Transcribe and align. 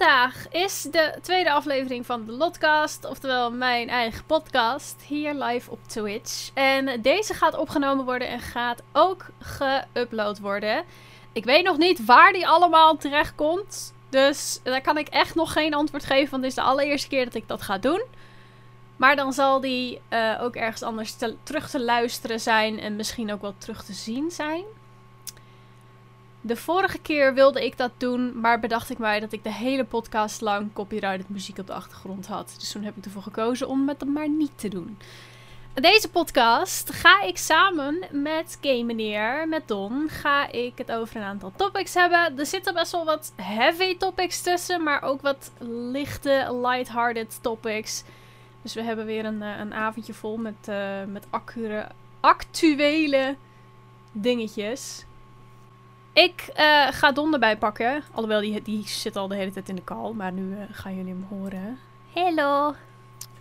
vandaag 0.00 0.48
is 0.50 0.82
de 0.82 1.14
tweede 1.22 1.52
aflevering 1.52 2.06
van 2.06 2.24
de 2.24 2.32
Lotcast, 2.32 3.04
oftewel 3.04 3.52
mijn 3.52 3.88
eigen 3.88 4.24
podcast, 4.24 5.02
hier 5.06 5.34
live 5.34 5.70
op 5.70 5.78
Twitch. 5.86 6.50
En 6.54 7.02
deze 7.02 7.34
gaat 7.34 7.56
opgenomen 7.56 8.04
worden 8.04 8.28
en 8.28 8.40
gaat 8.40 8.82
ook 8.92 9.26
geüpload 9.42 10.40
worden. 10.40 10.84
Ik 11.32 11.44
weet 11.44 11.64
nog 11.64 11.76
niet 11.76 12.04
waar 12.04 12.32
die 12.32 12.48
allemaal 12.48 12.96
terecht 12.96 13.34
komt, 13.34 13.94
dus 14.08 14.60
daar 14.62 14.80
kan 14.80 14.98
ik 14.98 15.08
echt 15.08 15.34
nog 15.34 15.52
geen 15.52 15.74
antwoord 15.74 16.04
geven, 16.04 16.30
want 16.30 16.42
dit 16.42 16.50
is 16.50 16.56
de 16.56 16.62
allereerste 16.70 17.08
keer 17.08 17.24
dat 17.24 17.34
ik 17.34 17.48
dat 17.48 17.62
ga 17.62 17.78
doen. 17.78 18.02
Maar 18.96 19.16
dan 19.16 19.32
zal 19.32 19.60
die 19.60 20.00
uh, 20.10 20.38
ook 20.42 20.54
ergens 20.54 20.82
anders 20.82 21.14
te, 21.14 21.36
terug 21.42 21.70
te 21.70 21.80
luisteren 21.80 22.40
zijn 22.40 22.80
en 22.80 22.96
misschien 22.96 23.32
ook 23.32 23.40
wel 23.40 23.54
terug 23.58 23.84
te 23.84 23.92
zien 23.92 24.30
zijn. 24.30 24.64
De 26.40 26.56
vorige 26.56 26.98
keer 26.98 27.34
wilde 27.34 27.64
ik 27.64 27.76
dat 27.76 27.90
doen, 27.96 28.40
maar 28.40 28.60
bedacht 28.60 28.90
ik 28.90 28.98
mij 28.98 29.20
dat 29.20 29.32
ik 29.32 29.42
de 29.42 29.52
hele 29.52 29.84
podcast 29.84 30.40
lang 30.40 30.72
copyrighted 30.72 31.28
muziek 31.28 31.58
op 31.58 31.66
de 31.66 31.72
achtergrond 31.72 32.26
had. 32.26 32.54
Dus 32.58 32.72
toen 32.72 32.82
heb 32.82 32.96
ik 32.96 33.04
ervoor 33.04 33.22
gekozen 33.22 33.68
om 33.68 33.88
het 33.88 34.04
maar 34.04 34.28
niet 34.28 34.58
te 34.58 34.68
doen. 34.68 34.98
Deze 35.74 36.10
podcast 36.10 36.92
ga 36.92 37.22
ik 37.22 37.38
samen 37.38 37.98
met 38.10 38.58
Game 38.60 38.82
Meneer, 38.82 39.48
met 39.48 39.68
Don, 39.68 40.08
ga 40.08 40.50
ik 40.50 40.78
het 40.78 40.92
over 40.92 41.16
een 41.16 41.22
aantal 41.22 41.52
topics 41.56 41.94
hebben. 41.94 42.38
Er 42.38 42.46
zitten 42.46 42.74
best 42.74 42.92
wel 42.92 43.04
wat 43.04 43.32
heavy 43.36 43.96
topics 43.96 44.42
tussen, 44.42 44.82
maar 44.82 45.02
ook 45.02 45.20
wat 45.20 45.50
lichte, 45.92 46.58
lighthearted 46.62 47.38
topics. 47.42 48.04
Dus 48.62 48.74
we 48.74 48.82
hebben 48.82 49.06
weer 49.06 49.24
een, 49.24 49.42
eh, 49.42 49.58
een 49.58 49.74
avondje 49.74 50.14
vol 50.14 50.36
met, 50.36 50.68
uh, 50.68 51.04
met 51.06 51.26
actuele 52.20 53.36
dingetjes. 54.12 55.04
Ik 56.12 56.48
uh, 56.48 56.86
ga 56.90 57.12
Don 57.12 57.32
erbij 57.32 57.58
pakken. 57.58 58.02
Alhoewel, 58.12 58.40
die, 58.40 58.62
die 58.62 58.88
zit 58.88 59.16
al 59.16 59.28
de 59.28 59.34
hele 59.34 59.50
tijd 59.50 59.68
in 59.68 59.74
de 59.74 59.84
call. 59.84 60.12
Maar 60.12 60.32
nu 60.32 60.50
uh, 60.50 60.62
gaan 60.70 60.96
jullie 60.96 61.12
hem 61.12 61.26
horen. 61.28 61.78
Hallo. 62.14 62.74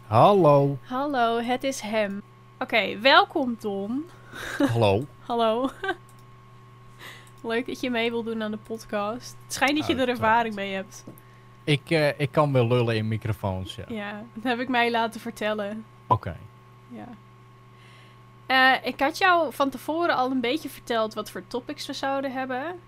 Hallo. 0.08 0.78
Hallo, 0.84 1.40
het 1.40 1.64
is 1.64 1.80
hem. 1.80 2.22
Oké, 2.53 2.64
okay, 2.64 3.00
welkom 3.02 3.58
Don. 3.59 4.09
Hallo. 4.58 5.06
Hallo. 5.28 5.70
Leuk 7.44 7.66
dat 7.66 7.80
je 7.80 7.90
mee 7.90 8.09
wil 8.09 8.23
doen 8.23 8.44
aan 8.44 8.52
de 8.52 8.58
podcast. 8.58 9.36
Het 9.44 9.53
schijnt 9.53 9.78
dat 9.78 9.88
je 9.88 9.95
er 9.95 10.09
ervaring 10.09 10.56
mee 10.56 10.73
hebt. 10.73 11.03
Ik, 11.64 11.90
uh, 11.90 12.20
ik 12.20 12.31
kan 12.31 12.53
wel 12.53 12.67
lullen 12.67 12.95
in 12.95 13.08
microfoons, 13.08 13.75
ja. 13.75 13.84
Ja, 13.88 14.23
dat 14.34 14.44
heb 14.44 14.59
ik 14.59 14.67
mij 14.67 14.92
laten 14.92 15.22
vertellen. 15.22 15.86
Oké. 16.08 16.14
Okay. 16.14 16.40
Ja. 16.88 17.08
Uh, 18.52 18.73
ik 18.83 19.00
had 19.00 19.17
jou 19.17 19.53
van 19.53 19.69
tevoren 19.69 20.16
al 20.16 20.31
een 20.31 20.42
beetje 20.42 20.69
verteld 20.69 21.14
wat 21.14 21.31
voor 21.31 21.47
topics 21.47 21.86
we 21.86 21.94
zouden 21.94 22.31
hebben. 22.31 22.80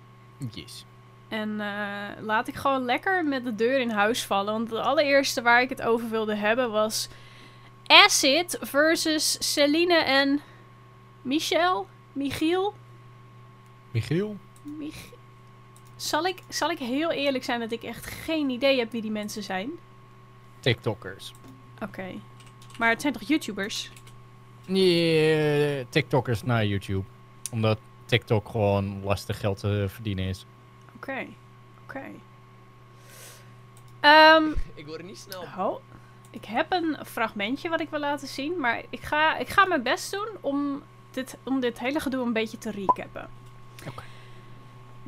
Yes. 0.52 0.86
En 1.28 1.50
uh, 1.50 2.08
laat 2.20 2.48
ik 2.48 2.56
gewoon 2.56 2.86
lekker 2.86 3.26
met 3.26 3.44
de 3.44 3.56
deur 3.56 3.80
in 3.80 3.90
huis 3.90 4.26
vallen. 4.26 4.54
Want 4.54 4.70
het 4.70 4.80
allereerste 4.80 5.42
waar 5.42 5.62
ik 5.62 5.70
het 5.70 5.82
over 5.82 6.10
wilde 6.10 6.36
hebben 6.36 6.72
was 6.72 7.08
Acid 7.86 8.58
versus 8.62 9.54
Celine 9.54 10.04
en 10.04 10.42
Michel. 11.22 11.88
Michiel. 12.14 12.74
Michiel? 13.92 14.38
Mich 14.62 15.10
zal, 15.96 16.26
ik, 16.26 16.40
zal 16.48 16.72
ik 16.72 16.80
heel 16.80 17.12
eerlijk 17.12 17.44
zijn 17.44 17.60
dat 17.60 17.72
ik 17.72 17.84
echt 17.84 18.06
geen 18.06 18.50
idee 18.50 18.80
heb 18.80 18.92
wie 18.92 19.02
die 19.02 19.12
mensen 19.12 19.44
zijn? 19.44 19.70
TikTokkers. 20.60 21.34
Oké. 21.76 21.84
Okay. 21.84 22.20
Maar 22.78 22.90
het 22.90 23.02
zijn 23.02 23.14
toch 23.14 23.28
YouTubers? 23.28 23.92
Yeah, 24.74 25.86
TikTokkers 25.90 26.44
naar 26.44 26.66
YouTube. 26.66 27.04
Omdat 27.52 27.80
TikTok 28.06 28.50
gewoon 28.50 29.04
lastig 29.04 29.40
geld 29.40 29.60
te 29.60 29.86
verdienen 29.88 30.26
is. 30.26 30.46
Oké, 30.96 31.12
okay. 31.12 31.36
oké. 31.84 31.98
Okay. 31.98 32.14
Um, 34.36 34.56
ik 34.74 34.86
word 34.86 35.00
er 35.00 35.06
niet 35.06 35.18
snel. 35.18 35.46
Oh, 35.58 35.82
ik 36.30 36.46
heb 36.46 36.72
een 36.72 36.98
fragmentje 37.06 37.70
wat 37.70 37.82
ik 37.82 37.90
wil 37.90 38.00
laten 38.00 38.28
zien. 38.28 38.60
Maar 38.60 38.82
ik 38.90 39.02
ga, 39.02 39.38
ik 39.38 39.50
ga 39.50 39.66
mijn 39.66 39.84
best 39.84 40.12
doen 40.12 40.28
om 40.42 40.84
dit, 41.12 41.38
om 41.44 41.60
dit 41.60 41.80
hele 41.80 42.00
gedoe 42.00 42.26
een 42.26 42.34
beetje 42.34 42.58
te 42.58 42.72
recappen. 42.72 43.30
Oké. 43.80 43.90
Okay. 43.90 44.06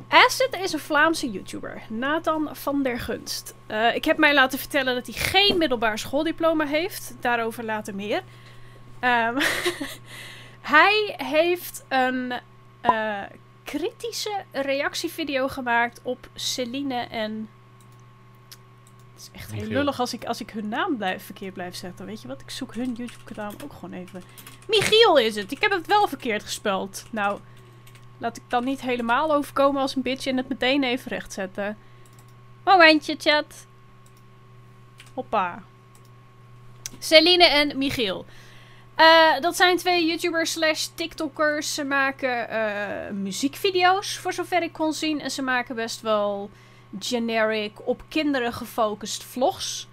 Acid 0.08 0.56
is 0.60 0.72
een 0.72 0.78
Vlaamse 0.78 1.30
YouTuber, 1.30 1.82
Nathan 1.88 2.48
van 2.52 2.82
der 2.82 3.00
Gunst. 3.00 3.54
Uh, 3.68 3.94
ik 3.94 4.04
heb 4.04 4.18
mij 4.18 4.34
laten 4.34 4.58
vertellen 4.58 4.94
dat 4.94 5.06
hij 5.06 5.14
geen 5.14 5.58
middelbaar 5.58 5.98
schooldiploma 5.98 6.66
heeft. 6.66 7.16
Daarover 7.20 7.64
later 7.64 7.94
meer. 7.94 8.22
Um, 9.04 9.36
hij 10.74 11.14
heeft 11.16 11.84
een 11.88 12.32
uh, 12.82 13.22
kritische 13.64 14.44
reactievideo 14.52 15.48
gemaakt 15.48 16.00
op 16.02 16.28
Celine 16.34 16.94
en. 16.94 17.48
Het 19.14 19.22
is 19.22 19.40
echt 19.40 19.52
heel 19.52 19.66
lullig 19.66 20.00
als 20.00 20.12
ik, 20.12 20.24
als 20.24 20.40
ik 20.40 20.50
hun 20.50 20.68
naam 20.68 20.96
blijf, 20.96 21.24
verkeerd 21.24 21.54
blijf 21.54 21.74
zeggen. 21.74 22.06
Weet 22.06 22.22
je 22.22 22.28
wat? 22.28 22.40
Ik 22.40 22.50
zoek 22.50 22.74
hun 22.74 22.92
YouTube-kanaal 22.92 23.52
ook 23.64 23.72
gewoon 23.72 23.92
even. 23.92 24.22
Michiel 24.68 25.18
is 25.18 25.34
het. 25.34 25.52
Ik 25.52 25.60
heb 25.60 25.70
het 25.70 25.86
wel 25.86 26.08
verkeerd 26.08 26.42
gespeld. 26.42 27.04
Nou, 27.10 27.40
laat 28.18 28.36
ik 28.36 28.42
dan 28.48 28.64
niet 28.64 28.80
helemaal 28.80 29.34
overkomen 29.34 29.80
als 29.80 29.96
een 29.96 30.02
bitch 30.02 30.26
en 30.26 30.36
het 30.36 30.48
meteen 30.48 30.84
even 30.84 31.10
rechtzetten. 31.10 31.76
Momentje, 32.64 33.16
chat. 33.18 33.66
Hoppa. 35.14 35.62
Celine 36.98 37.44
en 37.44 37.78
Michiel. 37.78 38.26
Uh, 38.96 39.40
dat 39.40 39.56
zijn 39.56 39.76
twee 39.76 40.06
YouTubers 40.06 40.52
slash 40.52 40.86
TikTokkers. 40.94 41.74
Ze 41.74 41.84
maken 41.84 42.50
uh, 42.50 43.10
muziekvideo's, 43.10 44.16
voor 44.18 44.32
zover 44.32 44.62
ik 44.62 44.72
kon 44.72 44.92
zien. 44.92 45.20
En 45.20 45.30
ze 45.30 45.42
maken 45.42 45.74
best 45.74 46.00
wel 46.00 46.50
generic, 46.98 47.86
op 47.86 48.02
kinderen 48.08 48.52
gefocust 48.52 49.24
vlogs. 49.24 49.88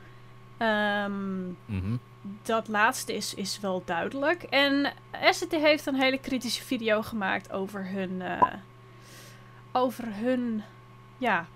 Um, 0.60 0.68
mm 0.68 1.58
-hmm. 1.66 2.00
Dat 2.44 2.68
laatste 2.68 3.16
is, 3.16 3.34
is 3.34 3.60
wel 3.60 3.82
duidelijk. 3.86 4.44
En 4.44 4.94
SCT 5.32 5.52
heeft 5.52 5.86
een 5.86 5.96
hele 5.96 6.18
kritische 6.18 6.64
video 6.64 7.02
gemaakt 7.02 7.52
over 7.52 7.88
hun... 7.88 8.12
Uh, 8.20 8.42
over 9.72 10.06
hun... 10.08 10.64
Ja... 11.18 11.48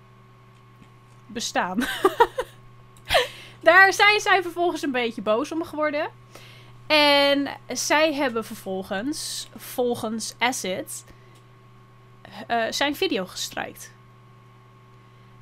Bestaan. 1.28 1.80
Daar 3.60 3.94
zijn 3.94 4.20
zij 4.20 4.42
vervolgens 4.42 4.82
een 4.82 4.92
beetje 4.92 5.22
boos 5.22 5.52
om 5.52 5.64
geworden. 5.64 6.10
En 6.88 7.48
zij 7.68 8.14
hebben 8.14 8.46
vervolgens, 8.46 9.50
volgens 9.56 10.36
Acid, 10.38 11.06
uh, 12.48 12.64
zijn 12.70 12.96
video 12.96 13.26
gestrijkt. 13.26 13.94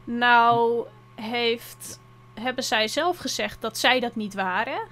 Nou 0.03 0.85
heeft, 1.15 1.99
hebben 2.33 2.63
zij 2.63 2.87
zelf 2.87 3.17
gezegd 3.17 3.61
dat 3.61 3.77
zij 3.77 3.99
dat 3.99 4.15
niet 4.15 4.33
waren. 4.33 4.87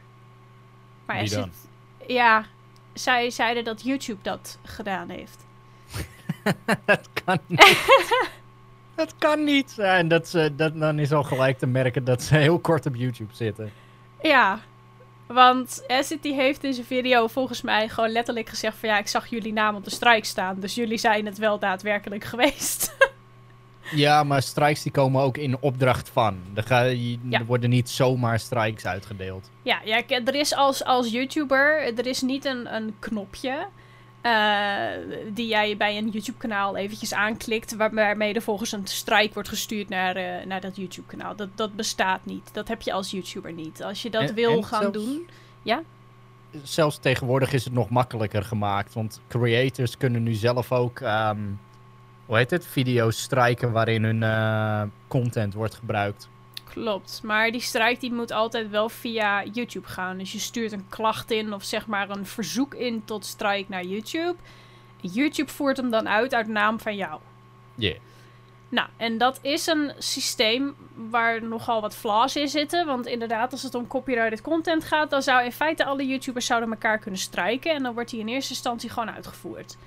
Maar 1.05 1.15
Acid, 1.15 1.33
dan? 1.33 1.51
ja, 2.07 2.45
zij 2.93 3.29
zeiden 3.29 3.63
dat 3.63 3.81
YouTube 3.81 4.21
dat 4.21 4.59
gedaan 4.63 5.09
heeft. 5.09 5.45
dat 6.85 7.09
kan 7.23 7.39
niet. 7.47 7.85
dat 8.95 9.13
kan 9.17 9.43
niet. 9.43 9.73
Ja, 9.77 9.97
en 9.97 10.07
dat 10.07 10.27
ze, 10.27 10.55
dat, 10.55 10.79
dan 10.79 10.99
is 10.99 11.11
al 11.11 11.23
gelijk 11.23 11.57
te 11.57 11.67
merken 11.67 12.03
dat 12.03 12.23
ze 12.23 12.35
heel 12.35 12.59
kort 12.59 12.85
op 12.85 12.95
YouTube 12.95 13.33
zitten. 13.33 13.71
Ja, 14.21 14.59
want 15.33 15.83
Acid 15.87 16.23
heeft 16.23 16.63
in 16.63 16.73
zijn 16.73 16.85
video 16.85 17.27
volgens 17.27 17.61
mij 17.61 17.89
gewoon 17.89 18.09
letterlijk 18.09 18.49
gezegd 18.49 18.77
van 18.77 18.89
ja, 18.89 18.97
ik 18.97 19.07
zag 19.07 19.27
jullie 19.27 19.53
naam 19.53 19.75
op 19.75 19.83
de 19.83 19.89
strike 19.89 20.25
staan. 20.25 20.59
Dus 20.59 20.75
jullie 20.75 20.97
zijn 20.97 21.25
het 21.25 21.37
wel 21.37 21.59
daadwerkelijk 21.59 22.23
geweest. 22.23 22.95
ja, 23.91 24.23
maar 24.23 24.41
strikes 24.41 24.83
die 24.83 24.91
komen 24.91 25.21
ook 25.21 25.37
in 25.37 25.57
opdracht 25.59 26.09
van. 26.09 26.39
Er, 26.53 26.63
ga, 26.63 26.81
je, 26.81 27.17
ja. 27.29 27.39
er 27.39 27.45
worden 27.45 27.69
niet 27.69 27.89
zomaar 27.89 28.39
strikes 28.39 28.85
uitgedeeld. 28.85 29.49
Ja, 29.61 29.81
ja 29.83 30.03
er 30.07 30.35
is 30.35 30.55
als, 30.55 30.83
als 30.83 31.11
YouTuber, 31.11 31.97
er 31.97 32.07
is 32.07 32.21
niet 32.21 32.45
een, 32.45 32.75
een 32.75 32.95
knopje 32.99 33.67
uh, 34.25 34.87
die 35.33 35.47
jij 35.47 35.77
bij 35.77 35.97
een 35.97 36.09
YouTube 36.09 36.37
kanaal 36.37 36.75
eventjes 36.77 37.13
aanklikt. 37.13 37.75
Waar, 37.75 37.93
waarmee 37.93 38.33
er 38.33 38.41
volgens 38.41 38.71
een 38.71 38.87
strike 38.87 39.33
wordt 39.33 39.49
gestuurd 39.49 39.89
naar, 39.89 40.17
uh, 40.17 40.45
naar 40.45 40.61
dat 40.61 40.75
YouTube 40.75 41.07
kanaal. 41.07 41.35
Dat, 41.35 41.49
dat 41.55 41.75
bestaat 41.75 42.25
niet. 42.25 42.53
Dat 42.53 42.67
heb 42.67 42.81
je 42.81 42.93
als 42.93 43.11
YouTuber 43.11 43.53
niet. 43.53 43.83
Als 43.83 44.01
je 44.01 44.09
dat 44.09 44.29
En- 44.29 44.35
wil 44.35 44.55
en 44.57 44.63
gaan 44.65 44.81
zelfs- 44.81 44.97
doen. 44.97 45.27
Ja? 45.63 45.81
Zelfs 46.63 46.97
tegenwoordig 46.97 47.53
is 47.53 47.63
het 47.63 47.73
nog 47.73 47.89
makkelijker 47.89 48.43
gemaakt. 48.43 48.93
Want 48.93 49.21
creators 49.27 49.97
kunnen 49.97 50.23
nu 50.23 50.33
zelf 50.33 50.71
ook, 50.71 50.99
ehm, 50.99 51.39
hoe 52.25 52.37
heet 52.37 52.51
het, 52.51 52.67
video's 52.67 53.21
strijken 53.21 53.71
waarin 53.71 54.03
hun 54.03 54.23
eh, 54.23 54.81
content 55.07 55.53
wordt 55.53 55.75
gebruikt. 55.75 56.29
Klopt, 56.73 57.19
maar 57.23 57.51
die 57.51 57.61
strijk 57.61 57.99
die 57.99 58.13
moet 58.13 58.31
altijd 58.31 58.69
wel 58.69 58.89
via 58.89 59.43
YouTube 59.43 59.87
gaan. 59.87 60.17
Dus 60.17 60.31
je 60.31 60.39
stuurt 60.39 60.71
een 60.71 60.89
klacht 60.89 61.31
in 61.31 61.53
of 61.53 61.63
zeg 61.63 61.87
maar 61.87 62.09
een 62.09 62.25
verzoek 62.25 62.73
in 62.73 63.05
tot 63.05 63.25
strike 63.25 63.65
naar 63.67 63.83
YouTube. 63.83 64.35
YouTube 65.01 65.51
voert 65.51 65.77
hem 65.77 65.89
dan 65.89 66.09
uit 66.09 66.33
uit 66.33 66.47
naam 66.47 66.79
van 66.79 66.95
jou. 66.95 67.19
Yeah. 67.75 67.97
Nou, 68.69 68.87
en 68.97 69.17
dat 69.17 69.39
is 69.41 69.67
een 69.67 69.91
systeem 69.97 70.75
waar 71.09 71.43
nogal 71.43 71.81
wat 71.81 71.95
flaws 71.95 72.35
in 72.35 72.47
zitten. 72.47 72.85
Want 72.85 73.05
inderdaad, 73.05 73.51
als 73.51 73.63
het 73.63 73.75
om 73.75 73.87
copyrighted 73.87 74.41
content 74.41 74.83
gaat, 74.83 75.09
dan 75.09 75.21
zou 75.21 75.43
in 75.43 75.51
feite 75.51 75.85
alle 75.85 76.07
YouTubers 76.07 76.45
zouden 76.45 76.69
elkaar 76.69 76.97
kunnen 76.97 77.19
strijken. 77.19 77.73
En 77.73 77.83
dan 77.83 77.93
wordt 77.93 78.09
die 78.09 78.19
in 78.19 78.27
eerste 78.27 78.53
instantie 78.53 78.89
gewoon 78.89 79.11
uitgevoerd. 79.11 79.77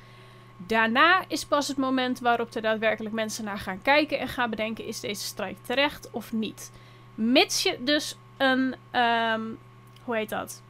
Daarna 0.66 1.24
is 1.28 1.44
pas 1.44 1.68
het 1.68 1.76
moment 1.76 2.20
waarop 2.20 2.54
er 2.54 2.62
daadwerkelijk 2.62 3.14
mensen 3.14 3.44
naar 3.44 3.58
gaan 3.58 3.82
kijken 3.82 4.18
en 4.18 4.28
gaan 4.28 4.50
bedenken: 4.50 4.86
is 4.86 5.00
deze 5.00 5.24
strijk 5.24 5.56
terecht 5.62 6.08
of 6.10 6.32
niet? 6.32 6.72
Mits 7.14 7.62
je 7.62 7.78
dus 7.84 8.16
een. 8.36 8.74
ehm, 8.90 9.42
hoe 10.04 10.16
heet 10.16 10.28
dat? 10.28 10.62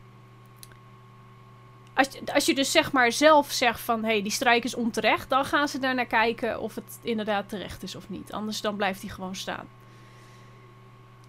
Als, 1.94 2.08
je- 2.12 2.34
als 2.34 2.46
je 2.46 2.54
dus 2.54 2.70
zeg 2.70 2.92
maar 2.92 3.12
zelf 3.12 3.50
zegt 3.50 3.80
van 3.80 4.04
hé, 4.04 4.10
hey, 4.10 4.22
die 4.22 4.30
strijk 4.32 4.64
is 4.64 4.74
onterecht, 4.74 5.30
dan 5.30 5.44
gaan 5.44 5.68
ze 5.68 5.78
daar 5.78 5.94
naar 5.94 6.06
kijken 6.06 6.60
of 6.60 6.74
het 6.74 6.98
inderdaad 7.02 7.48
terecht 7.48 7.82
is 7.82 7.94
of 7.94 8.08
niet. 8.08 8.32
Anders 8.32 8.60
dan 8.60 8.76
blijft 8.76 9.00
hij 9.02 9.10
gewoon 9.10 9.34
staan. 9.36 9.68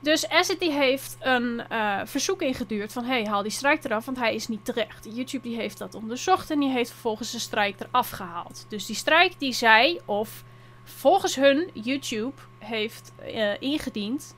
Dus 0.06 0.30
Asset 0.30 0.60
heeft 0.60 1.18
een 1.20 1.68
eh, 1.70 2.02
verzoek 2.04 2.42
ingeduurd 2.42 2.94
van 2.94 3.04
hey, 3.06 3.26
haal 3.26 3.42
die 3.42 3.52
strijk 3.52 3.84
eraf, 3.84 4.06
want 4.06 4.18
hij 4.18 4.36
is 4.36 4.48
niet 4.48 4.66
terecht. 4.66 5.08
YouTube 5.16 5.48
die 5.48 5.56
heeft 5.58 5.78
dat 5.78 5.96
onderzocht 5.96 6.52
en 6.52 6.60
die 6.60 6.70
heeft 6.70 6.90
vervolgens 6.90 7.32
de 7.32 7.40
strijk 7.40 7.80
eraf 7.80 8.10
gehaald. 8.10 8.66
Dus 8.70 8.86
die 8.86 8.96
strijk 8.96 9.40
die 9.40 9.54
zij, 9.54 10.02
of 10.06 10.44
volgens 10.84 11.36
hun 11.36 11.70
YouTube 11.74 12.42
heeft 12.58 13.12
eh, 13.18 13.62
ingediend, 13.62 14.36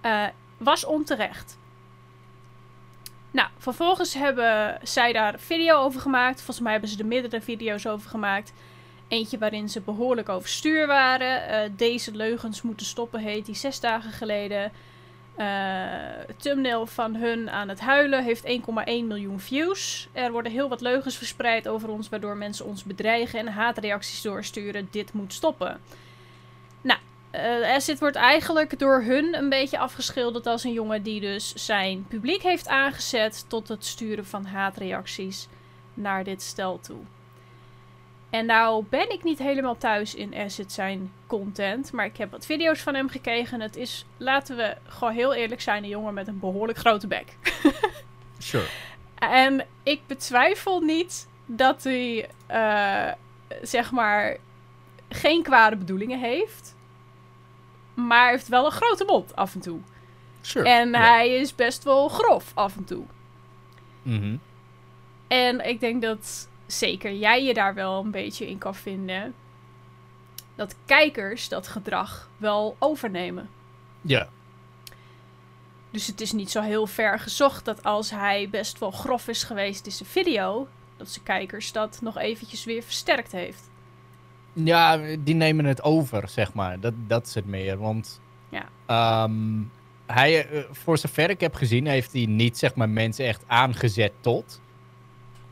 eh, 0.00 0.26
was 0.56 0.84
onterecht. 0.84 1.58
Nou, 3.30 3.48
vervolgens 3.58 4.14
hebben 4.14 4.78
zij 4.82 5.12
daar 5.12 5.38
video 5.38 5.76
over 5.76 6.00
gemaakt. 6.00 6.36
Volgens 6.36 6.60
mij 6.60 6.72
hebben 6.72 6.90
ze 6.90 6.98
er 6.98 7.06
meerdere 7.06 7.40
video's 7.40 7.86
over 7.86 8.10
gemaakt. 8.10 8.52
Eentje 9.10 9.38
waarin 9.38 9.68
ze 9.68 9.80
behoorlijk 9.80 10.28
overstuur 10.28 10.86
waren. 10.86 11.48
Eh, 11.48 11.70
deze 11.76 12.16
leugens 12.16 12.62
moeten 12.62 12.86
stoppen 12.86 13.20
heet 13.20 13.46
die 13.46 13.54
zes 13.54 13.80
dagen 13.80 14.12
geleden. 14.12 14.72
Eh, 15.36 15.46
thumbnail 16.36 16.86
van 16.86 17.14
hun 17.14 17.50
aan 17.50 17.68
het 17.68 17.80
huilen 17.80 18.24
heeft 18.24 18.44
1,1 18.44 19.06
miljoen 19.06 19.40
views. 19.40 20.08
Er 20.12 20.32
worden 20.32 20.52
heel 20.52 20.68
wat 20.68 20.80
leugens 20.80 21.16
verspreid 21.16 21.68
over 21.68 21.88
ons, 21.88 22.08
waardoor 22.08 22.36
mensen 22.36 22.66
ons 22.66 22.84
bedreigen 22.84 23.38
en 23.38 23.46
haatreacties 23.46 24.22
doorsturen. 24.22 24.88
Dit 24.90 25.12
moet 25.12 25.32
stoppen. 25.32 25.80
Nou, 26.80 26.98
Acid 27.64 27.98
wordt 27.98 28.16
eigenlijk 28.16 28.78
door 28.78 29.02
hun 29.02 29.34
een 29.34 29.48
beetje 29.48 29.78
afgeschilderd 29.78 30.46
als 30.46 30.64
een 30.64 30.72
jongen 30.72 31.02
die 31.02 31.20
dus 31.20 31.54
zijn 31.54 32.06
publiek 32.08 32.42
heeft 32.42 32.68
aangezet 32.68 33.44
tot 33.48 33.68
het 33.68 33.84
sturen 33.84 34.26
van 34.26 34.44
haatreacties 34.44 35.48
naar 35.94 36.24
dit 36.24 36.42
stel 36.42 36.80
toe. 36.80 37.00
En 38.30 38.46
nou 38.46 38.84
ben 38.88 39.12
ik 39.12 39.22
niet 39.22 39.38
helemaal 39.38 39.76
thuis 39.76 40.14
in 40.14 40.34
Acid 40.34 40.72
zijn 40.72 41.12
content, 41.26 41.92
maar 41.92 42.04
ik 42.04 42.16
heb 42.16 42.30
wat 42.30 42.46
video's 42.46 42.80
van 42.80 42.94
hem 42.94 43.08
gekeken. 43.08 43.60
Het 43.60 43.76
is, 43.76 44.06
laten 44.16 44.56
we 44.56 44.76
gewoon 44.86 45.12
heel 45.12 45.34
eerlijk 45.34 45.60
zijn, 45.60 45.82
een 45.82 45.88
jongen 45.88 46.14
met 46.14 46.28
een 46.28 46.38
behoorlijk 46.38 46.78
grote 46.78 47.06
bek. 47.06 47.36
Sure. 48.38 48.66
En 49.14 49.66
ik 49.82 50.00
betwijfel 50.06 50.80
niet 50.80 51.28
dat 51.46 51.84
hij, 51.84 52.28
eh, 52.46 53.12
zeg 53.62 53.90
maar, 53.90 54.36
geen 55.08 55.42
kwade 55.42 55.76
bedoelingen 55.76 56.20
heeft. 56.20 56.76
Maar 57.94 58.22
hij 58.22 58.30
heeft 58.30 58.48
wel 58.48 58.64
een 58.64 58.70
grote 58.70 59.04
mond 59.04 59.36
af 59.36 59.54
en 59.54 59.60
toe. 59.60 59.80
Sure. 60.40 60.68
En 60.68 60.94
hij 60.94 61.34
is 61.34 61.54
best 61.54 61.84
wel 61.84 62.08
grof 62.08 62.52
af 62.54 62.76
en 62.76 62.84
toe. 62.84 63.04
Mhm. 64.02 64.36
En 65.28 65.68
ik 65.68 65.80
denk 65.80 66.02
dat 66.02 66.48
zeker 66.72 67.14
jij 67.14 67.44
je 67.44 67.54
daar 67.54 67.74
wel 67.74 68.04
een 68.04 68.10
beetje 68.10 68.48
in 68.48 68.58
kan 68.58 68.74
vinden. 68.74 69.34
Dat 70.54 70.74
kijkers 70.86 71.48
dat 71.48 71.68
gedrag 71.68 72.28
wel 72.36 72.76
overnemen. 72.78 73.48
Ja. 74.00 74.28
Dus 75.90 76.06
het 76.06 76.20
is 76.20 76.32
niet 76.32 76.50
zo 76.50 76.60
heel 76.60 76.86
ver 76.86 77.18
gezocht 77.18 77.64
dat 77.64 77.82
als 77.84 78.10
hij 78.10 78.48
best 78.50 78.78
wel 78.78 78.90
grof 78.90 79.28
is 79.28 79.42
geweest 79.42 79.86
in 79.86 79.92
zijn 79.92 80.08
video, 80.08 80.68
dat 80.96 81.08
zijn 81.08 81.24
kijkers 81.24 81.72
dat 81.72 81.98
nog 82.02 82.18
eventjes 82.18 82.64
weer 82.64 82.82
versterkt 82.82 83.32
heeft. 83.32 83.70
Ja, 84.52 85.00
die 85.18 85.34
nemen 85.34 85.64
het 85.64 85.82
over, 85.82 86.28
zeg 86.28 86.54
maar. 86.54 86.80
Dat, 86.80 86.94
dat 87.06 87.26
is 87.26 87.34
het 87.34 87.46
meer. 87.46 87.78
Want 87.78 88.20
Ja. 88.48 88.64
ehm, 88.86 89.62
hij, 90.06 90.48
eh, 90.48 90.62
voor 90.70 90.98
zover 90.98 91.30
ik 91.30 91.40
heb 91.40 91.54
gezien, 91.54 91.86
heeft 91.86 92.12
hij 92.12 92.26
niet 92.26 92.58
zeg 92.58 92.74
maar, 92.74 92.88
mensen 92.88 93.26
echt 93.26 93.42
aangezet 93.46 94.12
tot. 94.20 94.60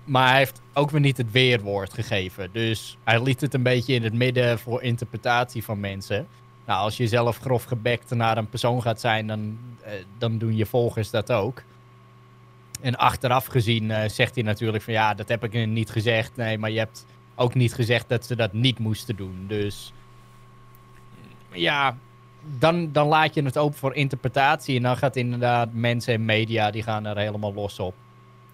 Maar 0.08 0.28
hij 0.28 0.38
heeft 0.38 0.60
ook 0.72 0.90
weer 0.90 1.00
niet 1.00 1.16
het 1.16 1.30
weerwoord 1.30 1.94
gegeven. 1.94 2.48
Dus 2.52 2.96
hij 3.04 3.22
liet 3.22 3.40
het 3.40 3.54
een 3.54 3.62
beetje 3.62 3.94
in 3.94 4.02
het 4.02 4.12
midden 4.12 4.58
voor 4.58 4.82
interpretatie 4.82 5.64
van 5.64 5.80
mensen. 5.80 6.26
Nou, 6.66 6.80
als 6.80 6.96
je 6.96 7.08
zelf 7.08 7.38
grof 7.38 7.64
gebekt 7.64 8.10
naar 8.10 8.38
een 8.38 8.48
persoon 8.48 8.82
gaat 8.82 9.00
zijn, 9.00 9.26
dan, 9.26 9.58
eh, 9.82 9.92
dan 10.18 10.38
doen 10.38 10.56
je 10.56 10.66
volgers 10.66 11.10
dat 11.10 11.32
ook. 11.32 11.62
En 12.80 12.96
achteraf 12.96 13.46
gezien 13.46 13.90
eh, 13.90 14.08
zegt 14.08 14.34
hij 14.34 14.44
natuurlijk 14.44 14.84
van 14.84 14.92
ja, 14.92 15.14
dat 15.14 15.28
heb 15.28 15.44
ik 15.44 15.66
niet 15.66 15.90
gezegd. 15.90 16.36
Nee, 16.36 16.58
maar 16.58 16.70
je 16.70 16.78
hebt 16.78 17.06
ook 17.34 17.54
niet 17.54 17.74
gezegd 17.74 18.08
dat 18.08 18.26
ze 18.26 18.36
dat 18.36 18.52
niet 18.52 18.78
moesten 18.78 19.16
doen. 19.16 19.44
Dus 19.48 19.92
ja, 21.52 21.96
dan, 22.58 22.92
dan 22.92 23.06
laat 23.06 23.34
je 23.34 23.42
het 23.42 23.58
open 23.58 23.78
voor 23.78 23.94
interpretatie. 23.94 24.76
En 24.76 24.82
dan 24.82 24.96
gaat 24.96 25.16
inderdaad 25.16 25.68
mensen 25.72 26.14
en 26.14 26.24
media, 26.24 26.70
die 26.70 26.82
gaan 26.82 27.06
er 27.06 27.18
helemaal 27.18 27.54
los 27.54 27.78
op. 27.78 27.94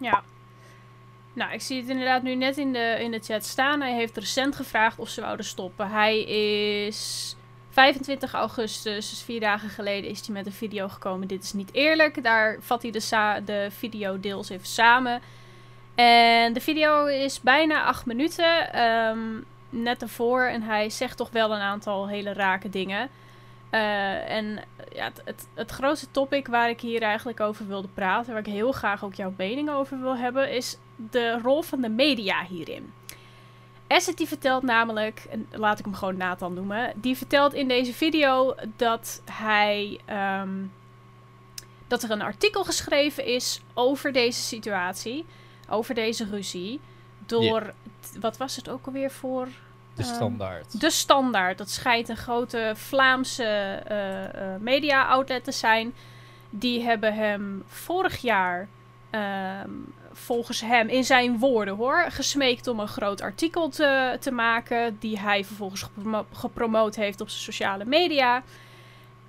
Ja. 0.00 0.22
Nou, 1.34 1.52
ik 1.52 1.60
zie 1.60 1.80
het 1.80 1.88
inderdaad 1.88 2.22
nu 2.22 2.34
net 2.34 2.58
in 2.58 2.72
de, 2.72 2.96
in 3.00 3.10
de 3.10 3.18
chat 3.18 3.44
staan. 3.44 3.80
Hij 3.80 3.94
heeft 3.94 4.16
recent 4.16 4.56
gevraagd 4.56 4.98
of 4.98 5.08
ze 5.08 5.20
wouden 5.20 5.46
stoppen. 5.46 5.90
Hij 5.90 6.20
is 6.86 7.36
25 7.70 8.32
augustus, 8.32 9.10
dus 9.10 9.22
vier 9.22 9.40
dagen 9.40 9.68
geleden, 9.68 10.10
is 10.10 10.26
hij 10.26 10.34
met 10.34 10.46
een 10.46 10.52
video 10.52 10.88
gekomen. 10.88 11.28
Dit 11.28 11.42
is 11.42 11.52
niet 11.52 11.72
eerlijk. 11.72 12.22
Daar 12.22 12.56
vat 12.60 12.82
hij 12.82 12.90
de, 12.90 13.42
de 13.44 13.68
video 13.70 14.20
deels 14.20 14.48
even 14.48 14.66
samen. 14.66 15.20
En 15.94 16.52
de 16.52 16.60
video 16.60 17.06
is 17.06 17.40
bijna 17.40 17.84
acht 17.84 18.06
minuten. 18.06 18.72
ehm, 18.72 19.40
net 19.68 20.02
ervoor. 20.02 20.42
En 20.42 20.62
hij 20.62 20.90
zegt 20.90 21.16
toch 21.16 21.30
wel 21.30 21.54
een 21.54 21.60
aantal 21.60 22.08
hele 22.08 22.32
rake 22.32 22.68
dingen. 22.68 23.08
Eh, 23.70 24.30
en 24.30 24.60
ja, 24.92 25.04
het, 25.04 25.22
het, 25.24 25.48
het 25.54 25.70
grootste 25.70 26.10
topic 26.10 26.46
waar 26.46 26.68
ik 26.68 26.80
hier 26.80 27.02
eigenlijk 27.02 27.40
over 27.40 27.66
wilde 27.66 27.88
praten, 27.88 28.32
waar 28.32 28.46
ik 28.46 28.52
heel 28.52 28.72
graag 28.72 29.04
ook 29.04 29.14
jouw 29.14 29.32
mening 29.36 29.70
over 29.70 30.00
wil 30.00 30.16
hebben, 30.16 30.52
is 30.52 30.78
de 30.96 31.38
rol 31.42 31.62
van 31.62 31.80
de 31.80 31.88
media 31.88 32.44
hierin. 32.44 32.92
Asset 33.88 34.16
die 34.16 34.28
vertelt 34.28 34.62
namelijk, 34.62 35.26
en 35.30 35.46
laat 35.50 35.78
ik 35.78 35.84
hem 35.84 35.94
gewoon 35.94 36.16
Nathan 36.16 36.54
noemen, 36.54 36.92
die 36.96 37.16
vertelt 37.16 37.54
in 37.54 37.68
deze 37.68 37.92
video 37.92 38.54
dat 38.76 39.22
hij 39.30 40.00
ehm, 40.04 40.50
dat 41.86 42.02
er 42.02 42.10
een 42.10 42.22
artikel 42.22 42.64
geschreven 42.64 43.24
is 43.26 43.60
over 43.74 44.12
deze 44.12 44.40
situatie, 44.40 45.26
over 45.68 45.94
deze 45.94 46.24
ruzie, 46.24 46.80
door 47.26 47.74
wat 48.20 48.36
was 48.36 48.56
het 48.56 48.68
ook 48.68 48.86
alweer 48.86 49.10
voor? 49.10 49.48
De 49.94 50.02
Ehm, 50.02 50.14
standaard. 50.14 50.80
De 50.80 50.90
Standaard. 50.90 51.58
Dat 51.58 51.70
schijnt 51.70 52.08
een 52.08 52.16
grote 52.16 52.72
Vlaamse 52.74 53.44
eh, 53.44 54.24
eh, 54.54 54.60
media-outlet 54.60 55.44
te 55.44 55.52
zijn. 55.52 55.94
Die 56.50 56.82
hebben 56.82 57.14
hem 57.14 57.62
vorig 57.66 58.16
jaar, 58.16 58.68
ehm, 59.10 59.70
volgens 60.14 60.60
hem, 60.60 60.88
in 60.88 61.04
zijn 61.04 61.38
woorden 61.38 61.76
hoor, 61.76 62.04
gesmeekt 62.08 62.66
om 62.66 62.80
een 62.80 62.88
groot 62.88 63.20
artikel 63.20 63.68
te, 63.68 64.16
te 64.20 64.30
maken. 64.30 64.96
Die 65.00 65.18
hij 65.18 65.44
vervolgens 65.44 65.82
gepromo- 65.82 66.26
gepromoot 66.32 66.96
heeft 66.96 67.20
op 67.20 67.28
zijn 67.28 67.42
sociale 67.42 67.84
media. 67.84 68.42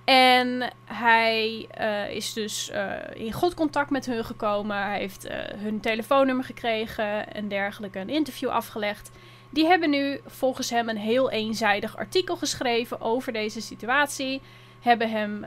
En 0.06 0.72
hij 0.86 1.68
eh, 1.72 2.10
is 2.10 2.34
dus 2.34 2.70
eh, 2.70 2.94
in 3.14 3.32
goed 3.32 3.54
contact 3.54 3.90
met 3.90 4.06
hun 4.06 4.26
gekomen. 4.26 4.78
Hij 4.78 5.00
heeft 5.00 5.26
eh, 5.26 5.38
hun 5.58 5.80
telefoonnummer 5.80 6.46
gekregen 6.46 7.34
en 7.34 7.48
dergelijke, 7.48 8.00
een 8.00 8.10
interview 8.10 8.50
afgelegd. 8.50 9.12
Die 9.50 9.66
hebben 9.66 9.90
nu 9.90 10.20
volgens 10.26 10.70
hem 10.70 10.90
een 10.90 10.98
heel 10.98 11.32
eenzijdig 11.32 11.98
artikel 11.98 12.38
geschreven 12.38 13.02
over 13.02 13.34
deze 13.34 13.62
situatie. 13.62 14.42
Hebben 14.82 15.10
hem 15.10 15.46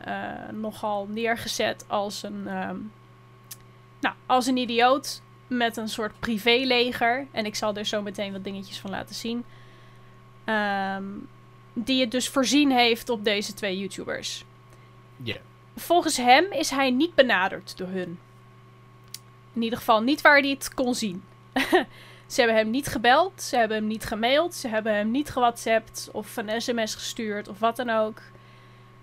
nogal 0.61 1.07
neergezet 1.11 1.85
als 1.88 2.23
een, 2.23 2.42
ehm, 2.47 2.76
nou, 4.00 4.14
als 4.26 4.47
een 4.47 4.57
idioot 4.57 5.23
met 5.49 5.76
een 5.76 5.88
soort 5.88 6.21
privéleger. 6.21 7.26
En 7.31 7.47
ik 7.47 7.55
zal 7.55 7.75
er 7.75 7.85
zo 7.85 8.02
meteen 8.02 8.33
wat 8.33 8.45
dingetjes 8.45 8.78
van 8.78 8.90
laten 8.90 9.14
zien. 9.14 9.45
Ehm, 10.45 11.05
die 11.73 12.00
het 12.00 12.11
dus 12.11 12.28
voorzien 12.28 12.71
heeft 12.71 13.09
op 13.09 13.25
deze 13.25 13.55
twee 13.55 13.78
YouTubers. 13.78 14.45
Ja. 15.23 15.37
Volgens 15.76 16.17
hem 16.17 16.52
is 16.52 16.71
hij 16.71 16.90
niet 16.90 17.14
benaderd 17.14 17.76
door 17.76 17.88
hun. 17.88 18.19
In 19.52 19.62
ieder 19.62 19.78
geval 19.78 20.02
niet 20.02 20.21
waar 20.21 20.38
hij 20.38 20.50
het 20.50 20.75
kon 20.75 20.95
zien. 20.95 21.23
ze 22.26 22.40
hebben 22.40 22.57
hem 22.57 22.71
niet 22.71 22.87
gebeld, 22.87 23.43
ze 23.43 23.57
hebben 23.57 23.76
hem 23.76 23.87
niet 23.87 24.05
gemaild, 24.05 24.55
ze 24.55 24.69
hebben 24.69 24.95
hem 24.95 25.11
niet 25.11 25.31
gewhatsappt 25.31 26.09
of 26.12 26.37
een 26.37 26.61
sms 26.61 26.95
gestuurd 26.95 27.49
of 27.49 27.59
wat 27.59 27.76
dan 27.76 27.90
ook. 27.90 28.23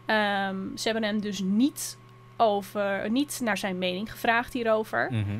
Ehm, 0.05 0.75
ze 0.75 0.89
hebben 0.89 1.03
hem 1.03 1.21
dus 1.21 1.39
niet, 1.39 1.97
over, 2.37 3.09
niet 3.11 3.39
naar 3.43 3.57
zijn 3.57 3.77
mening 3.77 4.11
gevraagd 4.11 4.53
hierover. 4.53 5.07
Mhm. 5.11 5.39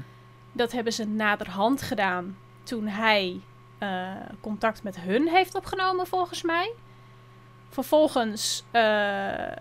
Dat 0.55 0.71
hebben 0.71 0.93
ze 0.93 1.07
naderhand 1.07 1.81
gedaan 1.81 2.37
toen 2.63 2.87
hij 2.87 3.41
eh, 3.77 4.11
contact 4.41 4.83
met 4.83 4.99
hun 4.99 5.27
heeft 5.27 5.55
opgenomen, 5.55 6.07
volgens 6.07 6.41
mij. 6.41 6.73
Vervolgens, 7.69 8.63
eh, 8.71 9.51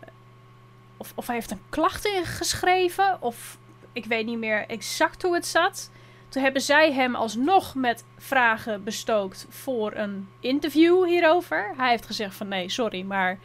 of, 0.97 1.13
of 1.15 1.27
hij 1.27 1.35
heeft 1.35 1.51
een 1.51 1.63
klacht 1.69 2.07
ingeschreven, 2.07 3.23
of 3.23 3.59
ik 3.93 4.05
weet 4.05 4.27
niet 4.27 4.39
meer 4.39 4.67
exact 4.67 5.23
hoe 5.23 5.35
het 5.35 5.47
zat. 5.47 5.91
Toen 6.29 6.43
hebben 6.43 6.63
zij 6.63 6.93
hem 6.93 7.15
alsnog 7.15 7.75
met 7.75 8.05
vragen 8.19 8.85
bestookt 8.85 9.47
voor 9.49 9.95
een 9.95 10.29
interview 10.41 11.07
hierover. 11.07 11.75
Hij 11.77 11.91
heeft 11.91 12.07
gezegd 12.07 12.35
van 12.35 12.49
nee, 12.49 12.69
sorry, 12.69 13.03
maar 13.03 13.39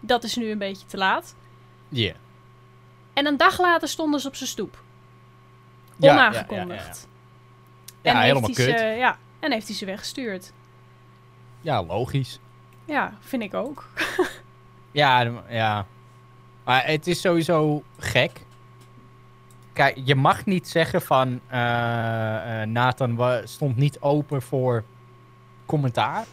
dat 0.00 0.24
is 0.24 0.36
nu 0.36 0.50
een 0.50 0.58
beetje 0.58 0.86
te 0.86 0.96
laat. 0.96 1.34
Ja. 1.88 2.12
En 3.12 3.26
een 3.26 3.36
dag 3.36 3.60
later 3.60 3.88
stonden 3.88 4.20
ze 4.20 4.28
op 4.28 4.36
zijn 4.36 4.48
stoep. 4.48 4.82
Ja, 6.02 6.14
ja, 6.14 6.28
Onaangekondigd. 6.28 7.08
Ja, 8.02 8.10
en 8.12 8.20
helemaal 8.20 8.42
heeft 8.46 8.56
hij 8.56 8.66
kut. 8.66 8.78
Ze, 8.78 8.84
ja, 8.86 9.18
en 9.40 9.52
heeft 9.52 9.66
hij 9.66 9.76
ze 9.76 9.84
weggestuurd. 9.86 10.52
Ja, 11.60 11.82
logisch. 11.82 12.40
Ja, 12.84 13.12
vind 13.20 13.42
ik 13.42 13.54
ook. 13.54 13.88
Ja, 14.94 15.30
ja. 15.48 15.86
Maar 16.64 16.86
het 16.86 17.06
is 17.06 17.20
sowieso 17.20 17.82
gek. 17.98 18.40
Kijk, 19.72 19.98
je 20.04 20.14
mag 20.14 20.44
niet 20.46 20.68
zeggen 20.68 21.02
van 21.02 21.40
eh, 21.46 21.58
Nathan 22.62 23.40
stond 23.44 23.76
niet 23.76 24.00
open 24.00 24.42
voor 24.42 24.84
commentaar. 25.66 26.24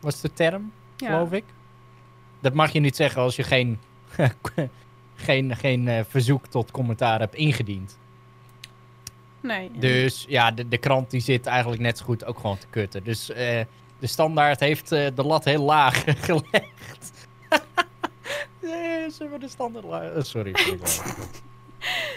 Was 0.00 0.20
de 0.20 0.32
term, 0.32 0.72
Ja. 0.96 1.06
geloof 1.06 1.32
ik. 1.32 1.44
Dat 2.40 2.52
mag 2.54 2.70
je 2.72 2.80
niet 2.80 2.96
zeggen 2.96 3.22
als 3.22 3.36
je 3.36 3.42
geen, 3.42 3.80
geen, 5.14 5.56
geen 5.56 5.88
eh, 5.88 6.04
verzoek 6.08 6.46
tot 6.46 6.70
commentaar 6.70 7.18
hebt 7.20 7.34
ingediend. 7.34 7.98
Nee. 9.44 9.70
Dus 9.74 10.24
ja, 10.28 10.50
de, 10.50 10.68
de 10.68 10.78
krant 10.78 11.10
die 11.10 11.20
zit 11.20 11.46
eigenlijk 11.46 11.82
net 11.82 11.98
zo 11.98 12.04
goed 12.04 12.24
ook 12.24 12.38
gewoon 12.38 12.58
te 12.58 12.66
kutten. 12.70 13.04
Dus 13.04 13.30
eh, 13.30 13.60
de 13.98 14.06
standaard 14.06 14.60
heeft 14.60 14.92
eh, 14.92 15.06
de 15.14 15.22
lat 15.22 15.44
heel 15.44 15.62
laag 15.62 16.04
gelegd. 16.26 17.12
Nee, 18.60 19.10
ze 19.14 19.16
hebben 19.18 19.40
de 19.40 19.48
standaard 19.48 19.84
laag... 19.84 20.12
eh, 20.12 20.22
sorry. 20.34 20.54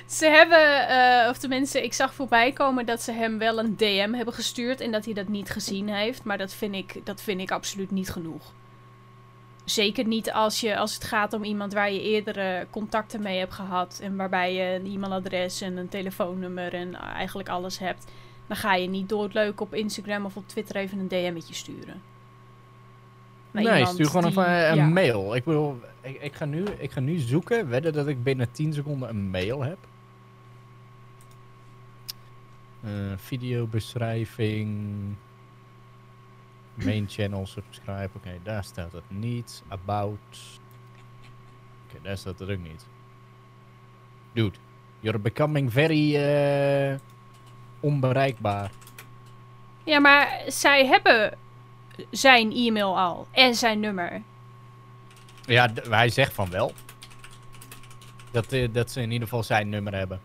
Ze 0.06 0.26
hebben, 0.26 0.88
eh, 0.88 1.30
of 1.30 1.38
tenminste, 1.38 1.84
ik 1.84 1.94
zag 1.94 2.14
voorbij 2.14 2.52
komen 2.52 2.86
dat 2.86 3.02
ze 3.02 3.12
hem 3.12 3.38
wel 3.38 3.60
een 3.60 3.76
DM 3.78 4.14
hebben 4.14 4.34
gestuurd 4.34 4.82
en 4.82 4.92
dat 4.92 5.06
hij 5.06 5.14
dat 5.14 5.28
niet 5.28 5.50
gezien 5.50 5.90
heeft. 5.90 6.24
Maar 6.24 6.38
dat 6.38 6.54
vind 6.54 6.76
ik, 6.76 7.02
dat 7.04 7.22
vind 7.22 7.42
ik 7.42 7.52
absoluut 7.52 7.92
niet 7.92 8.10
genoeg. 8.10 8.54
Zeker 9.70 10.08
niet 10.08 10.32
als, 10.32 10.60
je, 10.60 10.78
als 10.78 10.94
het 10.94 11.04
gaat 11.04 11.34
om 11.34 11.44
iemand 11.44 11.74
waar 11.74 11.92
je 11.92 12.02
eerdere 12.02 12.68
contacten 12.70 13.22
mee 13.22 13.40
hebt 13.40 13.54
gehad. 13.54 14.00
En 14.04 14.16
waarbij 14.16 14.54
je 14.54 14.80
een 14.80 14.94
e-mailadres 14.94 15.62
en 15.62 15.78
een 15.78 15.90
telefoonnummer 15.90 16.74
en 16.74 16.96
eigenlijk 16.96 17.50
alles 17.50 17.80
hebt. 17.80 18.06
Dan 18.48 18.58
ga 18.58 18.76
je 18.76 18.90
niet 18.90 19.10
doodleuk 19.10 19.62
op 19.62 19.74
Instagram 19.74 20.26
of 20.26 20.38
op 20.38 20.48
Twitter 20.48 20.76
even 20.76 21.00
een 21.00 21.08
DM'tje 21.08 21.54
sturen. 21.54 22.02
Naar 23.52 23.64
nee, 23.64 23.86
stuur 23.86 24.06
gewoon 24.06 24.22
die- 24.22 24.32
even 24.32 24.70
een 24.70 24.76
ja. 24.76 24.88
mail. 24.88 25.36
Ik 25.36 25.44
bedoel, 25.44 25.80
ik, 26.02 26.22
ik, 26.22 26.34
ga 26.34 26.46
nu, 26.46 26.64
ik 26.78 26.92
ga 26.92 27.00
nu 27.00 27.18
zoeken. 27.18 27.70
Wedden 27.70 27.94
dat 27.94 28.08
ik 28.08 28.24
binnen 28.24 28.52
10 28.52 28.74
seconden 28.74 29.10
een 29.10 29.30
mail 29.30 29.64
heb. 29.64 29.78
Eh, 32.84 32.92
videobeschrijving. 33.16 34.78
Main 36.86 37.06
channel 37.10 37.46
subscribe. 37.46 38.10
Oké, 38.16 38.40
daar 38.44 38.64
staat 38.64 38.92
het 38.92 39.04
niet. 39.08 39.64
About. 39.68 40.60
Oké, 41.88 42.02
daar 42.02 42.18
staat 42.18 42.40
het 42.40 42.50
ook 42.50 42.60
niet. 42.60 42.86
Dude, 44.34 44.58
you're 45.00 45.20
becoming 45.20 45.72
very 45.72 46.16
eh, 46.16 46.96
onbereikbaar. 47.80 48.72
Ja, 49.84 50.00
maar 50.00 50.42
zij 50.48 50.86
hebben 50.86 51.38
zijn 52.12 52.52
e-mail 52.54 53.00
al 53.00 53.28
en 53.32 53.56
zijn 53.56 53.80
nummer. 53.80 54.22
Ja, 55.46 55.70
hij 55.90 56.10
zegt 56.10 56.34
van 56.34 56.50
wel. 56.50 56.74
Dat, 58.32 58.52
eh, 58.52 58.68
dat 58.72 58.92
ze 58.92 59.02
in 59.02 59.12
ieder 59.12 59.28
geval 59.28 59.44
zijn 59.44 59.70
nummer 59.70 59.94
hebben. 59.94 60.20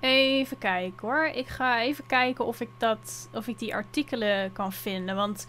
Even 0.00 0.58
kijken 0.58 1.08
hoor. 1.08 1.24
Ik 1.24 1.46
ga 1.46 1.80
even 1.80 2.06
kijken 2.06 2.46
of 2.46 2.60
ik, 2.60 2.68
dat, 2.76 3.28
of 3.34 3.46
ik 3.46 3.58
die 3.58 3.74
artikelen 3.74 4.52
kan 4.52 4.72
vinden. 4.72 5.16
Want 5.16 5.46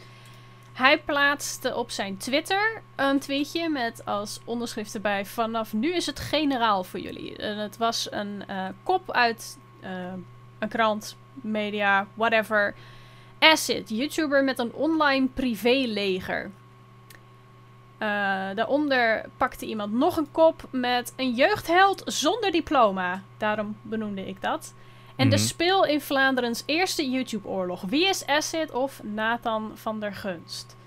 hij 0.73 0.99
plaatste 0.99 1.75
op 1.75 1.91
zijn 1.91 2.17
Twitter 2.17 2.81
een 2.95 3.19
tweetje 3.19 3.69
met 3.69 4.05
als 4.05 4.39
onderschrift 4.45 4.93
erbij: 4.93 5.25
Vanaf 5.25 5.73
nu 5.73 5.95
is 5.95 6.05
het 6.05 6.19
generaal 6.19 6.83
voor 6.83 6.99
jullie. 6.99 7.37
En 7.37 7.57
het 7.57 7.77
was 7.77 8.11
een 8.11 8.43
eh, 8.47 8.67
kop 8.83 9.11
uit 9.11 9.57
eh, 9.81 10.13
een 10.59 10.69
krant, 10.69 11.17
media, 11.33 12.07
whatever. 12.13 12.75
Acid, 13.39 13.89
YouTuber 13.89 14.43
met 14.43 14.59
een 14.59 14.73
online 14.73 15.27
privéleger. 15.27 16.51
Eh, 17.99 18.07
daaronder 18.55 19.25
pakte 19.37 19.65
iemand 19.65 19.93
nog 19.93 20.17
een 20.17 20.31
kop 20.31 20.67
met 20.71 21.13
een 21.15 21.31
jeugdheld 21.33 22.01
zonder 22.05 22.51
diploma. 22.51 23.21
Daarom 23.37 23.77
benoemde 23.81 24.27
ik 24.27 24.41
dat. 24.41 24.73
En 25.15 25.29
de 25.29 25.35
Mhm. 25.35 25.45
speel 25.45 25.85
in 25.85 26.01
Vlaanderens 26.01 26.63
eerste 26.65 27.09
YouTube-oorlog. 27.09 27.81
Wie 27.81 28.07
is 28.07 28.25
Acid 28.27 28.71
of 28.71 29.03
Nathan 29.03 29.71
van 29.75 29.99
der 29.99 30.13
Gunst? 30.13 30.77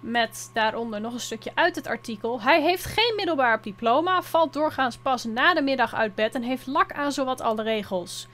Met 0.00 0.50
daaronder 0.54 1.00
nog 1.00 1.12
een 1.12 1.20
stukje 1.20 1.50
uit 1.54 1.76
het 1.76 1.86
artikel. 1.86 2.40
Hij 2.42 2.62
heeft 2.62 2.84
geen 2.84 3.12
middelbaar 3.16 3.62
diploma, 3.62 4.22
valt 4.22 4.52
doorgaans 4.52 4.96
pas 4.96 5.24
na 5.24 5.54
de 5.54 5.62
middag 5.62 5.94
uit 5.94 6.14
bed 6.14 6.34
en 6.34 6.42
heeft 6.42 6.66
lak 6.66 6.92
aan 6.92 7.12
zowat 7.12 7.40
alle 7.40 7.62
regels. 7.62 8.28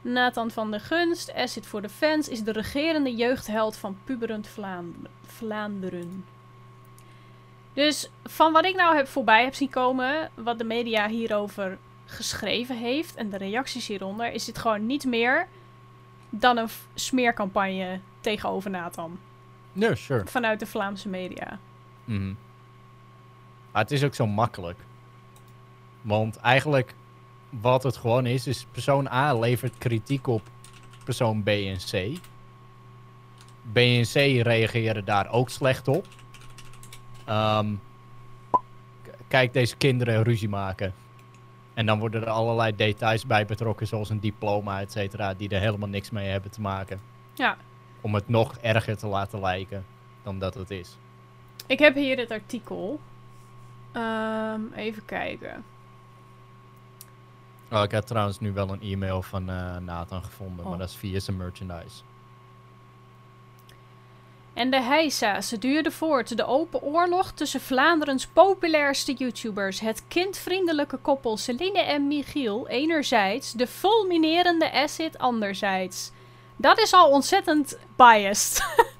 Nathan 0.00 0.50
van 0.50 0.70
der 0.70 0.80
Gunst, 0.80 1.34
Acid 1.34 1.66
voor 1.66 1.82
de 1.82 1.88
fans, 1.88 2.28
is 2.28 2.42
de 2.42 2.52
regerende 2.52 3.14
jeugdheld 3.14 3.76
van 3.76 3.98
puberend 4.04 4.48
Vlaand- 4.48 4.96
Vlaanderen. 5.26 6.24
Dus 7.78 8.10
van 8.24 8.52
wat 8.52 8.64
ik 8.64 8.76
nou 8.76 8.96
heb 8.96 9.06
voorbij 9.08 9.44
heb 9.44 9.54
zien 9.54 9.68
komen, 9.70 10.30
wat 10.34 10.58
de 10.58 10.64
media 10.64 11.08
hierover 11.08 11.78
geschreven 12.04 12.76
heeft 12.76 13.14
en 13.14 13.30
de 13.30 13.36
reacties 13.36 13.86
hieronder, 13.86 14.32
is 14.32 14.44
dit 14.44 14.58
gewoon 14.58 14.86
niet 14.86 15.04
meer 15.04 15.48
dan 16.30 16.56
een 16.56 16.68
smeercampagne 16.94 18.00
tegenover 18.20 18.70
Nathan. 18.70 19.18
Ja, 19.72 19.94
sure. 19.94 20.26
Vanuit 20.26 20.60
de 20.60 20.66
Vlaamse 20.66 21.08
media. 21.08 21.58
Maar 23.72 23.82
het 23.82 23.90
is 23.90 24.04
ook 24.04 24.14
zo 24.14 24.26
makkelijk. 24.26 24.78
Want 26.02 26.36
eigenlijk, 26.36 26.94
wat 27.50 27.82
het 27.82 27.96
gewoon 27.96 28.26
is, 28.26 28.46
is 28.46 28.66
persoon 28.72 29.08
A 29.08 29.34
levert 29.34 29.78
kritiek 29.78 30.26
op 30.26 30.42
persoon 31.04 31.42
B 31.42 31.48
en 31.48 31.76
C. 31.76 32.18
B 33.72 33.76
en 33.76 34.02
C 34.02 34.14
reageren 34.46 35.04
daar 35.04 35.30
ook 35.30 35.50
slecht 35.50 35.88
op. 35.88 36.06
Ehm, 37.28 37.74
kijk 39.28 39.52
deze 39.52 39.76
kinderen 39.76 40.22
ruzie 40.22 40.48
maken. 40.48 40.92
En 41.74 41.86
dan 41.86 41.98
worden 41.98 42.22
er 42.22 42.28
allerlei 42.28 42.76
details 42.76 43.26
bij 43.26 43.46
betrokken, 43.46 43.86
zoals 43.86 44.10
een 44.10 44.20
diploma, 44.20 44.80
et 44.80 44.92
cetera, 44.92 45.34
die 45.34 45.48
er 45.48 45.60
helemaal 45.60 45.88
niks 45.88 46.10
mee 46.10 46.28
hebben 46.28 46.50
te 46.50 46.60
maken. 46.60 47.00
Ja, 47.34 47.56
Om 48.00 48.14
het 48.14 48.28
nog 48.28 48.56
erger 48.56 48.96
te 48.96 49.06
laten 49.06 49.40
lijken 49.40 49.84
dan 50.22 50.38
dat 50.38 50.54
het 50.54 50.70
is. 50.70 50.96
ik 51.66 51.78
heb 51.78 51.94
hier 51.94 52.18
het 52.18 52.30
artikel. 52.30 53.00
Ehm, 53.92 54.60
even 54.74 55.04
kijken. 55.04 55.64
Oh, 57.70 57.82
ik 57.82 57.92
had 57.92 58.06
trouwens 58.06 58.40
nu 58.40 58.52
wel 58.52 58.68
een 58.72 58.80
e-mail 58.82 59.22
van 59.22 59.50
eh, 59.50 59.76
Nathan 59.76 60.24
gevonden, 60.24 60.64
Oh. 60.64 60.70
maar 60.70 60.78
dat 60.78 60.88
is 60.88 60.96
via 60.96 61.20
zijn 61.20 61.36
merchandise. 61.36 62.02
En 64.58 64.70
de 64.70 64.82
heisa, 64.82 65.40
ze 65.40 65.58
duurde 65.58 65.90
voort. 65.90 66.36
De 66.36 66.44
open 66.44 66.82
oorlog 66.82 67.32
tussen 67.32 67.60
Vlaanderens 67.60 68.26
populairste 68.26 69.12
YouTubers. 69.12 69.80
Het 69.80 70.02
kindvriendelijke 70.08 70.96
koppel 70.96 71.36
Celine 71.36 71.80
en 71.80 72.06
Michiel 72.06 72.68
enerzijds. 72.68 73.52
De 73.52 73.66
fulminerende 73.66 74.72
Acid 74.72 75.18
anderzijds. 75.18 76.10
Dat 76.56 76.78
is 76.78 76.92
al 76.92 77.10
ontzettend 77.10 77.78
biased. 77.96 78.62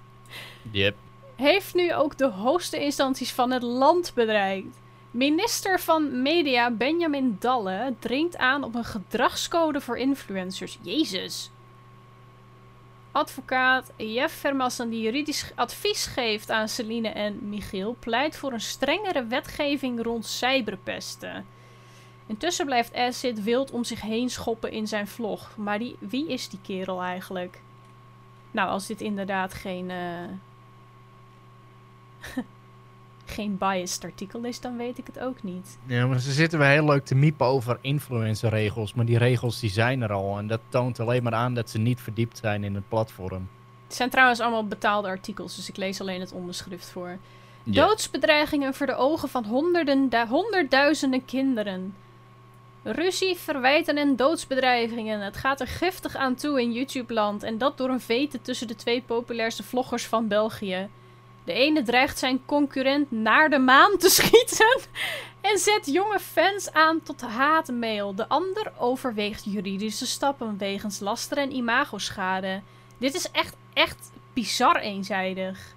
Yep. 0.70 0.96
Heeft 1.36 1.74
nu 1.74 1.94
ook 1.94 2.18
de 2.18 2.28
hoogste 2.28 2.84
instanties 2.84 3.32
van 3.32 3.50
het 3.50 3.62
land 3.62 4.12
bereikt. 4.14 4.80
Minister 5.10 5.80
van 5.80 6.22
Media 6.22 6.70
Benjamin 6.70 7.36
Dalle 7.40 7.94
dringt 7.98 8.36
aan 8.36 8.64
op 8.64 8.74
een 8.74 8.84
gedragscode 8.84 9.80
voor 9.80 9.98
influencers. 9.98 10.78
Jezus. 10.82 11.50
Advocaat 13.12 13.92
Jeff 13.96 14.34
Vermassen, 14.34 14.90
die 14.90 15.00
juridisch 15.00 15.52
advies 15.54 16.06
geeft 16.06 16.50
aan 16.50 16.68
Celine 16.68 17.08
en 17.08 17.48
Michiel, 17.48 17.96
pleit 17.98 18.36
voor 18.36 18.52
een 18.52 18.60
strengere 18.60 19.24
wetgeving 19.24 20.02
rond 20.02 20.26
cyberpesten. 20.26 21.46
Intussen 22.26 22.66
blijft 22.66 22.94
Acid 22.94 23.42
wild 23.42 23.70
om 23.70 23.84
zich 23.84 24.00
heen 24.00 24.30
schoppen 24.30 24.70
in 24.70 24.86
zijn 24.86 25.06
vlog. 25.06 25.56
Maar 25.56 25.78
die, 25.78 25.96
wie 25.98 26.28
is 26.28 26.48
die 26.48 26.60
kerel 26.62 27.02
eigenlijk? 27.02 27.60
Nou, 28.50 28.68
als 28.68 28.86
dit 28.86 29.00
inderdaad 29.00 29.54
geen, 29.54 29.90
eh, 29.90 30.28
geen 33.30 33.58
biased 33.58 34.04
artikel 34.04 34.44
is, 34.44 34.60
dan 34.60 34.76
weet 34.76 34.98
ik 34.98 35.06
het 35.06 35.18
ook 35.18 35.42
niet. 35.42 35.78
Ja, 35.86 36.06
maar 36.06 36.18
ze 36.20 36.32
zitten 36.32 36.58
wel 36.58 36.68
heel 36.68 36.84
leuk 36.84 37.04
te 37.04 37.14
miepen 37.14 37.46
over 37.46 37.78
influencerregels, 37.80 38.94
maar 38.94 39.04
die 39.04 39.18
regels 39.18 39.60
die 39.60 39.70
zijn 39.70 40.02
er 40.02 40.12
al. 40.12 40.38
En 40.38 40.46
dat 40.46 40.60
toont 40.68 41.00
alleen 41.00 41.22
maar 41.22 41.34
aan 41.34 41.54
dat 41.54 41.70
ze 41.70 41.78
niet 41.78 42.00
verdiept 42.00 42.38
zijn 42.38 42.64
in 42.64 42.74
het 42.74 42.88
platform. 42.88 43.48
Het 43.86 43.96
zijn 43.96 44.10
trouwens 44.10 44.40
allemaal 44.40 44.66
betaalde 44.66 45.08
artikels, 45.08 45.56
dus 45.56 45.68
ik 45.68 45.76
lees 45.76 46.00
alleen 46.00 46.20
het 46.20 46.32
onderschrift 46.32 46.90
voor. 46.90 47.18
Ja. 47.62 47.86
Doodsbedreigingen 47.86 48.74
voor 48.74 48.86
de 48.86 48.96
ogen 48.96 49.28
van 49.28 49.44
honderden, 49.44 50.08
du- 50.08 50.26
honderdduizenden 50.26 51.24
kinderen. 51.24 51.94
Ruzie, 52.82 53.36
verwijten 53.36 53.96
en 53.96 54.16
doodsbedreigingen. 54.16 55.20
Het 55.20 55.36
gaat 55.36 55.60
er 55.60 55.66
giftig 55.66 56.16
aan 56.16 56.34
toe 56.34 56.60
in 56.60 56.72
YouTube-land. 56.72 57.42
En 57.42 57.58
dat 57.58 57.78
door 57.78 57.88
een 57.88 58.00
vete 58.00 58.40
tussen 58.40 58.66
de 58.66 58.74
twee 58.74 59.02
populairste 59.02 59.62
vloggers 59.62 60.06
van 60.06 60.28
België. 60.28 60.88
De 61.48 61.54
ene 61.54 61.82
dreigt 61.82 62.18
zijn 62.18 62.44
concurrent 62.44 63.10
naar 63.10 63.50
de 63.50 63.58
maan 63.58 63.96
te 63.98 64.08
schieten. 64.18 64.80
En 65.40 65.58
zet 65.58 65.86
jonge 65.86 66.18
fans 66.18 66.72
aan 66.72 67.02
tot 67.02 67.20
haatmail. 67.20 68.14
De 68.14 68.28
ander 68.28 68.72
overweegt 68.78 69.44
juridische 69.44 70.06
stappen 70.06 70.58
wegens 70.58 71.00
laster 71.00 71.38
en 71.38 71.52
imagoschade. 71.54 72.62
Dit 72.98 73.14
is 73.14 73.30
echt, 73.30 73.56
echt 73.72 74.10
bizar 74.32 74.76
eenzijdig. 74.76 75.74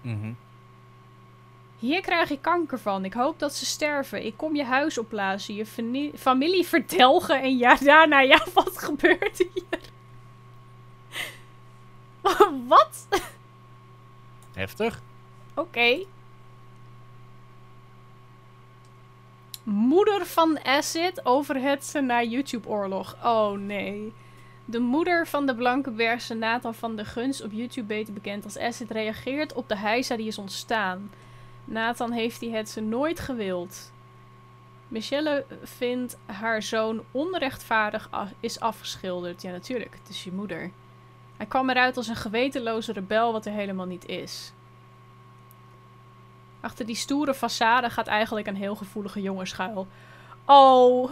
Mhm. 0.00 0.32
Hier 1.78 2.00
krijg 2.00 2.30
ik 2.30 2.42
kanker 2.42 2.78
van. 2.78 3.04
Ik 3.04 3.12
hoop 3.12 3.38
dat 3.38 3.54
ze 3.54 3.66
sterven. 3.66 4.24
Ik 4.26 4.36
kom 4.36 4.56
je 4.56 4.64
huis 4.64 4.98
opblazen, 4.98 5.54
je 5.54 5.66
fami- 5.66 6.12
familie 6.16 6.66
verdelgen 6.66 7.42
en 7.42 7.56
ja, 7.56 7.74
daarna, 7.74 8.20
ja, 8.20 8.46
wat 8.54 8.78
gebeurt 8.78 9.38
hier? 9.38 9.80
wat? 12.68 13.06
Heftig. 14.58 15.00
Oké. 15.54 16.04
Moeder 19.62 20.26
van 20.26 20.58
Acid 20.64 21.26
overhetsen 21.26 22.06
naar 22.06 22.24
YouTube-oorlog. 22.24 23.16
Oh 23.24 23.58
nee. 23.58 24.12
De 24.64 24.78
moeder 24.78 25.26
van 25.26 25.46
de 25.46 25.54
Blankenbergse 25.54 26.34
Nathan 26.34 26.74
van 26.74 26.96
de 26.96 27.04
Guns, 27.04 27.42
op 27.42 27.52
YouTube 27.52 27.86
beter 27.86 28.12
bekend 28.12 28.44
als 28.44 28.58
Acid, 28.58 28.90
reageert 28.90 29.52
op 29.52 29.68
de 29.68 29.76
heisa 29.76 30.16
die 30.16 30.26
is 30.26 30.38
ontstaan. 30.38 31.10
Nathan 31.64 32.12
heeft 32.12 32.40
die 32.40 32.54
het 32.54 32.68
ze 32.68 32.80
nooit 32.80 33.20
gewild. 33.20 33.92
Michelle 34.88 35.44
vindt 35.62 36.18
haar 36.26 36.62
zoon 36.62 37.04
onrechtvaardig 37.10 38.10
is 38.40 38.60
afgeschilderd. 38.60 39.42
Ja, 39.42 39.50
natuurlijk. 39.50 39.94
Het 40.02 40.08
is 40.08 40.24
je 40.24 40.32
moeder. 40.32 40.70
Hij 41.38 41.46
kwam 41.46 41.70
eruit 41.70 41.96
als 41.96 42.08
een 42.08 42.16
gewetenloze 42.16 42.92
rebel, 42.92 43.32
wat 43.32 43.46
er 43.46 43.52
helemaal 43.52 43.86
niet 43.86 44.06
is. 44.06 44.52
Achter 46.60 46.86
die 46.86 46.96
stoere 46.96 47.34
façade 47.34 47.90
gaat 47.90 48.06
eigenlijk 48.06 48.46
een 48.46 48.56
heel 48.56 48.74
gevoelige 48.76 49.22
jongen 49.22 49.46
schuil. 49.46 49.86
Oh. 50.44 51.10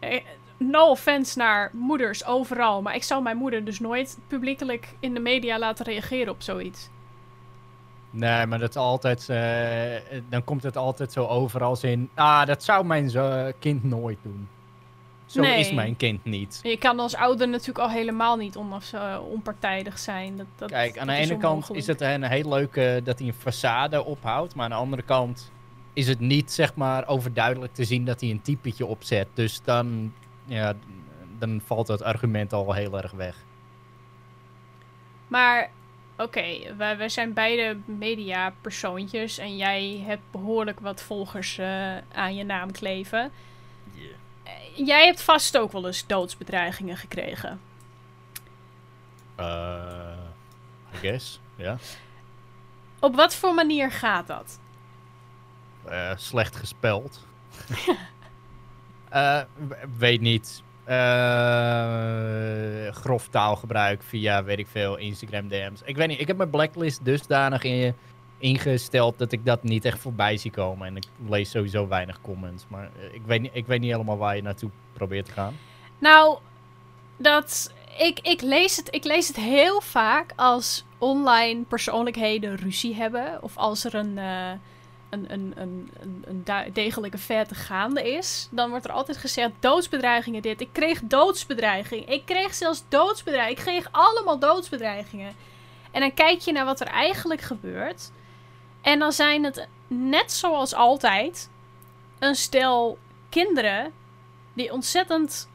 Eh, 0.00 0.20
No 0.56 0.90
offense 0.90 1.38
naar 1.38 1.70
moeders 1.72 2.24
overal. 2.24 2.82
Maar 2.82 2.94
ik 2.94 3.02
zou 3.02 3.22
mijn 3.22 3.36
moeder 3.36 3.64
dus 3.64 3.80
nooit 3.80 4.18
publiekelijk 4.26 4.94
in 5.00 5.14
de 5.14 5.20
media 5.20 5.58
laten 5.58 5.84
reageren 5.84 6.32
op 6.32 6.42
zoiets. 6.42 6.88
Nee, 8.10 8.46
maar 8.46 8.58
dat 8.58 8.68
is 8.68 8.76
altijd. 8.76 9.28
eh, 9.28 10.20
dan 10.28 10.44
komt 10.44 10.62
het 10.62 10.76
altijd 10.76 11.12
zo 11.12 11.26
over 11.26 11.62
als 11.62 11.82
in. 11.84 12.10
Ah, 12.14 12.46
dat 12.46 12.64
zou 12.64 12.84
mijn 12.84 13.10
kind 13.58 13.84
nooit 13.84 14.18
doen. 14.22 14.48
Zo 15.28 15.40
Nee. 15.40 15.58
is 15.58 15.72
mijn 15.72 15.96
kind 15.96 16.24
niet. 16.24 16.60
Je 16.62 16.76
kan 16.78 16.98
als 17.00 17.14
ouder 17.14 17.48
natuurlijk 17.48 17.78
al 17.78 17.90
helemaal 17.90 18.36
niet 18.36 18.56
onaf, 18.56 18.92
eh, 18.92 19.18
onpartijdig 19.30 19.98
zijn. 19.98 20.36
Dat, 20.36 20.46
dat, 20.56 20.70
Kijk, 20.70 20.98
aan 20.98 21.06
de 21.06 21.12
ene 21.12 21.36
kant 21.36 21.74
is 21.74 21.86
het 21.86 22.00
een 22.00 22.22
heel 22.22 22.48
leuk 22.48 22.76
eh, 22.76 23.04
dat 23.04 23.18
hij 23.18 23.28
een 23.28 23.34
façade 23.34 24.04
ophoudt. 24.04 24.54
Maar 24.54 24.64
aan 24.64 24.70
de 24.70 24.76
andere 24.76 25.02
kant 25.02 25.52
is 25.92 26.08
het 26.08 26.20
niet 26.20 26.52
zeg 26.52 26.74
maar 26.74 27.06
overduidelijk 27.08 27.74
te 27.74 27.84
zien 27.84 28.04
dat 28.04 28.20
hij 28.20 28.30
een 28.30 28.42
typetje 28.42 28.86
opzet. 28.86 29.28
Dus 29.34 29.60
dan, 29.62 30.12
ja, 30.44 30.74
dan 31.38 31.60
valt 31.64 31.86
dat 31.86 32.02
argument 32.02 32.52
al 32.52 32.72
heel 32.72 33.02
erg 33.02 33.12
weg. 33.12 33.36
Maar 35.28 35.70
oké, 36.16 36.74
wij, 36.76 36.96
wij 36.96 37.08
zijn 37.08 37.32
beide 37.32 37.76
mediapersoontjes. 37.84 39.38
En 39.38 39.56
jij 39.56 40.02
hebt 40.06 40.22
behoorlijk 40.30 40.80
wat 40.80 41.02
volgers 41.02 41.58
eh, 41.58 41.96
aan 42.12 42.34
je 42.34 42.44
naam 42.44 42.72
kleven. 42.72 43.30
Jij 44.84 45.04
hebt 45.04 45.22
vast 45.22 45.58
ook 45.58 45.72
wel 45.72 45.86
eens 45.86 46.06
doodsbedreigingen 46.06 46.96
gekregen. 46.96 47.60
Eh, 49.36 50.12
I 50.94 50.96
guess, 50.96 51.40
ja. 51.56 51.78
Op 53.00 53.14
wat 53.14 53.34
voor 53.34 53.54
manier 53.54 53.90
gaat 53.90 54.26
dat? 54.26 54.60
Eh, 55.84 56.12
slecht 56.16 56.56
gespeld. 56.56 57.26
Eh, 59.08 59.40
weet 59.98 60.20
niet. 60.20 60.62
Grof 62.94 63.28
taalgebruik 63.28 64.02
via, 64.02 64.44
weet 64.44 64.58
ik 64.58 64.66
veel, 64.66 64.96
Instagram 64.96 65.48
DM's. 65.48 65.80
Ik 65.84 65.96
weet 65.96 66.08
niet, 66.08 66.20
ik 66.20 66.26
heb 66.26 66.36
mijn 66.36 66.50
blacklist 66.50 67.04
dusdanig 67.04 67.62
in, 67.62 67.94
ingesteld 68.38 69.18
dat 69.18 69.32
ik 69.32 69.44
dat 69.44 69.62
niet 69.62 69.84
echt 69.84 69.98
voorbij 69.98 70.36
zie 70.36 70.50
komen. 70.50 70.86
En 70.86 70.96
ik 70.96 71.04
lees 71.28 71.50
sowieso 71.50 71.88
weinig 71.88 72.20
comments. 72.20 72.64
Maar 72.68 72.90
eh, 72.98 73.14
ik, 73.14 73.22
weet 73.26 73.40
niet, 73.40 73.50
ik 73.54 73.66
weet 73.66 73.80
niet 73.80 73.92
helemaal 73.92 74.16
waar 74.16 74.36
je 74.36 74.42
naartoe 74.42 74.70
probeert 74.92 75.26
te 75.26 75.32
gaan. 75.32 75.56
Nou, 75.98 76.38
dat. 77.16 77.72
Ik, 77.98 78.20
ik, 78.20 78.40
lees 78.40 78.76
het, 78.76 78.94
ik 78.94 79.04
lees 79.04 79.26
het 79.26 79.36
heel 79.36 79.80
vaak 79.80 80.32
als 80.36 80.84
online 80.98 81.62
persoonlijkheden 81.62 82.56
ruzie 82.56 82.94
hebben. 82.94 83.42
Of 83.42 83.56
als 83.56 83.84
er 83.84 83.94
een, 83.94 84.18
eh, 84.18 84.50
een, 85.10 85.32
een, 85.32 85.54
een, 85.56 85.90
een, 86.24 86.72
degelijke 86.72 87.18
verte 87.18 87.54
gaande 87.54 88.10
is. 88.10 88.48
Dan 88.50 88.70
wordt 88.70 88.84
er 88.84 88.92
altijd 88.92 89.16
gezegd: 89.16 89.50
doodsbedreigingen 89.60 90.42
dit. 90.42 90.60
Ik 90.60 90.68
kreeg 90.72 91.00
doodsbedreiging. 91.02 92.08
Ik 92.08 92.22
kreeg 92.24 92.54
zelfs 92.54 92.84
doodsbedreiging. 92.88 93.58
Ik 93.58 93.64
kreeg 93.64 93.88
allemaal 93.90 94.38
doodsbedreigingen. 94.38 95.34
En 95.90 96.00
dan 96.00 96.14
kijk 96.14 96.40
je 96.40 96.52
naar 96.52 96.64
wat 96.64 96.80
er 96.80 96.86
eigenlijk 96.86 97.40
gebeurt. 97.40 98.10
En 98.80 98.98
dan 98.98 99.12
zijn 99.12 99.44
het 99.44 99.68
net 99.86 100.32
zoals 100.32 100.74
altijd 100.74 101.50
een 102.18 102.34
stel 102.34 102.98
kinderen 103.28 103.92
die 104.54 104.72
ontzettend 104.72 105.48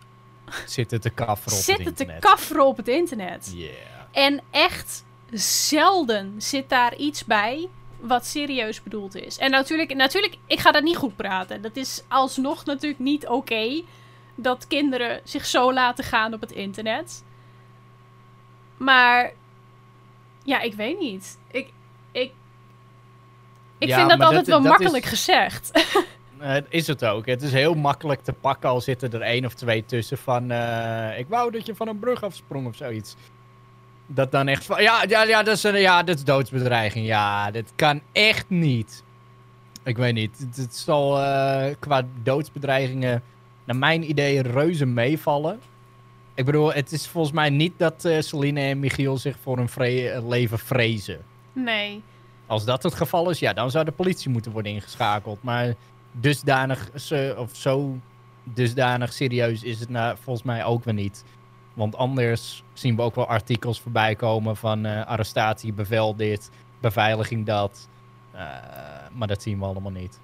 Zitten 0.66 1.02
te 1.02 1.10
kafferen 1.10 1.58
op 1.58 1.64
zitten 1.64 1.86
het 1.86 1.96
te 1.96 2.02
internet. 2.02 2.24
kafferen 2.32 2.66
op 2.66 2.78
het 2.78 2.88
internet. 2.88 3.52
Yeah. 3.56 3.72
En 4.12 4.42
echt 4.52 5.06
zelden 5.32 6.42
zit 6.42 6.70
daar 6.70 6.96
iets 6.96 7.26
bij 7.26 7.70
wat 8.00 8.26
serieus 8.26 8.84
bedoeld 8.84 9.16
is. 9.16 9.38
En 9.38 9.52
natuurlijk, 9.52 9.94
natuurlijk, 9.96 10.38
ik 10.48 10.60
ga 10.60 10.72
dat 10.72 10.84
niet 10.84 10.98
goed 10.98 11.16
praten. 11.16 11.62
Dat 11.62 11.76
is 11.76 12.04
alsnog 12.08 12.66
natuurlijk 12.66 13.00
niet 13.00 13.28
oké 13.28 13.82
dat 14.36 14.68
kinderen 14.68 15.22
zich 15.24 15.46
zo 15.46 15.74
laten 15.74 16.04
gaan 16.04 16.34
op 16.34 16.42
het 16.42 16.52
internet. 16.52 17.24
Maar 18.78 19.34
ja, 20.44 20.60
ik 20.62 20.74
weet 20.74 21.00
niet. 21.00 21.38
Ik, 23.84 23.89
Ja, 23.89 23.98
vind 23.98 24.10
dat 24.10 24.19
altijd 24.19 24.46
dat- 24.46 24.48
wel 24.48 24.62
dat 24.62 24.72
is- 24.72 24.78
makkelijk 24.80 25.06
gezegd. 25.06 25.72
Eh, 26.39 26.56
is 26.69 26.88
het 26.88 27.06
ook. 27.06 27.26
Het 27.26 27.41
is 27.41 27.52
heel 27.52 27.74
makkelijk 27.74 28.22
te 28.22 28.34
pakken 28.34 28.69
al 28.69 28.82
zitten 28.82 29.12
er 29.12 29.22
één 29.22 29.46
of 29.46 29.54
twee 29.54 29.86
tussen 29.86 30.17
van... 30.17 30.52
eh, 30.52 31.19
ik 31.19 31.26
wou 31.28 31.52
dat 31.52 31.65
je 31.65 31.76
van 31.76 31.88
een 31.88 32.00
brug 32.00 32.24
afsprong 32.24 32.67
of 32.67 32.76
zoiets. 32.76 33.15
Dat 34.08 34.32
dan 34.32 34.48
echt 34.48 34.65
van... 34.65 34.82
Ja, 34.82 35.04
ja, 35.08 35.24
ja, 35.24 35.43
dat 35.43 35.56
is, 35.56 35.63
een, 35.63 35.80
ja, 35.80 36.04
dat 36.04 36.15
is 36.17 36.24
doodsbedreiging. 36.24 37.06
Ja, 37.06 37.52
dit 37.52 37.72
kan 37.76 38.02
echt 38.12 38.46
niet. 38.50 39.04
Ik 39.84 39.98
weet 39.98 40.13
niet. 40.13 40.38
Het, 40.38 40.58
het 40.58 40.76
zal 40.76 41.19
eh, 41.22 41.74
qua 41.80 42.02
doodsbedreigingen 42.24 43.24
naar 43.65 43.76
mijn 43.76 44.10
idee 44.10 44.41
reuze 44.41 44.86
meevallen. 44.86 45.60
Ik 46.36 46.46
bedoel, 46.46 46.74
het 46.74 46.91
is 46.91 47.08
volgens 47.08 47.34
mij 47.34 47.50
niet 47.50 47.74
dat 47.78 48.08
Celine 48.19 48.60
en 48.62 48.80
Michiel 48.80 49.17
zich 49.17 49.36
voor 49.41 49.58
hun 49.58 49.69
vre- 49.69 50.22
leven 50.28 50.60
vrezen. 50.60 51.19
nee. 51.54 52.04
Als 52.47 52.65
dat 52.65 52.84
het 52.84 52.93
geval 52.93 53.29
is, 53.29 53.39
ja, 53.39 53.53
dan 53.53 53.71
zou 53.71 53.86
de 53.86 53.91
politie 53.91 54.29
moeten 54.29 54.51
worden 54.51 54.71
ingeschakeld. 54.71 55.43
Maar 55.43 55.73
dusdanig, 56.12 56.89
of 57.38 57.56
zo 57.56 57.97
dusdanig 58.43 59.13
serieus 59.13 59.63
is 59.63 59.79
het 59.79 59.89
nou, 59.89 60.17
volgens 60.21 60.45
mij 60.45 60.65
ook 60.65 60.84
weer 60.84 60.93
niet. 60.93 61.23
Want 61.73 61.95
anders 61.95 62.63
zien 62.73 62.95
we 62.95 63.01
ook 63.01 63.15
wel 63.15 63.27
artikels 63.27 63.82
voorbij 63.82 64.15
komen 64.15 64.56
van 64.56 64.86
eh, 64.86 65.06
arrestatie, 65.06 65.73
bevel 65.73 66.15
dit, 66.15 66.49
beveiliging 66.82 67.45
dat. 67.45 67.89
Eh, 68.32 68.41
maar 69.12 69.27
dat 69.27 69.41
zien 69.41 69.60
we 69.60 69.65
allemaal 69.65 69.91
niet. 69.91 70.19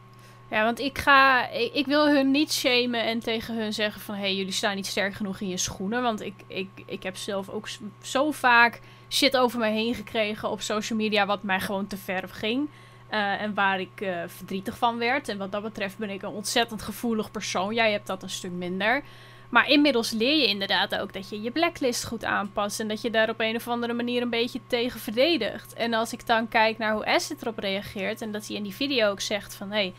Ja, 0.50 0.64
want 0.64 0.80
ik 0.80 0.98
ga. 0.98 1.50
Ik, 1.50 1.86
wil 1.86 2.08
hun 2.08 2.32
niet 2.32 2.54
shamen 2.54 3.06
en 3.06 3.20
tegen 3.20 3.56
hun 3.56 3.74
zeggen 3.74 4.02
van 4.02 4.16
hé, 4.16 4.22
hey, 4.22 4.36
jullie 4.36 4.52
staan 4.52 4.76
niet 4.76 4.86
sterk 4.86 5.14
genoeg 5.14 5.40
in 5.40 5.48
je 5.48 5.58
schoenen. 5.58 6.02
Want 6.02 6.22
ik, 6.22 6.34
ik, 6.48 6.70
ik 6.86 7.04
heb 7.04 7.18
zelf 7.18 7.50
ook 7.50 7.68
zo 8.02 8.32
vaak 8.32 8.82
shit 9.10 9.38
over 9.38 9.60
mij 9.60 9.72
heen 9.74 9.96
gekregen 9.96 10.50
op 10.50 10.62
social 10.62 11.00
media 11.00 11.26
wat 11.26 11.44
mij 11.44 11.60
gewoon 11.60 11.88
te 11.88 11.98
ver 11.98 12.30
ging. 12.30 12.70
eh, 13.10 13.42
en 13.42 13.54
waar 13.54 13.80
ik 13.80 14.02
eh, 14.02 14.22
verdrietig 14.28 14.78
van 14.78 14.98
werd. 14.98 15.30
En 15.30 15.38
wat 15.38 15.52
dat 15.52 15.64
betreft 15.64 15.98
ben 15.98 16.10
ik 16.10 16.22
een 16.22 16.30
ontzettend 16.30 16.82
gevoelig 16.82 17.32
persoon. 17.32 17.74
Jij 17.74 17.92
hebt 17.92 18.08
dat 18.08 18.24
een 18.24 18.30
stuk 18.30 18.52
minder. 18.52 19.04
Maar 19.50 19.70
inmiddels 19.70 20.12
leer 20.12 20.38
je 20.38 20.48
inderdaad 20.48 20.96
ook 20.96 21.14
dat 21.14 21.30
je 21.30 21.42
je 21.42 21.52
blacklist 21.52 22.06
goed 22.06 22.24
aanpast. 22.24 22.80
En 22.80 22.88
dat 22.88 23.02
je 23.02 23.10
daar 23.10 23.30
op 23.30 23.40
een 23.40 23.56
of 23.56 23.68
andere 23.68 23.94
manier 23.94 24.22
een 24.22 24.30
beetje 24.30 24.60
tegen 24.68 25.00
verdedigt. 25.00 25.74
En 25.74 25.94
als 25.94 26.14
ik 26.14 26.26
dan 26.26 26.48
kijk 26.48 26.78
naar 26.78 26.94
hoe 26.94 27.06
Acid 27.06 27.42
erop 27.42 27.58
reageert. 27.58 28.22
En 28.22 28.32
dat 28.32 28.48
hij 28.48 28.56
in 28.56 28.64
die 28.64 28.76
video 28.76 29.10
ook 29.10 29.22
zegt 29.22 29.56
van 29.56 29.70
hé. 29.70 29.76
Hey, 29.76 29.94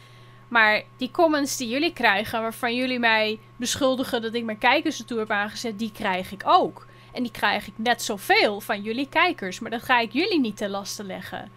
maar 0.48 0.82
die 0.96 1.10
comments 1.10 1.56
die 1.56 1.68
jullie 1.68 1.92
krijgen, 1.92 2.40
waarvan 2.40 2.74
jullie 2.74 2.98
mij 2.98 3.38
beschuldigen 3.56 4.22
dat 4.22 4.34
ik 4.34 4.44
mijn 4.44 4.58
kijkers 4.58 4.98
ertoe 4.98 5.18
heb 5.18 5.30
aangezet, 5.30 5.78
die 5.78 5.92
krijg 5.92 6.32
ik 6.32 6.42
ook. 6.44 6.86
En 7.12 7.22
die 7.22 7.32
krijg 7.32 7.66
ik 7.66 7.72
net 7.76 8.02
zoveel 8.02 8.60
van 8.60 8.82
jullie 8.82 9.08
kijkers. 9.08 9.60
Maar 9.60 9.70
dat 9.70 9.82
ga 9.82 10.00
ik 10.00 10.12
jullie 10.12 10.40
niet 10.40 10.56
ten 10.56 10.70
laste 10.70 11.04
leggen. 11.04 11.50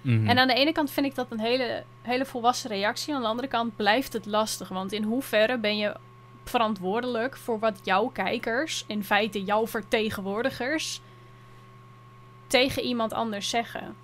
Mhm. 0.00 0.28
En 0.28 0.38
aan 0.38 0.48
de 0.48 0.54
ene 0.54 0.72
kant 0.72 0.90
vind 0.90 1.06
ik 1.06 1.14
dat 1.14 1.26
een 1.30 1.40
hele, 1.40 1.84
hele 2.02 2.24
volwassen 2.24 2.70
reactie. 2.70 3.14
Aan 3.14 3.22
de 3.22 3.28
andere 3.28 3.48
kant 3.48 3.76
blijft 3.76 4.12
het 4.12 4.26
lastig. 4.26 4.68
Want 4.68 4.92
in 4.92 5.02
hoeverre 5.02 5.58
ben 5.58 5.76
je 5.76 5.96
verantwoordelijk 6.44 7.36
voor 7.36 7.58
wat 7.58 7.80
jouw 7.82 8.06
kijkers, 8.06 8.84
in 8.86 9.04
feite 9.04 9.44
jouw 9.44 9.66
vertegenwoordigers, 9.66 11.00
tegen 12.46 12.82
iemand 12.82 13.12
anders 13.12 13.50
zeggen? 13.50 13.96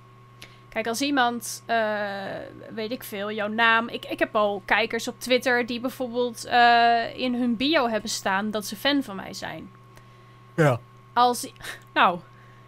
Kijk, 0.68 0.88
als 0.88 1.00
iemand, 1.00 1.62
eh, 1.66 2.24
weet 2.74 2.90
ik 2.90 3.04
veel, 3.04 3.32
jouw 3.32 3.48
naam. 3.48 3.88
Ik, 3.88 4.04
ik 4.04 4.18
heb 4.18 4.36
al 4.36 4.62
kijkers 4.64 5.08
op 5.08 5.20
Twitter 5.20 5.66
die 5.66 5.80
bijvoorbeeld 5.80 6.44
eh, 6.44 7.18
in 7.18 7.34
hun 7.34 7.56
bio 7.56 7.88
hebben 7.88 8.10
staan 8.10 8.50
dat 8.50 8.66
ze 8.66 8.76
fan 8.76 9.02
van 9.02 9.16
mij 9.16 9.34
zijn. 9.34 9.70
Ja. 10.54 10.80
Als. 11.16 11.52
Nou, 11.94 12.18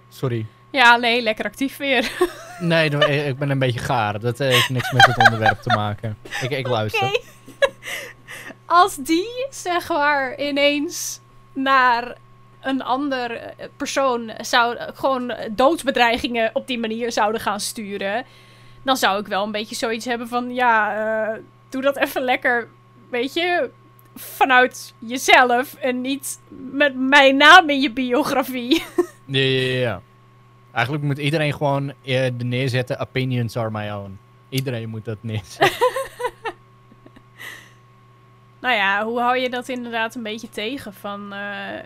Sorry. 0.08 0.46
ja, 0.70 0.96
nee, 0.96 1.22
lekker 1.22 1.44
actief 1.44 1.76
weer. 1.76 2.10
Nee, 2.60 2.90
ik 3.26 3.38
ben 3.38 3.50
een 3.50 3.58
beetje 3.58 3.80
gaar. 3.80 4.20
Dat 4.20 4.40
eh, 4.40 4.48
heeft 4.48 4.68
niks 4.68 4.92
met 4.92 5.06
het 5.06 5.18
onderwerp 5.24 5.60
te 5.60 5.74
maken. 5.74 6.18
Ik, 6.42 6.50
ik 6.50 6.66
luister. 6.68 7.20
Als 8.66 8.96
die, 8.96 9.46
zeg 9.50 9.88
maar, 9.88 10.38
ineens 10.40 11.20
naar 11.52 12.16
een 12.60 12.82
ander 12.82 13.36
eh, 13.36 13.66
persoon 13.76 14.32
zou 14.40 14.78
gewoon 14.94 15.34
doodsbedreigingen 15.50 16.50
op 16.52 16.66
die 16.66 16.78
manier 16.78 17.12
zouden 17.12 17.40
gaan 17.40 17.60
sturen, 17.60 18.24
dan 18.82 18.96
zou 18.96 19.20
ik 19.20 19.26
wel 19.26 19.44
een 19.44 19.52
beetje 19.52 19.74
zoiets 19.76 20.04
hebben 20.04 20.28
van 20.28 20.54
ja, 20.54 20.94
eh, 20.94 21.38
doe 21.68 21.82
dat 21.82 21.96
even 21.96 22.22
lekker, 22.22 22.68
weet 23.10 23.34
je, 23.34 23.70
vanuit 24.18 24.94
jezelf 24.98 25.74
en 25.74 26.00
niet 26.00 26.38
met 26.70 26.94
mijn 26.96 27.36
naam 27.36 27.68
in 27.70 27.80
je 27.80 27.92
biografie. 27.92 28.82
Ja, 29.30 29.40
ja, 29.40 29.78
ja. 29.78 30.02
Eigenlijk 30.72 31.04
moet 31.04 31.18
iedereen 31.18 31.52
gewoon 31.52 31.92
eh, 32.04 32.24
er 32.24 32.44
neerzetten, 32.44 32.98
opinions 32.98 33.56
are 33.56 33.70
my 33.70 33.90
own. 33.90 34.18
Iedereen 34.48 34.88
moet 34.88 35.04
dat 35.04 35.18
neerzetten. 35.20 35.70
Nou 38.60 38.74
ja, 38.74 39.04
hoe 39.04 39.20
hou 39.20 39.38
je 39.38 39.50
dat 39.50 39.68
inderdaad 39.68 40.14
een 40.14 40.22
beetje 40.22 40.48
tegen? 40.48 40.94
Van, 40.94 41.32
eh, 41.32 41.84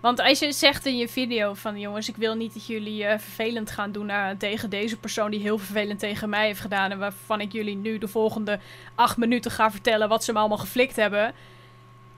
want 0.00 0.20
als 0.20 0.38
je 0.38 0.52
zegt 0.52 0.86
in 0.86 0.96
je 0.96 1.08
video 1.08 1.54
van 1.54 1.80
jongens, 1.80 2.08
ik 2.08 2.16
wil 2.16 2.34
niet 2.34 2.54
dat 2.54 2.66
jullie 2.66 3.04
eh, 3.04 3.18
vervelend 3.18 3.70
gaan 3.70 3.92
doen 3.92 4.10
eh, 4.10 4.28
tegen 4.38 4.70
deze 4.70 4.96
persoon 4.96 5.30
die 5.30 5.40
heel 5.40 5.58
vervelend 5.58 5.98
tegen 5.98 6.28
mij 6.28 6.46
heeft 6.46 6.60
gedaan. 6.60 6.90
En 6.90 6.98
waarvan 6.98 7.40
ik 7.40 7.52
jullie 7.52 7.76
nu 7.76 7.98
de 7.98 8.08
volgende 8.08 8.58
acht 8.94 9.16
minuten 9.16 9.50
ga 9.50 9.70
vertellen 9.70 10.08
wat 10.08 10.24
ze 10.24 10.32
me 10.32 10.38
allemaal 10.38 10.58
geflikt 10.58 10.96
hebben. 10.96 11.32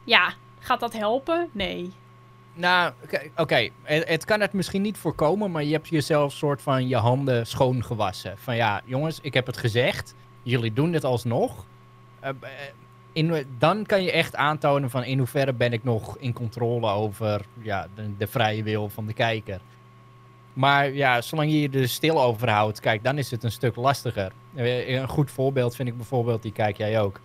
Ja, 0.05 0.33
gaat 0.59 0.81
dat 0.81 0.93
helpen? 0.93 1.49
Nee. 1.53 1.93
nou, 2.55 2.93
oké, 3.37 3.69
het, 3.83 4.25
kan 4.25 4.41
het 4.41 4.53
misschien 4.53 4.83
niet 4.83 4.99
voorkomen, 4.99 5.51
maar 5.51 5.65
je 5.65 5.73
hebt 5.73 5.89
jezelf 5.89 6.33
soort 6.33 6.63
van 6.63 6.89
je 6.89 6.97
handen 6.97 7.47
schoongewassen. 7.47 8.39
Van 8.39 8.57
ja, 8.57 8.83
jongens, 8.85 9.19
ik 9.23 9.35
heb 9.35 9.47
het 9.47 9.57
gezegd. 9.57 10.15
Jullie 10.43 10.73
doen 10.73 10.91
dit 10.93 11.05
alsnog. 11.05 11.67
Eh, 12.21 12.31
eh, 12.31 12.37
in, 13.13 13.47
dan 13.59 13.87
kan 13.87 14.03
je 14.03 14.13
echt 14.13 14.37
aantonen 14.37 14.91
van 14.91 15.05
in 15.05 15.19
hoeverre 15.19 15.53
ben 15.53 15.73
ik 15.73 15.85
nog 15.85 16.19
in 16.19 16.33
controle 16.33 16.91
over 16.91 17.41
ja, 17.63 17.87
de, 17.95 18.17
de 18.17 18.27
vrije 18.27 18.63
wil 18.63 18.89
van 18.89 19.07
de 19.07 19.13
kijker. 19.13 19.61
Maar 20.53 20.93
ja, 20.93 21.21
zolang 21.21 21.51
je 21.51 21.61
je 21.61 21.71
er 21.71 21.89
stil 21.89 22.23
over 22.23 22.51
houdt, 22.51 22.81
kijk, 22.81 23.05
dan 23.05 23.19
is 23.19 23.31
het 23.31 23.45
een 23.45 23.53
stuk 23.53 23.77
lastiger. 23.77 24.33
Eh, 24.55 24.89
Een 24.89 25.09
goed 25.09 25.31
voorbeeld 25.31 25.77
vind 25.77 25.89
ik 25.89 25.97
bijvoorbeeld, 25.97 26.43
die 26.43 26.53
kijk 26.53 26.77
jij 26.77 27.01
ook. 27.01 27.21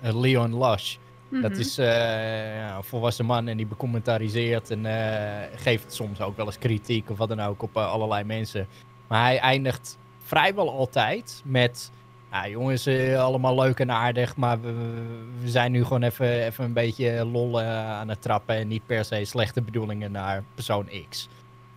Leon 0.00 0.58
Lush. 0.58 0.96
Dat 1.30 1.50
Mhm. 1.50 1.60
is 1.60 1.78
eh, 1.78 1.86
ja, 2.56 2.76
een 2.76 2.84
volwassen 2.84 3.24
man 3.24 3.48
en 3.48 3.56
die 3.56 3.66
becommentariseert 3.66 4.70
en 4.70 4.86
eh, 4.86 5.58
geeft 5.58 5.92
soms 5.92 6.20
ook 6.20 6.36
wel 6.36 6.46
eens 6.46 6.58
kritiek 6.58 7.10
of 7.10 7.18
wat 7.18 7.28
dan 7.28 7.40
ook 7.40 7.62
op 7.62 7.76
eh, 7.76 7.90
allerlei 7.90 8.24
mensen. 8.24 8.66
Maar 9.08 9.22
hij 9.22 9.38
eindigt 9.38 9.98
vrijwel 10.18 10.70
altijd 10.70 11.42
met, 11.44 11.90
ja 12.30 12.48
jongens, 12.48 12.88
allemaal 13.18 13.54
leuk 13.54 13.78
en 13.80 13.90
aardig, 13.90 14.36
maar 14.36 14.60
we, 14.60 14.72
we 15.40 15.48
zijn 15.48 15.72
nu 15.72 15.82
gewoon 15.84 16.02
even, 16.02 16.44
even 16.44 16.64
een 16.64 16.72
beetje 16.72 17.24
lol 17.24 17.60
aan 17.60 18.08
het 18.08 18.22
trappen 18.22 18.54
en 18.56 18.68
niet 18.68 18.86
per 18.86 19.04
se 19.04 19.24
slechte 19.24 19.62
bedoelingen 19.62 20.12
naar 20.12 20.42
persoon 20.54 20.88
X. 21.08 21.28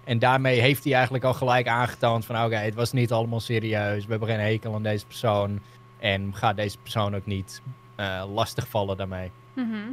En 0.04 0.20
daarmee 0.20 0.60
heeft 0.60 0.84
hij 0.84 0.94
eigenlijk 0.94 1.24
al 1.24 1.34
gelijk 1.34 1.68
aangetoond 1.68 2.26
van 2.26 2.44
oké, 2.44 2.56
het 2.56 2.76
was 2.76 2.92
niet 2.92 3.12
allemaal 3.12 3.40
serieus, 3.40 4.04
we 4.06 4.12
hebben 4.12 4.30
geen 4.30 4.40
hekel 4.40 4.74
aan 4.76 4.84
deze 4.84 5.06
persoon 5.06 5.60
en 6.00 6.36
ga 6.36 6.54
deze 6.54 6.78
persoon 6.78 7.16
ook 7.16 7.26
niet 7.26 7.62
eh 8.00 8.24
lastigvallen 8.34 8.98
daarmee. 8.98 9.32
Mhm. 9.54 9.92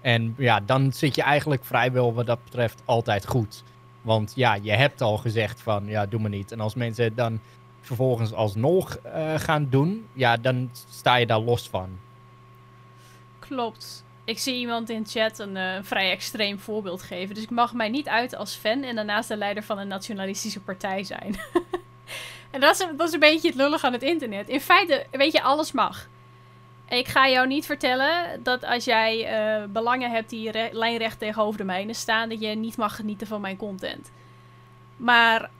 En 0.00 0.34
ja, 0.38 0.60
dan 0.60 0.92
zit 0.92 1.14
je 1.14 1.22
eigenlijk 1.22 1.64
vrijwel 1.64 2.14
wat 2.14 2.26
dat 2.26 2.44
betreft 2.44 2.82
altijd 2.84 3.26
goed. 3.26 3.62
Want 4.02 4.32
ja, 4.34 4.54
je 4.54 4.72
hebt 4.72 5.00
al 5.00 5.16
gezegd 5.16 5.60
van 5.60 5.86
ja, 5.86 6.06
doe 6.06 6.20
maar 6.20 6.30
niet. 6.30 6.52
En 6.52 6.60
als 6.60 6.74
mensen 6.74 7.04
het 7.04 7.16
dan 7.16 7.40
vervolgens 7.80 8.32
alsnog 8.32 8.96
eh, 8.96 9.34
gaan 9.36 9.66
doen, 9.70 10.06
ja, 10.12 10.36
dan 10.36 10.70
sta 10.90 11.16
je 11.16 11.26
daar 11.26 11.38
los 11.38 11.68
van. 11.68 11.98
Klopt. 13.38 14.04
Ik 14.24 14.38
zie 14.38 14.54
iemand 14.54 14.90
in 14.90 15.06
chat 15.06 15.38
een 15.38 15.56
eh, 15.56 15.78
vrij 15.82 16.10
extreem 16.10 16.58
voorbeeld 16.58 17.02
geven. 17.02 17.34
Dus 17.34 17.44
ik 17.44 17.50
mag 17.50 17.72
mij 17.72 17.88
niet 17.88 18.08
uit 18.08 18.36
als 18.36 18.54
fan 18.54 18.82
en 18.82 18.94
daarnaast 18.94 19.28
de 19.28 19.36
leider 19.36 19.62
van 19.62 19.78
een 19.78 19.88
nationalistische 19.88 20.60
partij 20.60 21.04
zijn. 21.04 21.36
en 22.50 22.60
dat 22.60 22.80
is, 22.80 22.86
dat 22.96 23.08
is 23.08 23.14
een 23.14 23.20
beetje 23.20 23.48
het 23.48 23.56
lullig 23.56 23.84
aan 23.84 23.92
het 23.92 24.02
internet. 24.02 24.48
In 24.48 24.60
feite, 24.60 25.06
weet 25.10 25.32
je, 25.32 25.42
alles 25.42 25.72
mag. 25.72 26.08
Ik 26.88 27.08
ga 27.08 27.28
jou 27.28 27.46
niet 27.46 27.66
vertellen 27.66 28.42
dat 28.42 28.64
als 28.64 28.84
jij 28.84 29.26
eh, 29.26 29.64
belangen 29.68 30.10
hebt 30.10 30.30
die 30.30 30.50
re- 30.50 30.68
lijnrecht 30.72 31.18
tegenover 31.18 31.58
de 31.58 31.64
mijne 31.64 31.94
staan, 31.94 32.28
dat 32.28 32.40
je 32.40 32.48
niet 32.48 32.76
mag 32.76 32.96
genieten 32.96 33.26
van 33.26 33.40
mijn 33.40 33.56
content. 33.56 34.10
Maar 34.96 35.50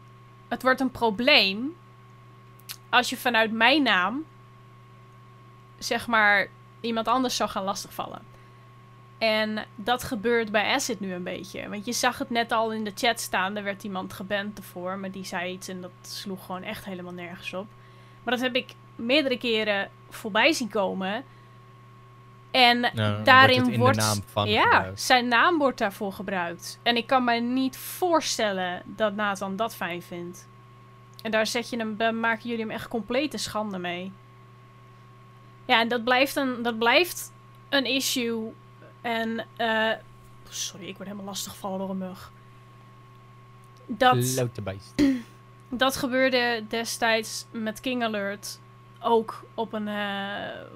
het 0.49 0.63
wordt 0.63 0.81
een 0.81 0.91
probleem 0.91 1.77
als 2.89 3.11
je 3.11 3.17
vanuit 3.17 3.53
mijn 3.53 3.83
naam, 3.83 4.25
zeg 5.79 6.07
maar, 6.07 6.49
iemand 6.81 7.09
anders 7.09 7.37
zou 7.37 7.51
gaan 7.51 7.65
lastigvallen. 7.65 8.23
En 9.19 9.65
dat 9.75 10.03
gebeurt 10.03 10.51
bij 10.51 10.73
Acid 10.73 11.01
nu 11.01 11.13
een 11.13 11.23
beetje. 11.23 11.69
Want 11.69 11.85
je 11.85 11.93
zag 11.93 12.19
het 12.19 12.31
net 12.31 12.53
al 12.53 12.73
in 12.73 12.85
de 12.85 12.93
chat 12.95 13.21
staan. 13.21 13.57
Er 13.57 13.63
werd 13.63 13.85
iemand 13.85 14.13
geband 14.13 14.59
ervoor. 14.59 14.99
Maar 14.99 15.11
die 15.11 15.25
zei 15.25 15.53
iets 15.53 15.69
en 15.69 15.81
dat 15.81 15.91
sloeg 16.01 16.47
gewoon 16.47 16.63
echt 16.63 16.85
helemaal 16.85 17.13
nergens 17.13 17.55
op. 17.55 17.67
Maar 18.23 18.35
dat 18.35 18.43
heb 18.43 18.55
ik 18.55 18.75
meerdere 18.97 19.39
keren 19.39 19.91
voorbij 20.11 20.53
zien 20.53 20.69
komen. 20.69 21.25
En 22.51 22.81
Nou, 22.81 22.95
dan 22.95 23.11
wordt 23.13 23.25
daarin 23.25 23.77
wordt. 23.79 23.97
naam 23.99 24.23
van 24.27 24.49
ja, 24.49 24.63
gebruikt. 24.63 25.01
zijn 25.01 25.29
naam 25.29 25.59
wordt 25.59 25.79
daarvoor 25.79 26.13
gebruikt. 26.13 26.79
En 26.83 26.97
ik 26.97 27.07
kan 27.07 27.25
me 27.25 27.35
niet 27.35 27.77
voorstellen 27.77 28.83
dat 28.85 29.15
Nathan 29.15 29.57
dat 29.57 29.75
fijn 29.75 30.03
vindt. 30.03 30.49
En 31.23 31.31
daar 31.31 31.47
zet 31.47 31.71
je 31.71 31.77
hem, 31.77 31.97
daar 31.97 32.15
maken 32.15 32.49
jullie 32.49 32.65
hem 32.65 32.71
echt 32.75 32.89
complete 32.89 33.39
schande 33.39 33.79
mee. 33.79 34.13
Ja, 35.65 35.81
en 35.81 35.89
dat 35.89 36.05
blijft 36.05 36.37
een, 36.37 36.63
dat 36.63 36.79
blijft 36.79 37.33
een 37.69 37.85
issue. 37.85 38.53
En, 39.01 39.47
eh 39.57 39.91
sorry, 40.49 40.87
ik 40.87 40.97
word 40.97 41.09
helemaal 41.09 41.27
lastiggevallen 41.29 41.79
door 41.79 41.91
een 41.91 41.99
mug. 41.99 42.33
Dat, 43.87 44.17
dat 45.69 45.97
gebeurde 45.97 46.65
destijds 46.69 47.47
met 47.51 47.81
King 47.81 48.03
Alert 48.03 48.59
ook 49.05 49.45
op 49.55 49.73
een 49.73 49.89
eh, 49.89 50.05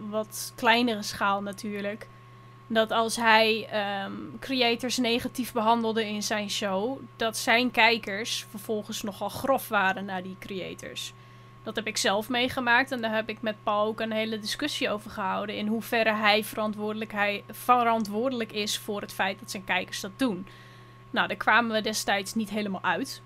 wat 0.08 0.52
kleinere 0.56 1.02
schaal 1.02 1.42
natuurlijk. 1.42 2.08
Dat 2.66 2.90
als 2.90 3.16
hij 3.16 3.68
ehm, 3.70 4.12
creators 4.40 4.96
negatief 4.96 5.52
behandelde 5.52 6.06
in 6.08 6.22
zijn 6.22 6.50
show, 6.50 6.98
dat 7.16 7.36
zijn 7.36 7.70
kijkers 7.70 8.46
vervolgens 8.50 9.02
nogal 9.02 9.28
grof 9.28 9.68
waren 9.68 10.04
naar 10.04 10.22
die 10.22 10.36
creators. 10.38 11.12
Dat 11.62 11.76
heb 11.76 11.86
ik 11.86 11.96
zelf 11.96 12.28
meegemaakt 12.28 12.90
en 12.90 13.00
daar 13.00 13.14
heb 13.14 13.28
ik 13.28 13.42
met 13.42 13.56
Paul 13.62 13.86
ook 13.86 14.00
een 14.00 14.12
hele 14.12 14.38
discussie 14.40 14.90
over 14.90 15.10
gehouden. 15.10 15.56
In 15.56 15.66
hoeverre 15.66 16.14
hij 16.14 16.44
verantwoordelijk, 16.44 17.12
hij 17.12 17.44
verantwoordelijk 17.50 18.52
is 18.52 18.78
voor 18.78 19.00
het 19.00 19.12
feit 19.12 19.38
dat 19.40 19.50
zijn 19.50 19.64
kijkers 19.64 20.00
dat 20.00 20.10
doen. 20.16 20.46
Nou, 21.10 21.28
daar 21.28 21.36
kwamen 21.36 21.72
we 21.72 21.80
destijds 21.80 22.34
niet 22.34 22.50
helemaal 22.50 22.82
uit. 22.82 23.22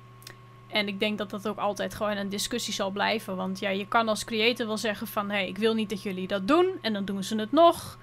En 0.72 0.88
ik 0.88 1.00
denk 1.00 1.18
dat 1.18 1.30
dat 1.30 1.48
ook 1.48 1.58
altijd 1.58 1.94
gewoon 1.94 2.16
een 2.16 2.28
discussie 2.28 2.74
zal 2.74 2.90
blijven. 2.90 3.36
Want 3.36 3.58
ja, 3.58 3.70
je 3.70 3.86
kan 3.86 4.08
als 4.08 4.24
creator 4.24 4.66
wel 4.66 4.76
zeggen 4.76 5.06
van... 5.06 5.30
hé, 5.30 5.36
hey, 5.36 5.48
ik 5.48 5.58
wil 5.58 5.74
niet 5.74 5.88
dat 5.88 6.02
jullie 6.02 6.26
dat 6.26 6.48
doen. 6.48 6.78
En 6.80 6.92
dan 6.92 7.04
doen 7.04 7.22
ze 7.22 7.36
het 7.36 7.52
nog. 7.52 7.98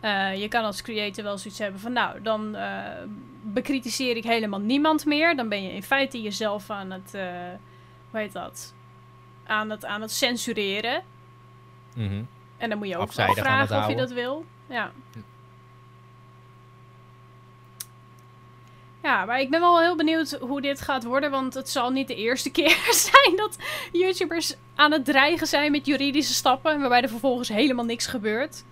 Eh, 0.00 0.40
je 0.40 0.48
kan 0.48 0.64
als 0.64 0.82
creator 0.82 1.24
wel 1.24 1.38
zoiets 1.38 1.58
hebben 1.58 1.80
van... 1.80 1.92
nou, 1.92 2.22
dan 2.22 2.54
eh, 2.54 2.82
bekritiseer 3.42 4.16
ik 4.16 4.24
helemaal 4.24 4.60
niemand 4.60 5.04
meer. 5.04 5.36
Dan 5.36 5.48
ben 5.48 5.62
je 5.62 5.72
in 5.72 5.82
feite 5.82 6.22
jezelf 6.22 6.70
aan 6.70 6.90
het... 6.90 7.14
eh 7.14 7.24
hoe 8.12 8.20
heet 8.20 8.32
dat? 8.32 8.74
Aan 9.46 9.70
het, 9.70 9.84
aan 9.84 10.00
het 10.00 10.12
censureren. 10.12 11.02
Mhm. 11.94 12.22
En 12.56 12.68
dan 12.68 12.78
moet 12.78 12.88
je 12.88 12.96
ook 12.96 13.12
wel 13.12 13.26
Afzijdig 13.26 13.44
aan 13.44 13.58
het 13.58 13.68
vragen 13.68 13.84
of 13.84 13.92
je 13.92 14.06
dat 14.06 14.12
wil. 14.12 14.44
Ja. 14.68 14.92
Ja, 19.02 19.24
maar 19.24 19.40
ik 19.40 19.50
ben 19.50 19.60
wel 19.60 19.80
heel 19.80 19.96
benieuwd 19.96 20.38
hoe 20.40 20.60
dit 20.60 20.80
gaat 20.80 21.04
worden. 21.04 21.30
Want 21.30 21.54
het 21.54 21.68
zal 21.68 21.90
niet 21.90 22.08
de 22.08 22.14
eerste 22.14 22.50
keer 22.58 22.88
zijn 22.90 23.36
dat 23.36 23.56
YouTubers 23.92 24.56
aan 24.74 24.92
het 24.92 25.04
dreigen 25.04 25.46
zijn 25.46 25.70
met 25.70 25.86
juridische 25.86 26.34
stappen. 26.34 26.80
Waarbij 26.80 27.02
er 27.02 27.08
vervolgens 27.08 27.48
helemaal 27.48 27.84
niks 27.84 28.06
gebeurt. 28.06 28.64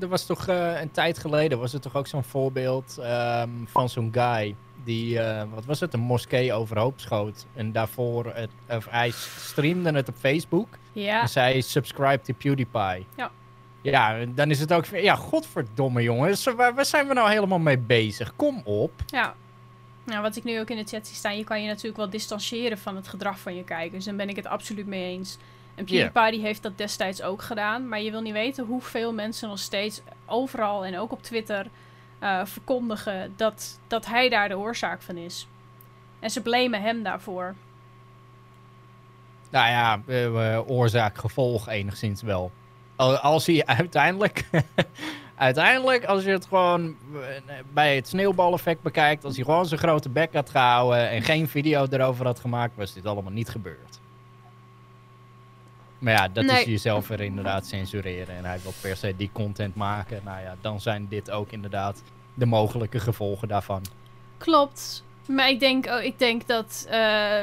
er 0.00 0.08
was 0.08 0.26
toch 0.26 0.48
uh, 0.48 0.80
een 0.80 0.90
tijd 0.90 1.18
geleden 1.18 1.58
was 1.58 1.72
er 1.72 1.80
toch 1.80 1.96
ook 1.96 2.06
zo'n 2.06 2.24
voorbeeld 2.24 2.98
um, 3.00 3.68
van 3.68 3.88
zo'n 3.88 4.10
guy 4.12 4.56
die, 4.84 5.14
uh, 5.14 5.42
wat 5.54 5.64
was 5.64 5.80
het, 5.80 5.94
een 5.94 6.00
moskee 6.00 6.52
overhoop 6.52 7.00
schoot. 7.00 7.46
En 7.54 7.72
daarvoor, 7.72 8.32
het, 8.34 8.50
of 8.68 8.86
hij 8.90 9.10
streamde 9.38 9.92
het 9.92 10.08
op 10.08 10.16
Facebook. 10.16 10.68
Ja. 10.92 11.20
En 11.20 11.28
zei 11.28 11.62
subscribe 11.62 12.20
to 12.20 12.34
PewDiePie. 12.38 13.06
Ja. 13.16 13.30
Ja, 13.82 14.24
dan 14.24 14.50
is 14.50 14.60
het 14.60 14.72
ook, 14.72 14.86
ja, 14.86 15.14
godverdomme 15.14 16.02
jongens, 16.02 16.44
waar, 16.44 16.74
waar 16.74 16.84
zijn 16.84 17.08
we 17.08 17.14
nou 17.14 17.30
helemaal 17.30 17.58
mee 17.58 17.78
bezig? 17.78 18.36
Kom 18.36 18.60
op. 18.64 18.92
Ja. 19.06 19.34
Nou, 20.04 20.22
wat 20.22 20.36
ik 20.36 20.44
nu 20.44 20.60
ook 20.60 20.70
in 20.70 20.76
de 20.76 20.84
chat 20.84 21.06
zie 21.06 21.16
staan, 21.16 21.36
je 21.36 21.44
kan 21.44 21.62
je 21.62 21.68
natuurlijk 21.68 21.96
wel 21.96 22.10
distancieren 22.10 22.78
van 22.78 22.96
het 22.96 23.08
gedrag 23.08 23.38
van 23.38 23.54
je 23.54 23.64
kijkers. 23.64 24.04
Daar 24.04 24.14
ben 24.14 24.28
ik 24.28 24.36
het 24.36 24.46
absoluut 24.46 24.86
mee 24.86 25.04
eens. 25.04 25.38
En 25.74 25.84
PewDiePie 25.84 26.30
die 26.30 26.40
heeft 26.40 26.62
dat 26.62 26.78
destijds 26.78 27.22
ook 27.22 27.42
gedaan. 27.42 27.88
Maar 27.88 28.00
je 28.00 28.10
wil 28.10 28.20
niet 28.20 28.32
weten 28.32 28.64
hoeveel 28.64 29.12
mensen 29.12 29.48
nog 29.48 29.58
steeds 29.58 30.00
overal 30.26 30.84
en 30.84 30.98
ook 30.98 31.12
op 31.12 31.22
Twitter 31.22 31.66
uh, 32.22 32.44
verkondigen 32.44 33.32
dat, 33.36 33.78
dat 33.86 34.06
hij 34.06 34.28
daar 34.28 34.48
de 34.48 34.58
oorzaak 34.58 35.02
van 35.02 35.16
is. 35.16 35.46
En 36.20 36.30
ze 36.30 36.40
blamen 36.40 36.82
hem 36.82 37.02
daarvoor. 37.02 37.54
Nou 39.50 39.68
ja, 39.68 40.00
uh, 40.06 40.70
oorzaak, 40.70 41.18
gevolg 41.18 41.68
enigszins 41.68 42.22
wel. 42.22 42.52
Als 43.02 43.46
hij 43.46 43.66
uiteindelijk, 43.66 44.44
uiteindelijk, 45.34 46.04
als 46.04 46.24
je 46.24 46.30
het 46.30 46.46
gewoon 46.46 46.96
bij 47.72 47.96
het 47.96 48.08
sneeuwbaleffect 48.08 48.82
bekijkt, 48.82 49.24
als 49.24 49.36
hij 49.36 49.44
gewoon 49.44 49.66
zijn 49.66 49.80
grote 49.80 50.08
bek 50.08 50.32
had 50.32 50.50
gehouden 50.50 51.10
en 51.10 51.22
geen 51.22 51.48
video 51.48 51.86
erover 51.90 52.26
had 52.26 52.40
gemaakt, 52.40 52.76
was 52.76 52.92
dit 52.92 53.06
allemaal 53.06 53.32
niet 53.32 53.48
gebeurd. 53.48 54.00
Maar 55.98 56.12
ja, 56.12 56.28
dat 56.28 56.44
is 56.44 56.64
jezelf 56.64 57.10
er 57.10 57.20
inderdaad 57.20 57.66
censureren. 57.66 58.36
En 58.36 58.44
hij 58.44 58.58
wil 58.62 58.72
per 58.80 58.96
se 58.96 59.16
die 59.16 59.30
content 59.32 59.74
maken. 59.74 60.20
Nou 60.24 60.40
ja, 60.40 60.56
dan 60.60 60.80
zijn 60.80 61.06
dit 61.08 61.30
ook 61.30 61.52
inderdaad 61.52 62.02
de 62.34 62.46
mogelijke 62.46 63.00
gevolgen 63.00 63.48
daarvan. 63.48 63.82
Klopt. 64.38 65.04
Maar 65.28 65.48
ik 65.48 65.60
denk, 65.60 65.86
oh, 65.86 66.02
ik 66.02 66.18
denk 66.18 66.46
dat 66.46 66.86
uh, 66.90 67.36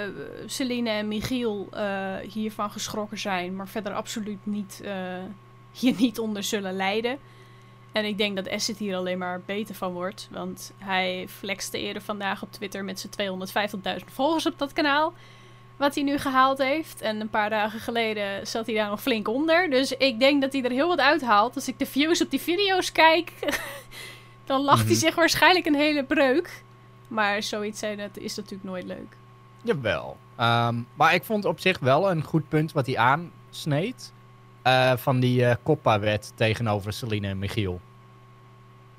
Celine 0.46 0.90
en 0.90 1.08
Michiel 1.08 1.68
uh, 1.74 2.16
hiervan 2.16 2.72
geschrokken 2.72 3.18
zijn. 3.18 3.56
Maar 3.56 3.68
verder 3.68 3.94
absoluut 3.94 4.46
niet, 4.46 4.82
uh, 4.86 4.92
hier 5.80 5.94
niet 5.98 6.20
onder 6.20 6.44
zullen 6.44 6.76
lijden. 6.76 7.18
En 7.92 8.06
ik 8.06 8.18
denk 8.18 8.36
dat 8.36 8.50
Asset 8.50 8.78
hier 8.78 8.96
alleen 8.98 9.18
maar 9.18 9.42
beter 9.46 9.76
van 9.76 9.94
wordt. 9.94 10.28
Want 10.32 10.72
hij 10.78 11.26
flexte 11.30 11.80
eerder 11.80 12.02
vandaag 12.02 12.42
op 12.42 12.52
Twitter 12.52 12.84
met 12.84 13.08
zijn 13.10 13.40
250.000 14.00 14.06
volgers 14.14 14.46
op 14.46 14.58
dat 14.58 14.74
kanaal 14.74 15.14
wat 15.80 15.96
hij 15.96 16.04
nu 16.04 16.18
gehaald 16.18 16.58
heeft. 16.58 17.02
En 17.02 17.22
een 17.22 17.30
paar 17.30 17.50
dagen 17.50 17.80
geleden 17.80 18.48
zat 18.48 18.66
hij 18.66 18.76
daar 18.76 18.90
nog 18.90 19.02
flink 19.02 19.28
onder. 19.28 19.70
Dus 19.70 19.92
ik 19.92 20.20
denk 20.20 20.42
dat 20.42 20.54
hij 20.54 20.64
er 20.64 20.72
heel 20.72 20.88
wat 20.88 21.00
uithaalt. 21.00 21.56
Als 21.56 21.68
ik 21.68 21.80
de 21.80 21.86
views 21.86 22.22
op 22.22 22.30
die 22.30 22.42
video's 22.42 22.92
kijk, 22.92 23.34
dan 24.46 24.62
lacht 24.62 24.84
hij 24.84 24.92
mhm. 24.92 25.00
zich 25.00 25.16
waarschijnlijk 25.16 25.66
een 25.66 25.76
hele 25.76 26.04
breuk. 26.04 26.64
Maar 27.08 27.44
zoiets 27.44 27.80
zijn, 27.80 27.98
dat 27.98 28.18
is 28.18 28.36
natuurlijk 28.36 28.64
nooit 28.64 28.86
leuk. 28.86 29.18
Jawel. 29.62 30.18
Um, 30.40 30.88
maar 30.94 31.14
ik 31.14 31.24
vond 31.24 31.46
op 31.46 31.60
zich 31.60 31.80
wel 31.80 32.12
een 32.12 32.24
goed 32.24 32.50
punt 32.50 32.72
wat 32.72 32.86
hij 32.86 32.98
aansneed. 32.98 34.14
Uh, 34.70 34.98
van 34.98 35.20
die 35.20 35.42
uh, 35.42 35.54
Coppa-wet 35.64 36.32
tegenover 36.36 36.94
Celine 36.94 37.28
en 37.28 37.40
Michiel. 37.40 37.80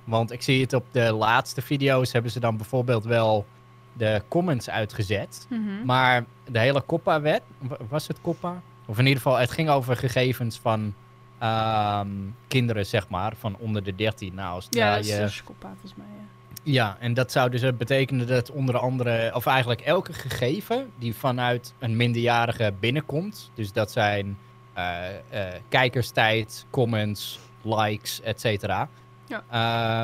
Want 0.04 0.33
ik 0.33 0.42
zie 0.42 0.61
het 0.61 0.72
op 0.72 0.85
de 0.90 1.12
laatste 1.12 1.62
video's 1.62 2.12
hebben 2.12 2.30
ze 2.30 2.40
dan 2.40 2.56
bijvoorbeeld 2.56 3.04
wel 3.04 3.46
de 3.92 4.22
comments 4.28 4.70
uitgezet. 4.70 5.46
Mhm. 5.48 5.85
Maar 5.85 6.24
de 6.50 6.59
hele 6.59 6.85
Coppa-wet, 6.87 7.42
was 7.88 8.06
het 8.06 8.20
Coppa? 8.20 8.62
Of 8.87 8.98
in 8.98 9.06
ieder 9.06 9.22
geval, 9.22 9.38
het 9.38 9.50
ging 9.50 9.68
over 9.68 9.96
gegevens 9.96 10.59
van 10.59 10.94
ehm, 11.38 12.09
kinderen, 12.48 12.87
zeg 12.87 13.09
maar, 13.09 13.33
van 13.37 13.56
onder 13.59 13.83
de 13.83 13.94
13. 13.94 14.35
Nou, 14.35 14.54
als 14.54 14.66
ja, 14.70 14.96
dat 14.96 15.04
is 15.04 15.42
Coppa 15.44 15.68
volgens 15.68 15.94
mij, 15.94 16.06
ja. 16.06 16.28
Ja, 16.62 16.96
en 17.00 17.14
dat 17.14 17.33
zou 17.33 17.50
dus 17.50 17.76
betekenen 17.76 18.26
dat 18.26 18.50
onder 18.50 18.78
andere, 18.78 19.30
of 19.35 19.46
eigenlijk 19.46 19.80
elke 19.80 20.12
gegeven 20.12 20.90
die 20.98 21.14
vanuit 21.14 21.74
een 21.78 21.96
minderjarige 21.96 22.72
binnenkomt, 22.80 23.50
dus 23.54 23.72
dat 23.72 23.90
zijn 23.90 24.38
kijkerstijd, 25.68 26.66
comments, 26.70 27.38
likes, 27.62 28.20
et 28.20 28.40
cetera, 28.40 28.88
ja. 29.26 29.44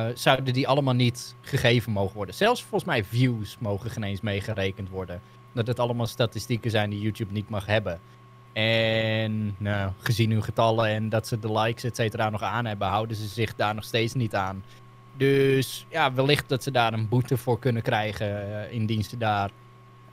Uh, 0.08 0.16
zouden 0.16 0.54
die 0.54 0.68
allemaal 0.68 0.94
niet 0.94 1.34
gegeven 1.40 1.92
mogen 1.92 2.16
worden. 2.16 2.34
Zelfs 2.34 2.60
volgens 2.60 2.84
mij 2.84 3.04
views 3.04 3.56
mogen 3.58 3.90
geen 3.90 4.02
eens 4.02 4.20
meegerekend 4.20 4.88
worden. 4.88 5.20
Dat 5.52 5.66
het 5.66 5.78
allemaal 5.78 6.06
statistieken 6.06 6.70
zijn 6.70 6.90
die 6.90 7.00
YouTube 7.00 7.32
niet 7.32 7.48
mag 7.48 7.66
hebben. 7.66 8.00
En 8.52 9.54
nou, 9.58 9.92
gezien 9.98 10.30
hun 10.30 10.42
getallen 10.42 10.86
en 10.86 11.08
dat 11.08 11.26
ze 11.26 11.38
de 11.38 11.52
likes 11.52 11.84
et 11.84 11.96
cetera 11.96 12.30
nog 12.30 12.42
aan 12.42 12.64
hebben, 12.64 12.88
houden 12.88 13.16
ze 13.16 13.26
zich 13.26 13.54
daar 13.54 13.74
nog 13.74 13.84
steeds 13.84 14.14
niet 14.14 14.34
aan. 14.34 14.64
Dus 15.16 15.86
ja, 15.88 16.12
wellicht 16.12 16.48
dat 16.48 16.62
ze 16.62 16.70
daar 16.70 16.92
een 16.92 17.08
boete 17.08 17.36
voor 17.36 17.58
kunnen 17.58 17.82
krijgen, 17.82 18.48
uh, 18.48 18.72
indien 18.72 19.04
ze 19.04 19.16
daar 19.16 19.50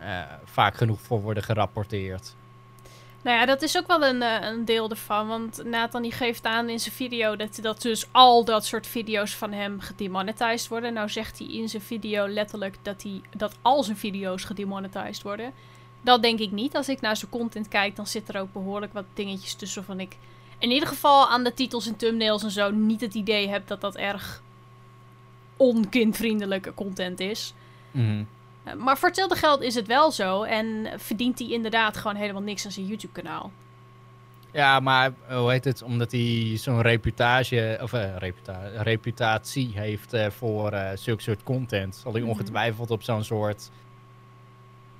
uh, 0.01 0.19
vaak 0.43 0.75
genoeg 0.75 1.01
voor 1.01 1.21
worden 1.21 1.43
gerapporteerd. 1.43 2.35
Nou 3.23 3.37
ja, 3.37 3.45
dat 3.45 3.61
is 3.61 3.77
ook 3.77 3.87
wel 3.87 4.03
een, 4.03 4.21
uh, 4.21 4.37
een 4.41 4.65
deel 4.65 4.89
ervan. 4.89 5.27
Want 5.27 5.63
Nathan 5.65 6.01
die 6.01 6.11
geeft 6.11 6.45
aan 6.45 6.69
in 6.69 6.79
zijn 6.79 6.95
video 6.95 7.35
dat, 7.35 7.59
dat 7.61 7.81
dus 7.81 8.07
al 8.11 8.45
dat 8.45 8.65
soort 8.65 8.87
video's 8.87 9.35
van 9.35 9.51
hem 9.51 9.79
gedemonetized 9.79 10.67
worden. 10.67 10.93
Nou 10.93 11.09
zegt 11.09 11.39
hij 11.39 11.47
in 11.47 11.69
zijn 11.69 11.81
video 11.81 12.27
letterlijk 12.27 12.77
dat, 12.81 13.03
hij, 13.03 13.21
dat 13.37 13.55
al 13.61 13.83
zijn 13.83 13.97
video's 13.97 14.43
gedemonetized 14.43 15.23
worden. 15.23 15.53
Dat 16.01 16.21
denk 16.21 16.39
ik 16.39 16.51
niet. 16.51 16.75
Als 16.75 16.89
ik 16.89 17.01
naar 17.01 17.17
zijn 17.17 17.31
content 17.31 17.67
kijk, 17.67 17.95
dan 17.95 18.07
zit 18.07 18.29
er 18.29 18.39
ook 18.39 18.53
behoorlijk 18.53 18.93
wat 18.93 19.05
dingetjes 19.13 19.53
tussen 19.53 19.83
van 19.83 19.99
ik... 19.99 20.17
In 20.57 20.71
ieder 20.71 20.87
geval 20.87 21.29
aan 21.29 21.43
de 21.43 21.53
titels 21.53 21.87
en 21.87 21.95
thumbnails 21.95 22.43
en 22.43 22.51
zo 22.51 22.71
niet 22.71 23.01
het 23.01 23.13
idee 23.13 23.49
heb 23.49 23.67
dat 23.67 23.81
dat 23.81 23.95
erg 23.95 24.41
onkindvriendelijke 25.57 26.73
content 26.73 27.19
is. 27.19 27.53
Mm 27.91 28.19
eh, 28.19 28.42
maar 28.77 28.97
voor 28.97 29.07
hetzelfde 29.07 29.35
geld 29.35 29.61
is 29.61 29.75
het 29.75 29.87
wel 29.87 30.11
zo. 30.11 30.43
En 30.43 30.87
verdient 30.97 31.39
hij 31.39 31.49
inderdaad 31.49 31.97
gewoon 31.97 32.15
helemaal 32.15 32.41
niks 32.41 32.65
aan 32.65 32.71
zijn 32.71 32.85
YouTube-kanaal. 32.85 33.51
Ja, 34.53 34.79
maar 34.79 35.13
eh, 35.27 35.37
hoe 35.37 35.51
heet 35.51 35.65
het? 35.65 35.81
Omdat 35.81 36.11
hij 36.11 36.53
zo'n 36.57 36.81
reputage, 36.81 37.79
of 37.81 37.93
uh, 37.93 38.17
reputa 38.17 38.61
reputatie 38.81 39.71
heeft 39.73 40.13
uh, 40.13 40.29
voor 40.29 40.73
uh, 40.73 40.89
zulke 40.95 41.21
soort 41.21 41.43
content. 41.43 41.95
Zal 41.95 42.11
hij 42.11 42.21
mhm. 42.21 42.29
ongetwijfeld 42.29 42.91
op 42.91 43.03
zo'n 43.03 43.23
soort. 43.23 43.69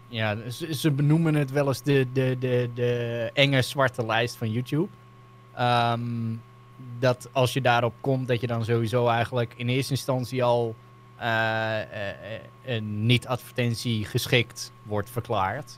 Ja, 0.08 0.50
ze, 0.50 0.74
ze, 0.74 0.92
benoemen 0.92 1.36
het 1.36 1.52
wel 1.52 1.68
eens 1.68 1.82
de, 1.82 2.08
de, 2.14 2.36
de, 2.40 2.70
de 2.74 3.30
enge 3.34 3.62
zwarte 3.62 4.06
lijst 4.06 4.36
van 4.36 4.52
YouTube. 4.52 4.88
Um, 5.60 6.42
dat 7.00 7.30
als 7.32 7.54
je 7.54 7.62
daarop 7.62 7.94
komt, 8.02 8.28
dat 8.28 8.42
je 8.42 8.48
dan 8.48 8.66
sowieso 8.66 9.08
eigenlijk 9.08 9.54
in 9.58 9.70
eerste 9.70 9.92
instantie 9.92 10.44
al 10.44 10.76
een 12.66 13.06
niet-advertentie 13.06 14.06
geschikt 14.06 14.72
wordt 14.84 15.10
verklaard. 15.10 15.78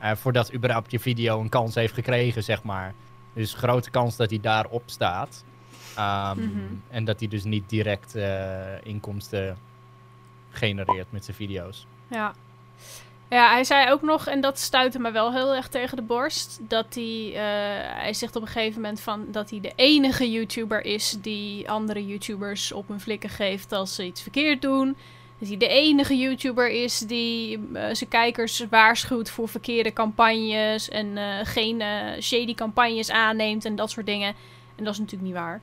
voordat 0.00 0.54
überhaupt 0.54 0.90
je 0.90 1.00
video 1.00 1.40
een 1.40 1.48
kans 1.48 1.74
heeft 1.74 1.94
gekregen, 1.94 2.44
zeg 2.44 2.62
maar. 2.62 2.94
Dus 3.32 3.54
grote 3.54 3.90
kans 3.90 4.16
dat 4.16 4.30
hij 4.30 4.40
daarop 4.40 4.82
staat. 4.86 5.44
Um, 5.98 6.44
mm 6.44 6.52
-hmm. 6.52 6.82
En 6.88 7.04
dat 7.04 7.18
hij 7.20 7.28
dus 7.28 7.44
niet 7.44 7.68
direct 7.68 8.14
inkomsten 8.82 9.56
genereert 10.50 11.12
met 11.12 11.24
zijn 11.24 11.36
video's. 11.36 11.86
Ja. 12.08 12.34
Ja, 13.28 13.50
hij 13.50 13.64
zei 13.64 13.90
ook 13.90 14.02
nog, 14.02 14.26
en 14.26 14.40
dat 14.40 14.58
stuitte 14.58 14.98
me 14.98 15.10
wel 15.10 15.32
heel 15.32 15.54
erg 15.54 15.68
tegen 15.68 15.96
de 15.96 16.02
borst, 16.02 16.58
dat 16.60 16.94
hij, 16.94 17.26
uh, 17.26 17.40
hij 18.02 18.14
zegt 18.14 18.36
op 18.36 18.42
een 18.42 18.48
gegeven 18.48 18.80
moment 18.80 19.00
van 19.00 19.26
dat 19.28 19.50
hij 19.50 19.60
de 19.60 19.72
enige 19.76 20.30
YouTuber 20.30 20.84
is 20.84 21.16
die 21.20 21.70
andere 21.70 22.06
YouTubers 22.06 22.72
op 22.72 22.88
hun 22.88 23.00
flikken 23.00 23.28
geeft 23.28 23.72
als 23.72 23.94
ze 23.94 24.04
iets 24.04 24.22
verkeerd 24.22 24.62
doen. 24.62 24.96
Dat 25.38 25.48
hij 25.48 25.56
de 25.56 25.68
enige 25.68 26.18
YouTuber 26.18 26.70
is 26.70 26.98
die 26.98 27.58
uh, 27.58 27.84
zijn 27.92 28.10
kijkers 28.10 28.66
waarschuwt 28.70 29.30
voor 29.30 29.48
verkeerde 29.48 29.92
campagnes 29.92 30.88
en 30.88 31.06
uh, 31.06 31.38
geen 31.42 31.82
shady 32.20 32.54
campagnes 32.54 33.10
aanneemt 33.10 33.64
en 33.64 33.76
dat 33.76 33.90
soort 33.90 34.06
dingen. 34.06 34.34
En 34.76 34.84
dat 34.84 34.92
is 34.92 34.98
natuurlijk 34.98 35.28
niet 35.28 35.40
waar. 35.40 35.60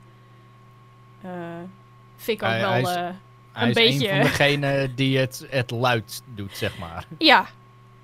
vind 2.16 2.40
ik 2.40 2.48
ook 2.48 2.60
wel... 2.60 2.70
Hij 2.70 3.14
een 3.52 3.68
is 3.68 3.74
beetje... 3.74 4.10
een 4.10 4.14
van 4.14 4.22
degenen 4.22 4.94
die 4.94 5.18
het, 5.18 5.46
het 5.50 5.70
luid 5.70 6.22
doet, 6.34 6.56
zeg 6.56 6.78
maar. 6.78 7.06
Ja, 7.18 7.46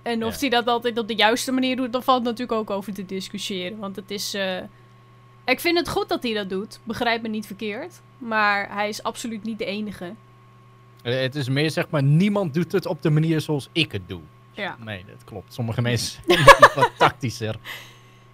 en 0.02 0.24
of 0.24 0.40
hij 0.40 0.48
dat 0.48 0.66
altijd 0.66 0.98
op 0.98 1.08
de 1.08 1.14
juiste 1.14 1.52
manier 1.52 1.76
doet, 1.76 1.92
dan 1.92 2.02
valt 2.02 2.22
natuurlijk 2.22 2.52
ook 2.52 2.70
over 2.70 2.94
te 2.94 3.06
discussiëren. 3.06 3.78
Want 3.78 3.96
het 3.96 4.10
is. 4.10 4.34
Uh... 4.34 4.58
Ik 5.44 5.60
vind 5.60 5.78
het 5.78 5.88
goed 5.88 6.08
dat 6.08 6.22
hij 6.22 6.32
dat 6.32 6.48
doet. 6.48 6.80
Begrijp 6.84 7.22
me 7.22 7.28
niet 7.28 7.46
verkeerd. 7.46 8.00
Maar 8.18 8.74
hij 8.74 8.88
is 8.88 9.02
absoluut 9.02 9.44
niet 9.44 9.58
de 9.58 9.64
enige. 9.64 10.14
Eh, 11.02 11.20
het 11.20 11.34
is 11.34 11.48
meer 11.48 11.70
zeg 11.70 11.90
maar, 11.90 12.02
niemand 12.02 12.54
doet 12.54 12.72
het 12.72 12.86
op 12.86 13.02
de 13.02 13.10
manier 13.10 13.40
zoals 13.40 13.68
ik 13.72 13.92
het 13.92 14.08
doe. 14.08 14.20
Ja. 14.52 14.76
Nee, 14.84 15.04
dat 15.06 15.24
klopt. 15.24 15.54
Sommige 15.54 15.82
mensen 15.88 16.22
zijn 16.26 16.40
iets 16.60 16.74
wat 16.74 16.90
tactischer. 16.98 17.56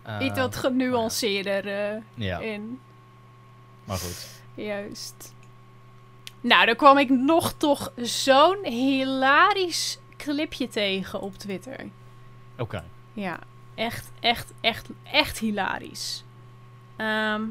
Uh, 0.07 0.17
iets 0.21 0.39
wat 0.39 0.57
genuanceerder 0.57 1.67
uh, 1.67 2.03
ja. 2.15 2.39
in. 2.39 2.81
Maar 3.85 3.97
goed. 3.97 4.27
Juist. 4.55 5.35
Nou, 6.45 6.67
daar 6.67 6.77
kwam 6.77 6.99
ik 6.99 7.09
nog 7.11 7.53
toch 7.53 7.93
zo'n 7.97 8.65
hilarisch 8.65 9.99
clipje 10.17 10.69
tegen 10.69 11.21
op 11.21 11.35
Twitter. 11.35 11.89
Oké. 12.59 12.85
Ja, 13.13 13.39
echt, 13.75 14.11
echt, 14.21 14.53
echt, 14.61 14.89
echt 15.03 15.39
hilarisch. 15.39 16.25
Ehm. 16.97 17.43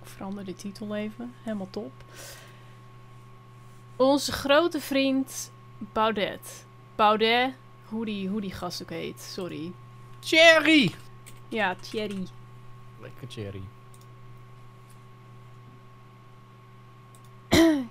Ik 0.00 0.08
verander 0.08 0.44
de 0.44 0.54
titel 0.54 0.94
even. 0.96 1.34
Helemaal 1.42 1.70
top. 1.70 1.92
Onze 3.96 4.32
grote 4.32 4.80
vriend 4.80 5.50
Baudet. 5.78 6.66
Baudet, 6.96 7.54
hoe 7.84 8.04
die, 8.04 8.28
hoe 8.28 8.40
die 8.40 8.52
gast 8.52 8.82
ook 8.82 8.90
heet, 8.90 9.20
sorry. 9.20 9.72
Thierry! 10.18 10.94
Ja, 11.48 11.74
Thierry. 11.80 12.26
Lekker 13.08 13.28
cherry. 13.28 13.62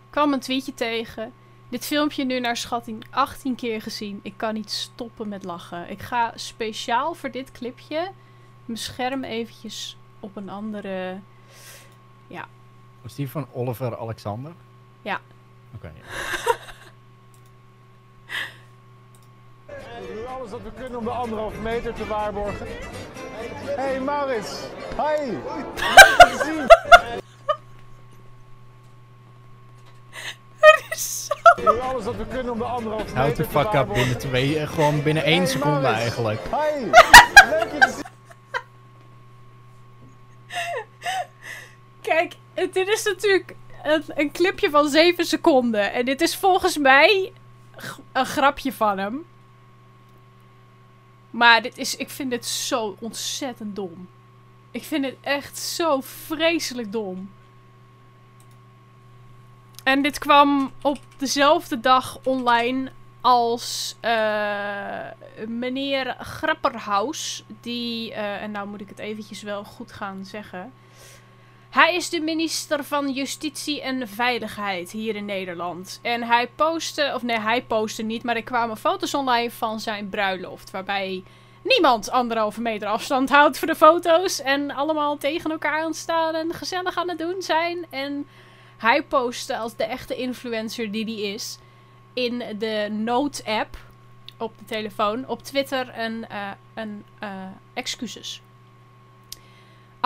kwam 0.10 0.34
een 0.34 0.40
tweetje 0.40 0.74
tegen. 0.74 1.34
Dit 1.70 1.86
filmpje 1.86 2.26
nu 2.26 2.40
naar 2.40 2.58
schatting 2.58 3.06
18 3.10 3.56
keer 3.56 3.82
gezien. 3.82 4.20
Ik 4.24 4.34
kan 4.38 4.54
niet 4.54 4.72
stoppen 4.72 5.28
met 5.28 5.44
lachen. 5.44 5.90
Ik 5.90 6.02
ga 6.02 6.32
speciaal 6.36 7.14
voor 7.14 7.32
dit 7.32 7.52
clipje 7.52 8.12
mijn 8.66 8.80
scherm 8.80 9.24
eventjes 9.24 9.98
op 10.20 10.36
een 10.36 10.50
andere... 10.50 11.20
Was 13.02 13.16
die 13.16 13.30
van 13.30 13.48
Oliver 13.54 13.98
Alexander? 13.98 14.54
Ja. 15.02 15.22
Oké. 15.76 15.92
We 20.00 20.14
doen 20.16 20.28
alles 20.28 20.52
wat 20.52 20.62
we 20.62 20.72
kunnen 20.80 20.98
om 21.00 21.04
de 21.06 21.10
anderhalve 21.12 21.60
meter 21.62 21.94
te 21.94 22.08
waarborgen. 22.08 22.68
Hey 23.66 24.00
Maurits. 24.00 24.60
Hi. 24.98 25.32
Leuk 25.32 26.18
te 26.20 26.42
zien. 26.46 26.66
We 31.56 31.62
doen 31.64 31.82
alles 31.82 32.06
wat 32.06 32.16
we 32.16 32.26
kunnen 32.26 32.52
om 32.54 32.58
de 32.58 32.64
anderhalve 32.64 33.06
meter 33.06 33.18
Houd 33.20 33.36
de 33.36 33.44
te 33.44 33.50
fuck 33.50 33.66
up 33.66 33.72
waarborgen. 33.74 34.04
binnen 34.04 34.18
twee, 34.20 34.60
eh, 34.60 34.68
gewoon 34.68 35.04
binnen 35.04 35.24
één 35.24 35.38
Hey, 35.38 35.48
seconde 35.48 35.80
Maurits. 35.80 36.02
eigenlijk. 36.02 36.40
Hi. 36.44 36.86
Leuk 37.50 37.72
je 37.74 37.78
te 37.80 37.90
zien. 37.94 38.06
Kijk, 42.02 42.34
het- 42.54 42.74
dit 42.74 42.88
is 42.88 43.04
natuurlijk 43.04 43.56
een, 43.84 44.04
een 44.08 44.32
clipje 44.32 44.70
van 44.70 44.90
7 44.90 45.26
seconden. 45.26 45.94
En 45.94 46.06
dit 46.06 46.22
is 46.22 46.36
volgens 46.36 46.78
mij 46.78 47.32
g- 47.78 48.00
een 48.12 48.26
grapje 48.26 48.74
van 48.74 48.98
hem. 48.98 49.26
Maar 51.38 51.62
dit 51.62 51.78
is, 51.78 51.96
ik 51.96 52.10
vind 52.10 52.30
dit 52.30 52.46
zo 52.46 52.96
ontzettend 53.00 53.76
dom. 53.76 54.10
Ik 54.72 54.84
vind 54.84 55.06
het 55.06 55.16
echt 55.22 55.58
zo 55.58 56.02
vreselijk 56.02 56.92
dom. 56.92 57.32
En 59.84 60.02
dit 60.02 60.18
kwam 60.18 60.72
op 60.82 61.00
dezelfde 61.18 61.80
dag 61.80 62.20
online 62.24 62.92
als 63.22 63.96
eh, 64.00 65.06
meneer 65.48 66.16
Grapperhaus. 66.20 67.44
Die, 67.62 68.14
eh, 68.14 68.42
en 68.42 68.52
nou 68.52 68.68
moet 68.68 68.82
ik 68.82 68.90
het 68.90 69.00
eventjes 69.00 69.42
wel 69.42 69.64
goed 69.64 69.92
gaan 69.92 70.26
zeggen. 70.26 70.74
Hij 71.70 71.96
is 71.96 72.10
de 72.10 72.20
minister 72.20 72.84
van 72.84 73.12
Justitie 73.12 73.82
en 73.82 74.08
Veiligheid 74.08 74.92
hier 74.92 75.16
in 75.16 75.26
Nederland. 75.26 76.00
En 76.02 76.24
hij 76.24 76.48
postte, 76.48 77.12
of 77.16 77.22
nee, 77.22 77.40
hij 77.40 77.64
postte 77.64 78.04
niet, 78.04 78.24
maar 78.24 78.36
er 78.36 78.44
kwamen 78.44 78.78
foto's 78.78 79.14
online 79.14 79.52
van 79.52 79.80
zijn 79.80 80.10
bruiloft. 80.10 80.72
Waarbij 80.72 81.24
niemand 81.64 82.10
anderhalve 82.10 82.62
meter 82.62 82.88
afstand 82.88 83.30
houdt 83.30 83.58
voor 83.58 83.68
de 83.68 83.76
foto's. 83.76 84.42
En 84.42 84.72
allemaal 84.72 85.18
tegen 85.18 85.52
elkaar 85.52 85.84
aan 85.84 85.94
staan 85.94 86.36
en 86.36 86.54
gezellig 86.54 86.98
aan 86.98 87.10
het 87.10 87.18
doen 87.18 87.42
zijn. 87.42 87.86
En 87.90 88.28
hij 88.78 89.04
postte 89.04 89.58
als 89.58 89.76
de 89.76 89.84
echte 89.84 90.16
influencer 90.16 90.92
die 90.92 91.06
hij 91.06 91.34
is 91.34 91.58
in 92.14 92.44
de 92.60 92.88
Note-app 92.92 93.78
op 94.38 94.58
de 94.58 94.66
telefoon 94.66 95.28
op 95.28 95.44
Twitter 95.44 96.00
een, 96.00 96.28
eh, 96.28 96.52
een 96.74 97.04
eh, 97.20 97.30
excuses. 97.74 98.42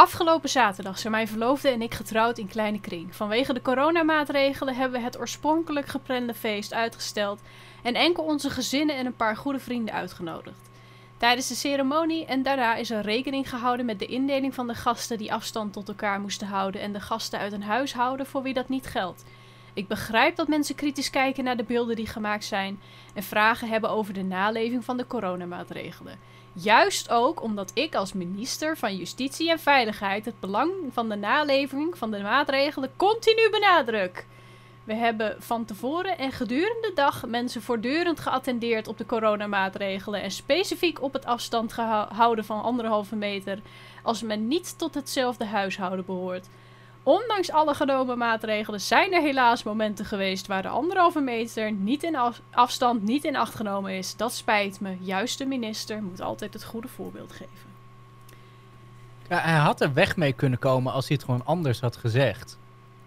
Afgelopen 0.02 0.50
zaterdag 0.50 1.00
zijn 1.00 1.14
mijn 1.14 1.28
verloofde 1.28 1.70
en 1.70 1.82
ik 1.82 1.94
getrouwd 1.94 2.38
in 2.38 2.48
kleine 2.48 2.80
kring. 2.80 3.16
Vanwege 3.16 3.54
de 3.54 3.62
coronamaatregelen 3.62 4.76
hebben 4.76 5.00
we 5.00 5.06
het 5.06 5.20
oorspronkelijk 5.20 5.88
geplande 5.88 6.34
feest 6.34 6.74
uitgesteld 6.74 7.42
en 7.84 7.94
enkel 7.94 8.24
onze 8.24 8.50
gezinnen 8.50 8.96
en 8.96 9.06
een 9.06 9.16
paar 9.16 9.36
goede 9.36 9.60
vrienden 9.60 9.94
uitgenodigd. 9.94 10.70
Tijdens 11.18 11.48
de 11.48 11.56
ceremonie 11.56 12.26
en 12.26 12.44
daarna 12.44 12.76
is 12.76 12.90
er 12.90 13.02
rekening 13.02 13.50
gehouden 13.50 13.86
met 13.86 14.00
de 14.00 14.06
indeling 14.06 14.54
van 14.54 14.68
de 14.68 14.76
gasten 14.76 15.18
die 15.18 15.34
afstand 15.34 15.74
tot 15.74 15.88
elkaar 15.88 16.20
moesten 16.20 16.48
houden 16.48 16.82
en 16.82 16.94
de 16.94 17.02
gasten 17.02 17.40
uit 17.40 17.54
een 17.54 17.64
huishouden 17.64 18.26
voor 18.26 18.42
wie 18.42 18.54
dat 18.54 18.70
niet 18.70 18.88
geldt. 18.88 19.24
Ik 19.74 19.88
begrijp 19.88 20.36
dat 20.36 20.48
mensen 20.48 20.76
kritisch 20.76 21.10
kijken 21.10 21.44
naar 21.44 21.58
de 21.58 21.64
beelden 21.64 21.96
die 21.96 22.08
gemaakt 22.08 22.46
zijn 22.46 22.80
en 23.14 23.24
vragen 23.24 23.68
hebben 23.68 23.90
over 23.90 24.14
de 24.14 24.24
naleving 24.24 24.86
van 24.86 24.98
de 24.98 25.08
coronamaatregelen. 25.08 26.20
Juist 26.54 27.10
ook 27.10 27.42
omdat 27.42 27.72
ik 27.74 27.96
als 27.96 28.14
minister 28.14 28.78
van 28.78 28.96
Justitie 28.96 29.50
en 29.50 29.60
Veiligheid 29.60 30.26
het 30.26 30.40
belang 30.40 30.72
van 30.92 31.10
de 31.10 31.16
naleving 31.16 31.98
van 31.98 32.12
de 32.12 32.20
maatregelen 32.20 32.92
continu 32.96 33.50
benadruk. 33.52 34.26
We 34.84 34.94
hebben 34.94 35.36
van 35.40 35.66
tevoren 35.66 36.18
en 36.18 36.32
gedurende 36.32 36.88
de 36.88 36.92
dag 36.96 37.26
mensen 37.26 37.62
voortdurend 37.62 38.20
geattendeerd 38.20 38.88
op 38.88 38.98
de 38.98 39.06
coronamaatregelen 39.06 40.22
en 40.22 40.32
specifiek 40.32 41.02
op 41.02 41.14
het 41.14 41.26
afstand 41.26 41.74
geha- 41.74 42.14
houden 42.14 42.46
van 42.46 42.62
anderhalve 42.62 43.16
meter 43.16 43.60
als 44.04 44.22
men 44.22 44.48
niet 44.48 44.78
tot 44.78 44.94
hetzelfde 44.94 45.46
huishouden 45.46 46.06
behoort. 46.06 46.48
Ondanks 47.04 47.52
alle 47.52 47.74
genomen 47.74 48.18
maatregelen 48.18 48.82
zijn 48.82 49.14
er 49.14 49.22
helaas 49.22 49.64
momenten 49.64 50.06
geweest 50.06 50.48
waar 50.48 50.62
de 50.62 50.68
anderhalve 50.68 51.20
meter 51.20 51.72
niet 51.72 52.04
in 52.04 52.16
af- 52.16 52.42
afstand 52.52 53.04
niet 53.04 53.24
in 53.24 53.36
acht 53.36 53.56
genomen 53.56 53.92
is. 53.94 54.16
Dat 54.16 54.34
spijt 54.34 54.80
me. 54.80 54.98
Juist 55.00 55.38
de 55.38 55.46
minister 55.46 56.04
moet 56.04 56.22
altijd 56.22 56.54
het 56.54 56.64
goede 56.64 56.88
voorbeeld 56.88 57.32
geven. 57.32 57.70
Hij 59.28 59.58
had 59.58 59.82
er 59.82 59.94
weg 59.94 60.16
mee 60.16 60.34
kunnen 60.34 60.60
komen 60.60 60.94
als 60.94 61.08
hij 61.08 61.16
het 61.16 61.26
gewoon 61.26 61.46
anders 61.46 61.80
had 61.80 61.96
gezegd. 61.98 62.58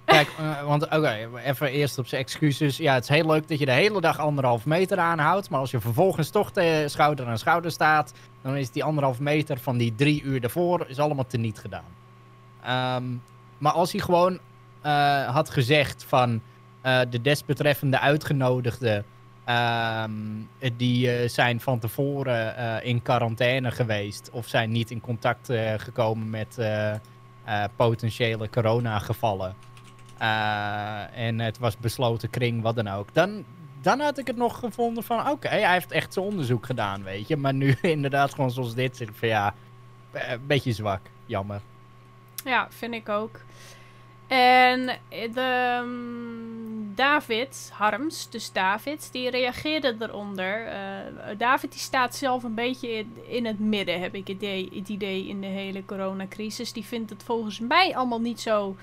Kijk, 0.04 0.28
eh, 0.38 0.62
want 0.62 0.84
oké, 0.84 1.28
even 1.44 1.70
eerst 1.70 1.98
op 1.98 2.06
zijn 2.06 2.22
excuses. 2.22 2.76
Ja, 2.76 2.94
het 2.94 3.02
is 3.02 3.08
heel 3.08 3.26
leuk 3.26 3.48
dat 3.48 3.58
je 3.58 3.64
de 3.64 3.72
hele 3.72 4.00
dag 4.00 4.18
anderhalf 4.18 4.66
meter 4.66 4.98
aanhoudt. 4.98 5.50
Maar 5.50 5.60
als 5.60 5.70
je 5.70 5.80
vervolgens 5.80 6.30
toch 6.30 6.50
te 6.52 6.84
schouder 6.88 7.26
aan 7.26 7.38
schouder 7.38 7.70
staat, 7.70 8.12
dan 8.42 8.56
is 8.56 8.70
die 8.70 8.84
anderhalf 8.84 9.20
meter 9.20 9.58
van 9.58 9.76
die 9.76 9.94
drie 9.94 10.22
uur 10.22 10.40
daarvoor 10.40 10.84
is 10.88 10.98
allemaal 10.98 11.26
teniet 11.26 11.58
gedaan. 11.58 11.84
Ehm, 12.62 13.04
maar 13.64 13.72
als 13.72 13.92
hij 13.92 14.00
gewoon 14.00 14.38
eh, 14.80 15.28
had 15.34 15.50
gezegd 15.50 16.04
van 16.08 16.40
eh, 16.80 17.00
de 17.10 17.20
desbetreffende 17.20 17.98
uitgenodigden, 17.98 19.04
ehm, 19.44 20.12
die 20.76 21.10
eh, 21.10 21.28
zijn 21.28 21.60
van 21.60 21.78
tevoren 21.78 22.82
in 22.82 23.02
quarantaine 23.02 23.70
geweest 23.70 24.30
of 24.32 24.48
zijn 24.48 24.70
niet 24.70 24.90
in 24.90 25.00
contact 25.00 25.52
gekomen 25.76 26.30
met 26.30 26.58
potentiële 27.76 28.50
coronagevallen. 28.50 29.54
En 31.14 31.38
het 31.38 31.58
was 31.58 31.78
besloten 31.78 32.30
kring, 32.30 32.62
wat 32.62 32.76
dan 32.76 32.88
ook. 32.88 33.14
Dan, 33.14 33.44
dan 33.80 34.00
had 34.00 34.18
ik 34.18 34.26
het 34.26 34.36
nog 34.36 34.58
gevonden 34.58 35.04
van, 35.04 35.30
oké, 35.30 35.48
hij 35.48 35.72
heeft 35.72 35.92
echt 35.92 36.12
zijn 36.12 36.24
onderzoek 36.24 36.66
gedaan, 36.66 37.02
weet 37.02 37.28
je. 37.28 37.36
Maar 37.36 37.54
nu 37.54 37.76
inderdaad 37.96 38.34
gewoon 38.34 38.50
zoals 38.50 38.74
dit, 38.74 39.00
ik 39.00 39.10
van 39.12 39.28
ja, 39.28 39.54
een 40.12 40.46
beetje 40.46 40.72
zwak, 40.72 41.00
jammer. 41.26 41.60
Ja, 42.44 42.66
vind 42.70 42.94
ik 42.94 43.08
ook. 43.08 43.40
En 44.26 44.98
de, 45.32 45.80
mm, 45.84 46.94
David 46.94 47.70
Harms, 47.72 48.30
dus 48.30 48.52
David, 48.52 49.08
die 49.12 49.30
reageerde 49.30 49.96
eronder. 49.98 50.66
Eh, 50.66 51.38
David 51.38 51.70
die 51.72 51.80
staat 51.80 52.14
zelf 52.14 52.42
een 52.42 52.54
beetje 52.54 52.88
in, 52.88 53.16
in 53.26 53.46
het 53.46 53.58
midden, 53.58 54.00
heb 54.00 54.14
ik 54.14 54.26
het 54.26 54.36
idee, 54.36 54.70
idee 54.70 55.26
in 55.26 55.40
de 55.40 55.46
hele 55.46 55.84
coronacrisis. 55.84 56.72
Die 56.72 56.84
vindt 56.84 57.10
het 57.10 57.22
volgens 57.22 57.60
mij 57.60 57.96
allemaal 57.96 58.20
niet 58.20 58.40
zo, 58.40 58.76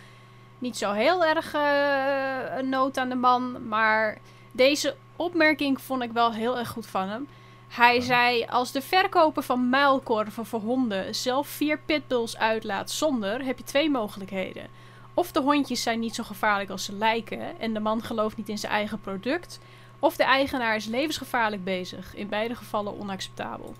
niet 0.60 0.78
zo 0.78 0.91
heel 0.91 1.26
erg 1.26 1.54
eh, 1.54 2.58
een 2.58 2.69
nood 2.69 2.97
aan 2.97 3.10
de 3.10 3.15
man. 3.15 3.67
Maar 3.67 4.17
deze 4.52 4.95
opmerking 5.15 5.82
vond 5.82 6.04
ik 6.04 6.12
wel 6.12 6.34
heel 6.34 6.58
erg 6.58 6.69
goed 6.69 6.88
van 6.88 7.10
hem. 7.10 7.28
Hij 7.71 8.01
zei: 8.01 8.45
Als 8.45 8.71
de 8.71 8.81
verkoper 8.81 9.43
van 9.43 9.69
muilkorven 9.69 10.45
voor 10.45 10.60
honden 10.60 11.15
zelf 11.15 11.47
vier 11.47 11.79
pitbulls 11.79 12.38
uitlaat 12.38 12.91
zonder, 12.91 13.45
heb 13.45 13.57
je 13.57 13.63
twee 13.63 13.89
mogelijkheden. 13.89 14.67
Of 15.13 15.31
de 15.31 15.41
hondjes 15.41 15.81
zijn 15.84 15.99
niet 15.99 16.15
zo 16.15 16.23
gevaarlijk 16.23 16.69
als 16.69 16.86
ze 16.86 16.93
lijken 16.93 17.60
en 17.60 17.73
de 17.73 17.79
man 17.79 18.03
gelooft 18.03 18.38
niet 18.38 18.49
in 18.49 18.57
zijn 18.57 18.71
eigen 18.71 19.01
product. 19.01 19.60
Of 19.99 20.15
de 20.15 20.23
eigenaar 20.23 20.75
is 20.75 20.86
levensgevaarlijk 20.86 21.63
bezig. 21.63 22.15
In 22.15 22.27
beide 22.27 22.55
gevallen 22.55 22.99
onacceptabel. 22.99 23.75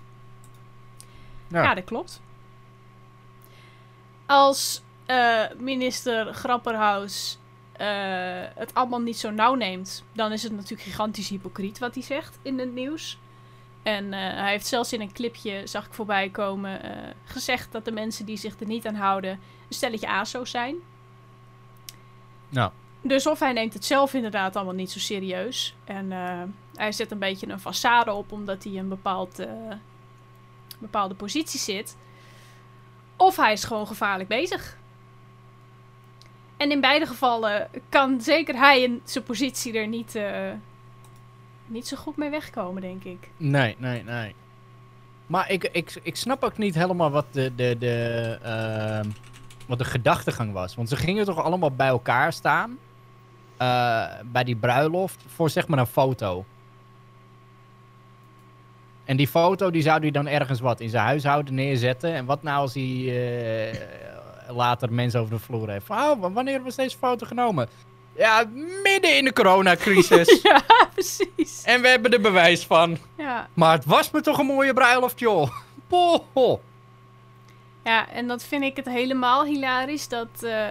Ja. 1.48 1.62
Ja, 1.62 1.74
dat 1.74 1.84
klopt. 1.84 2.20
Als 4.26 4.82
eh, 5.06 5.42
minister 5.58 6.34
Grapperhaus 6.34 7.38
eh, 7.72 7.86
het 8.54 8.74
allemaal 8.74 9.00
niet 9.00 9.18
zo 9.18 9.30
nauw 9.30 9.54
neemt, 9.54 10.04
dan 10.12 10.32
is 10.32 10.42
het 10.42 10.52
natuurlijk 10.52 10.82
gigantisch 10.82 11.28
hypocriet 11.28 11.78
wat 11.78 11.94
hij 11.94 12.02
zegt 12.02 12.38
in 12.42 12.58
het 12.58 12.72
nieuws. 12.72 13.18
En 13.82 14.12
eh, 14.12 14.20
hij 14.20 14.50
heeft 14.50 14.66
zelfs 14.66 14.92
in 14.92 15.00
een 15.00 15.12
clipje, 15.12 15.66
zag 15.66 15.86
ik 15.86 15.92
voorbij 15.92 16.28
komen, 16.28 16.82
eh, 16.82 17.14
gezegd 17.24 17.72
dat 17.72 17.84
de 17.84 17.92
mensen 17.92 18.26
die 18.26 18.36
zich 18.36 18.60
er 18.60 18.66
niet 18.66 18.86
aan 18.86 18.94
houden 18.94 19.30
een 19.30 19.74
stelletje 19.74 20.08
ASO's 20.08 20.50
zijn. 20.50 20.76
Nou, 22.48 22.70
Dus 23.00 23.26
of 23.26 23.38
hij 23.38 23.52
neemt 23.52 23.74
het 23.74 23.84
zelf 23.84 24.14
inderdaad 24.14 24.56
allemaal 24.56 24.74
niet 24.74 24.90
zo 24.90 24.98
serieus. 24.98 25.74
En 25.84 26.12
eh, 26.12 26.42
hij 26.74 26.92
zet 26.92 27.10
een 27.10 27.18
beetje 27.18 27.48
een 27.48 27.60
façade 27.60 28.10
op 28.10 28.32
omdat 28.32 28.64
hij 28.64 28.72
in 28.72 28.78
een 28.78 28.88
bepaald, 28.88 29.46
bepaalde 30.78 31.14
positie 31.14 31.60
zit. 31.60 31.96
Of 33.16 33.36
hij 33.36 33.52
is 33.52 33.64
gewoon 33.64 33.86
gevaarlijk 33.86 34.28
bezig. 34.28 34.76
En 36.56 36.70
in 36.70 36.80
beide 36.80 37.06
gevallen 37.06 37.68
kan 37.88 38.20
zeker 38.20 38.56
hij 38.56 38.82
in 38.82 39.00
zijn 39.04 39.24
positie 39.24 39.78
er 39.78 39.88
niet, 39.88 40.18
niet 41.72 41.86
zo 41.88 41.96
goed 41.96 42.16
mee 42.16 42.30
wegkomen, 42.30 42.82
denk 42.82 43.04
ik. 43.04 43.28
Nee, 43.36 43.76
nee, 43.78 44.02
nee. 44.04 44.34
Maar 45.26 45.50
ik, 45.50 45.64
ik, 45.64 46.00
ik 46.02 46.16
snap 46.16 46.42
ook 46.42 46.58
niet 46.58 46.74
helemaal 46.74 47.10
wat 47.10 47.24
de, 47.30 47.54
de, 47.54 47.76
de, 47.78 48.38
ehm, 48.42 49.08
wat 49.66 49.78
de 49.78 49.84
gedachtegang 49.84 50.52
was. 50.52 50.74
Want 50.74 50.88
ze 50.88 50.96
gingen 50.96 51.24
toch 51.24 51.42
allemaal 51.42 51.70
bij 51.70 51.88
elkaar 51.88 52.32
staan. 52.32 52.78
eh, 53.56 54.04
bij 54.24 54.44
die 54.44 54.56
bruiloft. 54.56 55.24
Voor 55.26 55.50
zeg 55.50 55.66
maar 55.68 55.78
een 55.78 55.86
foto. 55.86 56.44
En 59.04 59.16
die 59.16 59.28
foto 59.28 59.70
die 59.70 59.82
zou 59.82 60.00
hij 60.00 60.10
dan 60.10 60.26
ergens 60.26 60.60
wat 60.60 60.80
in 60.80 60.88
zijn 60.90 61.04
huishouden 61.04 61.54
neerzetten. 61.54 62.14
En 62.14 62.24
wat 62.24 62.42
nou 62.42 62.58
als 62.60 62.74
hij 62.74 63.70
eh, 63.72 63.78
later 64.56 64.92
mensen 64.92 65.20
over 65.20 65.32
de 65.34 65.40
vloer 65.40 65.68
heeft. 65.70 65.86
Van, 65.86 65.96
oh, 65.98 66.20
wa- 66.20 66.30
wanneer 66.32 66.62
was 66.62 66.76
deze 66.76 66.98
foto 66.98 67.26
genomen? 67.26 67.68
Ja, 68.16 68.44
midden 68.82 69.16
in 69.16 69.24
de 69.24 69.32
coronacrisis. 69.32 70.40
ja, 70.42 70.62
precies. 70.94 71.62
en 71.64 71.82
we 71.82 71.88
hebben 71.88 72.12
er 72.12 72.20
bewijs 72.20 72.64
van. 72.64 72.98
Ja. 73.16 73.48
Maar 73.54 73.72
het 73.72 73.84
was 73.84 74.10
me 74.10 74.20
toch 74.20 74.38
een 74.38 74.46
mooie 74.46 74.72
bruiloft, 74.72 75.18
joh. 75.18 75.50
Poh. 76.32 76.60
Ja, 77.84 78.08
en 78.08 78.26
dat 78.26 78.44
vind 78.44 78.62
ik 78.62 78.76
het 78.76 78.86
helemaal 78.88 79.44
hilarisch 79.44 80.08
dat, 80.08 80.42
eh, 80.42 80.66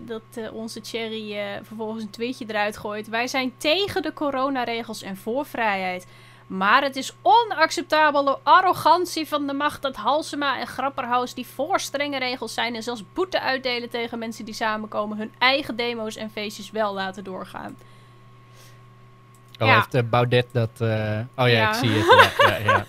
dat 0.00 0.22
eh, 0.34 0.54
onze 0.54 0.80
Cherry 0.82 1.36
eh, 1.36 1.44
vervolgens 1.62 2.02
een 2.02 2.10
tweetje 2.10 2.44
eruit 2.48 2.76
gooit. 2.76 3.08
Wij 3.08 3.26
zijn 3.26 3.52
tegen 3.56 4.02
de 4.02 4.12
coronaregels 4.12 5.02
en 5.02 5.16
voor 5.16 5.46
vrijheid. 5.46 6.06
Maar 6.48 6.82
het 6.82 6.96
is 6.96 7.16
onacceptabele 7.22 8.38
arrogantie 8.42 9.28
van 9.28 9.46
de 9.46 9.52
macht 9.52 9.82
dat 9.82 9.96
Halsema 9.96 10.58
en 10.60 10.66
Grapperhaus 10.66 11.34
die 11.34 11.46
voor 11.46 11.80
strenge 11.80 12.18
regels 12.18 12.54
zijn 12.54 12.74
en 12.74 12.82
zelfs 12.82 13.02
boete 13.12 13.40
uitdelen 13.40 13.88
tegen 13.90 14.18
mensen 14.18 14.44
die 14.44 14.54
samenkomen 14.54 15.16
hun 15.18 15.32
eigen 15.38 15.76
demo's 15.76 16.16
en 16.16 16.30
feestjes 16.30 16.70
wel 16.70 16.94
laten 16.94 17.24
doorgaan. 17.24 17.76
Oh, 19.60 19.66
Ja. 19.66 19.74
heeft 19.74 19.94
eh, 19.94 20.02
Baudet 20.10 20.46
dat... 20.52 20.70
eh, 20.80 21.18
Oh 21.36 21.46
ja, 21.46 21.46
Ja. 21.46 21.68
ik 21.68 21.74
zie 21.74 21.90
het. 21.90 22.34
Ja, 22.38 22.48
ja, 22.48 22.56
ja. 22.56 22.84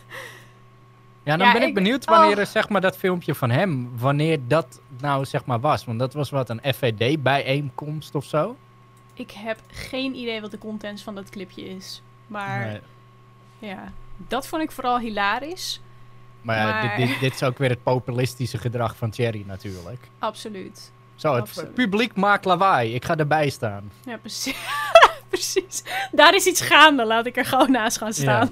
ja 1.24 1.38
dan 1.38 1.52
ben 1.54 1.62
ik 1.62 1.68
ik- 1.68 1.74
benieuwd 1.74 2.06
wanneer 2.06 2.38
oh. 2.40 2.46
zeg 2.46 2.70
maar, 2.70 2.82
dat 2.82 2.98
filmpje 2.98 3.36
van 3.36 3.50
hem... 3.50 3.92
Wanneer 3.98 4.40
dat 4.48 4.80
nou 5.02 5.26
zeg 5.26 5.46
maar 5.46 5.60
was. 5.60 5.86
Want 5.86 6.00
dat 6.00 6.14
was 6.14 6.30
wat 6.30 6.50
een 6.50 6.62
FVD-bijeenkomst 6.74 8.16
of 8.16 8.26
zo. 8.26 8.56
Ik 9.14 9.32
heb 9.32 9.60
geen 9.68 10.16
idee 10.16 10.42
wat 10.42 10.52
de 10.52 10.58
content 10.58 11.02
van 11.02 11.16
dat 11.16 11.30
clipje 11.30 11.64
is. 11.70 12.02
Maar 12.28 12.66
Nee. 12.68 12.80
Ja, 13.60 13.92
dat 14.18 14.48
vond 14.48 14.62
ik 14.62 14.72
vooral 14.72 15.00
hilarisch. 15.00 15.82
Maar, 16.42 16.58
ja, 16.58 16.64
Maar- 16.70 16.98
Dit, 16.98 17.08
dit, 17.08 17.20
dit 17.20 17.34
is 17.34 17.44
ook 17.44 17.58
weer 17.58 17.70
het 17.70 17.84
populistische 17.84 18.58
gedrag 18.58 18.96
van 18.96 19.10
Thierry 19.10 19.44
natuurlijk. 19.48 20.08
Absoluut. 20.20 20.92
Zo, 21.16 21.34
het 21.34 21.42
Absoluut. 21.42 21.74
publiek 21.74 22.16
maakt 22.16 22.46
lawaai. 22.46 22.94
Ik 22.96 23.06
ga 23.06 23.16
erbij 23.18 23.50
staan. 23.50 23.92
Ja, 24.06 24.18
precies. 24.18 24.56
precies. 25.30 25.84
Daar 26.12 26.36
is 26.36 26.46
iets 26.46 26.62
gaande. 26.62 27.06
Laat 27.06 27.26
ik 27.26 27.38
er 27.38 27.46
gewoon 27.46 27.72
naast 27.72 27.98
gaan 27.98 28.14
staan. 28.14 28.50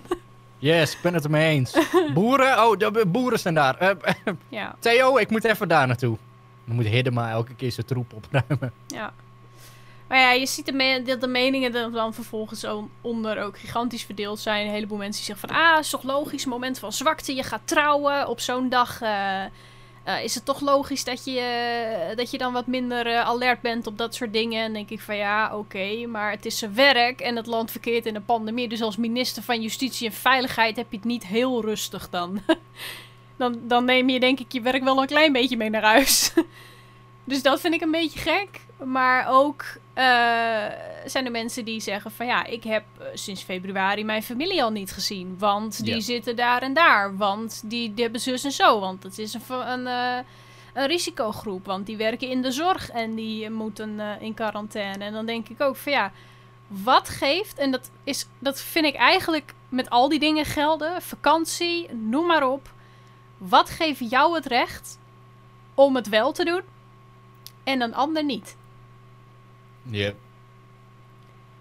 Yes, 0.57 0.93
ik 0.93 1.01
ben 1.01 1.13
het 1.13 1.23
ermee 1.23 1.55
eens. 1.55 1.77
Boeren? 2.13 2.63
Oh, 2.65 2.77
de 2.77 2.91
de 2.91 3.05
boeren 3.05 3.39
zijn 3.39 3.53
daar. 3.53 3.77
Eh, 3.77 4.13
Ja, 4.49 4.75
Theo, 4.79 5.17
ik 5.17 5.29
moet 5.29 5.43
even 5.43 5.67
daar 5.67 5.87
naartoe. 5.87 6.17
Dan 6.65 6.75
moet 6.75 6.85
Hiddema 6.85 7.29
elke 7.31 7.53
keer 7.55 7.71
zijn 7.71 7.85
troep 7.85 8.13
opruimen. 8.13 8.73
ja. 8.87 9.13
Maar 10.07 10.19
ja, 10.19 10.31
je 10.31 10.45
ziet 10.45 10.65
dat 11.05 11.21
de 11.21 11.27
meningen 11.27 11.71
dan, 11.71 11.91
dan 11.91 12.13
vervolgens 12.13 12.65
onder 13.01 13.43
ook 13.43 13.59
gigantisch 13.59 14.03
verdeeld 14.03 14.39
zijn. 14.39 14.65
Een 14.65 14.73
heleboel 14.73 14.97
mensen 14.97 15.25
die 15.25 15.35
zeggen 15.35 15.49
van... 15.49 15.57
Ah, 15.57 15.79
is 15.79 15.89
toch 15.89 16.03
logisch, 16.03 16.45
moment 16.45 16.79
van 16.79 16.93
zwakte. 16.93 17.35
Je 17.35 17.43
gaat 17.43 17.61
trouwen. 17.65 18.27
Op 18.27 18.39
zo'n 18.39 18.69
dag 18.69 19.01
eh, 19.01 19.43
eh, 19.43 20.23
is 20.23 20.35
het 20.35 20.45
toch 20.45 20.61
logisch 20.61 21.03
dat 21.03 21.25
je, 21.25 21.39
eh, 21.39 22.17
dat 22.17 22.31
je 22.31 22.37
dan 22.37 22.53
wat 22.53 22.67
minder 22.67 23.17
alert 23.17 23.61
bent 23.61 23.87
op 23.87 23.97
dat 23.97 24.15
soort 24.15 24.33
dingen. 24.33 24.63
En 24.63 24.73
denk 24.73 24.89
ik 24.89 24.99
van 24.99 25.17
ja, 25.17 25.57
oké. 25.57 26.05
maar 26.05 26.31
het 26.31 26.45
is 26.45 26.57
zijn 26.57 26.75
werk 26.75 27.19
en 27.19 27.35
het 27.35 27.45
land 27.45 27.71
verkeert 27.71 28.05
in 28.05 28.15
een 28.15 28.25
pandemie. 28.25 28.67
Dus 28.67 28.81
als 28.81 28.97
minister 28.97 29.43
van 29.43 29.61
Justitie 29.61 30.07
en 30.07 30.13
Veiligheid 30.13 30.75
heb 30.75 30.91
je 30.91 30.97
het 30.97 31.05
niet 31.05 31.25
heel 31.25 31.61
rustig 31.61 32.09
dan. 32.09 32.41
dan, 33.37 33.59
dan 33.63 33.85
neem 33.85 34.09
je 34.09 34.19
denk 34.19 34.39
ik 34.39 34.51
je 34.51 34.61
werk 34.61 34.83
wel 34.83 35.01
een 35.01 35.07
klein 35.07 35.33
beetje 35.33 35.57
mee 35.57 35.69
naar 35.69 35.83
huis. 35.83 36.33
dus 37.23 37.41
dat 37.41 37.59
vind 37.59 37.73
ik 37.73 37.81
een 37.81 37.91
beetje 37.91 38.19
gek. 38.19 38.59
Maar 38.83 39.27
ook 39.29 39.65
zijn 41.05 41.25
er 41.25 41.31
mensen 41.31 41.65
die 41.65 41.79
zeggen 41.81 42.11
van 42.11 42.25
ja, 42.25 42.45
ik 42.45 42.63
heb 42.63 42.83
eh, 42.99 43.05
sinds 43.13 43.41
februari 43.43 44.03
mijn 44.03 44.23
familie 44.23 44.63
al 44.63 44.71
niet 44.71 44.91
gezien. 44.91 45.35
Want 45.39 45.83
die 45.83 45.93
Ja. 45.95 46.01
zitten 46.01 46.35
daar 46.35 46.61
en 46.61 46.73
daar. 46.73 47.17
Want 47.17 47.61
die, 47.65 47.93
die 47.93 48.03
hebben 48.03 48.21
zus 48.21 48.43
en 48.43 48.51
zo. 48.51 48.79
Want 48.79 49.03
het 49.03 49.17
is 49.19 49.33
een, 49.33 49.41
een, 49.49 49.87
eh, 49.87 50.17
een 50.73 50.87
risicogroep. 50.87 51.65
Want 51.65 51.85
die 51.85 51.97
werken 51.97 52.29
in 52.29 52.41
de 52.41 52.51
zorg 52.51 52.89
en 52.89 53.15
die 53.15 53.45
eh, 53.45 53.51
moeten 53.51 53.99
eh, 53.99 54.21
in 54.21 54.33
quarantaine. 54.33 55.03
En 55.03 55.13
dan 55.13 55.25
denk 55.25 55.49
ik 55.49 55.61
ook 55.61 55.75
van 55.75 55.91
ja, 55.91 56.11
wat 56.67 57.09
geeft, 57.09 57.57
en 57.57 57.71
dat, 57.71 57.89
is, 58.03 58.27
dat 58.39 58.61
vind 58.61 58.85
ik 58.85 58.95
eigenlijk 58.95 59.53
met 59.69 59.89
al 59.89 60.09
die 60.09 60.19
dingen 60.19 60.45
gelden, 60.45 61.01
vakantie, 61.01 61.93
noem 61.93 62.25
maar 62.25 62.47
op. 62.49 62.71
Wat 63.37 63.69
geeft 63.69 64.09
jou 64.09 64.35
het 64.35 64.45
recht 64.45 64.97
om 65.73 65.95
het 65.95 66.09
wel 66.09 66.31
te 66.31 66.45
doen 66.45 66.61
en 67.63 67.81
een 67.81 67.95
ander 67.95 68.23
niet? 68.23 68.55
Ja. 69.89 70.11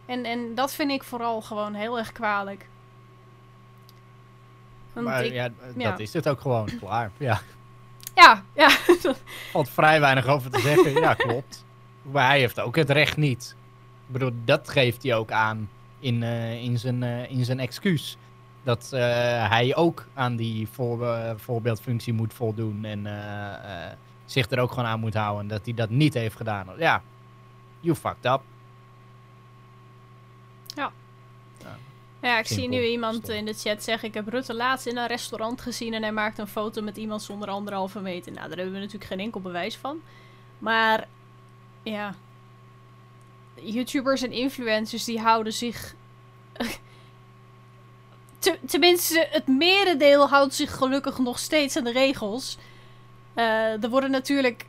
En, 0.07 0.25
en 0.25 0.55
dat 0.55 0.75
vind 0.75 0.91
ik 0.91 1.03
vooral 1.05 1.41
gewoon 1.41 1.75
heel 1.75 1.99
erg 1.99 2.13
kwalijk. 2.13 2.69
Want 4.93 5.07
Maar 5.07 5.25
ik, 5.25 5.33
ja, 5.33 5.51
ja. 5.77 5.91
dat 5.91 6.01
is 6.01 6.13
het 6.13 6.29
ook 6.29 6.41
gewoon. 6.41 6.69
Klaar. 6.81 7.11
Ja. 7.17 7.41
ja, 8.15 8.43
ja, 8.55 8.71
valt 9.53 9.71
vrij 9.71 10.01
weinig 10.01 10.27
over 10.27 10.51
te 10.51 10.61
zeggen. 10.61 10.93
Ja, 10.93 11.15
klopt. 11.15 11.65
Maar 12.03 12.27
hij 12.27 12.39
heeft 12.39 12.61
ook 12.61 12.77
het 12.77 12.91
recht 12.91 13.17
niet. 13.17 13.57
Ik 14.07 14.13
bedoel, 14.13 14.31
dat 14.45 14.69
geeft 14.69 15.03
hij 15.03 15.15
ook 15.15 15.31
aan 15.31 15.69
in, 15.99 16.23
eh, 16.23 16.63
in, 16.63 16.79
zijn, 16.79 17.03
eh, 17.03 17.31
in 17.31 17.45
zijn 17.45 17.61
excuus. 17.61 18.17
Dat 18.63 18.91
eh, 18.93 19.01
hij 19.49 19.77
ook 19.77 20.07
aan 20.15 20.37
die 20.37 20.69
voor, 20.73 21.07
voorbeeldfunctie 21.37 22.13
moet 22.13 22.35
voldoen 22.35 22.85
en 22.85 23.07
zich 24.25 24.51
er 24.51 24.59
ook 24.59 24.71
gewoon 24.71 24.89
aan 24.89 25.01
moet 25.01 25.15
houden. 25.15 25.43
En 25.43 25.49
dat 25.49 25.65
hij 25.65 25.75
dat 25.75 25.91
niet 25.91 26.15
heeft 26.15 26.37
gedaan. 26.37 26.67
Ja, 26.79 27.03
you 27.87 27.97
fucked 27.97 28.25
up. 28.25 28.43
Ja, 32.27 32.39
ik 32.39 32.47
zie 32.47 32.69
nu 32.69 32.85
iemand 32.85 33.23
stom. 33.23 33.35
in 33.35 33.45
de 33.45 33.53
chat 33.53 33.83
zeggen: 33.83 34.09
Ik 34.09 34.15
heb 34.15 34.29
Rutte 34.29 34.55
laatst 34.55 34.87
in 34.87 34.97
een 34.97 35.07
restaurant 35.07 35.61
gezien 35.61 35.95
en 35.95 36.03
hij 36.03 36.13
maakt 36.13 36.39
een 36.39 36.47
foto 36.47 36.83
met 36.83 36.97
iemand 36.97 37.23
zonder 37.23 37.49
anderhalve 37.49 38.01
meter. 38.01 38.33
Nou, 38.33 38.49
daar 38.49 38.57
hebben 38.57 38.75
we 38.75 38.81
natuurlijk 38.81 39.11
geen 39.11 39.21
enkel 39.21 39.41
bewijs 39.41 39.77
van. 39.77 40.01
Maar 40.59 41.09
ja, 41.83 42.15
YouTubers 43.55 44.23
en 44.23 44.33
influencers 44.33 45.05
die 45.05 45.21
houden 45.21 45.53
zich. 45.53 45.95
Te- 48.39 48.59
tenminste, 48.67 49.29
het 49.31 49.47
merendeel 49.47 50.29
houdt 50.29 50.55
zich 50.55 50.77
gelukkig 50.77 51.19
nog 51.19 51.39
steeds 51.39 51.77
aan 51.77 51.85
de 51.85 51.93
regels. 51.93 52.59
Eh, 53.35 53.83
er 53.83 53.89
worden 53.89 54.11
natuurlijk 54.11 54.67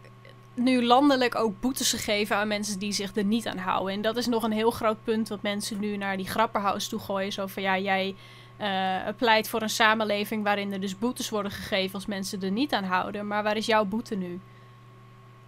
nu 0.58 0.86
landelijk 0.86 1.36
ook 1.36 1.60
boetes 1.60 1.90
gegeven 1.90 2.36
aan 2.36 2.48
mensen 2.48 2.80
die 2.80 2.92
zich 2.92 3.16
er 3.16 3.24
niet 3.24 3.48
aan 3.48 3.58
houden. 3.58 3.94
En 3.94 4.02
dat 4.02 4.18
is 4.18 4.28
nog 4.28 4.44
een 4.44 4.52
heel 4.52 4.72
groot 4.72 5.04
punt 5.04 5.30
wat 5.30 5.42
mensen 5.42 5.80
nu 5.80 5.98
naar 5.98 6.18
die 6.18 6.28
grapperhaus 6.28 6.88
toe 6.88 7.00
gooien. 7.00 7.32
Zo 7.32 7.48
van 7.48 7.64
ja, 7.64 7.78
jij 7.80 8.16
eh, 8.58 9.14
pleit 9.18 9.50
voor 9.50 9.62
een 9.62 9.70
samenleving 9.70 10.44
waarin 10.44 10.74
er 10.74 10.80
dus 10.80 10.98
boetes 10.98 11.30
worden 11.30 11.52
gegeven 11.52 11.94
als 11.94 12.06
mensen 12.06 12.42
er 12.42 12.52
niet 12.52 12.74
aan 12.74 12.84
houden. 12.84 13.28
Maar 13.28 13.44
waar 13.44 13.58
is 13.58 13.66
jouw 13.66 13.86
boete 13.86 14.16
nu? 14.16 14.40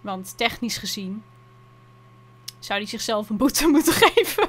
Want 0.00 0.36
technisch 0.36 0.78
gezien 0.78 1.22
zou 2.58 2.78
hij 2.78 2.88
zichzelf 2.88 3.30
een 3.30 3.36
boete 3.36 3.66
moeten 3.74 3.92
geven. 3.92 4.48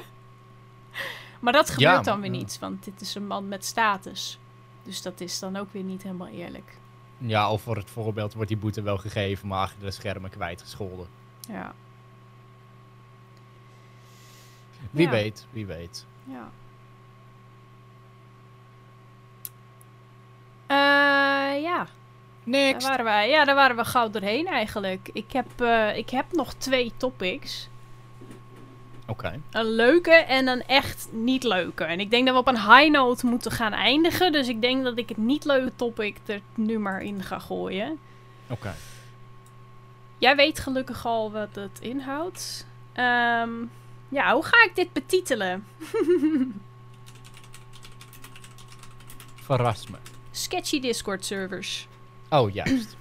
maar 1.40 1.52
dat 1.52 1.70
gebeurt 1.70 1.94
Ja, 1.94 2.02
dan 2.02 2.20
weer 2.20 2.32
ja. 2.32 2.38
niet, 2.38 2.58
want 2.58 2.84
dit 2.84 3.00
is 3.00 3.14
een 3.14 3.26
man 3.26 3.48
met 3.48 3.64
status. 3.64 4.38
Dus 4.82 5.02
dat 5.02 5.20
is 5.20 5.38
dan 5.38 5.56
ook 5.56 5.72
weer 5.72 5.82
niet 5.82 6.02
helemaal 6.02 6.28
eerlijk. 6.28 6.80
Ja, 7.24 7.50
of 7.50 7.62
voor 7.62 7.76
het 7.76 7.90
voorbeeld 7.90 8.34
wordt 8.34 8.48
die 8.48 8.58
boete 8.58 8.82
wel 8.82 8.96
gegeven, 8.98 9.48
maar 9.48 9.58
achter 9.60 9.80
de 9.80 9.90
schermen 9.90 10.30
kwijtgescholden. 10.30 11.06
Ja. 11.48 11.74
Wie 14.90 15.04
Ja. 15.04 15.10
weet, 15.10 15.46
wie 15.50 15.66
weet. 15.66 16.06
Ja. 16.24 16.50
Eh, 20.66 21.62
ja, 21.62 21.76
daar 21.76 21.88
Next. 22.44 22.86
waren 22.88 23.04
wij. 23.04 23.28
Ja, 23.30 23.44
daar 23.44 23.54
waren 23.54 23.76
we 23.76 23.84
gauw 23.84 24.10
doorheen 24.10 24.46
eigenlijk. 24.46 25.10
Ik 25.12 25.32
heb, 25.32 25.60
eh, 25.60 25.96
ik 25.96 26.10
heb 26.10 26.32
nog 26.32 26.54
twee 26.54 26.92
topics. 26.96 27.68
Een 29.50 29.70
leuke 29.70 30.10
en 30.10 30.48
een 30.48 30.66
echt 30.66 31.08
niet 31.10 31.44
leuke. 31.44 31.84
En 31.84 32.00
ik 32.00 32.10
denk 32.10 32.26
dat 32.26 32.34
we 32.34 32.40
op 32.40 32.46
een 32.46 32.76
high 32.76 32.90
note 32.90 33.26
moeten 33.26 33.50
gaan 33.50 33.72
eindigen. 33.72 34.32
Dus 34.32 34.48
ik 34.48 34.60
denk 34.60 34.84
dat 34.84 34.98
ik 34.98 35.08
het 35.08 35.18
niet 35.18 35.44
leuke 35.44 35.72
topic 35.76 36.16
er 36.26 36.40
nu 36.54 36.78
maar 36.78 37.02
in 37.02 37.22
ga 37.22 37.38
gooien. 37.38 37.98
Oké. 38.46 38.74
Jij 40.18 40.36
weet 40.36 40.58
gelukkig 40.58 41.06
al 41.06 41.32
wat 41.32 41.54
het 41.54 41.80
inhoudt. 41.80 42.66
Ehm, 42.92 43.50
ja, 44.08 44.34
hoe 44.34 44.44
ga 44.44 44.64
ik 44.64 44.72
dit 44.74 44.92
betitelen? 44.92 45.66
Verras 49.44 49.86
me. 49.86 49.96
Sketchy 50.30 50.80
Discord 50.80 51.24
servers. 51.24 51.88
Oh, 52.30 52.52
juist. 52.52 52.96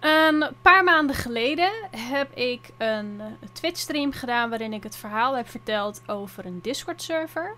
Een 0.00 0.44
paar 0.62 0.84
maanden 0.84 1.16
geleden 1.16 1.70
heb 1.90 2.36
ik 2.36 2.70
een 2.76 3.20
eh, 3.20 3.48
Twitch-stream 3.52 4.12
gedaan 4.12 4.50
waarin 4.50 4.72
ik 4.72 4.82
het 4.82 4.96
verhaal 4.96 5.36
heb 5.36 5.48
verteld 5.48 6.02
over 6.06 6.46
een 6.46 6.60
Discord-server. 6.62 7.56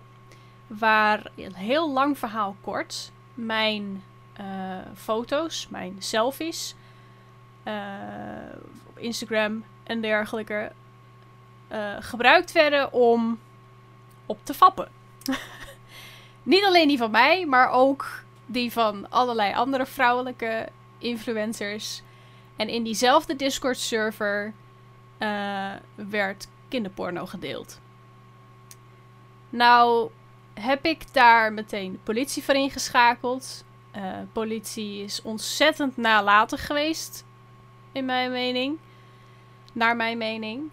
Waar 0.67 1.31
een 1.37 1.55
heel 1.55 1.93
lang 1.93 2.19
verhaal 2.19 2.57
kort 2.61 3.13
mijn 3.35 4.03
eh, 4.33 4.47
foto's, 4.95 5.69
mijn 5.69 5.97
selfies 5.99 6.75
eh, 7.63 7.75
op 8.87 8.99
Instagram 8.99 9.65
en 9.83 10.01
dergelijke 10.01 10.73
eh, 11.69 11.97
gebruikt 12.01 12.53
werden 12.53 12.93
om 12.93 13.39
op 14.27 14.39
te 14.43 14.55
fappen. 14.55 14.89
Niet 16.43 16.65
alleen 16.65 16.89
die 16.89 16.99
van 16.99 17.11
mij, 17.11 17.47
maar 17.47 17.71
ook 17.71 18.23
die 18.47 18.73
van 18.73 19.11
allerlei 19.11 19.55
andere 19.55 19.87
vrouwelijke 19.87 20.69
influencers. 20.99 22.03
En 22.61 22.69
in 22.69 22.83
diezelfde 22.83 23.37
Discord-server 23.37 24.53
eh, 25.19 25.73
werd 25.95 26.49
kinderporno 26.69 27.27
gedeeld. 27.27 27.81
Nou 29.51 30.11
heb 30.55 30.85
ik 30.85 31.13
daar 31.13 31.53
meteen 31.53 31.93
de 31.93 31.99
politie 31.99 32.45
voor 32.45 32.55
ingeschakeld. 32.55 33.65
Eh 33.91 34.03
politie 34.33 35.03
is 35.03 35.23
ontzettend 35.23 35.97
nalatig 35.97 36.67
geweest, 36.67 37.25
in 37.93 38.05
mijn 38.05 38.31
mening. 38.31 38.79
Naar 39.73 39.97
mijn 39.97 40.19
mening. 40.19 40.71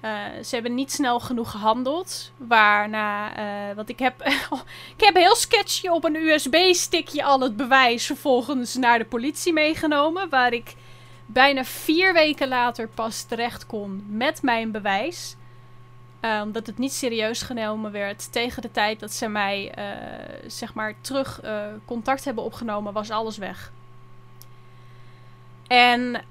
Eh, 0.00 0.10
ze 0.44 0.54
hebben 0.54 0.74
niet 0.74 0.92
snel 0.92 1.20
genoeg 1.20 1.50
gehandeld. 1.50 2.32
Waarna, 2.36 3.36
eh, 3.36 3.76
want 3.76 3.88
ik 3.88 3.98
heb, 3.98 4.22
ik 4.96 5.04
heb 5.04 5.14
heel 5.14 5.36
sketchy 5.36 5.88
op 5.88 6.04
een 6.04 6.16
USB-stickje 6.16 7.24
al 7.24 7.40
het 7.40 7.56
bewijs 7.56 8.06
vervolgens 8.06 8.74
naar 8.74 8.98
de 8.98 9.04
politie 9.04 9.52
meegenomen. 9.52 10.28
Waar 10.28 10.52
ik 10.52 10.74
bijna 11.30 11.64
vier 11.64 12.12
weken 12.12 12.48
later 12.48 12.88
pas 12.88 13.22
terecht 13.22 13.66
kon 13.66 14.04
met 14.08 14.42
mijn 14.42 14.70
bewijs. 14.70 15.36
Eh, 16.20 16.40
omdat 16.44 16.66
het 16.66 16.78
niet 16.78 16.92
serieus 16.92 17.42
genomen 17.42 17.92
werd. 17.92 18.32
Tegen 18.32 18.62
de 18.62 18.70
tijd 18.70 19.00
dat 19.00 19.12
ze 19.12 19.28
mij, 19.28 19.70
eh, 19.70 19.84
zeg 20.46 20.74
maar, 20.74 20.94
terug 21.00 21.40
eh, 21.40 21.66
contact 21.84 22.24
hebben 22.24 22.44
opgenomen, 22.44 22.92
was 22.92 23.10
alles 23.10 23.36
weg. 23.36 23.72
En 25.66 26.24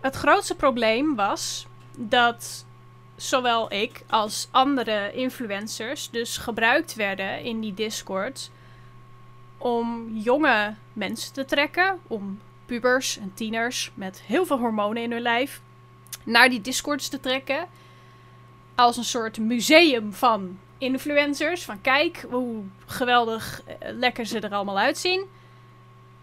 het 0.00 0.16
grootste 0.16 0.54
probleem 0.54 1.14
was 1.14 1.66
dat 1.96 2.66
zowel 3.16 3.72
ik 3.72 4.02
als 4.08 4.48
andere 4.50 5.12
influencers 5.12 6.10
dus 6.10 6.36
gebruikt 6.36 6.94
werden 6.94 7.42
in 7.42 7.60
die 7.60 7.74
Discord 7.74 8.50
om 9.58 10.16
jonge 10.16 10.74
mensen 10.92 11.32
te 11.32 11.44
trekken, 11.44 11.98
om 12.06 12.40
pubers 12.70 13.18
en 13.18 13.34
tieners 13.34 13.90
met 13.94 14.22
heel 14.26 14.46
veel 14.46 14.58
hormonen 14.58 15.02
in 15.02 15.12
hun 15.12 15.20
lijf 15.20 15.60
naar 16.24 16.48
die 16.48 16.60
Discords 16.60 17.08
te 17.08 17.20
trekken 17.20 17.66
als 18.74 18.96
een 18.96 19.04
soort 19.04 19.38
museum 19.38 20.12
van 20.12 20.58
influencers. 20.78 21.64
Van 21.64 21.80
kijk 21.80 22.26
hoe 22.30 22.62
geweldig 22.86 23.62
eh, 23.64 23.74
lekker 23.80 24.26
ze 24.26 24.40
er 24.40 24.54
allemaal 24.54 24.78
uitzien. 24.78 25.24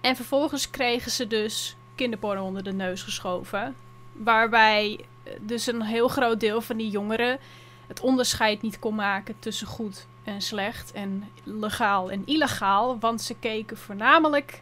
En 0.02 0.16
vervolgens 0.16 0.70
kregen 0.70 1.12
ze 1.12 1.28
dus 1.28 1.76
kinderporno 1.96 2.46
onder 2.46 2.64
de 2.64 2.74
neus 2.74 3.02
geschoven. 3.02 3.76
Waarbij 4.12 5.00
eh, 5.24 5.34
dus 5.42 5.68
een 5.68 5.82
heel 5.82 6.08
groot 6.08 6.40
deel 6.40 6.62
van 6.62 6.78
die 6.78 6.90
jongeren 6.90 7.40
het 7.88 8.00
onderscheid 8.00 8.62
niet 8.62 8.80
kon 8.80 8.96
maken 8.96 9.40
tussen 9.40 9.68
goed 9.68 10.08
en 10.24 10.42
slecht. 10.42 10.92
En 10.92 11.30
legaal 11.44 12.12
en 12.12 12.26
illegaal. 12.26 13.00
Want 13.00 13.22
ze 13.22 13.36
keken 13.40 13.78
voornamelijk 13.78 14.62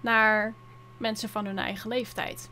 naar 0.00 0.54
mensen 1.02 1.28
van 1.28 1.46
hun 1.46 1.58
eigen 1.58 1.88
leeftijd. 1.88 2.48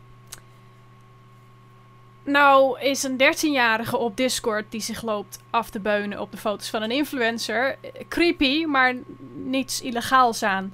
Nou 2.22 2.80
is 2.80 3.02
een 3.02 3.18
13-jarige 3.18 3.96
op 3.96 4.16
Discord 4.16 4.64
die 4.68 4.80
zich 4.80 5.02
loopt 5.02 5.38
af 5.50 5.70
te 5.70 5.80
beunen 5.80 6.20
op 6.20 6.30
de 6.30 6.36
foto's 6.36 6.70
van 6.70 6.82
een 6.82 6.90
influencer. 6.90 7.76
eh, 7.80 7.90
Creepy, 8.08 8.64
maar 8.64 8.94
niets 9.34 9.80
illegaals 9.80 10.42
aan. 10.42 10.72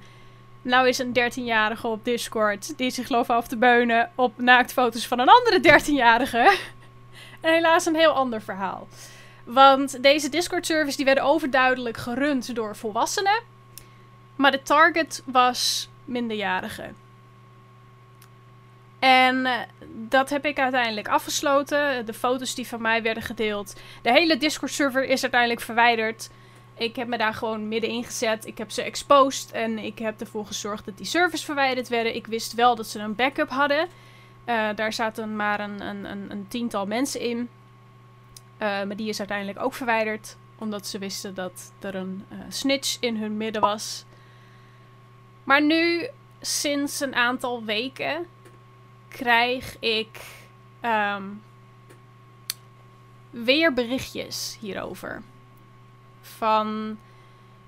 Nou 0.62 0.88
is 0.88 0.98
een 0.98 1.12
13-jarige 1.12 1.86
op 1.86 2.04
Discord 2.04 2.78
die 2.78 2.90
zich 2.90 3.08
loopt 3.08 3.30
af 3.30 3.46
te 3.46 3.56
beunen 3.56 4.10
op 4.14 4.32
naaktfoto's 4.38 5.06
van 5.06 5.18
een 5.18 5.28
andere 5.28 5.80
13-jarige. 5.80 6.38
en 7.40 7.52
helaas 7.52 7.86
een 7.86 7.94
heel 7.94 8.12
ander 8.12 8.42
verhaal. 8.42 8.88
Want 9.44 10.02
deze 10.02 10.28
Discord-servers 10.28 10.96
werden 10.96 11.24
overduidelijk 11.24 11.96
gerund 11.96 12.54
door 12.54 12.76
volwassenen. 12.76 13.42
Maar 14.36 14.50
de 14.50 14.62
target 14.62 15.22
was 15.24 15.88
minderjarigen. 16.04 17.05
En 19.06 19.46
eh, 19.46 19.60
dat 19.88 20.30
heb 20.30 20.44
ik 20.44 20.58
uiteindelijk 20.58 21.08
afgesloten. 21.08 22.06
De 22.06 22.12
foto's 22.14 22.54
die 22.54 22.66
van 22.66 22.82
mij 22.82 23.02
werden 23.02 23.22
gedeeld. 23.22 23.80
De 24.02 24.12
hele 24.12 24.36
Discord-server 24.36 25.04
is 25.04 25.22
uiteindelijk 25.22 25.60
verwijderd. 25.60 26.30
Ik 26.74 26.96
heb 26.96 27.08
me 27.08 27.18
daar 27.18 27.34
gewoon 27.34 27.68
middenin 27.68 28.04
gezet. 28.04 28.46
Ik 28.46 28.58
heb 28.58 28.70
ze 28.70 28.82
exposed. 28.82 29.52
En 29.52 29.78
ik 29.78 29.98
heb 29.98 30.20
ervoor 30.20 30.46
gezorgd 30.46 30.84
dat 30.84 30.96
die 30.96 31.06
servers 31.06 31.44
verwijderd 31.44 31.88
werden. 31.88 32.14
Ik 32.14 32.26
wist 32.26 32.54
wel 32.54 32.74
dat 32.74 32.86
ze 32.86 32.98
een 32.98 33.14
backup 33.14 33.50
hadden. 33.50 33.88
Eh, 34.44 34.68
daar 34.74 34.92
zaten 34.92 35.36
maar 35.36 35.60
een, 35.60 35.80
een, 35.80 36.04
een, 36.04 36.30
een 36.30 36.48
tiental 36.48 36.86
mensen 36.86 37.20
in. 37.20 37.48
Eh, 38.58 38.68
maar 38.68 38.96
die 38.96 39.08
is 39.08 39.18
uiteindelijk 39.18 39.60
ook 39.60 39.74
verwijderd. 39.74 40.36
Omdat 40.58 40.86
ze 40.86 40.98
wisten 40.98 41.34
dat 41.34 41.72
er 41.80 41.94
een 41.94 42.24
snitch 42.48 42.96
in 43.00 43.16
hun 43.16 43.36
midden 43.36 43.62
was. 43.62 44.04
Maar 45.44 45.62
nu, 45.62 46.08
sinds 46.40 47.00
een 47.00 47.14
aantal 47.14 47.64
weken, 47.64 48.26
krijg 49.16 49.76
ik 49.78 50.20
ehm, 50.80 51.24
weer 53.30 53.72
berichtjes 53.72 54.56
hierover. 54.60 55.22
Van 56.20 56.98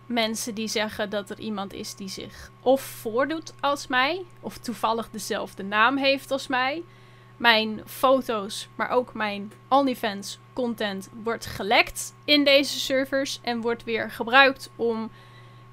mensen 0.07 0.55
die 0.55 0.69
zeggen 0.69 1.11
dat 1.11 1.31
er 1.31 1.39
iemand 1.39 1.73
is 1.73 1.95
die 1.95 2.09
zich 2.09 2.51
of 2.61 2.81
voordoet 2.81 3.55
als 3.61 3.87
mij, 3.87 4.25
of 4.41 4.59
toevallig 4.59 5.11
dezelfde 5.11 5.63
naam 5.63 5.97
heeft 5.97 6.31
als 6.31 6.47
mij. 6.47 6.83
Mijn 7.37 7.83
foto's, 7.87 8.69
maar 8.75 8.91
ook 8.91 9.15
mijn 9.15 9.53
OnlyFans 9.69 10.39
content 10.53 11.09
wordt 11.23 11.47
gelekt 11.47 12.15
in 12.25 12.45
deze 12.45 12.79
servers 12.79 13.41
en 13.43 13.61
wordt 13.61 13.85
weer 13.85 14.11
gebruikt 14.11 14.71
om 14.77 15.11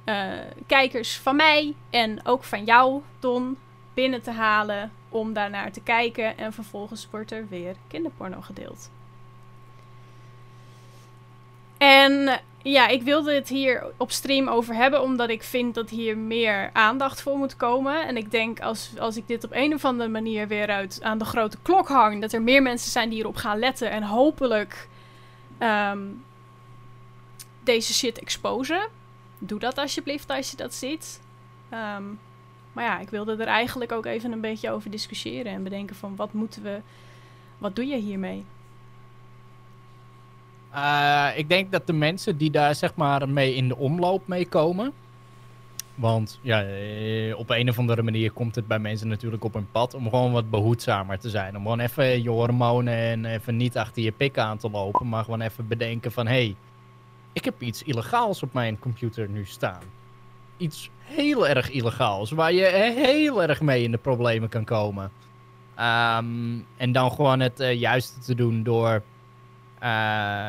eh, 0.03 0.31
kijkers 0.67 1.17
van 1.17 1.35
mij 1.35 1.75
en 1.89 2.25
ook 2.25 2.43
van 2.43 2.63
jou, 2.63 3.01
Don, 3.19 3.57
binnen 3.93 4.21
te 4.21 4.31
halen 4.31 4.91
om 5.15 5.33
daarnaar 5.33 5.71
te 5.71 5.81
kijken 5.81 6.37
en 6.37 6.53
vervolgens 6.53 7.07
wordt 7.11 7.31
er 7.31 7.47
weer 7.49 7.75
kinderporno 7.87 8.41
gedeeld. 8.41 8.91
En 11.77 12.39
ja, 12.61 12.87
ik 12.87 13.01
wilde 13.01 13.33
het 13.33 13.49
hier 13.49 13.83
op 13.97 14.11
stream 14.11 14.47
over 14.47 14.75
hebben, 14.75 15.01
omdat 15.01 15.29
ik 15.29 15.43
vind 15.43 15.75
dat 15.75 15.89
hier 15.89 16.17
meer 16.17 16.69
aandacht 16.73 17.21
voor 17.21 17.37
moet 17.37 17.55
komen. 17.55 18.07
En 18.07 18.17
ik 18.17 18.31
denk 18.31 18.59
als, 18.59 18.91
als 18.99 19.17
ik 19.17 19.27
dit 19.27 19.43
op 19.43 19.51
een 19.53 19.73
of 19.73 19.85
andere 19.85 20.09
manier 20.09 20.47
weer 20.47 20.67
uit 20.67 20.99
aan 21.03 21.17
de 21.17 21.25
grote 21.25 21.57
klok 21.61 21.87
hang, 21.87 22.21
dat 22.21 22.33
er 22.33 22.41
meer 22.41 22.61
mensen 22.61 22.91
zijn 22.91 23.09
die 23.09 23.19
erop 23.19 23.35
gaan 23.35 23.59
letten 23.59 23.89
en 23.89 24.03
hopelijk 24.03 24.87
ehm, 25.57 26.03
deze 27.63 27.93
shit 27.93 28.19
exposen. 28.19 28.87
Doe 29.37 29.59
dat 29.59 29.77
alsjeblieft 29.77 30.29
als 30.29 30.51
je 30.51 30.57
dat 30.57 30.73
ziet. 30.73 31.21
Ehm, 31.69 32.03
maar 32.75 32.83
ja, 32.83 32.99
ik 32.99 33.09
wilde 33.09 33.35
er 33.35 33.47
eigenlijk 33.47 33.91
ook 33.91 34.05
even 34.05 34.31
een 34.31 34.41
beetje 34.41 34.71
over 34.71 34.91
discussiëren 34.91 35.51
en 35.51 35.63
bedenken 35.63 35.95
van 35.95 36.15
wat 36.15 36.33
moeten 36.33 36.63
we, 36.63 36.79
wat 37.57 37.75
doe 37.75 37.85
je 37.85 37.97
hiermee? 37.97 38.45
Eh, 40.71 41.27
ik 41.35 41.49
denk 41.49 41.71
dat 41.71 41.87
de 41.87 41.93
mensen 41.93 42.37
die 42.37 42.51
daar 42.51 42.75
zeg 42.75 42.95
maar 42.95 43.29
mee 43.29 43.55
in 43.55 43.67
de 43.67 43.77
omloop 43.77 44.27
mee 44.27 44.47
komen. 44.47 44.93
Want 45.95 46.39
ja, 46.41 46.63
eh, 46.63 47.37
op 47.37 47.49
een 47.49 47.69
of 47.69 47.79
andere 47.79 48.01
manier 48.01 48.31
komt 48.31 48.55
het 48.55 48.67
bij 48.67 48.79
mensen 48.79 49.07
natuurlijk 49.07 49.43
op 49.43 49.53
hun 49.53 49.71
pad 49.71 49.93
om 49.93 50.09
gewoon 50.09 50.31
wat 50.31 50.49
behoedzamer 50.49 51.19
te 51.19 51.29
zijn. 51.29 51.55
Om 51.55 51.61
gewoon 51.61 51.79
even 51.79 52.23
je 52.23 52.29
hormonen 52.29 52.93
en 52.93 53.25
even 53.25 53.57
niet 53.57 53.77
achter 53.77 54.03
je 54.03 54.11
pik 54.11 54.37
aan 54.37 54.57
te 54.57 54.69
lopen, 54.69 55.09
maar 55.09 55.23
gewoon 55.23 55.41
even 55.41 55.67
bedenken 55.67 56.11
van 56.11 56.27
hé, 56.27 56.33
hey, 56.33 56.55
ik 57.33 57.45
heb 57.45 57.61
iets 57.61 57.83
illegaals 57.83 58.43
op 58.43 58.53
mijn 58.53 58.79
computer 58.79 59.29
nu 59.29 59.45
staan. 59.45 59.81
Iets 60.57 60.89
heel 60.99 61.47
erg 61.47 61.69
illegaals, 61.69 62.31
waar 62.31 62.53
je 62.53 62.63
heel 62.95 63.41
erg 63.43 63.61
mee 63.61 63.83
in 63.83 63.91
de 63.91 63.97
problemen 63.97 64.49
kan 64.49 64.63
komen. 64.63 65.11
Ehm, 65.75 66.57
en 66.77 66.91
dan 66.91 67.11
gewoon 67.11 67.39
het 67.39 67.59
eh, 67.59 67.79
juiste 67.79 68.19
te 68.19 68.35
doen 68.35 68.63
door 68.63 69.01
eh, 69.79 69.91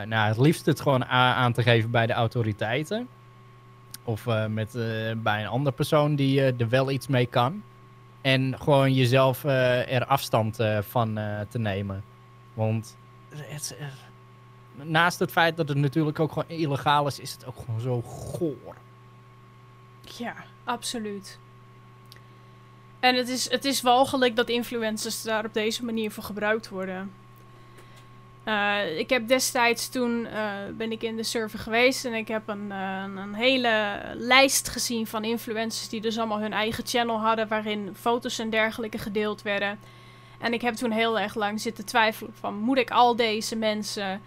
nou, 0.03 0.29
het 0.29 0.39
liefst 0.39 0.67
het 0.67 0.81
gewoon 0.81 1.05
aan 1.05 1.53
te 1.53 1.63
geven 1.63 1.91
bij 1.91 2.07
de 2.07 2.13
autoriteiten. 2.13 3.09
Of 4.05 4.27
eh, 4.27 4.47
met, 4.47 4.75
eh, 4.75 4.83
bij 5.17 5.41
een 5.41 5.49
andere 5.49 5.77
persoon 5.77 6.17
die 6.17 6.41
eh, 6.41 6.61
er 6.61 6.69
wel 6.69 6.91
iets 6.91 7.07
mee 7.07 7.27
kan. 7.27 7.63
En 8.21 8.55
gewoon 8.61 8.95
jezelf 8.95 9.45
eh, 9.45 9.93
er 9.95 10.05
afstand 10.07 10.59
eh, 10.59 10.79
van 10.81 11.19
eh, 11.19 11.41
te 11.49 11.59
nemen. 11.59 12.05
Want 12.55 12.97
het, 13.35 13.77
eh, 13.79 13.87
naast 14.87 15.19
het 15.19 15.31
feit 15.31 15.57
dat 15.57 15.69
het 15.69 15.79
natuurlijk 15.79 16.21
ook 16.21 16.33
gewoon 16.33 16.49
illegaal 16.59 17.07
is, 17.07 17.21
is 17.21 17.33
het 17.33 17.47
ook 17.47 17.57
gewoon 17.65 17.81
zo 17.81 18.03
goor. 18.03 18.77
Ja, 20.09 20.35
absoluut. 20.65 21.39
En 23.01 23.15
het 23.15 23.29
is, 23.29 23.51
het 23.51 23.65
is 23.65 23.81
walgelijk 23.81 24.37
dat 24.37 24.49
influencers 24.49 25.23
daar 25.23 25.45
op 25.45 25.55
deze 25.55 25.85
manier 25.85 26.11
voor 26.11 26.23
gebruikt 26.23 26.69
worden. 26.69 27.13
Uh, 28.45 28.99
ik 28.99 29.11
heb 29.11 29.29
destijds 29.29 29.89
toen 29.89 30.21
uh, 30.21 30.51
ben 30.77 30.93
ik 30.93 31.03
in 31.03 31.17
de 31.17 31.23
server 31.23 31.59
geweest 31.59 32.05
en 32.05 32.15
ik 32.15 32.29
heb 32.29 32.49
een, 32.49 32.67
uh, 32.69 33.05
een 33.17 33.35
hele 33.35 34.01
lijst 34.15 34.69
gezien 34.69 35.07
van 35.07 35.25
influencers 35.25 35.89
die 35.89 36.01
dus 36.01 36.19
allemaal 36.19 36.41
hun 36.41 36.53
eigen 36.53 36.87
channel 36.87 37.21
hadden 37.21 37.49
waarin 37.49 37.95
foto's 38.01 38.39
en 38.39 38.51
dergelijke 38.51 38.99
gedeeld 38.99 39.43
werden. 39.43 39.79
En 40.39 40.53
ik 40.53 40.63
heb 40.63 40.75
toen 40.75 40.91
heel 40.91 41.19
erg 41.19 41.35
lang 41.35 41.61
zitten 41.61 41.85
twijfelen 41.85 42.35
van 42.35 42.55
moet 42.55 42.79
ik 42.79 42.91
al 42.91 43.17
deze 43.17 43.57
mensen 43.57 44.21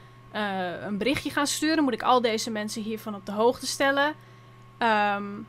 een 0.84 0.98
berichtje 0.98 1.30
gaan 1.30 1.48
sturen? 1.48 1.84
Moet 1.84 1.94
ik 1.94 2.04
al 2.04 2.22
deze 2.22 2.52
mensen 2.52 2.82
hiervan 2.82 3.16
op 3.16 3.26
de 3.26 3.32
hoogte 3.32 3.68
stellen? 3.68 4.14
Um, 4.80 5.48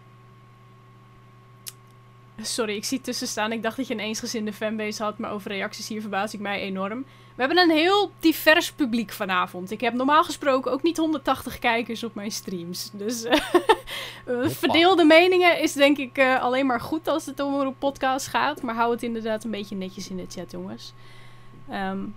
sorry, 2.42 2.76
ik 2.76 2.84
zie 2.84 3.00
tussen 3.00 3.26
staan. 3.26 3.52
Ik 3.52 3.62
dacht 3.62 3.76
dat 3.76 3.86
je 3.86 3.94
een 3.94 4.00
eensgezinde 4.00 4.52
fanbase 4.52 5.02
had, 5.02 5.18
maar 5.18 5.30
over 5.30 5.50
reacties 5.50 5.88
hier 5.88 6.00
verbaas 6.00 6.34
ik 6.34 6.40
mij 6.40 6.60
enorm. 6.60 7.04
We 7.34 7.46
hebben 7.46 7.58
een 7.58 7.76
heel 7.76 8.12
divers 8.18 8.72
publiek 8.72 9.12
vanavond. 9.12 9.70
Ik 9.70 9.80
heb 9.80 9.94
normaal 9.94 10.24
gesproken 10.24 10.72
ook 10.72 10.82
niet 10.82 10.96
180 10.96 11.58
kijkers 11.58 12.04
op 12.04 12.14
mijn 12.14 12.30
streams. 12.30 12.90
Dus 12.92 13.24
uh, 14.28 14.48
verdeelde 14.48 15.04
meningen 15.04 15.60
is 15.60 15.72
denk 15.72 15.96
ik 15.98 16.18
uh, 16.18 16.42
alleen 16.42 16.66
maar 16.66 16.80
goed 16.80 17.08
als 17.08 17.26
het 17.26 17.40
om 17.40 17.54
een 17.54 17.78
podcast 17.78 18.26
gaat. 18.26 18.62
Maar 18.62 18.74
hou 18.74 18.92
het 18.92 19.02
inderdaad 19.02 19.44
een 19.44 19.50
beetje 19.50 19.76
netjes 19.76 20.10
in 20.10 20.16
de 20.16 20.26
chat, 20.28 20.50
jongens. 20.50 20.92
Um, 21.70 22.14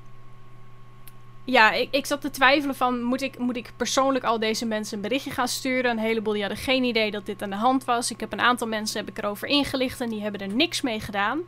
ja, 1.43 1.71
ik, 1.71 1.87
ik 1.91 2.05
zat 2.05 2.21
te 2.21 2.29
twijfelen 2.29 2.75
van, 2.75 3.01
moet 3.01 3.21
ik, 3.21 3.37
moet 3.37 3.57
ik 3.57 3.71
persoonlijk 3.77 4.25
al 4.25 4.39
deze 4.39 4.65
mensen 4.65 4.95
een 4.95 5.01
berichtje 5.01 5.31
gaan 5.31 5.47
sturen? 5.47 5.91
Een 5.91 5.97
heleboel 5.97 6.33
die 6.33 6.41
hadden 6.41 6.63
geen 6.63 6.83
idee 6.83 7.11
dat 7.11 7.25
dit 7.25 7.41
aan 7.41 7.49
de 7.49 7.55
hand 7.55 7.85
was. 7.85 8.11
Ik 8.11 8.19
heb 8.19 8.31
een 8.31 8.41
aantal 8.41 8.67
mensen 8.67 8.99
heb 8.99 9.09
ik 9.09 9.17
erover 9.17 9.47
ingelicht 9.47 10.01
en 10.01 10.09
die 10.09 10.21
hebben 10.21 10.41
er 10.41 10.55
niks 10.55 10.81
mee 10.81 10.99
gedaan. 10.99 11.41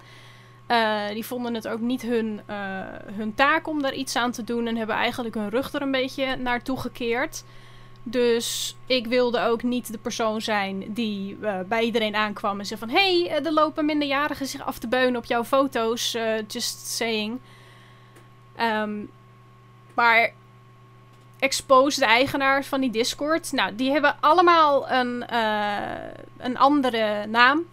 Uh, 0.67 1.07
die 1.13 1.25
vonden 1.25 1.53
het 1.53 1.67
ook 1.67 1.79
niet 1.79 2.01
hun, 2.01 2.41
uh, 2.49 2.55
hun 3.13 3.35
taak 3.35 3.67
om 3.67 3.81
daar 3.81 3.93
iets 3.93 4.15
aan 4.15 4.31
te 4.31 4.43
doen 4.43 4.67
en 4.67 4.75
hebben 4.75 4.95
eigenlijk 4.95 5.35
hun 5.35 5.49
rug 5.49 5.73
er 5.73 5.81
een 5.81 5.91
beetje 5.91 6.35
naartoe 6.35 6.79
gekeerd. 6.79 7.43
Dus 8.03 8.75
ik 8.85 9.07
wilde 9.07 9.39
ook 9.39 9.63
niet 9.63 9.91
de 9.91 9.97
persoon 9.97 10.41
zijn 10.41 10.93
die 10.93 11.37
uh, 11.41 11.59
bij 11.67 11.83
iedereen 11.83 12.15
aankwam 12.15 12.59
en 12.59 12.65
zei 12.65 12.79
van... 12.79 12.89
Hey, 12.89 13.41
er 13.43 13.53
lopen 13.53 13.85
minderjarigen 13.85 14.47
zich 14.47 14.65
af 14.65 14.77
te 14.77 14.87
beunen 14.87 15.17
op 15.17 15.25
jouw 15.25 15.43
foto's, 15.43 16.17
just 16.47 16.87
saying. 16.87 17.39
Um, 18.59 19.09
maar 19.95 20.33
Expose, 21.39 21.99
de 21.99 22.05
eigenaars 22.05 22.67
van 22.67 22.81
die 22.81 22.89
Discord, 22.89 23.51
nou, 23.51 23.75
die 23.75 23.91
hebben 23.91 24.15
allemaal 24.19 24.89
een, 24.89 25.25
uh, 25.33 25.77
een 26.37 26.57
andere 26.57 27.25
naam. 27.25 27.63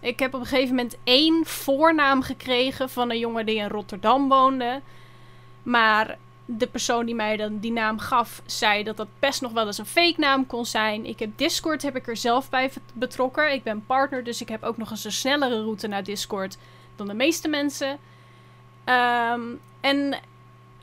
Ik 0.00 0.18
heb 0.18 0.34
op 0.34 0.40
een 0.40 0.46
gegeven 0.46 0.74
moment 0.74 0.96
één 1.04 1.46
voornaam 1.46 2.22
gekregen 2.22 2.90
van 2.90 3.10
een 3.10 3.18
jongen 3.18 3.46
die 3.46 3.56
in 3.56 3.68
Rotterdam 3.68 4.28
woonde. 4.28 4.80
Maar 5.62 6.18
de 6.44 6.66
persoon 6.66 7.06
die 7.06 7.14
mij 7.14 7.36
dan 7.36 7.58
die 7.58 7.72
naam 7.72 7.98
gaf, 7.98 8.42
zei 8.46 8.82
dat 8.82 8.96
dat 8.96 9.08
best 9.18 9.40
nog 9.40 9.52
wel 9.52 9.66
eens 9.66 9.78
een 9.78 9.86
fake 9.86 10.20
naam 10.20 10.46
kon 10.46 10.66
zijn. 10.66 11.06
Ik 11.06 11.18
heb 11.18 11.30
Discord 11.36 11.82
heb 11.82 11.96
ik 11.96 12.08
er 12.08 12.16
zelf 12.16 12.50
bij 12.50 12.70
betrokken. 12.94 13.52
Ik 13.52 13.62
ben 13.62 13.86
partner, 13.86 14.24
dus 14.24 14.40
ik 14.40 14.48
heb 14.48 14.62
ook 14.62 14.76
nog 14.76 14.90
eens 14.90 15.04
een 15.04 15.12
snellere 15.12 15.62
route 15.62 15.86
naar 15.86 16.04
Discord 16.04 16.56
dan 16.96 17.06
de 17.06 17.14
meeste 17.14 17.48
mensen. 17.48 17.98
Um, 18.84 19.60
en 19.80 20.18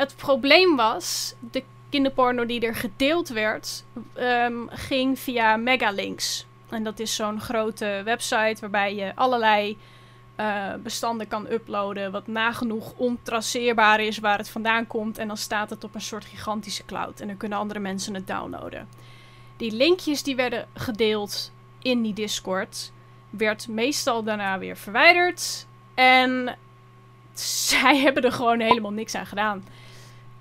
het 0.02 0.16
probleem 0.16 0.76
was, 0.76 1.34
de 1.52 1.64
kinderporno 1.90 2.46
die 2.46 2.62
er 2.62 2.76
gedeeld 2.76 3.30
werd, 3.30 3.84
um, 4.18 4.70
ging 4.70 5.20
via 5.20 5.58
Megalinks. 5.58 6.46
En 6.70 6.84
dat 6.84 7.00
is 7.00 7.16
zo'n 7.16 7.42
grote 7.42 8.02
website 8.06 8.58
waarbij 8.60 8.96
je 8.96 9.16
allerlei 9.16 9.78
uh, 10.40 10.74
bestanden 10.84 11.28
kan 11.28 11.52
uploaden. 11.52 12.12
Wat 12.12 12.28
nagenoeg 12.28 12.94
ontraceerbaar 12.96 14.00
is 14.00 14.18
waar 14.18 14.38
het 14.38 14.50
vandaan 14.50 14.88
komt. 14.88 15.18
En 15.18 15.28
dan 15.28 15.38
staat 15.38 15.70
het 15.70 15.84
op 15.84 15.96
een 15.96 16.02
soort 16.02 16.26
gigantische 16.26 16.86
cloud. 16.86 17.20
En 17.20 17.28
dan 17.28 17.38
kunnen 17.38 17.58
andere 17.58 17.80
mensen 17.80 18.14
het 18.14 18.28
downloaden. 18.28 18.88
Die 19.58 19.72
linkjes 19.72 20.24
die 20.24 20.36
werden 20.36 20.68
gedeeld 20.74 21.52
in 21.82 22.02
die 22.02 22.14
Discord, 22.14 22.92
werd 23.30 23.68
meestal 23.68 24.24
daarna 24.24 24.60
weer 24.60 24.78
verwijderd. 24.78 25.68
En 25.94 26.58
zij 27.74 27.98
hebben 27.98 28.24
er 28.24 28.32
gewoon 28.32 28.60
helemaal 28.60 28.92
niks 28.92 29.16
aan 29.16 29.26
gedaan. 29.26 29.64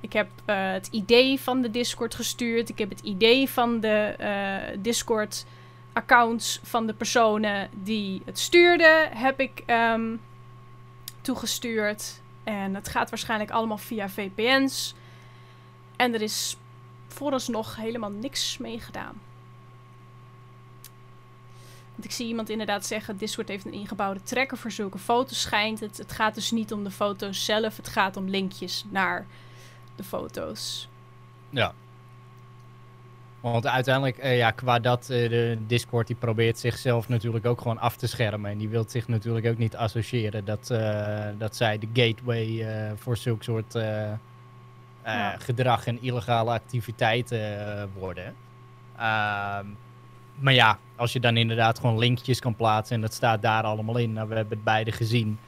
Ik 0.00 0.12
heb 0.12 0.28
uh, 0.46 0.72
het 0.72 0.86
idee 0.86 1.40
van 1.40 1.62
de 1.62 1.70
Discord 1.70 2.14
gestuurd. 2.14 2.68
Ik 2.68 2.78
heb 2.78 2.90
het 2.90 3.00
idee 3.00 3.48
van 3.48 3.80
de 3.80 4.16
uh, 4.20 4.78
Discord 4.82 5.46
accounts 5.92 6.60
van 6.62 6.86
de 6.86 6.94
personen 6.94 7.68
die 7.82 8.22
het 8.24 8.38
stuurden, 8.38 9.10
heb 9.12 9.40
ik 9.40 9.62
um, 9.66 10.20
toegestuurd. 11.20 12.20
En 12.44 12.74
het 12.74 12.88
gaat 12.88 13.10
waarschijnlijk 13.10 13.50
allemaal 13.50 13.78
via 13.78 14.08
VPN's. 14.08 14.94
En 15.96 16.14
er 16.14 16.22
is 16.22 16.56
vooralsnog 17.08 17.76
helemaal 17.76 18.10
niks 18.10 18.58
mee 18.58 18.80
gedaan. 18.80 19.20
Want 21.92 22.04
ik 22.04 22.10
zie 22.10 22.26
iemand 22.26 22.50
inderdaad 22.50 22.86
zeggen: 22.86 23.16
Discord 23.16 23.48
heeft 23.48 23.64
een 23.64 23.72
ingebouwde 23.72 24.22
tracker 24.22 24.58
voor 24.58 24.70
zulke 24.70 24.98
foto's. 24.98 25.40
Schijnt 25.40 25.80
het. 25.80 25.96
Het 25.96 26.12
gaat 26.12 26.34
dus 26.34 26.50
niet 26.50 26.72
om 26.72 26.84
de 26.84 26.90
foto's 26.90 27.44
zelf. 27.44 27.76
Het 27.76 27.88
gaat 27.88 28.16
om 28.16 28.28
linkjes 28.28 28.84
naar 28.88 29.26
de 30.00 30.06
foto's. 30.06 30.88
Ja. 31.50 31.72
Want 33.40 33.66
uiteindelijk, 33.66 34.18
uh, 34.18 34.36
ja, 34.36 34.50
qua 34.50 34.78
dat, 34.78 35.08
uh, 35.10 35.28
de 35.28 35.58
Discord 35.66 36.06
die 36.06 36.16
probeert 36.16 36.58
zichzelf 36.58 37.08
natuurlijk 37.08 37.46
ook 37.46 37.60
gewoon 37.60 37.78
af 37.78 37.96
te 37.96 38.06
schermen. 38.06 38.50
En 38.50 38.58
die 38.58 38.68
wil 38.68 38.84
zich 38.88 39.08
natuurlijk 39.08 39.46
ook 39.46 39.58
niet 39.58 39.76
associëren 39.76 40.44
dat, 40.44 40.68
uh, 40.72 41.26
dat 41.38 41.56
zij 41.56 41.78
de 41.78 41.88
gateway 41.92 42.66
voor 42.96 43.16
zulke 43.16 43.44
soort 43.44 43.72
ja. 45.04 45.36
gedrag 45.38 45.86
en 45.86 46.02
illegale 46.02 46.50
activiteiten 46.50 47.90
worden. 47.98 48.34
Ehm, 48.96 49.66
maar 50.34 50.52
ja, 50.52 50.78
als 50.96 51.12
je 51.12 51.20
dan 51.20 51.36
inderdaad 51.36 51.78
gewoon 51.78 51.98
linkjes 51.98 52.40
kan 52.40 52.54
plaatsen 52.54 52.94
en 52.94 53.00
dat 53.00 53.14
staat 53.14 53.42
daar 53.42 53.62
allemaal 53.62 53.96
in. 53.96 54.12
Nou, 54.12 54.28
we 54.28 54.34
hebben 54.34 54.54
het 54.54 54.64
beide 54.64 54.92
gezien 54.92 55.38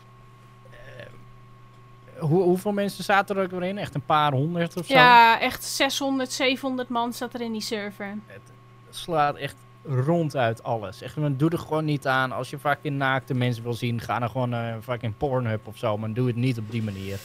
hoe, 2.22 2.42
hoeveel 2.42 2.72
mensen 2.72 3.04
zaten 3.04 3.36
er 3.36 3.42
ook 3.42 3.50
weer 3.50 3.62
in? 3.62 3.78
Echt 3.78 3.94
een 3.94 4.04
paar 4.04 4.32
honderd 4.32 4.76
of 4.76 4.86
zo? 4.86 4.94
Ja, 4.94 5.40
echt 5.40 5.64
600, 5.64 6.32
700 6.32 6.88
man 6.88 7.12
zat 7.12 7.34
er 7.34 7.40
in 7.40 7.52
die 7.52 7.60
server. 7.60 8.18
Het 8.26 8.42
slaat 8.90 9.36
echt 9.36 9.56
ronduit 9.84 10.62
alles. 10.62 11.02
Echt, 11.02 11.16
doe 11.38 11.50
er 11.50 11.58
gewoon 11.58 11.84
niet 11.84 12.06
aan. 12.06 12.32
Als 12.32 12.50
je 12.50 12.58
fucking 12.58 12.96
naakte 12.96 13.34
mensen 13.34 13.62
wil 13.62 13.74
zien, 13.74 14.00
ga 14.00 14.18
dan 14.18 14.30
gewoon 14.30 14.54
uh, 14.54 14.74
fucking 14.82 15.16
Pornhub 15.16 15.66
of 15.66 15.78
zo. 15.78 15.98
Maar 15.98 16.12
doe 16.12 16.26
het 16.26 16.36
niet 16.36 16.58
op 16.58 16.70
die 16.70 16.82
manier. 16.82 17.18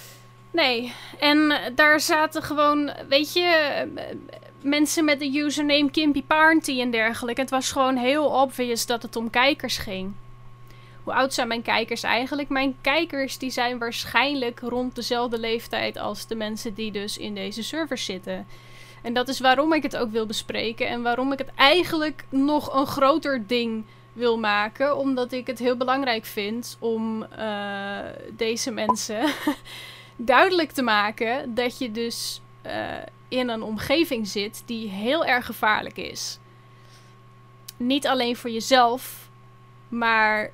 Nee, 0.52 0.94
en 1.20 1.54
daar 1.76 2.00
zaten 2.00 2.42
gewoon, 2.44 2.92
weet 3.10 3.34
je, 3.34 3.88
mensen 4.62 5.06
met 5.06 5.20
de 5.20 5.38
username 5.38 5.92
Kimpy 5.92 6.24
Party 6.24 6.82
en 6.82 6.92
dergelijke. 6.92 7.42
Het 7.42 7.50
was 7.50 7.72
gewoon 7.72 7.96
heel 7.96 8.26
obvious 8.26 8.86
dat 8.86 9.02
het 9.02 9.16
om 9.16 9.30
kijkers 9.30 9.78
ging. 9.78 10.14
Hoe 11.08 11.16
oud 11.16 11.34
zijn 11.34 11.48
mijn 11.48 11.62
kijkers 11.62 12.04
eigenlijk? 12.04 12.50
Mijn 12.50 12.78
kijkers 12.82 13.38
die 13.38 13.50
zijn 13.50 13.78
waarschijnlijk 13.78 14.60
rond 14.60 14.96
dezelfde 14.96 15.40
leeftijd 15.40 15.98
als 15.98 16.28
de 16.28 16.36
mensen 16.36 16.74
die 16.74 16.92
dus 16.92 17.18
in 17.18 17.36
deze 17.36 17.64
servers 17.64 18.06
zitten. 18.06 18.48
En 19.02 19.14
dat 19.14 19.28
is 19.28 19.40
waarom 19.40 19.74
ik 19.74 19.84
het 19.84 19.98
ook 19.98 20.12
wil 20.12 20.26
bespreken 20.26 20.88
en 20.88 21.02
waarom 21.02 21.32
ik 21.32 21.38
het 21.38 21.52
eigenlijk 21.56 22.26
nog 22.30 22.74
een 22.74 22.86
groter 22.86 23.48
ding 23.48 23.86
wil 24.14 24.38
maken. 24.38 24.98
Omdat 24.98 25.32
ik 25.32 25.48
het 25.48 25.60
heel 25.60 25.78
belangrijk 25.78 26.26
vind 26.26 26.78
om 26.80 27.26
uh, 27.40 28.00
deze 28.32 28.72
mensen 28.72 29.34
duidelijk 30.16 30.72
te 30.72 30.82
maken 30.82 31.54
dat 31.54 31.78
je 31.78 31.92
dus 31.92 32.42
uh, 32.66 32.72
in 33.28 33.50
een 33.50 33.64
omgeving 33.64 34.28
zit 34.28 34.64
die 34.66 34.90
heel 34.90 35.26
erg 35.26 35.46
gevaarlijk 35.46 35.98
is. 35.98 36.40
Niet 37.78 38.08
alleen 38.08 38.36
voor 38.36 38.50
jezelf, 38.50 39.30
maar 39.88 40.52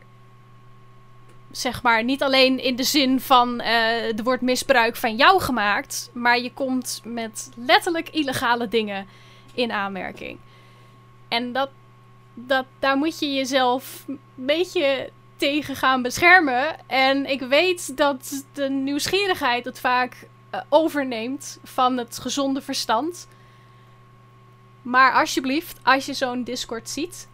zeg 1.55 1.81
maar, 1.83 2.03
niet 2.03 2.23
alleen 2.23 2.59
in 2.59 2.75
de 2.75 2.83
zin 2.83 3.19
van 3.19 3.61
uh, 3.61 4.17
er 4.17 4.23
wordt 4.23 4.41
misbruik 4.41 4.95
van 4.95 5.15
jou 5.15 5.41
gemaakt, 5.41 6.09
maar 6.13 6.39
je 6.39 6.53
komt 6.53 7.01
met 7.03 7.49
letterlijk 7.55 8.09
illegale 8.09 8.67
dingen 8.67 9.07
in 9.53 9.71
aanmerking. 9.71 10.37
En 11.27 11.51
dat, 11.51 11.69
dat, 12.33 12.65
daar 12.79 12.97
moet 12.97 13.19
je 13.19 13.33
jezelf 13.33 14.03
een 14.07 14.19
beetje 14.35 15.09
tegen 15.35 15.75
gaan 15.75 16.01
beschermen. 16.01 16.87
En 16.87 17.25
ik 17.25 17.41
weet 17.41 17.97
dat 17.97 18.45
de 18.53 18.69
nieuwsgierigheid 18.69 19.65
het 19.65 19.79
vaak 19.79 20.27
uh, 20.53 20.61
overneemt 20.69 21.59
van 21.63 21.97
het 21.97 22.19
gezonde 22.19 22.61
verstand. 22.61 23.27
Maar 24.81 25.13
alsjeblieft, 25.13 25.79
als 25.83 26.05
je 26.05 26.13
zo'n 26.13 26.43
Discord 26.43 26.89
ziet, 26.89 27.27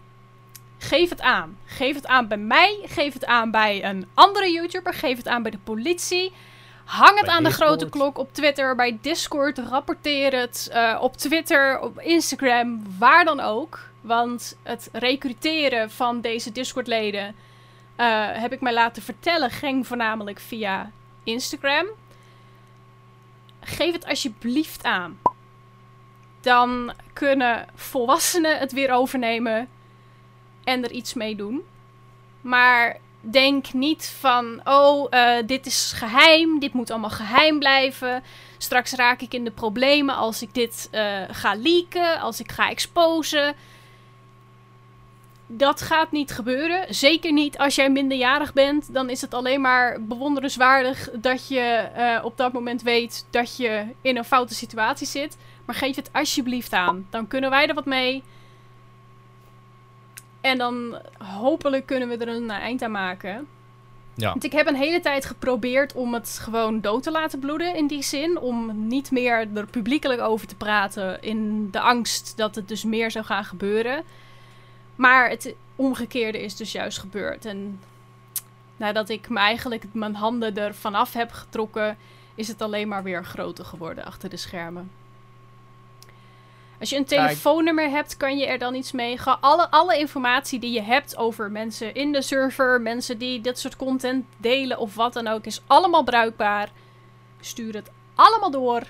Geef 0.80 1.10
het 1.10 1.22
aan. 1.22 1.58
Geef 1.66 1.96
het 1.96 2.08
aan 2.08 2.28
bij 2.28 2.38
mij. 2.38 2.80
Geef 2.86 3.14
het 3.14 3.26
aan 3.26 3.52
bij 3.52 3.86
een 3.86 4.08
andere 4.14 4.52
YouTuber. 4.52 4.94
Geef 4.94 5.18
het 5.18 5.28
aan 5.28 5.42
bij 5.42 5.52
de 5.52 5.58
politie. 5.58 6.34
Hang 6.86 7.16
het 7.16 7.26
bij 7.26 7.36
aan 7.36 7.44
Discord. 7.44 7.60
de 7.60 7.66
grote 7.66 7.90
klok 7.90 8.18
op 8.18 8.34
Twitter, 8.34 8.76
bij 8.76 8.98
Discord. 9.02 9.58
Rapporteer 9.58 10.40
het 10.40 10.70
uh, 10.74 10.98
op 11.02 11.18
Twitter, 11.18 11.80
op 11.80 12.00
Instagram, 12.00 12.84
waar 12.98 13.26
dan 13.26 13.40
ook. 13.40 13.80
Want 14.02 14.58
het 14.64 14.90
recruteren 14.92 15.92
van 15.92 16.22
deze 16.22 16.52
Discord-leden 16.52 17.36
eh, 17.96 18.28
heb 18.32 18.54
ik 18.54 18.62
mij 18.62 18.74
laten 18.74 19.04
vertellen, 19.04 19.50
ging 19.50 19.88
voornamelijk 19.88 20.40
via 20.40 20.92
Instagram. 21.24 21.86
Geef 23.62 23.94
het 23.94 24.06
alsjeblieft 24.06 24.84
aan. 24.84 25.20
Dan 26.42 26.94
kunnen 27.14 27.68
volwassenen 27.76 28.58
het 28.58 28.72
weer 28.72 28.92
overnemen 28.92 29.70
en 30.70 30.84
er 30.84 30.92
iets 30.92 31.14
mee 31.14 31.36
doen. 31.36 31.62
Maar 32.42 32.98
denk 33.22 33.74
niet 33.74 34.16
van, 34.20 34.62
oh, 34.64 35.08
uh, 35.12 35.36
dit 35.46 35.66
is 35.66 35.92
geheim, 35.96 36.60
dit 36.60 36.74
moet 36.74 36.92
allemaal 36.92 37.10
geheim 37.10 37.60
blijven. 37.60 38.24
Straks 38.58 38.94
raak 38.94 39.22
ik 39.22 39.34
in 39.34 39.44
de 39.44 39.52
problemen 39.52 40.16
als 40.16 40.42
ik 40.42 40.54
dit 40.54 40.90
uh, 40.92 41.22
ga 41.30 41.56
leaken, 41.56 42.20
als 42.20 42.40
ik 42.40 42.52
ga 42.52 42.70
exposen. 42.70 43.56
Dat 45.48 45.82
gaat 45.82 46.12
niet 46.12 46.32
gebeuren. 46.32 46.94
Zeker 46.96 47.34
niet 47.34 47.58
als 47.58 47.76
jij 47.76 47.90
minderjarig 47.90 48.54
bent. 48.54 48.94
Dan 48.94 49.10
is 49.10 49.22
het 49.22 49.34
alleen 49.34 49.62
maar 49.62 50.04
bewonderenswaardig 50.04 51.10
dat 51.14 51.48
je 51.48 51.90
uh, 51.98 52.26
op 52.26 52.38
dat 52.38 52.54
moment 52.54 52.82
weet 52.82 53.26
dat 53.30 53.58
je 53.58 53.86
in 54.02 54.18
een 54.18 54.24
foute 54.26 54.54
situatie 54.54 55.08
zit. 55.08 55.38
Maar 55.66 55.76
geef 55.76 55.96
het 55.96 56.10
alsjeblieft 56.14 56.74
aan. 56.74 57.08
Dan 57.10 57.28
kunnen 57.28 57.50
wij 57.50 57.68
er 57.68 57.74
wat 57.74 57.86
mee. 57.86 58.24
En 60.42 60.58
dan 60.58 61.00
hopelijk 61.18 61.86
kunnen 61.86 62.10
we 62.10 62.18
er 62.18 62.28
een 62.28 62.50
eind 62.50 62.82
aan 62.82 62.92
maken. 62.92 63.48
Ja. 64.14 64.30
Want 64.30 64.44
ik 64.44 64.52
heb 64.52 64.68
een 64.68 64.76
hele 64.76 65.00
tijd 65.00 65.26
geprobeerd 65.26 65.94
om 65.94 66.14
het 66.14 66.40
gewoon 66.42 66.82
dood 66.82 67.04
te 67.04 67.12
laten 67.12 67.40
bloeden 67.40 67.76
in 67.76 67.88
die 67.88 68.04
zin. 68.04 68.40
Om 68.40 68.88
niet 68.88 69.12
meer 69.12 69.48
er 69.54 69.66
publiekelijk 69.66 70.22
over 70.22 70.48
te 70.48 70.56
praten 70.56 71.22
in 71.22 71.72
de 71.72 71.80
angst 71.80 72.38
dat 72.38 72.56
het 72.56 72.68
dus 72.68 72.84
meer 72.84 73.12
zou 73.12 73.26
gaan 73.26 73.46
gebeuren. 73.46 74.04
Maar 74.96 75.30
het 75.30 75.56
omgekeerde 75.76 76.42
is 76.44 76.56
dus 76.56 76.72
juist 76.72 76.98
gebeurd. 76.98 77.46
En 77.46 77.80
nadat 78.78 79.10
ik 79.10 79.30
me 79.30 79.38
eigenlijk 79.38 79.86
mijn 79.92 80.16
handen 80.16 80.58
er 80.58 80.76
vanaf 80.76 81.14
heb 81.14 81.32
getrokken, 81.32 81.98
is 82.36 82.48
het 82.48 82.62
alleen 82.62 82.88
maar 82.88 83.04
weer 83.04 83.26
groter 83.26 83.66
geworden 83.66 84.06
achter 84.06 84.30
de 84.30 84.38
schermen. 84.38 84.92
Als 86.80 86.90
je 86.90 86.96
een 86.96 87.06
telefoonnummer 87.06 87.90
hebt, 87.90 88.18
kan 88.18 88.38
je 88.38 88.46
er 88.46 88.58
dan 88.58 88.76
iets 88.76 88.92
mee. 88.92 89.22
Alle, 89.22 89.70
alle 89.70 89.98
informatie 89.98 90.60
die 90.60 90.72
je 90.72 90.82
hebt 90.82 91.18
over 91.18 91.52
mensen 91.52 91.94
in 91.94 92.12
de 92.12 92.22
server, 92.22 92.82
mensen 92.82 93.18
die 93.18 93.42
dit 93.42 93.60
soort 93.60 93.76
content 93.76 94.26
delen 94.38 94.78
of 94.78 94.96
wat 94.96 95.14
dan 95.14 95.28
ook, 95.28 95.46
is 95.46 95.62
allemaal 95.68 96.04
bruikbaar. 96.04 96.70
Stuur 97.40 97.74
het 97.74 97.92
allemaal 98.16 98.52
door. 98.52 98.82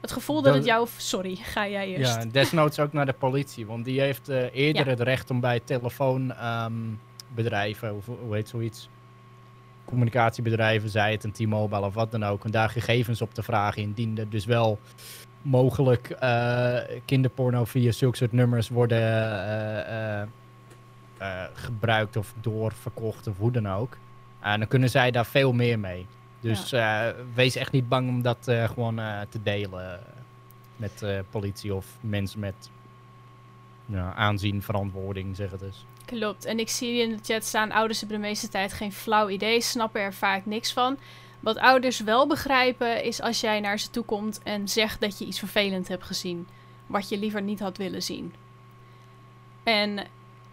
Het 0.00 0.12
gevoel 0.12 0.42
dat 0.42 0.54
het 0.54 0.64
jou. 0.64 0.88
Sorry, 0.96 1.36
ga 1.36 1.68
jij 1.68 1.88
eerst. 1.88 2.14
Ja, 2.14 2.24
desnoods 2.24 2.78
ook 2.78 2.92
naar 2.92 3.06
de 3.06 3.12
politie, 3.12 3.66
want 3.66 3.84
die 3.84 4.00
heeft 4.00 4.28
uh, 4.28 4.54
eerder 4.54 4.86
het 4.86 5.00
recht 5.00 5.30
om 5.30 5.40
bij 5.40 5.60
telefoonbedrijven, 5.64 7.88
um, 7.88 7.96
of 7.96 8.06
hoe 8.06 8.34
heet 8.34 8.48
zoiets, 8.48 8.88
communicatiebedrijven, 9.84 10.88
zij 10.88 11.12
het 11.12 11.24
een 11.24 11.32
T-Mobile 11.32 11.86
of 11.86 11.94
wat 11.94 12.10
dan 12.10 12.24
ook, 12.24 12.44
en 12.44 12.50
daar 12.50 12.70
gegevens 12.70 13.22
op 13.22 13.34
te 13.34 13.42
vragen 13.42 13.82
indien 13.82 14.18
er 14.18 14.28
dus 14.28 14.44
wel 14.44 14.78
mogelijk 15.42 16.16
uh, 16.22 16.78
kinderporno 17.04 17.64
via 17.64 17.92
zulke 17.92 18.16
soort 18.16 18.32
nummers 18.32 18.68
worden 18.68 18.98
uh, 18.98 20.22
uh, 21.20 21.44
gebruikt 21.54 22.16
of 22.16 22.34
doorverkocht 22.40 23.26
of 23.26 23.38
hoe 23.38 23.50
dan 23.50 23.68
ook. 23.68 23.96
En 24.40 24.58
dan 24.58 24.68
kunnen 24.68 24.90
zij 24.90 25.10
daar 25.10 25.26
veel 25.26 25.52
meer 25.52 25.78
mee. 25.78 26.06
Dus 26.40 26.70
ja. 26.70 27.14
wees 27.34 27.56
echt 27.56 27.72
niet 27.72 27.88
bang 27.88 28.08
om 28.08 28.22
dat 28.22 28.38
gewoon 28.44 29.00
te 29.28 29.42
delen 29.42 30.00
met 30.76 31.04
politie 31.30 31.74
of 31.74 31.86
mensen 32.00 32.40
met 32.40 32.70
ja, 33.86 34.14
aanzien, 34.14 34.62
verantwoording, 34.62 35.36
zeg 35.36 35.50
het 35.50 35.60
dus. 35.60 35.86
Klopt. 36.04 36.44
En 36.44 36.58
ik 36.58 36.68
zie 36.68 37.02
in 37.02 37.10
de 37.10 37.18
chat 37.22 37.44
staan: 37.44 37.70
ouders 37.70 38.00
hebben 38.00 38.20
de 38.20 38.26
meeste 38.26 38.48
tijd 38.48 38.72
geen 38.72 38.92
flauw 38.92 39.28
idee, 39.28 39.60
snappen 39.60 40.00
er 40.00 40.14
vaak 40.14 40.46
niks 40.46 40.72
van. 40.72 40.98
Wat 41.40 41.58
ouders 41.58 42.00
wel 42.00 42.26
begrijpen 42.26 43.04
is 43.04 43.20
als 43.20 43.40
jij 43.40 43.60
naar 43.60 43.78
ze 43.78 43.90
toe 43.90 44.04
komt 44.04 44.40
en 44.42 44.68
zegt 44.68 45.00
dat 45.00 45.18
je 45.18 45.24
iets 45.24 45.38
vervelend 45.38 45.88
hebt 45.88 46.04
gezien, 46.04 46.48
wat 46.86 47.08
je 47.08 47.18
liever 47.18 47.42
niet 47.42 47.60
had 47.60 47.76
willen 47.76 48.02
zien. 48.02 48.34
En 49.62 50.06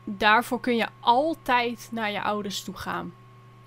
daarvoor 0.04 0.60
kun 0.60 0.76
je 0.76 0.88
altijd 1.00 1.88
naar 1.92 2.12
je 2.12 2.22
ouders 2.22 2.64
toe 2.64 2.78
gaan. 2.78 3.14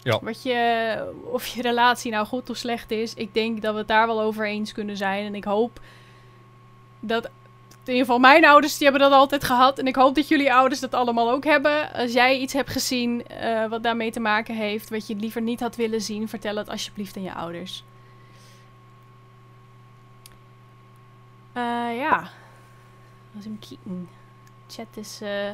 Ja. 0.03 0.19
Wat 0.23 0.43
je, 0.43 1.13
of 1.25 1.47
je 1.47 1.63
relatie 1.63 2.11
nou 2.11 2.27
goed 2.27 2.51
of 2.51 2.57
slecht 2.57 2.91
is, 2.91 3.15
ik 3.15 3.35
denk 3.35 3.63
dat 3.63 3.73
we 3.73 3.79
het 3.79 3.89
daar 3.89 4.07
wel 4.07 4.21
over 4.21 4.47
eens 4.47 4.73
kunnen 4.73 4.97
zijn. 4.97 5.27
En 5.27 5.35
ik 5.35 5.45
hoop 5.45 5.81
dat 7.01 7.31
in 7.85 7.93
ieder 7.93 8.07
geval 8.07 8.19
mijn 8.19 8.45
ouders 8.45 8.79
die 8.79 8.89
hebben 8.89 9.11
dat 9.11 9.19
altijd 9.19 9.45
gehad. 9.45 9.79
En 9.79 9.87
ik 9.87 9.97
hoop 9.97 10.15
dat 10.15 10.29
jullie 10.29 10.53
ouders 10.53 10.81
dat 10.81 10.95
allemaal 10.95 11.31
ook 11.31 11.45
hebben. 11.45 11.93
Als 11.93 12.13
jij 12.13 12.39
iets 12.39 12.53
hebt 12.53 12.71
gezien 12.71 13.25
uh, 13.31 13.69
wat 13.69 13.83
daarmee 13.83 14.11
te 14.11 14.21
maken 14.21 14.55
heeft, 14.55 14.91
wat 14.91 15.07
je 15.07 15.17
liever 15.17 15.43
niet 15.43 15.61
had 15.61 15.77
willen 15.77 16.01
zien, 16.01 16.29
vertel 16.29 16.57
het 16.57 16.69
alsjeblieft 16.69 17.17
aan 17.17 17.23
je 17.23 17.35
ouders. 17.35 17.85
Uh, 21.57 21.97
ja. 21.97 22.31
Was 23.33 23.45
een 23.45 23.59
kijken. 23.69 24.09
Chat 24.69 24.87
is 24.97 25.19
uh, 25.23 25.49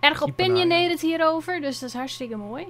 erg 0.00 0.22
opinionated 0.22 1.00
hierover, 1.00 1.60
dus 1.60 1.78
dat 1.78 1.88
is 1.88 1.94
hartstikke 1.94 2.36
mooi. 2.36 2.66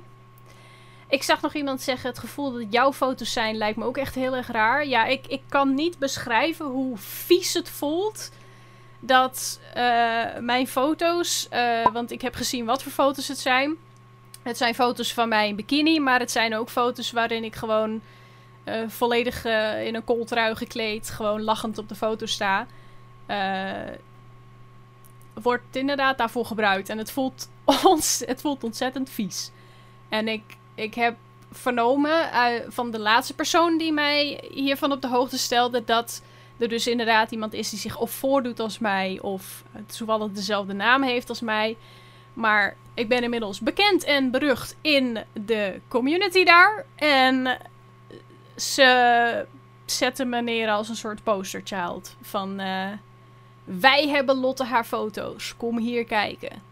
Ik 1.08 1.22
zag 1.22 1.42
nog 1.42 1.54
iemand 1.54 1.80
zeggen: 1.80 2.08
het 2.08 2.18
gevoel 2.18 2.52
dat 2.52 2.60
het 2.60 2.72
jouw 2.72 2.92
foto's 2.92 3.32
zijn 3.32 3.56
lijkt 3.56 3.78
me 3.78 3.84
ook 3.84 3.96
echt 3.96 4.14
heel 4.14 4.36
erg 4.36 4.46
raar. 4.46 4.86
Ja, 4.86 5.04
ik, 5.04 5.26
ik 5.26 5.42
kan 5.48 5.74
niet 5.74 5.98
beschrijven 5.98 6.66
hoe 6.66 6.96
vies 6.96 7.54
het 7.54 7.68
voelt 7.70 8.30
dat 9.04 9.60
uh, 9.76 10.24
mijn 10.40 10.68
foto's, 10.68 11.48
uh, 11.52 11.86
want 11.92 12.10
ik 12.10 12.22
heb 12.22 12.34
gezien 12.34 12.64
wat 12.64 12.82
voor 12.82 12.92
foto's 12.92 13.28
het 13.28 13.38
zijn. 13.38 13.76
Het 14.42 14.56
zijn 14.56 14.74
foto's 14.74 15.14
van 15.14 15.28
mij 15.28 15.48
in 15.48 15.56
bikini, 15.56 16.00
maar 16.00 16.20
het 16.20 16.30
zijn 16.30 16.56
ook 16.56 16.68
foto's 16.68 17.10
waarin 17.10 17.44
ik 17.44 17.54
gewoon 17.54 18.00
uh, 18.64 18.74
volledig 18.88 19.44
in 19.84 19.94
een 19.94 20.04
kooltrui 20.04 20.54
gekleed, 20.54 21.10
gewoon 21.10 21.42
lachend 21.42 21.78
op 21.78 21.88
de 21.88 21.94
foto 21.94 22.26
sta. 22.26 22.66
wordt 25.34 25.76
inderdaad 25.76 26.18
daarvoor 26.18 26.46
gebruikt 26.46 26.88
en 26.88 26.98
het 26.98 27.12
voelt, 27.12 27.48
ons, 27.84 28.22
het 28.26 28.40
voelt 28.40 28.64
ontzettend 28.64 29.10
vies. 29.10 29.50
En 30.08 30.28
ik, 30.28 30.42
ik 30.74 30.94
heb 30.94 31.16
vernomen 31.52 32.30
van 32.68 32.90
de 32.90 32.98
laatste 32.98 33.34
persoon 33.34 33.78
die 33.78 33.92
mij 33.92 34.44
hiervan 34.50 34.92
op 34.92 35.02
de 35.02 35.08
hoogte 35.08 35.38
stelde 35.38 35.84
dat 35.84 36.22
er 36.62 36.68
dus 36.68 36.86
inderdaad 36.86 37.30
iemand 37.30 37.52
is 37.52 37.70
die 37.70 37.78
zich 37.78 37.98
of 37.98 38.10
voordoet 38.10 38.60
als 38.60 38.78
mij 38.78 39.18
of 39.22 39.62
toevallig 39.96 40.32
dezelfde 40.32 40.72
naam 40.72 41.02
heeft 41.02 41.28
als 41.28 41.40
mij. 41.40 41.76
Maar 42.34 42.76
ik 42.94 43.08
ben 43.08 43.22
inmiddels 43.22 43.60
bekend 43.60 44.04
en 44.04 44.30
berucht 44.30 44.76
in 44.80 45.18
de 45.32 45.80
community 45.88 46.44
daar. 46.44 46.84
En 46.96 47.58
ze 48.56 49.46
zetten 49.84 50.28
me 50.28 50.42
neer 50.42 50.68
als 50.68 50.88
een 50.88 50.96
soort 50.96 51.22
posterchild. 51.22 52.16
Van 52.20 52.60
uh, 52.60 52.88
wij 53.64 54.08
hebben 54.08 54.36
Lotte 54.36 54.64
haar 54.64 54.84
foto's. 54.84 55.54
Kom 55.56 55.78
hier 55.78 56.04
kijken. 56.04 56.62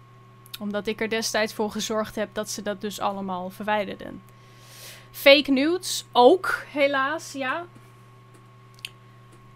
Omdat 0.59 0.87
ik 0.87 1.01
er 1.01 1.09
destijds 1.09 1.53
voor 1.53 1.71
gezorgd 1.71 2.15
heb 2.15 2.29
dat 2.33 2.51
ze 2.51 2.63
dat 2.63 2.81
dus 2.81 3.01
allemaal 3.01 3.51
verwijderden. 3.51 4.23
Fake 5.11 5.51
news 5.51 6.05
ook, 6.13 6.65
helaas, 6.73 7.33
ja. 7.33 7.65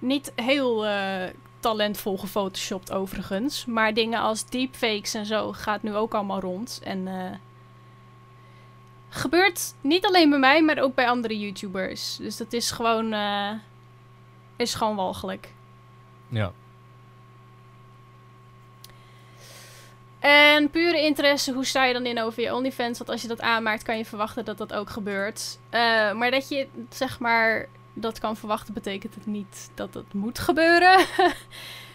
Niet 0.04 0.32
heel 0.34 0.86
uh, 0.86 1.24
talentvol 1.60 2.18
gefotoshopt 2.18 2.92
overigens. 2.92 3.64
Maar 3.64 3.94
dingen 3.94 4.20
als 4.20 4.46
deepfakes 4.46 5.14
en 5.14 5.26
zo 5.26 5.52
gaat 5.52 5.82
nu 5.82 5.94
ook 5.94 6.14
allemaal 6.14 6.40
rond. 6.40 6.80
En 6.82 7.06
uh, 7.06 7.30
gebeurt 9.08 9.74
niet 9.80 10.06
alleen 10.06 10.30
bij 10.30 10.38
mij, 10.38 10.62
maar 10.62 10.78
ook 10.78 10.94
bij 10.94 11.08
andere 11.08 11.38
YouTubers. 11.38 12.16
Dus 12.16 12.36
dat 12.36 12.52
is 12.52 12.70
gewoon, 12.70 13.12
uh, 13.12 13.50
is 14.56 14.74
gewoon 14.74 14.96
walgelijk. 14.96 15.48
Ja. 16.28 16.52
En 20.18 20.70
pure 20.70 21.00
interesse, 21.00 21.52
hoe 21.52 21.64
sta 21.64 21.84
je 21.84 21.92
dan 21.92 22.06
in 22.06 22.20
over 22.20 22.42
je 22.42 22.54
OnlyFans? 22.54 22.98
Want 22.98 23.10
als 23.10 23.22
je 23.22 23.28
dat 23.28 23.40
aanmaakt, 23.40 23.82
kan 23.82 23.96
je 23.96 24.04
verwachten 24.04 24.44
dat 24.44 24.58
dat 24.58 24.72
ook 24.72 24.90
gebeurt. 24.90 25.58
maar 26.14 26.30
dat 26.30 26.48
je, 26.48 26.68
zeg 26.90 27.18
maar, 27.18 27.68
dat 27.94 28.18
kan 28.18 28.36
verwachten, 28.36 28.74
betekent 28.74 29.14
het 29.14 29.26
niet 29.26 29.70
dat 29.74 29.94
het 29.94 30.12
moet 30.12 30.38
gebeuren. 30.38 31.06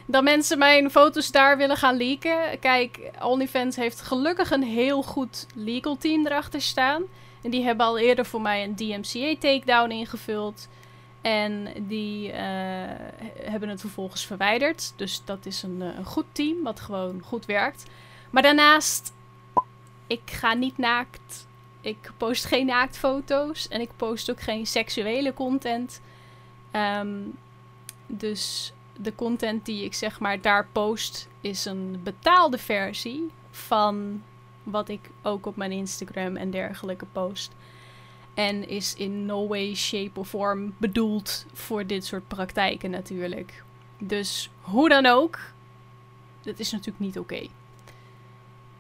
dat 0.06 0.24
mensen 0.24 0.58
mijn 0.58 0.92
foto's 0.92 1.32
daar 1.32 1.58
willen 1.58 1.78
gaan 1.78 1.98
leaken. 1.98 2.60
Kijk, 2.60 3.12
OnlyFans 3.22 3.76
heeft 3.76 4.02
gelukkig 4.02 4.52
een 4.52 4.64
heel 4.64 5.04
goed 5.04 5.46
legal 5.56 5.98
team 5.98 6.26
erachter 6.26 6.62
staan. 6.62 7.04
En 7.42 7.50
die 7.50 7.64
hebben 7.64 7.86
al 7.86 8.00
eerder 8.00 8.26
voor 8.26 8.42
mij 8.42 8.64
een 8.64 8.76
DMCA-takedown 8.76 9.92
ingevuld. 9.92 10.68
En 11.22 11.68
die 11.88 12.28
uh, 12.28 12.36
hebben 13.42 13.70
het 13.70 13.80
vervolgens 13.80 14.26
verwijderd. 14.26 14.94
Dus 14.96 15.22
dat 15.26 15.46
is 15.46 15.64
eh, 15.64 15.70
een 15.70 16.06
goed 16.06 16.26
team 16.32 16.64
wat 16.64 16.80
gewoon 16.80 17.22
goed 17.26 17.46
werkt. 17.46 17.86
Maar 18.30 18.42
daarnaast, 18.42 19.14
ik 20.08 20.22
ga 20.26 20.54
niet 20.54 20.78
naakt 20.78 21.48
ik 21.82 22.12
post 22.18 22.46
geen 22.46 22.66
naaktfoto's 22.66 23.68
en 23.68 23.82
ik 23.82 23.90
post 23.96 24.32
ook 24.32 24.42
geen 24.42 24.68
seksuele 24.68 25.34
content. 25.34 26.02
Um, 26.72 27.38
dus 28.08 28.74
de 28.98 29.16
content 29.16 29.66
die 29.66 29.84
ik 29.84 29.94
zeg 29.94 30.20
maar 30.20 30.42
daar 30.42 30.68
post 30.72 31.28
is 31.42 31.66
een 31.66 32.00
betaalde 32.04 32.58
versie 32.58 33.30
van 33.50 34.24
wat 34.64 34.90
ik 34.90 35.10
ook 35.22 35.46
op 35.46 35.56
mijn 35.56 35.72
Instagram 35.72 36.36
en 36.36 36.52
dergelijke 36.52 37.06
post. 37.06 37.52
En 38.34 38.68
is 38.68 38.96
in 38.96 39.26
no 39.26 39.48
way, 39.48 39.76
shape 39.76 40.20
of 40.20 40.30
form 40.30 40.74
bedoeld 40.78 41.46
voor 41.54 41.86
dit 41.86 42.06
soort 42.06 42.28
praktijken 42.28 42.90
natuurlijk. 42.90 43.64
Dus 43.98 44.50
hoe 44.62 44.90
dan 44.90 45.06
ook, 45.06 45.40
dat 46.42 46.60
is 46.60 46.72
natuurlijk 46.72 47.00
niet 47.00 47.20
oké. 47.20 47.48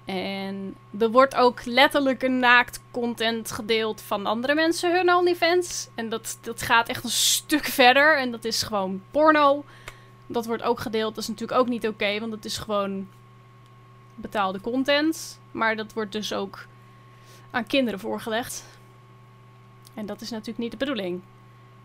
En 0.09 0.75
er 0.99 1.11
wordt 1.11 1.35
ook 1.35 1.65
letterlijk 1.65 2.23
een 2.23 2.39
naakt 2.39 2.81
content 2.91 3.51
gedeeld 3.51 4.01
van 4.01 4.25
andere 4.25 4.55
mensen 4.55 4.95
hun 4.95 5.13
OnlyFans. 5.13 5.89
En 5.95 6.09
dat, 6.09 6.37
dat 6.41 6.61
gaat 6.61 6.89
echt 6.89 7.03
een 7.03 7.09
stuk 7.09 7.65
verder. 7.65 8.17
En 8.17 8.31
dat 8.31 8.45
is 8.45 8.63
gewoon 8.63 9.01
porno. 9.11 9.63
Dat 10.27 10.45
wordt 10.45 10.63
ook 10.63 10.79
gedeeld. 10.79 11.15
Dat 11.15 11.23
is 11.23 11.29
natuurlijk 11.29 11.59
ook 11.59 11.67
niet 11.67 11.87
oké, 11.87 12.19
want 12.19 12.31
het 12.31 12.45
is 12.45 12.57
gewoon 12.57 13.07
betaalde 14.15 14.61
content. 14.61 15.39
Maar 15.51 15.75
dat 15.75 15.93
wordt 15.93 16.11
dus 16.11 16.33
ook 16.33 16.65
aan 17.51 17.67
kinderen 17.67 17.99
voorgelegd. 17.99 18.65
En 19.93 20.05
dat 20.05 20.21
is 20.21 20.29
natuurlijk 20.29 20.57
niet 20.57 20.71
de 20.71 20.77
bedoeling. 20.77 21.21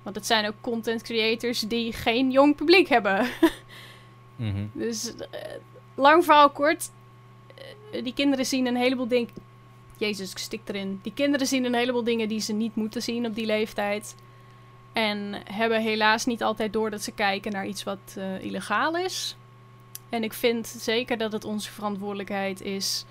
Want 0.03 0.17
het 0.17 0.27
zijn 0.27 0.47
ook 0.47 0.61
content 0.61 1.03
creators 1.03 1.61
die 1.61 1.93
geen 1.93 2.31
jong 2.31 2.57
publiek 2.57 2.89
hebben. 2.89 3.27
Mhm. 4.37 4.67
Dus 4.73 5.15
eh, 5.17 5.41
lang 5.95 6.25
verhaal 6.25 6.51
kort. 6.51 6.91
Die 8.03 8.15
kinderen 8.15 8.47
zien 8.47 8.67
een 8.67 8.77
heleboel 8.77 9.09
dingen. 9.09 9.29
Jezus, 9.97 10.31
ik 10.31 10.39
stik 10.39 10.61
erin. 10.65 11.01
Die 11.03 11.13
kinderen 11.13 11.47
zien 11.47 11.65
een 11.65 11.75
heleboel 11.75 12.05
dingen 12.05 12.29
die 12.29 12.41
ze 12.41 12.53
niet 12.53 12.75
moeten 12.75 13.03
zien 13.03 13.27
op 13.27 13.35
die 13.35 13.47
leeftijd. 13.47 14.15
En 14.93 15.35
hebben 15.45 15.83
helaas 15.83 16.25
niet 16.25 16.43
altijd 16.43 16.73
door 16.73 16.91
dat 16.91 17.03
ze 17.03 17.13
kijken 17.13 17.53
naar 17.53 17.67
iets 17.67 17.83
wat 17.83 18.15
eh, 18.17 18.45
illegaal 18.45 18.97
is. 18.97 19.37
En 20.09 20.25
ik 20.25 20.33
vind 20.33 20.67
zeker 20.67 21.19
dat 21.19 21.33
het 21.33 21.45
onze 21.45 21.71
verantwoordelijkheid 21.71 22.61
is 22.61 23.05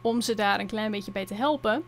om 0.00 0.20
ze 0.20 0.34
daar 0.34 0.60
een 0.60 0.66
klein 0.66 0.90
beetje 0.90 1.12
bij 1.12 1.26
te 1.26 1.34
helpen. 1.34 1.84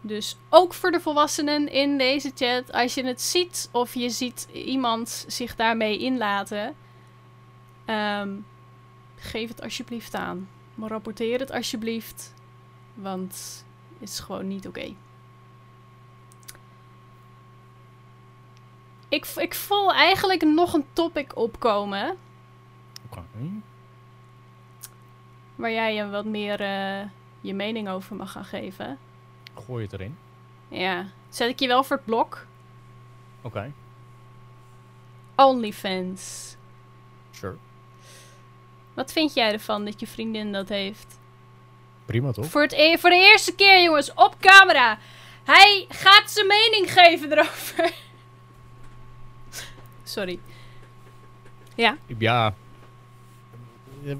Dus 0.00 0.36
ook 0.48 0.74
voor 0.74 0.90
de 0.90 1.00
volwassenen 1.00 1.68
in 1.68 1.98
deze 1.98 2.32
chat, 2.34 2.72
als 2.72 2.94
je 2.94 3.04
het 3.04 3.20
ziet 3.20 3.68
of 3.72 3.94
je 3.94 4.10
ziet 4.10 4.48
iemand 4.52 5.24
zich 5.28 5.56
daarmee 5.56 5.98
inlaten, 5.98 6.74
ehm, 7.84 8.30
geef 9.16 9.48
het 9.48 9.62
alsjeblieft 9.62 10.14
aan. 10.14 10.48
Maar 10.74 10.88
rapporteer 10.90 11.38
het 11.38 11.50
alsjeblieft, 11.50 12.34
want 12.94 13.64
het 13.98 14.08
is 14.08 14.20
gewoon 14.20 14.48
niet 14.48 14.66
oké. 14.68 14.94
Ik, 19.08 19.26
ik 19.36 19.54
voel 19.54 19.92
eigenlijk 19.92 20.42
nog 20.42 20.72
een 20.72 20.86
topic 20.92 21.36
opkomen 21.36 22.16
Oké. 23.06 23.22
waar 25.54 25.70
jij 25.72 25.94
je 25.94 26.08
wat 26.08 26.24
meer 26.24 26.60
eh, 26.60 27.08
je 27.40 27.54
mening 27.54 27.88
over 27.88 28.16
mag 28.16 28.32
gaan 28.32 28.44
geven. 28.44 28.98
Gooi 29.66 29.84
het 29.84 29.92
erin. 29.92 30.16
Ja, 30.68 31.06
zet 31.28 31.48
ik 31.48 31.58
je 31.60 31.66
wel 31.66 31.84
voor 31.84 31.96
het 31.96 32.04
blok. 32.04 32.46
Oké, 33.42 33.72
OnlyFans. 35.36 36.56
sure. 37.30 37.56
Wat 38.94 39.12
vind 39.12 39.34
jij 39.34 39.52
ervan 39.52 39.84
dat 39.84 40.00
je 40.00 40.06
vriendin 40.06 40.52
dat 40.52 40.68
heeft? 40.68 41.18
Prima 42.04 42.32
toch? 42.32 42.46
Voor, 42.46 42.62
het 42.62 42.72
e- 42.72 42.98
voor 42.98 43.10
de 43.10 43.16
eerste 43.30 43.54
keer, 43.54 43.82
jongens, 43.82 44.14
op 44.14 44.36
camera. 44.40 44.98
Hij 45.44 45.86
gaat 45.88 46.30
zijn 46.30 46.46
mening 46.46 46.92
geven 46.92 47.32
erover. 47.32 47.92
Sorry. 50.02 50.38
Ja, 51.74 51.96
Ja. 52.18 52.54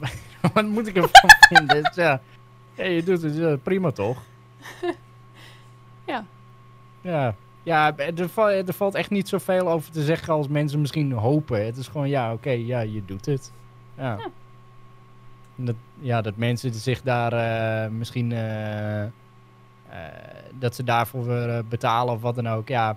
Wat 0.55 0.64
moet 0.64 0.87
ik 0.87 0.97
ervan 0.97 1.31
vinden? 1.49 1.83
Dus, 1.83 1.95
ja. 1.95 2.20
ja, 2.75 2.85
je 2.85 3.03
doet 3.03 3.23
het 3.23 3.37
ja, 3.37 3.57
prima 3.57 3.91
toch? 3.91 4.23
Ja. 6.07 6.25
Ja. 7.01 7.35
Ja, 7.62 7.97
er, 7.97 8.20
er 8.66 8.73
valt 8.75 8.95
echt 8.95 9.11
niet 9.11 9.29
zoveel 9.29 9.68
over 9.70 9.93
te 9.93 10.03
zeggen 10.03 10.33
als 10.33 10.49
mensen 10.49 10.81
misschien 10.81 11.12
hopen. 11.12 11.64
Het 11.64 11.77
is 11.77 11.89
gewoon, 11.89 12.09
ja, 12.09 12.33
oké, 12.33 12.51
ja, 12.51 12.81
je 12.81 13.05
doet 13.05 13.27
het. 13.27 13.53
Ja. 13.97 14.16
Ja. 14.18 14.31
Dat, 15.65 15.75
ja, 16.01 16.23
dat 16.23 16.37
mensen 16.37 16.75
zich 16.75 17.03
daar 17.03 17.33
eh, 17.33 17.91
misschien... 17.91 18.33
eh, 18.33 19.05
dat 20.59 20.75
ze 20.75 20.85
daarvoor 20.85 21.65
betalen 21.69 22.15
of 22.15 22.21
wat 22.21 22.35
dan 22.35 22.49
ook. 22.49 22.69
Ja, 22.69 22.97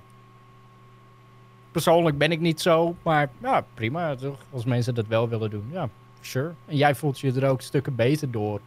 persoonlijk 1.71 2.17
ben 2.17 2.31
ik 2.31 2.39
niet 2.39 2.61
zo, 2.61 2.95
maar 3.01 3.29
ja, 3.41 3.65
prima. 3.73 4.15
Toch? 4.15 4.39
Als 4.51 4.65
mensen 4.65 4.95
dat 4.95 5.07
wel 5.07 5.29
willen 5.29 5.49
doen, 5.49 5.67
ja, 5.71 5.89
sure. 6.21 6.53
En 6.65 6.75
jij 6.77 6.95
voelt 6.95 7.19
je 7.19 7.41
er 7.41 7.49
ook 7.49 7.61
stukken 7.61 7.95
beter 7.95 8.31
door. 8.31 8.59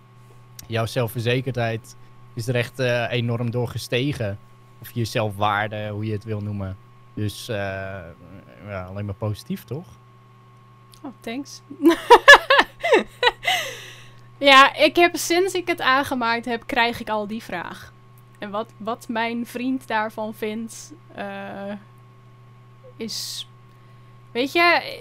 Jouw 0.67 0.87
zelfverzekerdheid 0.87 1.97
is 2.35 2.49
er 2.49 2.55
echt 2.55 2.79
enorm 3.09 3.51
door 3.51 3.69
gestegen. 3.69 4.39
Of 4.81 4.91
je 4.91 5.05
zelfwaarde, 5.05 5.89
hoe 5.89 6.07
je 6.07 6.13
het 6.13 6.25
wil 6.25 6.41
noemen. 6.41 6.77
Dus 7.15 7.47
ja, 7.47 8.85
alleen 8.89 9.05
maar 9.05 9.15
positief, 9.15 9.65
toch? 9.65 9.87
oh, 11.03 11.13
thanks. 11.21 11.63
ja, 14.39 14.75
ik 14.75 14.97
heb 14.97 15.17
sinds 15.17 15.55
ik 15.55 15.67
het 15.67 15.81
aangemaakt 15.81 16.45
heb, 16.45 16.67
krijg 16.67 17.01
ik 17.01 17.09
al 17.09 17.27
die 17.27 17.43
vraag. 17.43 17.93
En 18.39 18.51
wat, 18.51 18.73
wat 18.77 19.09
mijn 19.09 19.47
vriend 19.47 19.87
daarvan 19.87 20.35
vindt, 20.35 20.93
eh, 21.15 21.73
is... 22.97 23.49
Weet 24.33 24.53
je, 24.53 24.99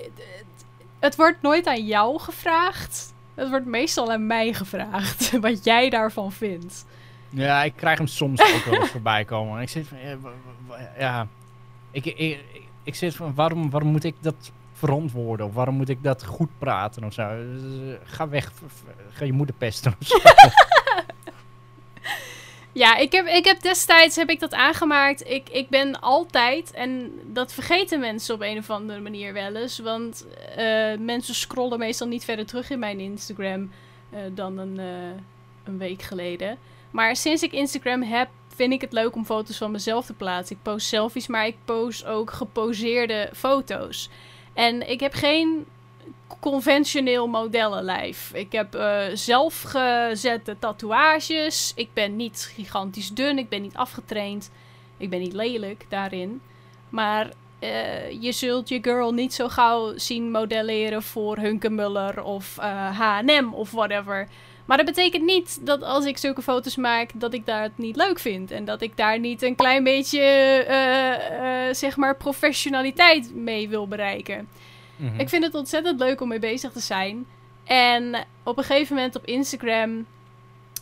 het, 1.00 1.16
wordt 1.16 1.42
nooit 1.42 1.68
aan 1.68 1.86
jou 1.86 2.20
gevraagd. 2.20 3.14
Het 3.36 3.50
wordt 3.50 3.66
meestal 3.66 4.12
aan 4.12 4.28
mij 4.28 4.54
gevraagd, 4.54 5.32
wat 5.40 5.64
jij 5.64 5.90
daarvan 5.90 6.32
vindt. 6.32 6.86
Ja, 7.30 7.64
ik 7.64 7.74
krijg 7.76 7.98
hem 7.98 8.08
soms 8.08 8.42
ook 8.42 8.64
wel 8.66 8.82
eens 8.82 8.90
voorbij 8.90 9.26
komen. 9.26 9.56
En 9.56 9.62
ik 9.62 9.70
zit 9.70 9.88
van, 9.88 9.98
ja. 10.98 11.28
Ik, 11.92 12.06
ik, 12.06 12.18
ik, 12.18 12.44
ik 12.84 12.96
zit 12.96 13.16
van, 13.16 13.36
waarom, 13.36 13.70
waarom 13.70 13.92
moet 13.92 14.04
ik 14.04 14.16
dat 14.20 14.52
verantwoorden? 14.78 15.46
Of 15.46 15.54
waarom 15.54 15.76
moet 15.76 15.90
ik 15.90 16.04
dat 16.04 16.26
goed 16.26 16.50
praten 16.58 17.04
of 17.04 17.14
zo? 17.14 17.28
Dus, 17.38 17.62
eh, 17.64 18.00
Ga 18.04 18.30
weg, 18.30 18.52
ga 19.12 19.26
je 19.26 19.34
moeder 19.34 19.56
pesten 19.56 19.96
of 20.00 20.08
zo. 20.08 20.18
Ja, 22.72 22.98
ik 22.98 23.12
heb, 23.12 23.28
ik 23.28 23.46
heb 23.46 23.62
destijds 23.62 24.16
heb 24.16 24.30
ik 24.30 24.40
dat 24.40 24.54
aangemaakt. 24.54 25.30
Ik, 25.30 25.50
ik 25.50 25.70
ben 25.70 26.00
altijd, 26.00 26.72
en 26.72 27.12
dat 27.26 27.54
vergeten 27.54 28.00
mensen 28.00 28.36
op 28.36 28.42
een 28.42 28.58
of 28.58 28.70
andere 28.70 29.00
manier 29.00 29.34
wel 29.34 29.56
eens. 29.56 29.80
Want 29.80 30.26
eh, 30.56 30.98
mensen 31.00 31.36
scrollen 31.36 31.80
meestal 31.80 32.08
niet 32.08 32.24
verder 32.24 32.46
terug 32.46 32.70
in 32.70 32.80
mijn 32.80 33.00
Instagram 33.00 33.72
eh, 34.10 34.20
dan 34.32 34.58
een, 34.58 34.78
een 35.64 35.78
week 35.78 36.02
geleden. 36.02 36.58
Maar 36.92 37.16
sinds 37.16 37.44
ik 37.44 37.52
Instagram 37.52 38.04
heb, 38.04 38.30
vind 38.56 38.74
ik 38.74 38.82
het 38.82 38.94
leuk 38.94 39.16
om 39.16 39.26
foto's 39.26 39.58
van 39.58 39.72
mezelf 39.72 40.06
te 40.06 40.14
plaatsen. 40.14 40.56
Ik 40.56 40.62
post 40.62 40.88
selfies, 40.88 41.28
maar 41.28 41.48
ik 41.48 41.56
post 41.66 42.06
ook 42.06 42.32
geposeerde 42.32 43.30
foto's. 43.34 44.10
En 44.58 44.90
ik 44.90 45.00
heb 45.00 45.14
geen 45.14 45.66
conventioneel 46.40 47.28
modellenlijf. 47.28 48.32
Ik 48.34 48.52
heb 48.52 48.76
eh, 48.76 49.06
zelfgezette 49.14 50.56
tatoeages. 50.60 51.72
Ik 51.76 51.90
ben 51.94 52.16
niet 52.16 52.52
gigantisch 52.56 53.10
dun. 53.10 53.38
Ik 53.38 53.50
ben 53.50 53.62
niet 53.62 53.76
afgetraind. 53.76 54.52
Ik 54.98 55.10
ben 55.10 55.20
niet 55.20 55.34
lelijk 55.34 55.86
daarin. 55.90 56.42
Maar 56.90 57.32
eh, 57.60 58.22
je 58.22 58.32
zult 58.32 58.70
je 58.70 58.80
girl 58.82 59.12
niet 59.12 59.34
zo 59.34 59.48
gauw 59.48 59.98
zien 59.98 60.32
modelleren 60.32 61.04
voor 61.04 61.38
Hunkemuller 61.38 62.24
of 62.24 62.56
H&M 62.94 63.54
of 63.54 63.72
whatever. 63.72 64.28
Maar 64.68 64.78
dat 64.78 64.86
betekent 64.86 65.24
niet 65.24 65.66
dat 65.66 65.84
als 65.84 66.06
ik 66.06 66.18
zulke 66.18 66.42
foto's 66.42 66.76
maak, 66.76 67.10
dat 67.14 67.34
ik 67.34 67.46
daar 67.46 67.62
het 67.62 67.78
niet 67.78 67.96
leuk 67.96 68.20
vind. 68.20 68.52
En 68.52 68.66
dat 68.66 68.82
ik 68.82 68.98
daar 68.98 69.20
niet 69.20 69.42
een 69.42 69.56
klein 69.56 69.84
beetje, 69.84 70.20
eh, 70.20 71.68
eh, 71.68 71.76
zeg 71.76 71.98
maar, 71.98 72.16
professionaliteit 72.16 73.36
mee 73.36 73.70
wil 73.70 73.88
bereiken. 73.88 74.48
Mhm. 74.96 75.20
Ik 75.20 75.30
vind 75.30 75.44
het 75.44 75.56
ontzettend 75.56 76.00
leuk 76.00 76.22
om 76.22 76.28
mee 76.28 76.40
bezig 76.40 76.72
te 76.72 76.80
zijn. 76.80 77.26
En 77.64 78.26
op 78.44 78.58
een 78.58 78.64
gegeven 78.64 78.96
moment 78.96 79.16
op 79.16 79.26
Instagram 79.26 80.06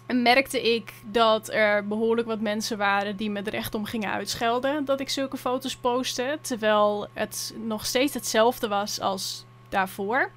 merkte 0.08 0.74
ik 0.76 0.94
dat 1.04 1.54
er 1.54 1.88
behoorlijk 1.88 2.28
wat 2.28 2.40
mensen 2.40 2.78
waren 2.78 3.16
die 3.16 3.30
me 3.30 3.42
er 3.42 3.54
echt 3.54 3.76
om 3.76 3.86
gingen 3.86 4.12
uitschelden 4.12 4.86
dat 4.86 5.00
ik 5.00 5.10
zulke 5.10 5.38
foto's 5.38 5.76
postte. 5.76 6.38
Terwijl 6.42 7.08
het 7.14 7.56
nog 7.64 7.86
steeds 7.86 8.14
hetzelfde 8.14 8.68
was 8.68 9.00
als 9.00 9.46
daarvoor. 9.70 10.32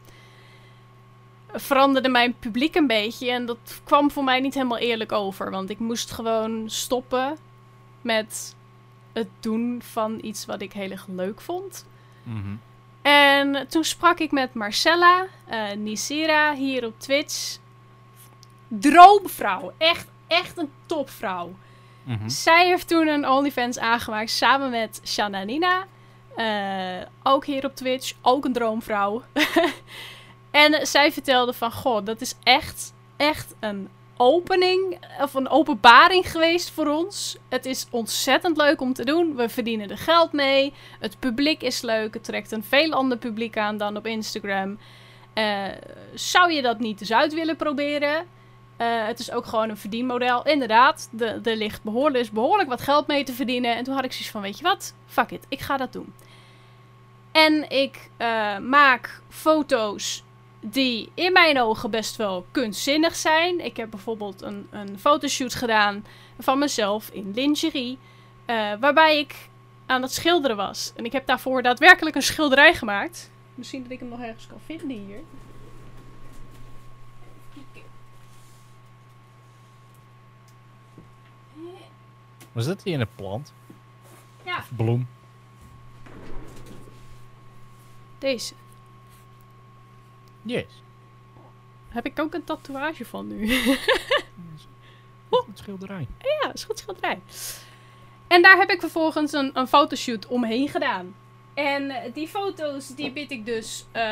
Veranderde 1.60 2.08
mijn 2.08 2.34
publiek 2.38 2.74
een 2.74 2.86
beetje 2.86 3.30
en 3.30 3.46
dat 3.46 3.80
kwam 3.84 4.10
voor 4.10 4.24
mij 4.24 4.40
niet 4.40 4.54
helemaal 4.54 4.78
eerlijk 4.78 5.12
over. 5.12 5.50
Want 5.50 5.70
ik 5.70 5.78
moest 5.78 6.10
gewoon 6.10 6.70
stoppen 6.70 7.36
met 8.02 8.56
het 9.12 9.28
doen 9.40 9.80
van 9.82 10.18
iets 10.22 10.46
wat 10.46 10.62
ik 10.62 10.72
heel 10.72 10.90
erg 10.90 11.06
leuk 11.06 11.40
vond. 11.40 11.86
Mhm. 12.22 12.54
En 13.02 13.68
toen 13.68 13.84
sprak 13.84 14.18
ik 14.18 14.30
met 14.30 14.54
Marcella 14.54 15.26
eh 15.46 15.72
Nisira 15.76 16.54
hier 16.54 16.86
op 16.86 17.00
Twitch. 17.00 17.58
Droomvrouw. 18.68 19.72
Echt, 19.78 20.06
echt 20.26 20.58
een 20.58 20.70
topvrouw. 20.86 21.54
Mhm. 22.02 22.28
Zij 22.28 22.66
heeft 22.66 22.88
toen 22.88 23.06
een 23.06 23.28
OnlyFans 23.28 23.78
aangemaakt 23.78 24.30
samen 24.30 24.70
met 24.70 25.00
Shanna 25.04 25.44
Nina. 25.44 25.86
Eh, 26.36 27.06
ook 27.22 27.46
hier 27.46 27.64
op 27.64 27.76
Twitch. 27.76 28.12
Ook 28.22 28.44
een 28.44 28.52
droomvrouw. 28.52 29.22
en 30.50 30.86
zij 30.86 31.12
vertelde 31.12 31.52
van... 31.52 31.72
Goh, 31.72 32.04
dat 32.04 32.20
is 32.20 32.34
echt, 32.42 32.92
echt 33.16 33.54
een 33.60 33.88
opening 34.16 34.98
of 35.20 35.34
een 35.34 35.48
openbaring 35.48 36.30
geweest 36.30 36.70
voor 36.70 36.86
ons. 36.86 37.36
Het 37.48 37.66
is 37.66 37.86
ontzettend 37.90 38.56
leuk 38.56 38.80
om 38.80 38.92
te 38.92 39.04
doen. 39.04 39.36
We 39.36 39.48
verdienen 39.48 39.90
er 39.90 39.98
geld 39.98 40.32
mee. 40.32 40.72
Het 41.00 41.18
publiek 41.18 41.62
is 41.62 41.80
leuk. 41.82 42.14
Het 42.14 42.24
trekt 42.24 42.52
een 42.52 42.64
veel 42.64 42.92
ander 42.92 43.18
publiek 43.18 43.56
aan 43.56 43.76
dan 43.76 43.96
op 43.96 44.06
Instagram. 44.06 44.78
Eh, 45.34 45.64
zou 46.14 46.52
je 46.52 46.62
dat 46.62 46.78
niet 46.78 47.00
eens 47.00 47.12
uit 47.12 47.34
willen 47.34 47.56
proberen? 47.56 48.26
Eh, 48.76 49.06
het 49.06 49.18
is 49.18 49.30
ook 49.30 49.46
gewoon 49.46 49.68
een 49.68 49.76
verdienmodel. 49.76 50.44
Inderdaad, 50.46 51.08
de- 51.12 51.40
er 51.42 51.56
ligt 51.56 51.82
behoorlijk, 51.82 52.30
behoorlijk 52.30 52.68
wat 52.68 52.80
geld 52.80 53.06
mee 53.06 53.24
te 53.24 53.32
verdienen. 53.32 53.76
En 53.76 53.84
toen 53.84 53.94
had 53.94 54.04
ik 54.04 54.12
zoiets 54.12 54.30
van, 54.30 54.40
weet 54.42 54.56
je 54.58 54.62
wat? 54.64 54.94
Fuck 55.06 55.30
it, 55.30 55.44
ik 55.48 55.60
ga 55.60 55.76
dat 55.76 55.92
doen. 55.92 56.14
En 57.32 57.70
ik 57.70 58.10
eh, 58.16 58.58
maak 58.58 59.20
foto's 59.28 60.24
die 60.70 61.10
in 61.14 61.32
mijn 61.32 61.60
ogen 61.60 61.90
best 61.90 62.16
wel 62.16 62.46
kunstzinnig 62.50 63.16
zijn. 63.16 63.64
Ik 63.64 63.76
heb 63.76 63.90
bijvoorbeeld 63.90 64.42
een, 64.42 64.66
een 64.70 64.98
fotoshoot 64.98 65.54
gedaan 65.54 66.04
van 66.38 66.58
mezelf 66.58 67.08
in 67.08 67.32
lingerie. 67.34 67.98
eh, 68.44 68.72
waarbij 68.80 69.18
ik 69.18 69.48
aan 69.86 70.02
het 70.02 70.12
schilderen 70.12 70.56
was. 70.56 70.92
En 70.96 71.04
ik 71.04 71.12
heb 71.12 71.26
daarvoor 71.26 71.62
daadwerkelijk 71.62 72.16
een 72.16 72.22
schilderij 72.22 72.74
gemaakt. 72.74 73.30
Misschien 73.54 73.82
dat 73.82 73.90
ik 73.90 73.98
hem 73.98 74.08
nog 74.08 74.20
ergens 74.20 74.46
kan 74.46 74.60
vinden 74.66 74.96
hier. 75.06 75.20
Was 82.52 82.66
dat 82.66 82.82
hier 82.82 83.00
een 83.00 83.08
plant? 83.14 83.52
Ja. 84.44 84.58
Of 84.58 84.70
bloem? 84.76 85.08
Deze. 88.18 88.54
Yes. 90.42 90.82
Heb 91.88 92.06
ik 92.06 92.20
ook 92.20 92.34
een 92.34 92.44
tatoeage 92.44 93.04
van 93.04 93.26
nu. 93.26 93.46
Goed 95.30 95.58
schilderij. 95.58 96.06
ja, 96.42 96.52
is 96.52 96.64
goed 96.64 96.78
schilderij. 96.78 97.20
En 98.28 98.42
daar 98.42 98.56
heb 98.56 98.70
ik 98.70 98.80
vervolgens 98.80 99.32
een, 99.32 99.50
een 99.54 99.66
fotoshoot 99.66 100.26
omheen 100.26 100.68
gedaan. 100.68 101.14
En 101.54 101.90
eh, 101.90 102.14
die 102.14 102.28
foto's 102.28 102.94
die 102.94 103.12
bied 103.12 103.30
ik 103.30 103.46
dus 103.46 103.86
eh, 103.92 104.02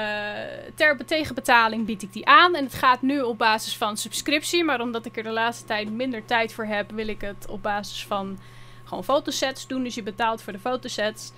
ter 0.74 1.06
tegenbetaling 1.06 1.86
bied 1.86 2.02
ik 2.02 2.12
die 2.12 2.26
aan. 2.26 2.54
En 2.54 2.64
het 2.64 2.74
gaat 2.74 3.02
nu 3.02 3.20
op 3.20 3.38
basis 3.38 3.76
van 3.76 3.96
subscriptie. 3.96 4.64
Maar 4.64 4.80
omdat 4.80 5.06
ik 5.06 5.16
er 5.16 5.22
de 5.22 5.30
laatste 5.30 5.64
tijd 5.64 5.92
minder 5.92 6.24
tijd 6.24 6.52
voor 6.52 6.64
heb, 6.64 6.90
wil 6.90 7.08
ik 7.08 7.20
het 7.20 7.46
op 7.48 7.62
basis 7.62 8.06
van 8.06 8.38
gewoon 8.84 9.04
fotosets 9.04 9.66
doen. 9.66 9.82
Dus 9.82 9.94
je 9.94 10.02
betaalt 10.02 10.42
voor 10.42 10.52
de 10.52 10.58
fotosets. 10.58 11.32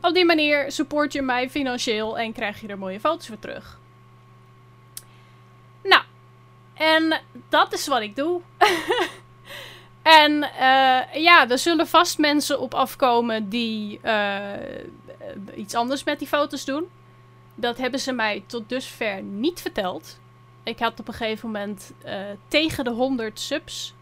Op 0.00 0.14
die 0.14 0.24
manier 0.24 0.72
support 0.72 1.12
je 1.12 1.22
mij 1.22 1.50
financieel 1.50 2.18
en 2.18 2.32
krijg 2.32 2.60
je 2.60 2.68
er 2.68 2.78
mooie 2.78 3.00
foto's 3.00 3.26
voor 3.26 3.38
terug. 3.38 3.78
Nou, 5.82 6.02
en 6.80 7.20
dat 7.48 7.72
is 7.72 7.86
wat 7.86 8.00
ik 8.00 8.16
doe. 8.16 8.40
en 10.02 10.42
eh, 10.42 11.22
ja, 11.22 11.48
er 11.48 11.58
zullen 11.58 11.86
vast 11.86 12.18
mensen 12.18 12.60
op 12.60 12.74
afkomen 12.74 13.48
die 13.48 14.00
eh, 14.02 14.42
iets 15.54 15.74
anders 15.74 16.04
met 16.04 16.18
die 16.18 16.28
foto's 16.28 16.64
doen. 16.64 16.88
Dat 17.54 17.78
hebben 17.78 18.00
ze 18.00 18.12
mij 18.12 18.42
tot 18.46 18.68
dusver 18.68 19.22
niet 19.22 19.60
verteld. 19.60 20.18
Ik 20.62 20.78
had 20.78 21.00
op 21.00 21.08
een 21.08 21.14
gegeven 21.14 21.50
moment 21.50 21.92
eh, 22.02 22.20
tegen 22.48 22.84
de 22.84 22.90
100 22.90 23.40
subs. 23.40 23.94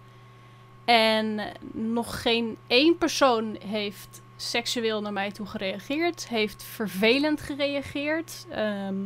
En 0.85 1.41
nog 1.73 2.23
geen 2.23 2.57
één 2.67 2.99
persoon 2.99 3.57
heeft 3.67 4.23
seksueel 4.37 5.01
naar 5.01 5.13
mij 5.13 5.33
toe 5.33 5.47
gereageerd. 5.47 6.29
Heeft 6.29 6.63
vervelend 6.63 7.41
gereageerd. 7.41 8.47
Ehm, 8.51 8.97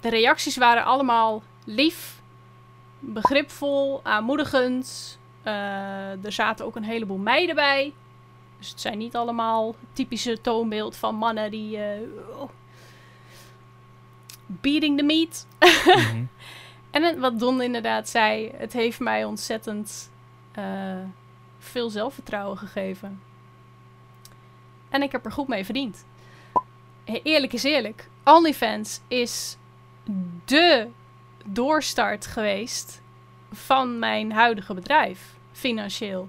de 0.00 0.08
reacties 0.08 0.56
waren 0.56 0.84
allemaal 0.84 1.42
lief, 1.68 2.22
begripvol, 2.98 4.00
aanmoedigend. 4.02 5.18
Eh, 5.42 6.24
er 6.24 6.32
zaten 6.32 6.66
ook 6.66 6.76
een 6.76 6.84
heleboel 6.84 7.16
meiden 7.18 7.54
bij. 7.54 7.92
Dus 8.58 8.68
het 8.70 8.80
zijn 8.80 8.98
niet 8.98 9.16
allemaal 9.16 9.74
typische 9.92 10.40
toonbeeld 10.40 10.96
van 10.96 11.14
mannen 11.14 11.50
die. 11.50 11.76
eh, 11.76 12.00
oh, 12.38 12.50
beating 14.46 14.98
the 14.98 15.04
meat. 15.04 15.46
Mhm. 15.86 16.24
En 16.90 17.20
wat 17.20 17.38
Don 17.38 17.62
inderdaad 17.62 18.08
zei, 18.08 18.50
het 18.54 18.72
heeft 18.72 19.00
mij 19.00 19.24
ontzettend 19.24 20.10
eh, 20.52 20.96
veel 21.58 21.90
zelfvertrouwen 21.90 22.58
gegeven. 22.58 23.20
En 24.88 25.02
ik 25.02 25.12
heb 25.12 25.24
er 25.24 25.32
goed 25.32 25.48
mee 25.48 25.64
verdiend. 25.64 26.06
Eerlijk 27.04 27.52
is 27.52 27.62
eerlijk. 27.62 28.08
OnlyFans 28.24 29.00
is 29.08 29.56
de 30.44 30.88
doorstart 31.44 32.26
geweest 32.26 33.02
van 33.52 33.98
mijn 33.98 34.32
huidige 34.32 34.74
bedrijf, 34.74 35.34
financieel. 35.52 36.28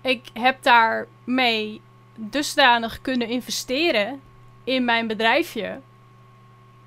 Ik 0.00 0.28
heb 0.32 0.62
daarmee 0.62 1.80
dusdanig 2.14 3.00
kunnen 3.00 3.28
investeren 3.28 4.20
in 4.64 4.84
mijn 4.84 5.06
bedrijfje 5.06 5.80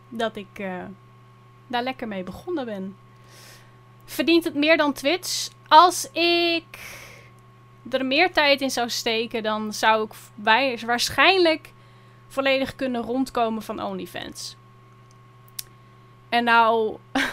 dat 0.10 0.36
ik 0.36 0.48
eh, 0.54 0.84
daar 1.68 1.84
lekker 1.84 2.08
mee 2.08 2.24
begonnen 2.24 2.66
ben. 2.66 2.98
Verdient 4.06 4.44
het 4.44 4.56
meer 4.56 4.78
dan 4.78 4.94
Twitch? 4.94 5.50
Als 5.68 6.12
ik 6.12 6.80
er 7.90 8.06
meer 8.06 8.32
tijd 8.32 8.62
in 8.62 8.72
zou 8.72 8.90
steken, 8.90 9.44
dan 9.44 9.74
zou 9.74 10.04
ik 10.04 10.82
waarschijnlijk 10.86 11.74
volledig 12.28 12.76
kunnen 12.76 13.02
rondkomen 13.02 13.62
van 13.62 13.84
OnlyFans. 13.84 14.58
En 16.30 16.44
nou. 16.44 16.98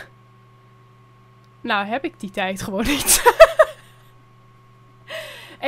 nou 1.61 1.86
heb 1.86 2.05
ik 2.05 2.20
die 2.20 2.30
tijd 2.30 2.62
gewoon 2.62 2.86
niet. 2.86 3.22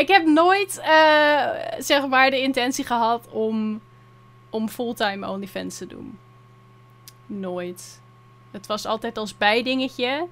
ik 0.03 0.09
heb 0.09 0.27
nooit, 0.27 0.79
eh, 0.79 1.51
zeg 1.79 2.07
maar, 2.07 2.31
de 2.31 2.41
intentie 2.41 2.85
gehad 2.85 3.29
om, 3.29 3.81
om 4.51 4.69
fulltime 4.69 5.29
OnlyFans 5.29 5.79
te 5.79 5.87
doen. 5.87 6.19
Nooit. 7.27 8.01
Het 8.51 8.67
was 8.67 8.87
altijd 8.87 9.19
als 9.19 9.37
bijdingetje. 9.37 10.27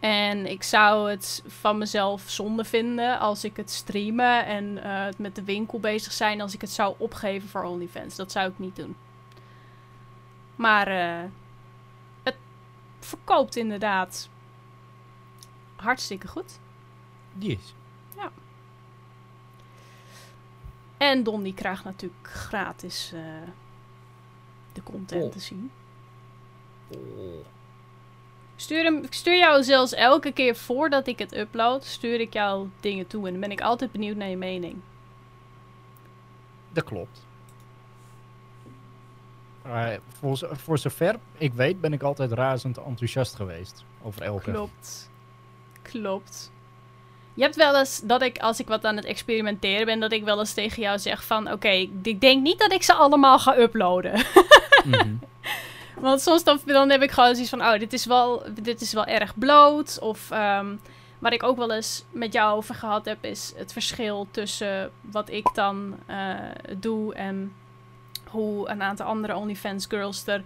En 0.00 0.46
ik 0.46 0.62
zou 0.62 1.10
het 1.10 1.42
van 1.46 1.78
mezelf 1.78 2.22
zonde 2.26 2.64
vinden 2.64 3.18
als 3.18 3.44
ik 3.44 3.56
het 3.56 3.70
streamen 3.70 4.46
en 4.46 4.76
het 4.76 5.18
met 5.18 5.34
de 5.34 5.44
winkel 5.44 5.80
bezig 5.80 6.12
zijn 6.12 6.40
als 6.40 6.54
ik 6.54 6.60
het 6.60 6.70
zou 6.70 6.94
opgeven 6.98 7.48
voor 7.48 7.62
OnlyFans. 7.62 8.16
Dat 8.16 8.32
zou 8.32 8.50
ik 8.50 8.58
niet 8.58 8.76
doen. 8.76 8.96
Maar 10.56 10.88
eh, 10.88 11.24
verkoopt 13.06 13.56
inderdaad 13.56 14.28
hartstikke 15.76 16.28
goed. 16.28 16.58
Yes. 17.38 17.74
En 20.96 21.22
Don 21.22 21.42
die 21.42 21.54
krijgt 21.54 21.84
natuurlijk 21.84 22.28
gratis 22.28 23.12
eh, 23.14 23.20
de 24.72 24.82
content 24.82 25.24
Oh. 25.24 25.30
te 25.30 25.38
zien. 25.40 25.70
Stuur, 28.56 28.82
hem, 28.82 28.96
ik 29.02 29.12
stuur 29.12 29.38
jou 29.38 29.62
zelfs 29.62 29.92
elke 29.92 30.32
keer 30.32 30.56
voordat 30.56 31.06
ik 31.06 31.18
het 31.18 31.36
upload, 31.36 31.84
stuur 31.84 32.20
ik 32.20 32.32
jou 32.32 32.68
dingen 32.80 33.06
toe. 33.06 33.24
En 33.26 33.30
dan 33.32 33.40
ben 33.40 33.50
ik 33.50 33.60
altijd 33.60 33.92
benieuwd 33.92 34.16
naar 34.16 34.28
je 34.28 34.36
mening. 34.36 34.76
Dat 36.72 36.84
klopt. 36.84 37.25
Maar 39.68 39.98
voor, 40.18 40.38
voor 40.52 40.78
zover 40.78 41.16
ik 41.38 41.52
weet 41.52 41.80
ben 41.80 41.92
ik 41.92 42.02
altijd 42.02 42.32
razend 42.32 42.78
enthousiast 42.78 43.34
geweest 43.34 43.84
over 44.02 44.22
elke. 44.22 44.50
Klopt. 44.52 45.10
Klopt. 45.82 46.50
Je 47.34 47.42
hebt 47.42 47.56
wel 47.56 47.78
eens 47.78 48.00
dat 48.04 48.22
ik, 48.22 48.38
als 48.38 48.60
ik 48.60 48.66
wat 48.68 48.84
aan 48.84 48.96
het 48.96 49.04
experimenteren 49.04 49.86
ben, 49.86 50.00
dat 50.00 50.12
ik 50.12 50.24
wel 50.24 50.38
eens 50.38 50.52
tegen 50.52 50.82
jou 50.82 50.98
zeg 50.98 51.24
van... 51.24 51.52
Oké, 51.52 51.68
ik- 51.68 51.90
ik 52.02 52.20
denk 52.20 52.42
niet 52.42 52.58
dat 52.58 52.72
ik 52.72 52.82
ze 52.82 52.92
allemaal 52.94 53.38
ga 53.38 53.58
uploaden. 53.58 54.24
Mhm. 54.84 55.14
Want 56.00 56.20
soms 56.20 56.44
dan, 56.44 56.60
dan 56.66 56.90
heb 56.90 57.02
ik 57.02 57.10
gewoon 57.10 57.32
zoiets 57.34 57.50
van, 57.50 57.60
oh, 57.60 57.78
dit 57.78 57.92
is 57.92 58.04
wel, 58.06 58.42
dit 58.62 58.80
is 58.80 58.92
wel 58.92 59.04
erg 59.06 59.38
bloot. 59.38 59.98
Of 60.00 60.30
ehm, 60.30 60.66
waar 61.18 61.32
ik 61.32 61.42
ook 61.42 61.56
wel 61.56 61.72
eens 61.72 62.04
met 62.10 62.32
jou 62.32 62.56
over 62.56 62.74
gehad 62.74 63.04
heb, 63.04 63.24
is 63.24 63.52
het 63.56 63.72
verschil 63.72 64.26
tussen 64.30 64.90
wat 65.00 65.30
ik 65.30 65.54
dan 65.54 65.96
eh, 66.06 66.34
doe 66.78 67.14
en 67.14 67.52
hoe 68.28 68.68
een 68.68 68.82
aantal 68.82 69.06
andere 69.06 69.36
OnlyFans 69.36 69.86
girls 69.88 70.26
er 70.26 70.42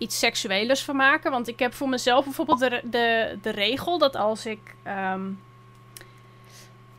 iets 0.00 0.18
seksuelers 0.18 0.82
van 0.82 0.96
maken. 0.96 1.30
Want 1.30 1.48
ik 1.48 1.58
heb 1.58 1.74
voor 1.74 1.88
mezelf 1.88 2.24
bijvoorbeeld 2.24 2.58
de, 2.58 2.80
de, 2.84 3.38
de 3.42 3.50
regel 3.50 3.98
dat 3.98 4.16
als 4.16 4.46
ik, 4.46 4.74
ehm, 4.82 5.30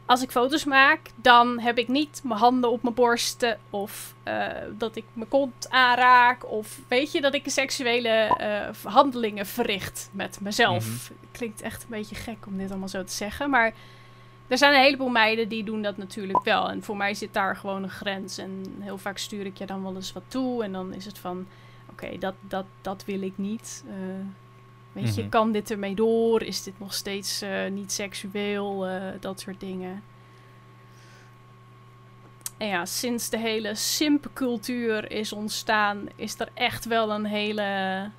als 0.06 0.22
ik 0.22 0.32
foto's 0.32 0.66
maak, 0.66 1.00
dan 1.16 1.60
heb 1.60 1.78
ik 1.78 1.88
niet 1.88 2.22
mijn 2.24 2.40
handen 2.40 2.72
op 2.72 2.82
mijn 2.84 2.96
borsten 2.96 3.60
of 3.70 4.14
eh, 4.24 4.48
dat 4.78 4.96
ik 4.96 5.06
mijn 5.14 5.30
kont 5.30 5.70
aanraak 5.70 6.52
of 6.52 6.80
weet 6.88 7.12
je 7.12 7.22
dat 7.22 7.34
ik 7.34 7.44
seksuele 7.46 8.10
eh, 8.10 8.92
handelingen 8.92 9.46
verricht 9.46 10.10
met 10.12 10.38
mezelf. 10.42 11.12
Klinkt 11.32 11.62
echt 11.62 11.84
een 11.84 11.90
beetje 11.90 12.16
gek 12.16 12.46
om 12.48 12.58
dit 12.58 12.70
allemaal 12.70 12.88
zo 12.88 13.04
te 13.04 13.14
zeggen, 13.14 13.50
maar 13.50 13.74
er 14.52 14.58
zijn 14.58 14.74
een 14.74 14.82
heleboel 14.82 15.10
meiden 15.10 15.50
die 15.50 15.64
doen 15.64 15.82
dat 15.82 15.98
natuurlijk 15.98 16.44
wel. 16.44 16.70
En 16.70 16.84
voor 16.84 16.98
mij 16.98 17.14
zit 17.14 17.34
daar 17.34 17.56
gewoon 17.56 17.84
een 17.84 17.90
grens. 17.90 18.38
En 18.38 18.64
heel 18.80 18.98
vaak 18.98 19.18
stuur 19.18 19.46
ik 19.46 19.58
je 19.58 19.66
dan 19.66 19.84
wel 19.84 19.96
eens 19.96 20.14
wat 20.14 20.24
toe. 20.28 20.64
En 20.64 20.72
dan 20.72 20.94
is 20.94 21.06
het 21.06 21.18
van, 21.20 21.48
oké, 21.90 22.18
dat, 22.18 22.34
dat, 22.42 22.66
dat 22.82 23.06
wil 23.06 23.22
ik 23.22 23.38
niet. 23.38 23.84
Eh, 23.88 23.94
Weet 24.92 25.16
je, 25.16 25.22
Mhm. 25.22 25.30
kan 25.30 25.52
dit 25.52 25.72
ermee 25.72 25.96
door? 25.96 26.42
Is 26.44 26.64
dit 26.64 26.80
nog 26.80 26.94
steeds 26.94 27.42
eh, 27.42 27.70
niet 27.70 27.92
seksueel? 27.92 28.88
Eh, 28.88 29.02
dat 29.20 29.40
soort 29.40 29.60
dingen. 29.60 30.04
En 32.58 32.68
ja, 32.68 32.86
sinds 32.86 33.30
de 33.30 33.38
hele 33.38 33.76
simpcultuur 33.76 35.12
is 35.12 35.34
ontstaan, 35.34 36.08
is 36.16 36.40
er 36.40 36.50
echt 36.54 36.86
wel 36.86 37.12
een 37.12 37.26
hele. 37.26 38.10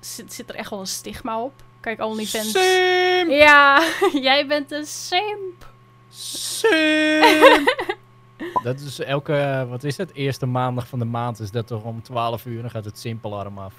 Zit, 0.00 0.32
zit 0.32 0.48
er 0.48 0.54
echt 0.54 0.70
wel 0.70 0.80
een 0.80 0.86
stigma 0.86 1.40
op. 1.40 1.52
Kijk, 1.84 2.00
OnlyFans. 2.00 2.50
Simp! 2.50 3.30
Ja, 3.30 3.82
jij 4.28 4.46
bent 4.46 4.70
een 4.70 4.86
simp. 4.86 5.72
Simp! 6.08 7.96
dat 8.62 8.80
is 8.80 8.98
elke, 8.98 9.66
wat 9.68 9.84
is 9.84 9.96
het, 9.96 10.14
eerste 10.14 10.46
maandag 10.46 10.88
van 10.88 10.98
de 10.98 11.04
maand 11.04 11.40
is 11.40 11.50
dat 11.50 11.66
toch 11.66 11.82
om 11.82 12.02
12 12.02 12.46
uur, 12.46 12.60
dan 12.60 12.70
gaat 12.70 12.84
het 12.84 12.98
simpalarm 12.98 13.58
af. 13.58 13.74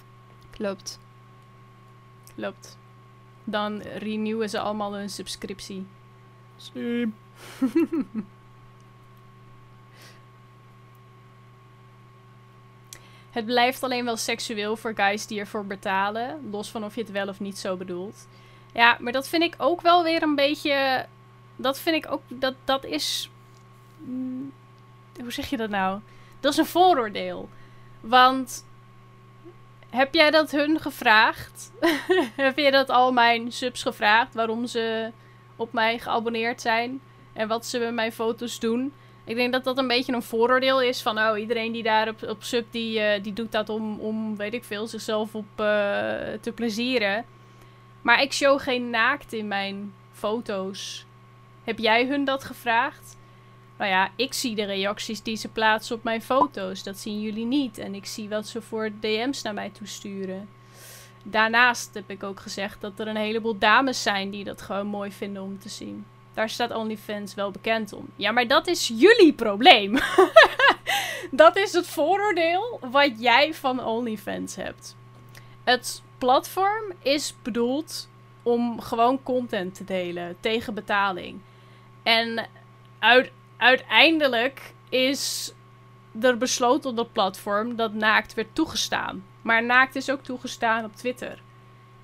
Klopt. 0.50 1.00
Klopt. 2.36 2.78
Dan 3.44 3.82
renewen 3.82 4.50
ze 4.50 4.60
allemaal 4.60 4.96
hun 4.96 5.10
subscriptie. 5.10 5.88
Simp. 6.56 7.16
Het 13.36 13.46
blijft 13.46 13.84
alleen 13.84 14.06
wel 14.06 14.18
seksueel 14.18 14.78
voor 14.78 14.94
guys 14.96 15.28
die 15.28 15.40
ervoor 15.40 15.66
betalen. 15.66 16.50
Los 16.52 16.70
van 16.70 16.84
of 16.84 16.96
je 16.96 17.02
het 17.02 17.12
wel 17.12 17.28
of 17.28 17.40
niet 17.40 17.58
zo 17.58 17.76
bedoelt. 17.76 18.28
Ja, 18.74 18.98
maar 19.00 19.12
dat 19.12 19.28
vind 19.28 19.44
ik 19.44 19.56
ook 19.58 19.82
wel 19.82 20.04
weer 20.04 20.24
een 20.24 20.36
beetje. 20.36 21.06
Dat 21.56 21.80
vind 21.80 21.96
ik 21.96 22.12
ook. 22.12 22.22
Dat, 22.28 22.54
dat 22.64 22.86
is. 22.86 23.30
mm, 23.98 24.52
hoe 25.20 25.32
zeg 25.32 25.50
je 25.50 25.58
dat 25.58 25.70
nou? 25.70 26.00
Dat 26.40 26.52
is 26.52 26.58
een 26.58 26.66
vooroordeel. 26.66 27.50
Want. 28.00 28.66
Heb 29.90 30.14
jij 30.14 30.32
dat 30.32 30.52
hun 30.52 30.80
gevraagd? 30.80 31.72
heb 32.36 32.58
je 32.58 32.72
dat 32.72 32.90
al 32.90 33.12
mijn 33.12 33.52
subs 33.52 33.82
gevraagd? 33.82 34.34
Waarom 34.34 34.68
ze 34.68 35.12
op 35.56 35.74
mij 35.74 36.00
geabonneerd 36.00 36.62
zijn? 36.62 37.02
En 37.34 37.48
wat 37.48 37.66
ze 37.66 37.80
met 37.80 37.94
mijn 37.94 38.12
foto's 38.12 38.60
doen? 38.60 38.94
Ik 39.26 39.36
denk 39.36 39.52
dat 39.52 39.64
dat 39.64 39.78
een 39.78 39.88
beetje 39.88 40.14
een 40.14 40.24
vooroordeel 40.24 40.82
is 40.82 41.02
van 41.02 41.18
oh, 41.18 41.40
iedereen 41.40 41.72
die 41.72 41.84
daar 41.84 42.08
op, 42.08 42.24
op 42.24 42.44
sub 42.44 42.66
die, 42.72 43.00
eh, 43.00 43.24
die 43.24 43.34
doet 43.34 43.52
dat 43.52 43.70
om, 43.70 44.00
om, 44.00 44.38
weet 44.38 44.54
ik 44.54 44.64
veel, 44.64 44.88
zichzelf 44.88 45.36
op 45.36 45.46
eh, 45.56 45.66
te 46.42 46.52
plezieren. 46.56 47.26
Maar 48.02 48.22
ik 48.22 48.34
show 48.34 48.60
geen 48.60 48.90
naakt 48.90 49.34
in 49.34 49.48
mijn 49.48 49.94
foto's. 50.12 51.06
Heb 51.64 51.80
jij 51.80 52.06
hun 52.06 52.26
dat 52.26 52.44
gevraagd? 52.44 53.18
Nou 53.78 53.90
ja, 53.90 54.12
ik 54.16 54.34
zie 54.34 54.56
de 54.56 54.64
reacties 54.64 55.22
die 55.22 55.36
ze 55.36 55.48
plaatsen 55.48 55.96
op 55.96 56.04
mijn 56.04 56.22
foto's. 56.22 56.84
Dat 56.84 56.98
zien 56.98 57.22
jullie 57.22 57.46
niet. 57.46 57.78
En 57.78 57.96
ik 57.96 58.06
zie 58.06 58.30
wat 58.30 58.48
ze 58.48 58.62
voor 58.62 58.92
DM's 59.00 59.42
naar 59.42 59.54
mij 59.54 59.70
toesturen. 59.70 60.50
Daarnaast 61.24 61.94
heb 61.94 62.10
ik 62.10 62.24
ook 62.24 62.40
gezegd 62.40 62.82
dat 62.82 63.00
er 63.00 63.08
een 63.08 63.16
heleboel 63.16 63.58
dames 63.58 64.04
zijn 64.04 64.30
die 64.30 64.44
dat 64.44 64.62
gewoon 64.62 64.88
mooi 64.88 65.12
vinden 65.12 65.44
om 65.44 65.60
te 65.60 65.70
zien. 65.70 66.06
Daar 66.36 66.50
staat 66.50 66.72
OnlyFans 66.72 67.34
wel 67.34 67.52
bekend 67.52 67.94
om. 67.94 68.08
Ja, 68.16 68.32
maar 68.32 68.48
dat 68.48 68.68
is 68.68 68.88
jullie 68.88 69.34
probleem. 69.34 69.98
dat 71.32 71.56
is 71.56 71.74
het 71.74 71.88
vooroordeel 71.88 72.80
wat 72.92 73.12
jij 73.18 73.54
van 73.54 73.86
OnlyFans 73.86 74.56
hebt. 74.56 74.96
Het 75.64 76.02
platform 76.18 76.94
is 77.02 77.34
bedoeld 77.42 78.10
om 78.44 78.82
gewoon 78.82 79.24
content 79.24 79.76
te 79.76 79.84
delen 79.84 80.38
tegen 80.40 80.74
betaling. 80.74 81.40
En 82.04 82.48
uit, 83.00 83.32
uiteindelijk 83.58 84.74
is 84.90 85.54
er 86.22 86.38
besloten 86.38 86.90
op 86.90 86.96
dat 86.96 87.12
platform 87.12 87.76
dat 87.76 87.94
naakt 87.94 88.34
werd 88.34 88.56
toegestaan. 88.56 89.24
Maar 89.42 89.64
naakt 89.64 89.96
is 89.96 90.12
ook 90.12 90.24
toegestaan 90.24 90.86
op 90.86 90.96
Twitter. 90.96 91.42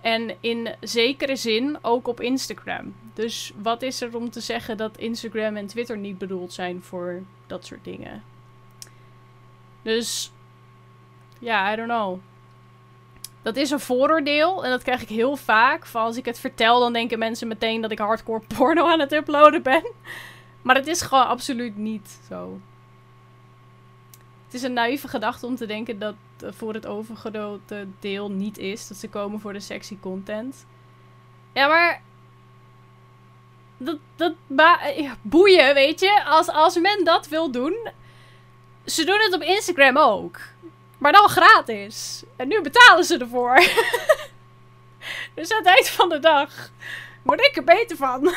En 0.01 0.35
in 0.39 0.75
zekere 0.79 1.35
zin 1.35 1.77
ook 1.81 2.07
op 2.07 2.21
Instagram. 2.21 2.95
Dus 3.13 3.53
wat 3.61 3.81
is 3.81 4.01
er 4.01 4.15
om 4.15 4.29
te 4.29 4.39
zeggen 4.39 4.77
dat 4.77 4.97
Instagram 4.97 5.55
en 5.55 5.67
Twitter 5.67 5.97
niet 5.97 6.17
bedoeld 6.17 6.53
zijn 6.53 6.81
voor 6.81 7.23
dat 7.47 7.65
soort 7.65 7.83
dingen? 7.83 8.23
Dus 9.81 10.31
ja, 11.39 11.73
I 11.73 11.75
don't 11.75 11.89
know. 11.89 12.19
Dat 13.41 13.55
is 13.55 13.71
een 13.71 13.79
vooroordeel 13.79 14.63
en 14.63 14.69
dat 14.69 14.83
krijg 14.83 15.01
ik 15.01 15.09
heel 15.09 15.35
vaak. 15.35 15.85
Van 15.85 16.01
als 16.01 16.17
ik 16.17 16.25
het 16.25 16.39
vertel, 16.39 16.79
dan 16.79 16.93
denken 16.93 17.19
mensen 17.19 17.47
meteen 17.47 17.81
dat 17.81 17.91
ik 17.91 17.99
hardcore 17.99 18.41
porno 18.57 18.87
aan 18.87 18.99
het 18.99 19.11
uploaden 19.11 19.63
ben. 19.63 19.91
Maar 20.61 20.75
het 20.75 20.87
is 20.87 21.01
gewoon 21.01 21.27
absoluut 21.27 21.77
niet 21.77 22.19
zo. 22.29 22.59
Het 24.45 24.53
is 24.53 24.63
een 24.63 24.73
naïeve 24.73 25.07
gedachte 25.07 25.45
om 25.45 25.55
te 25.55 25.65
denken 25.65 25.99
dat 25.99 26.15
voor 26.49 26.73
het 26.73 26.85
overgrote 26.85 27.87
deel 27.99 28.31
niet 28.31 28.57
is. 28.57 28.87
Dat 28.87 28.97
ze 28.97 29.09
komen 29.09 29.39
voor 29.39 29.53
de 29.53 29.59
sexy 29.59 29.97
content. 29.99 30.65
Ja, 31.53 31.67
maar. 31.67 32.01
Dat, 33.77 33.97
dat 34.15 34.33
ja, 34.97 35.17
boeien, 35.21 35.73
weet 35.73 35.99
je. 35.99 36.23
Als, 36.25 36.47
als 36.47 36.79
men 36.79 37.03
dat 37.03 37.27
wil 37.27 37.51
doen. 37.51 37.89
Ze 38.85 39.03
doen 39.05 39.19
het 39.19 39.33
op 39.33 39.41
Instagram 39.41 39.97
ook. 39.97 40.39
Maar 40.97 41.11
dan 41.11 41.29
gratis. 41.29 42.23
En 42.35 42.47
nu 42.47 42.61
betalen 42.61 43.03
ze 43.03 43.17
ervoor. 43.17 43.55
dus 45.35 45.51
aan 45.51 45.57
het 45.57 45.67
eind 45.67 45.89
van 45.89 46.09
de 46.09 46.19
dag. 46.19 46.71
Word 47.21 47.39
ik 47.39 47.57
er 47.57 47.63
beter 47.63 47.97
van. 47.97 48.27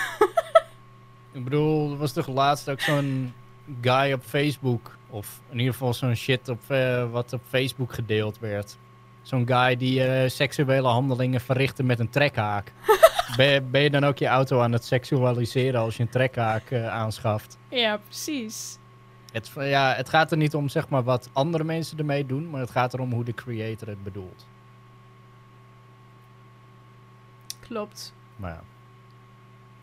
Ik 1.33 1.45
bedoel, 1.45 1.91
er 1.91 1.97
was 1.97 2.13
toch 2.13 2.29
laatst 2.29 2.71
ook 2.71 2.81
zo'n 2.81 3.35
guy 3.81 4.13
op 4.13 4.23
Facebook. 4.25 4.97
Of 5.15 5.41
in 5.51 5.59
ieder 5.59 5.73
geval 5.73 5.95
zo'n 5.95 6.15
shit 6.15 6.49
op, 6.49 6.61
eh, 6.69 7.11
wat 7.11 7.33
op 7.33 7.41
Facebook 7.49 7.93
gedeeld 7.93 8.39
werd. 8.39 8.77
Zo'n 9.23 9.47
guy 9.47 9.77
die 9.77 10.05
eh, 10.05 10.31
seksuele 10.31 10.89
handelingen 10.89 11.41
verrichtte 11.41 11.83
met 11.83 11.99
een 11.99 12.11
trekhaak. 12.11 12.73
ben, 13.37 13.47
je, 13.47 13.61
ben 13.61 13.83
je 13.83 13.91
dan 13.91 14.05
ook 14.05 14.19
je 14.19 14.27
auto 14.27 14.61
aan 14.61 14.73
het 14.73 14.85
seksualiseren 14.85 15.81
als 15.81 15.97
je 15.97 16.03
een 16.03 16.09
trekhaak 16.09 16.71
eh, 16.71 16.89
aanschaft? 16.89 17.59
ja, 17.69 17.97
precies. 17.97 18.79
Het, 19.33 19.51
ja, 19.55 19.95
het 19.95 20.09
gaat 20.09 20.31
er 20.31 20.37
niet 20.37 20.55
om 20.55 20.69
zeg 20.69 20.89
maar, 20.89 21.03
wat 21.03 21.31
andere 21.33 21.65
mensen 21.65 21.99
ermee 21.99 22.27
doen, 22.27 22.51
maar 22.51 22.61
het 22.61 22.71
gaat 22.71 22.95
erom 22.95 23.13
hoe 23.13 23.25
de 23.25 23.35
creator 23.35 23.89
het 23.89 24.03
bedoelt. 24.03 24.47
Klopt. 27.61 28.15
Maar 28.37 28.51
ja. 28.51 28.63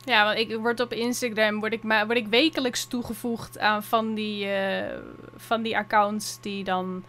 Ja, 0.06 0.26
want 0.26 0.38
ik 0.38 0.56
word 0.56 0.80
op 0.80 0.94
Instagram 0.94 1.60
word 1.60 1.74
ik, 1.74 1.82
word 1.82 2.18
ik 2.18 2.28
wekelijks 2.28 2.86
toegevoegd 2.86 3.60
aan 3.60 3.84
van 3.84 4.14
die, 4.14 4.48
eh, 4.48 4.98
van 5.36 5.62
die 5.62 5.78
accounts 5.78 6.40
die 6.42 6.64
dan. 6.64 7.04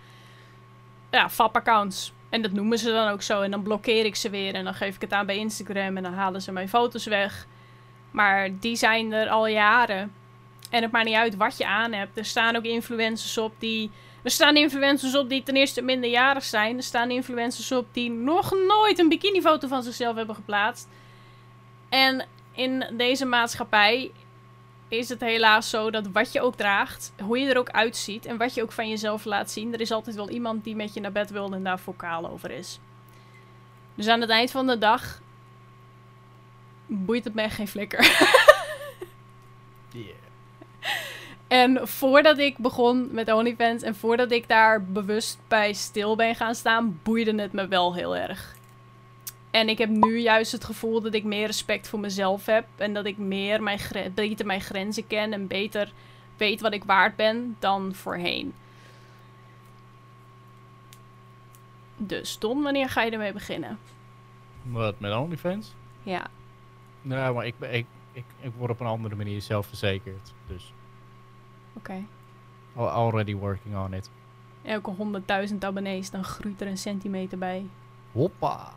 Ja, 1.11 1.31
FAP-accounts. 1.31 2.13
En 2.29 2.43
dat 2.43 2.53
noemen 2.53 2.79
ze 2.79 2.91
dan 2.91 3.09
ook 3.09 3.23
zo. 3.23 3.41
En 3.41 3.51
dan 3.51 3.63
blokkeer 3.63 4.05
ik 4.05 4.17
ze 4.17 4.31
weer. 4.31 4.55
En 4.55 4.65
dan 4.65 4.75
geef 4.75 4.95
ik 4.95 5.01
het 5.01 5.13
aan 5.13 5.27
bij 5.27 5.37
Instagram. 5.37 5.97
En 5.97 6.03
dan 6.03 6.13
halen 6.13 6.43
ze 6.43 6.53
mijn 6.53 6.69
foto's 6.69 7.07
weg. 7.07 7.47
Maar 8.11 8.49
die 8.61 8.77
zijn 8.77 9.13
er 9.13 9.29
al 9.29 9.47
jaren. 9.47 10.13
En 10.71 10.83
het 10.83 10.93
maakt 10.93 11.07
niet 11.07 11.15
uit 11.15 11.37
wat 11.37 11.57
je 11.57 11.67
aan 11.67 11.93
hebt. 11.93 12.19
Er 12.19 12.25
staan 12.25 12.57
ook 12.57 12.65
influencers 12.65 13.39
op 13.39 13.53
die. 13.59 13.91
Er 14.23 14.31
staan 14.31 14.57
influencers 14.57 15.17
op 15.17 15.29
die 15.29 15.43
ten 15.43 15.57
eerste 15.57 15.83
minderjarig 15.83 16.45
zijn. 16.45 16.77
Er 16.77 16.83
staan 16.83 17.11
influencers 17.11 17.73
op 17.73 17.87
die 17.93 18.11
nog 18.11 18.53
nooit 18.67 18.99
een 18.99 19.09
bikinifoto 19.09 19.69
van 19.69 19.83
zichzelf 19.83 20.17
hebben 20.17 20.35
geplaatst. 20.35 20.89
En 21.89 22.27
in 22.53 22.85
deze 22.97 23.25
maatschappij 23.25 24.11
is 24.89 25.09
het 25.09 25.21
helaas 25.21 25.71
zo 25.71 25.91
dat 25.91 26.07
wat 26.13 26.33
je 26.33 26.41
ook 26.41 26.57
draagt, 26.57 27.13
hoe 27.23 27.39
je 27.39 27.51
er 27.51 27.59
ook 27.59 27.71
uitziet 27.71 28.27
en 28.27 28.37
wat 28.37 28.55
je 28.55 28.63
ook 28.63 28.73
van 28.73 28.89
jezelf 28.89 29.25
laat 29.25 29.51
zien, 29.51 29.73
er 29.73 29.81
is 29.81 29.91
altijd 29.91 30.17
wel 30.17 30.31
iemand 30.31 30.65
die 30.65 30.77
met 30.77 30.95
je 30.95 31.01
naar 31.01 31.13
bed 31.13 31.31
wil 31.31 31.53
en 31.53 31.65
daar 31.65 31.79
vocaal 31.79 32.31
over 32.31 32.51
is. 32.51 32.79
Dus 33.95 34.09
aan 34.09 34.21
het 34.21 34.31
eind 34.31 34.51
van 34.51 34.67
de 34.67 34.79
dag 34.79 35.21
boeit 36.87 37.25
het 37.25 37.35
me 37.35 37.43
echt 37.43 37.55
geen 37.55 37.69
flikker. 37.69 38.01
Yeah. 39.95 40.23
En 41.49 41.89
voordat 41.89 42.39
ik 42.39 42.59
begon 42.59 43.09
met 43.11 43.33
OnlyFans 43.33 43.83
en 43.83 43.95
voordat 43.95 44.31
ik 44.31 44.49
daar 44.49 44.85
bewust 44.85 45.39
bij 45.49 45.73
stil 45.73 46.17
ben 46.17 46.35
gaan 46.35 46.55
staan, 46.55 47.01
boeide 47.03 47.43
het 47.43 47.53
me 47.53 47.69
wel 47.69 47.95
heel 47.95 48.17
erg. 48.17 48.55
En 49.53 49.69
ik 49.69 49.79
heb 49.79 49.89
nu 49.89 50.19
juist 50.19 50.53
het 50.53 50.65
gevoel 50.65 51.01
dat 51.01 51.15
ik 51.15 51.25
meer 51.25 51.47
respect 51.47 51.89
voor 51.89 52.01
mezelf 52.01 52.47
heb. 52.47 52.67
En 52.77 52.95
dat 52.95 53.05
ik 53.07 53.19
meer 53.19 53.63
mijn 53.63 53.79
beter 54.15 54.47
mijn 54.47 54.61
grenzen 54.61 55.07
ken 55.07 55.33
en 55.33 55.47
beter 55.47 55.93
weet 56.37 56.61
wat 56.61 56.73
ik 56.73 56.85
waard 56.85 57.17
ben 57.17 57.57
dan 57.59 57.95
voorheen. 57.95 58.55
Dus 61.97 62.39
Don, 62.39 62.63
wanneer 62.63 62.89
ga 62.89 63.03
je 63.03 63.11
ermee 63.11 63.33
beginnen? 63.33 63.79
Wat, 64.63 65.01
met 65.01 65.15
OnlyFans? 65.15 65.75
Ja, 66.03 66.27
Nou, 67.03 67.35
maar 67.35 67.47
ik, 67.47 67.55
ik, 67.61 67.87
ik, 68.13 68.25
ik 68.41 68.53
word 68.57 68.71
op 68.71 68.81
een 68.81 68.87
andere 68.87 69.15
manier 69.15 69.43
zelfverzekerd. 69.43 70.33
Dus 70.47 70.73
oké. 71.73 72.05
al- 72.75 72.91
already 72.91 73.35
working 73.35 73.77
on 73.77 73.93
it. 73.95 74.11
Elke 74.63 74.95
100.000 75.49 75.59
abonnees, 75.59 76.11
dan 76.11 76.25
groeit 76.25 76.61
er 76.61 76.67
een 76.67 76.79
centimeter 76.79 77.39
bij. 77.39 77.67
Hoppa. 78.13 78.73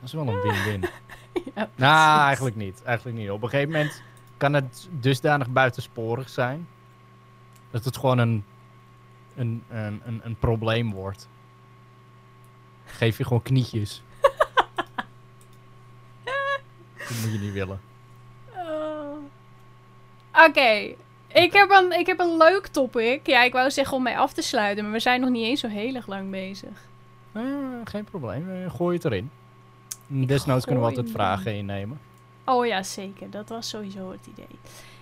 Dat 0.00 0.08
is 0.08 0.12
wel 0.12 0.28
een 0.28 0.40
win-win. 0.40 0.84
Ja, 1.54 1.68
nou, 1.74 2.26
eigenlijk 2.26 2.56
niet. 2.56 2.82
Eigenlijk 2.82 3.18
niet. 3.18 3.30
Op 3.30 3.42
een 3.42 3.48
gegeven 3.48 3.72
moment 3.72 4.02
kan 4.36 4.52
het 4.52 4.88
dusdanig 4.90 5.48
buitensporig 5.48 6.28
zijn. 6.28 6.68
Dat 7.70 7.84
het 7.84 7.96
gewoon 7.96 8.18
een, 8.18 8.44
een, 9.36 9.62
een, 9.68 10.02
een, 10.04 10.20
een 10.24 10.36
probleem 10.38 10.92
wordt. 10.92 11.28
geef 12.84 13.18
je 13.18 13.24
gewoon 13.24 13.42
knietjes. 13.42 14.02
dat 16.98 17.16
moet 17.22 17.32
je 17.32 17.38
niet 17.38 17.52
willen. 17.52 17.80
Oh. 18.54 19.16
Oké. 20.46 20.94
Ik, 21.28 21.52
heb 21.52 21.70
een, 21.70 21.92
ik 21.98 22.06
heb 22.06 22.20
een 22.20 22.36
leuk 22.36 22.66
topic. 22.66 23.26
Ja, 23.26 23.42
ik 23.42 23.52
wou 23.52 23.70
zeggen 23.70 23.96
om 23.96 24.02
mij 24.02 24.18
af 24.18 24.32
te 24.32 24.42
sluiten, 24.42 24.84
maar 24.84 24.92
we 24.92 25.00
zijn 25.00 25.20
nog 25.20 25.30
niet 25.30 25.46
eens 25.46 25.60
zo 25.60 25.68
heel 25.68 25.94
erg 25.94 26.06
lang 26.06 26.30
bezig. 26.30 26.88
Eh, 27.32 27.42
geen 27.84 28.04
probleem, 28.04 28.50
eh, 28.50 28.74
gooi 28.74 28.96
het 28.96 29.04
erin. 29.04 29.30
Desnoods 30.12 30.64
kunnen 30.64 30.82
we 30.82 30.88
altijd 30.88 31.10
vragen 31.10 31.54
innemen. 31.54 32.00
Oh 32.44 32.66
ja, 32.66 32.82
zeker. 32.82 33.30
Dat 33.30 33.48
was 33.48 33.68
sowieso 33.68 34.10
het 34.10 34.26
idee. 34.26 34.58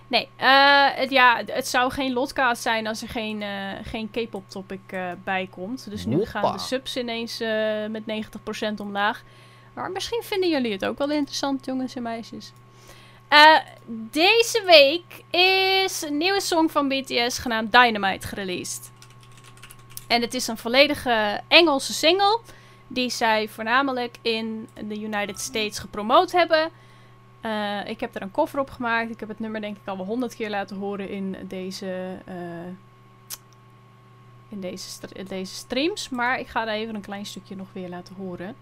Nee, 0.07 0.29
eh, 0.35 0.87
het, 0.91 1.09
ja, 1.09 1.41
het 1.45 1.67
zou 1.67 1.91
geen 1.91 2.13
lotcast 2.13 2.61
zijn 2.61 2.87
als 2.87 3.01
er 3.01 3.09
geen, 3.09 3.41
eh, 3.41 3.49
geen 3.83 4.09
K-pop 4.11 4.49
topic 4.49 4.79
eh, 4.87 5.11
bij 5.23 5.47
komt. 5.51 5.89
Dus 5.89 6.05
nu 6.05 6.25
gaan 6.25 6.53
de 6.53 6.59
subs 6.59 6.97
ineens 6.97 7.43
met 7.89 8.05
90% 8.05 8.79
omlaag. 8.79 9.23
Maar 9.73 9.91
misschien 9.91 10.21
vinden 10.23 10.49
jullie 10.49 10.71
het 10.71 10.85
ook 10.85 10.97
wel 10.97 11.11
interessant, 11.11 11.65
jongens 11.65 11.95
en 11.95 12.01
meisjes. 12.01 12.51
Deze 14.11 14.63
week 14.65 15.39
is 15.41 16.01
een 16.01 16.17
nieuwe 16.17 16.41
song 16.41 16.69
van 16.69 16.87
BTS 16.87 17.37
genaamd 17.37 17.71
Dynamite 17.71 18.27
gereleased. 18.27 18.91
En 20.07 20.21
het 20.21 20.33
is 20.33 20.47
een 20.47 20.57
volledige 20.57 21.41
Engelse 21.47 21.93
single 21.93 22.39
die 22.91 23.09
zij 23.09 23.47
voornamelijk 23.47 24.17
in 24.21 24.67
de 24.87 25.01
United 25.01 25.39
States 25.39 25.79
gepromoot 25.79 26.31
hebben. 26.31 26.69
Eh, 27.41 27.79
ik 27.85 27.99
heb 27.99 28.15
er 28.15 28.21
een 28.21 28.31
cover 28.31 28.59
op 28.59 28.69
gemaakt. 28.69 29.09
Ik 29.09 29.19
heb 29.19 29.29
het 29.29 29.39
nummer 29.39 29.61
denk 29.61 29.77
ik 29.77 29.87
al 29.87 29.97
wel 29.97 30.05
honderd 30.05 30.35
keer 30.35 30.49
laten 30.49 30.77
horen 30.77 31.09
in 31.09 31.35
deze, 31.47 32.17
eh, 32.25 32.35
in 34.49 34.59
deze, 34.59 35.07
in 35.13 35.25
deze 35.25 35.53
streams. 35.53 36.09
Maar 36.09 36.39
ik 36.39 36.47
ga 36.47 36.67
er 36.67 36.73
even 36.73 36.95
een 36.95 37.01
klein 37.01 37.25
stukje 37.25 37.55
nog 37.55 37.67
weer 37.73 37.89
laten 37.89 38.15
horen. 38.15 38.55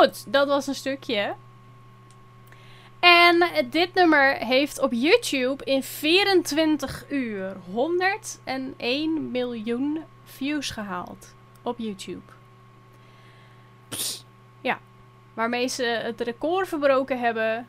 Goed, 0.00 0.32
dat 0.32 0.48
was 0.48 0.66
een 0.66 0.74
stukje. 0.74 1.34
En 3.00 3.44
dit 3.70 3.94
nummer 3.94 4.36
heeft 4.36 4.80
op 4.80 4.92
YouTube 4.92 5.64
in 5.64 5.82
24 5.82 7.04
uur 7.10 7.56
101 7.72 9.30
miljoen 9.30 10.04
views 10.24 10.70
gehaald. 10.70 11.34
Op 11.62 11.78
YouTube. 11.78 12.32
Ja, 14.60 14.78
waarmee 15.34 15.68
ze 15.68 15.84
het 15.84 16.20
record 16.20 16.68
verbroken 16.68 17.20
hebben 17.20 17.66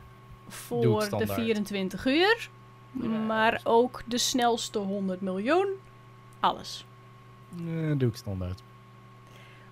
voor 0.48 0.98
de 0.98 1.04
standaard. 1.04 1.32
24 1.32 2.06
uur. 2.06 2.50
Ja, 2.90 3.08
Maar 3.08 3.60
ook 3.64 4.02
de 4.06 4.18
snelste 4.18 4.78
100 4.78 5.20
miljoen. 5.20 5.68
Alles. 6.40 6.86
Eh, 7.56 7.92
doe 7.96 8.08
ik 8.08 8.16
standaard. 8.16 8.62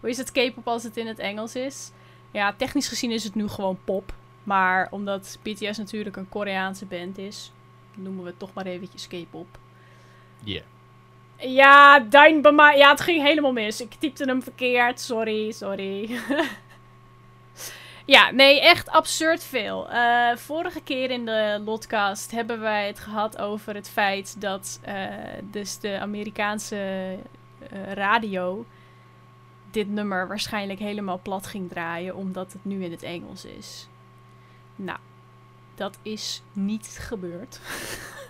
Hoe 0.01 0.09
is 0.11 0.17
het 0.17 0.33
K-pop 0.33 0.69
als 0.69 0.83
het 0.83 0.97
in 0.97 1.07
het 1.07 1.19
Engels 1.19 1.55
is? 1.55 1.91
Ja, 2.31 2.55
technisch 2.57 2.89
gezien 2.89 3.11
is 3.11 3.25
het 3.25 3.35
nu 3.35 3.49
gewoon 3.49 3.79
pop. 3.85 4.13
Maar 4.43 4.89
omdat 4.91 5.39
BTS 5.43 5.79
natuurlijk 5.79 6.17
een 6.17 6.29
Koreaanse 6.29 6.87
band 6.87 7.19
is, 7.19 7.53
noemen 7.95 8.23
we 8.23 8.29
het 8.31 8.39
toch 8.39 8.53
maar 8.53 8.67
eventjes 8.67 9.07
K-pop. 9.07 9.59
Yeah. 10.45 10.63
Ja, 11.37 12.01
Dynamite. 12.01 12.79
Ja, 12.79 12.91
het 12.91 13.01
ging 13.01 13.23
helemaal 13.23 13.53
mis. 13.53 13.81
Ik 13.81 13.95
typte 13.95 14.25
hem 14.25 14.43
verkeerd. 14.43 15.01
Sorry, 15.01 15.53
sorry. 15.53 16.21
ja, 18.15 18.31
nee, 18.31 18.61
echt 18.61 18.89
absurd 18.89 19.45
veel. 19.45 19.91
Eh, 19.91 20.37
vorige 20.37 20.83
keer 20.83 21.11
in 21.11 21.25
de 21.25 21.63
Lotcast 21.65 22.31
hebben 22.31 22.61
wij 22.61 22.87
het 22.87 22.99
gehad 22.99 23.39
over 23.39 23.75
het 23.75 23.89
feit 23.89 24.41
dat 24.41 24.81
eh, 24.83 25.05
dus 25.43 25.79
de 25.79 25.99
Amerikaanse 25.99 26.77
eh, 27.71 27.93
radio 27.93 28.67
dit 29.71 29.89
nummer 29.89 30.29
waarschijnlijk 30.29 30.79
helemaal 30.79 31.21
plat 31.23 31.47
ging 31.47 31.69
draaien, 31.69 32.17
omdat 32.17 32.53
het 32.53 32.65
nu 32.65 32.85
in 32.85 32.91
het 32.91 33.03
Engels 33.03 33.45
is. 33.45 33.89
Nou, 34.77 34.99
dat 35.75 35.99
is 36.03 36.43
niet 36.53 36.99
gebeurd. 37.01 37.61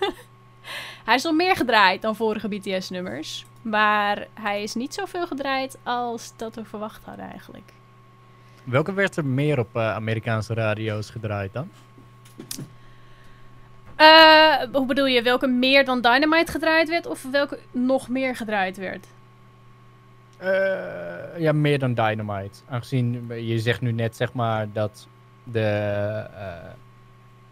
hij 1.04 1.14
is 1.14 1.24
al 1.24 1.32
meer 1.32 1.56
gedraaid 1.56 2.02
dan 2.02 2.16
vorige 2.16 2.48
BTS-nummers. 2.48 3.44
Maar 3.62 4.26
hij 4.34 4.62
is 4.62 4.74
niet 4.74 4.94
zoveel 4.94 5.26
gedraaid 5.26 5.78
als 5.82 6.32
dat 6.36 6.54
we 6.54 6.64
verwacht 6.64 7.04
hadden 7.04 7.30
eigenlijk. 7.30 7.72
Welke 8.64 8.92
werd 8.92 9.16
er 9.16 9.24
meer 9.24 9.58
op 9.58 9.76
eh, 9.76 9.94
Amerikaanse 9.94 10.54
radio's 10.54 11.10
gedraaid 11.10 11.52
dan? 11.52 11.70
Eh, 13.96 14.62
hoe 14.72 14.86
bedoel 14.86 15.06
je, 15.06 15.22
welke 15.22 15.46
meer 15.46 15.84
dan 15.84 16.00
Dynamite 16.00 16.52
gedraaid 16.52 16.88
werd 16.88 17.06
of 17.06 17.22
welke 17.22 17.58
nog 17.70 18.08
meer 18.08 18.36
gedraaid 18.36 18.76
werd? 18.76 19.06
Eh, 20.40 21.40
ja, 21.40 21.52
meer 21.52 21.78
dan 21.78 21.94
Dynamite. 21.94 22.58
Aangezien 22.68 23.26
je 23.28 23.58
zegt 23.58 23.80
nu 23.80 23.92
net 23.92 24.16
zeg 24.16 24.32
maar 24.32 24.72
dat 24.72 25.08
de, 25.44 25.68
eh, 26.34 26.70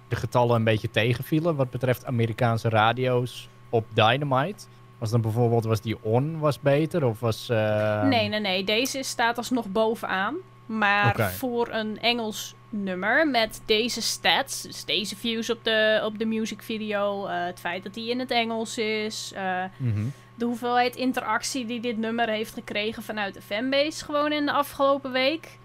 de 0.09 0.16
getallen 0.16 0.56
een 0.56 0.65
beetje 0.65 0.90
tegenvielen 0.90 1.56
wat 1.56 1.70
betreft 1.70 2.05
Amerikaanse 2.05 2.69
radio's 2.69 3.48
op 3.69 3.85
Dynamite. 3.94 4.65
Was 4.98 5.10
dan 5.10 5.20
bijvoorbeeld, 5.20 5.65
was 5.65 5.81
die 5.81 5.97
on 6.02 6.39
was 6.39 6.60
beter 6.60 7.05
of 7.05 7.20
was... 7.20 7.48
eh, 7.48 8.02
nee, 8.02 8.28
nee, 8.28 8.40
nee. 8.40 8.65
Deze 8.65 9.02
staat 9.02 9.36
alsnog 9.36 9.66
bovenaan. 9.66 10.36
Maar 10.66 11.31
voor 11.31 11.69
een 11.70 11.98
Engels 12.01 12.55
nummer 12.69 13.28
met 13.28 13.62
deze 13.65 14.03
stats, 14.03 14.62
dus 14.62 14.85
deze 14.85 15.16
views 15.16 15.51
op 15.51 15.65
de, 15.65 16.01
op 16.05 16.19
de 16.19 16.24
music 16.24 16.62
video, 16.62 17.27
eh, 17.27 17.45
het 17.45 17.61
feit 17.61 17.82
dat 17.82 17.95
die 17.95 18.11
in 18.11 18.19
het 18.19 18.31
Engels 18.31 18.78
is, 18.78 19.32
eh, 19.35 19.65
mhm. 19.77 20.07
de 20.35 20.45
hoeveelheid 20.45 20.97
interactie 20.97 21.66
die 21.66 21.81
dit 21.81 21.97
nummer 21.97 22.28
heeft 22.28 22.55
gekregen 22.55 23.03
vanuit 23.03 23.35
de 23.35 23.43
fanbase 23.43 24.05
gewoon 24.05 24.32
in 24.32 24.47
de 24.47 24.53
afgelopen 24.53 25.12
week, 25.12 25.59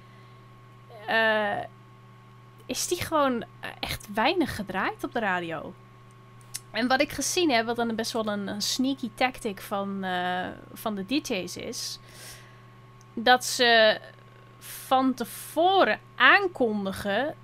eh, 1.07 1.57
is 2.65 2.87
die 2.87 3.01
gewoon 3.01 3.43
echt 3.79 4.07
weinig 4.13 4.55
gedraaid 4.55 5.03
op 5.03 5.13
de 5.13 5.19
radio. 5.19 5.73
En 6.71 6.87
wat 6.87 7.01
ik 7.01 7.11
gezien 7.11 7.51
heb, 7.51 7.65
wat 7.65 7.75
dan 7.75 7.95
best 7.95 8.11
wel 8.11 8.27
een, 8.27 8.47
een 8.47 8.61
sneaky 8.61 9.09
tactic 9.15 9.61
van, 9.61 10.05
van 10.73 10.95
de 10.95 11.05
DJ's 11.05 11.55
is, 11.55 11.99
dat 13.13 13.45
ze 13.45 13.99
van 14.63 15.13
tevoren 15.13 15.99
aankondigen 16.15 17.35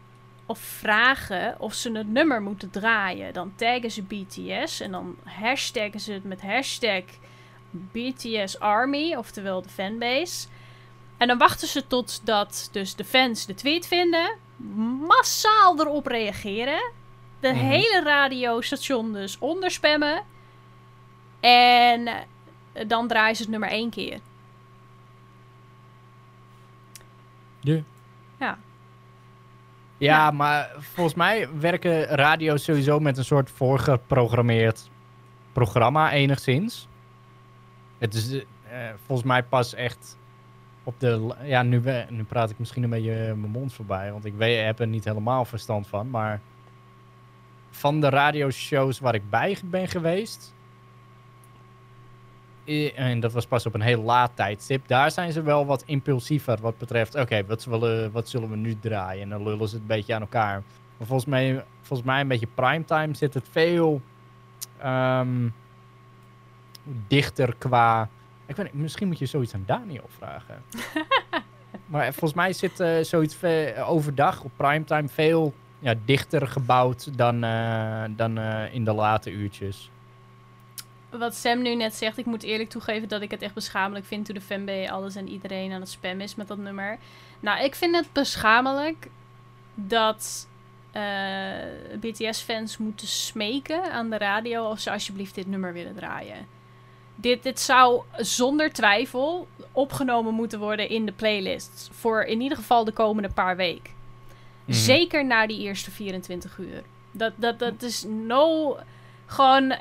of 0.45 0.59
vragen 0.59 1.55
of 1.59 1.73
ze 1.73 1.91
het 1.91 2.07
nummer 2.07 2.41
moeten 2.41 2.69
draaien. 2.69 3.33
Dan 3.33 3.53
taggen 3.55 3.91
ze 3.91 4.01
BTS 4.03 4.79
en 4.79 4.91
dan 4.91 5.15
hashtaggen 5.23 5.99
ze 5.99 6.13
het 6.13 6.23
met 6.23 6.41
hashtag 6.41 7.03
BTS 7.71 8.59
Army, 8.59 9.15
oftewel 9.15 9.61
de 9.61 9.69
fanbase. 9.69 10.47
En 11.17 11.27
dan 11.27 11.37
wachten 11.37 11.67
ze 11.67 11.87
totdat 11.87 12.69
dus 12.71 12.95
de 12.95 13.03
fans 13.05 13.45
de 13.45 13.53
tweet 13.55 13.87
vinden, 13.87 14.37
massaal 15.07 15.79
erop 15.79 16.05
reageren, 16.05 16.91
de 17.39 17.47
Mhm. 17.47 17.57
hele 17.57 18.01
radiostation 18.03 19.13
dus 19.13 19.37
onderspammen 19.39 20.23
en 21.39 22.09
dan 22.87 23.07
draaien 23.07 23.35
ze 23.35 23.41
het 23.41 23.51
nummer 23.51 23.69
één 23.69 23.89
keer. 23.89 24.19
Ja. 27.59 27.73
Ja. 27.73 27.83
Ja, 28.39 28.57
Ja. 29.97 30.31
maar 30.31 30.71
volgens 30.79 31.15
mij 31.15 31.47
werken 31.59 32.03
radio's 32.03 32.63
sowieso 32.63 32.99
met 32.99 33.17
een 33.17 33.25
soort 33.25 33.49
voorgeprogrammeerd 33.49 34.89
programma 35.53 36.11
enigszins. 36.11 36.87
Het 37.97 38.13
is 38.13 38.31
eh, 38.31 38.41
eh, 38.69 38.93
volgens 39.05 39.27
mij 39.27 39.43
pas 39.43 39.73
echt 39.73 40.17
op 40.83 40.99
de... 40.99 41.35
Ja, 41.43 41.63
nu, 41.63 41.79
we- 41.81 42.05
nu 42.09 42.23
praat 42.23 42.49
ik 42.49 42.59
misschien 42.59 42.83
een 42.83 42.89
beetje 42.89 43.13
eh, 43.15 43.33
mijn 43.33 43.51
mond 43.51 43.73
voorbij, 43.73 44.11
want 44.11 44.25
ik 44.25 44.33
weet, 44.33 44.65
heb 44.65 44.79
er 44.79 44.87
niet 44.87 45.03
helemaal 45.05 45.45
verstand 45.45 45.87
van. 45.87 46.09
Maar 46.09 46.39
van 47.69 48.01
de 48.01 48.09
radioshows 48.09 48.99
waar 48.99 49.15
ik 49.15 49.29
bij 49.29 49.57
ben 49.65 49.87
geweest... 49.87 50.53
En 52.95 53.19
dat 53.19 53.31
was 53.33 53.45
pas 53.45 53.65
op 53.65 53.73
een 53.73 53.81
heel 53.81 54.01
laat 54.01 54.31
tijdstip. 54.35 54.87
Daar 54.87 55.11
zijn 55.11 55.31
ze 55.31 55.41
wel 55.41 55.65
wat 55.65 55.83
impulsiever 55.85 56.57
wat 56.61 56.77
betreft... 56.77 57.15
Oké, 57.15 57.45
wat, 57.45 57.61
zullen- 57.61 58.11
wat 58.11 58.29
zullen 58.29 58.49
we 58.49 58.55
nu 58.55 58.79
draaien? 58.79 59.21
En 59.23 59.29
dan 59.29 59.43
lullen 59.43 59.67
ze 59.67 59.73
het 59.73 59.81
een 59.81 59.87
beetje 59.87 60.13
aan 60.15 60.21
elkaar. 60.21 60.63
Maar 60.97 61.07
volgens 61.07 61.29
mij, 61.29 61.63
volgens 61.81 62.07
mij 62.07 62.21
een 62.21 62.27
beetje 62.27 62.47
primetime 62.55 63.13
zit 63.15 63.33
het 63.33 63.47
veel... 63.51 64.01
ehm, 64.77 65.47
dichter 67.07 67.55
qua... 67.57 68.09
Ik 68.45 68.55
weet, 68.55 68.65
niet, 68.73 68.81
misschien 68.81 69.07
moet 69.07 69.19
je 69.19 69.25
zoiets 69.25 69.53
aan 69.53 69.63
Daniel 69.65 70.05
vragen. 70.17 70.61
maar 71.85 72.03
volgens 72.13 72.33
mij 72.33 72.53
zit 72.53 72.79
eh, 72.79 72.99
zoiets 73.01 73.35
ve- 73.35 73.83
overdag 73.85 74.41
op 74.43 74.51
primetime 74.55 75.07
veel 75.07 75.53
ja, 75.79 75.93
dichter 76.05 76.47
gebouwd 76.47 77.17
dan, 77.17 77.43
eh, 77.43 78.03
dan 78.09 78.37
eh, 78.37 78.73
in 78.73 78.83
de 78.83 78.93
late 78.93 79.31
uurtjes. 79.31 79.91
Wat 81.09 81.35
Sam 81.35 81.61
nu 81.61 81.75
net 81.75 81.95
zegt, 81.95 82.17
ik 82.17 82.25
moet 82.25 82.43
eerlijk 82.43 82.69
toegeven 82.69 83.07
dat 83.07 83.21
ik 83.21 83.31
het 83.31 83.41
echt 83.41 83.53
beschamelijk 83.53 84.05
vind 84.05 84.25
toen 84.25 84.35
de 84.35 84.41
fanbase 84.41 84.91
alles 84.91 85.15
en 85.15 85.29
iedereen 85.29 85.71
aan 85.71 85.79
het 85.79 85.89
spammen 85.89 86.21
is 86.21 86.35
met 86.35 86.47
dat 86.47 86.57
nummer. 86.57 86.97
Nou, 87.39 87.63
ik 87.63 87.75
vind 87.75 87.95
het 87.95 88.13
beschamelijk 88.13 89.07
dat 89.75 90.47
eh, 90.91 91.01
BTS-fans 91.99 92.77
moeten 92.77 93.07
smeken 93.07 93.91
aan 93.91 94.09
de 94.09 94.17
radio 94.17 94.69
of 94.69 94.79
ze 94.79 94.91
alsjeblieft 94.91 95.35
dit 95.35 95.47
nummer 95.47 95.73
willen 95.73 95.95
draaien. 95.95 96.47
Dit, 97.15 97.43
dit 97.43 97.59
zou 97.59 98.01
zonder 98.17 98.71
twijfel 98.73 99.47
opgenomen 99.71 100.33
moeten 100.33 100.59
worden 100.59 100.89
in 100.89 101.05
de 101.05 101.11
playlists 101.11 101.89
voor 101.91 102.21
in 102.23 102.41
ieder 102.41 102.57
geval 102.57 102.83
de 102.83 102.91
komende 102.91 103.29
paar 103.29 103.55
weken. 103.55 103.93
Mhm. 104.65 104.77
Zeker 104.77 105.25
na 105.25 105.47
die 105.47 105.59
eerste 105.59 105.91
24 105.91 106.57
uur. 106.57 106.83
Dat, 107.11 107.33
dat, 107.35 107.59
dat 107.59 107.81
is 107.81 108.05
no. 108.07 108.77
Gewoon. 109.25 109.73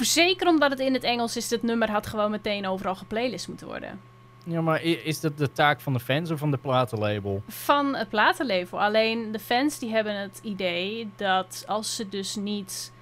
Zeker 0.00 0.48
omdat 0.48 0.70
het 0.70 0.80
in 0.80 0.94
het 0.94 1.04
Engels 1.04 1.36
is, 1.36 1.48
dit 1.48 1.62
nummer 1.62 1.90
had 1.90 2.06
gewoon 2.06 2.30
meteen 2.30 2.66
overal 2.66 2.94
geplaylist 2.94 3.48
moeten 3.48 3.66
worden. 3.66 4.00
Ja, 4.44 4.60
maar 4.60 4.82
is 4.82 5.20
dat 5.20 5.38
de 5.38 5.52
taak 5.52 5.80
van 5.80 5.92
de 5.92 6.00
fans 6.00 6.30
of 6.30 6.38
van 6.38 6.50
de 6.50 6.56
platenlabel? 6.56 7.42
Van 7.48 7.94
het 7.94 8.08
platenlabel. 8.08 8.80
Alleen 8.80 9.32
de 9.32 9.38
fans 9.38 9.78
die 9.78 9.90
hebben 9.90 10.20
het 10.20 10.40
idee 10.42 11.10
dat 11.16 11.64
als 11.66 11.96
ze 11.96 12.08
dus 12.08 12.34
niet 12.34 12.92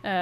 eh, 0.00 0.12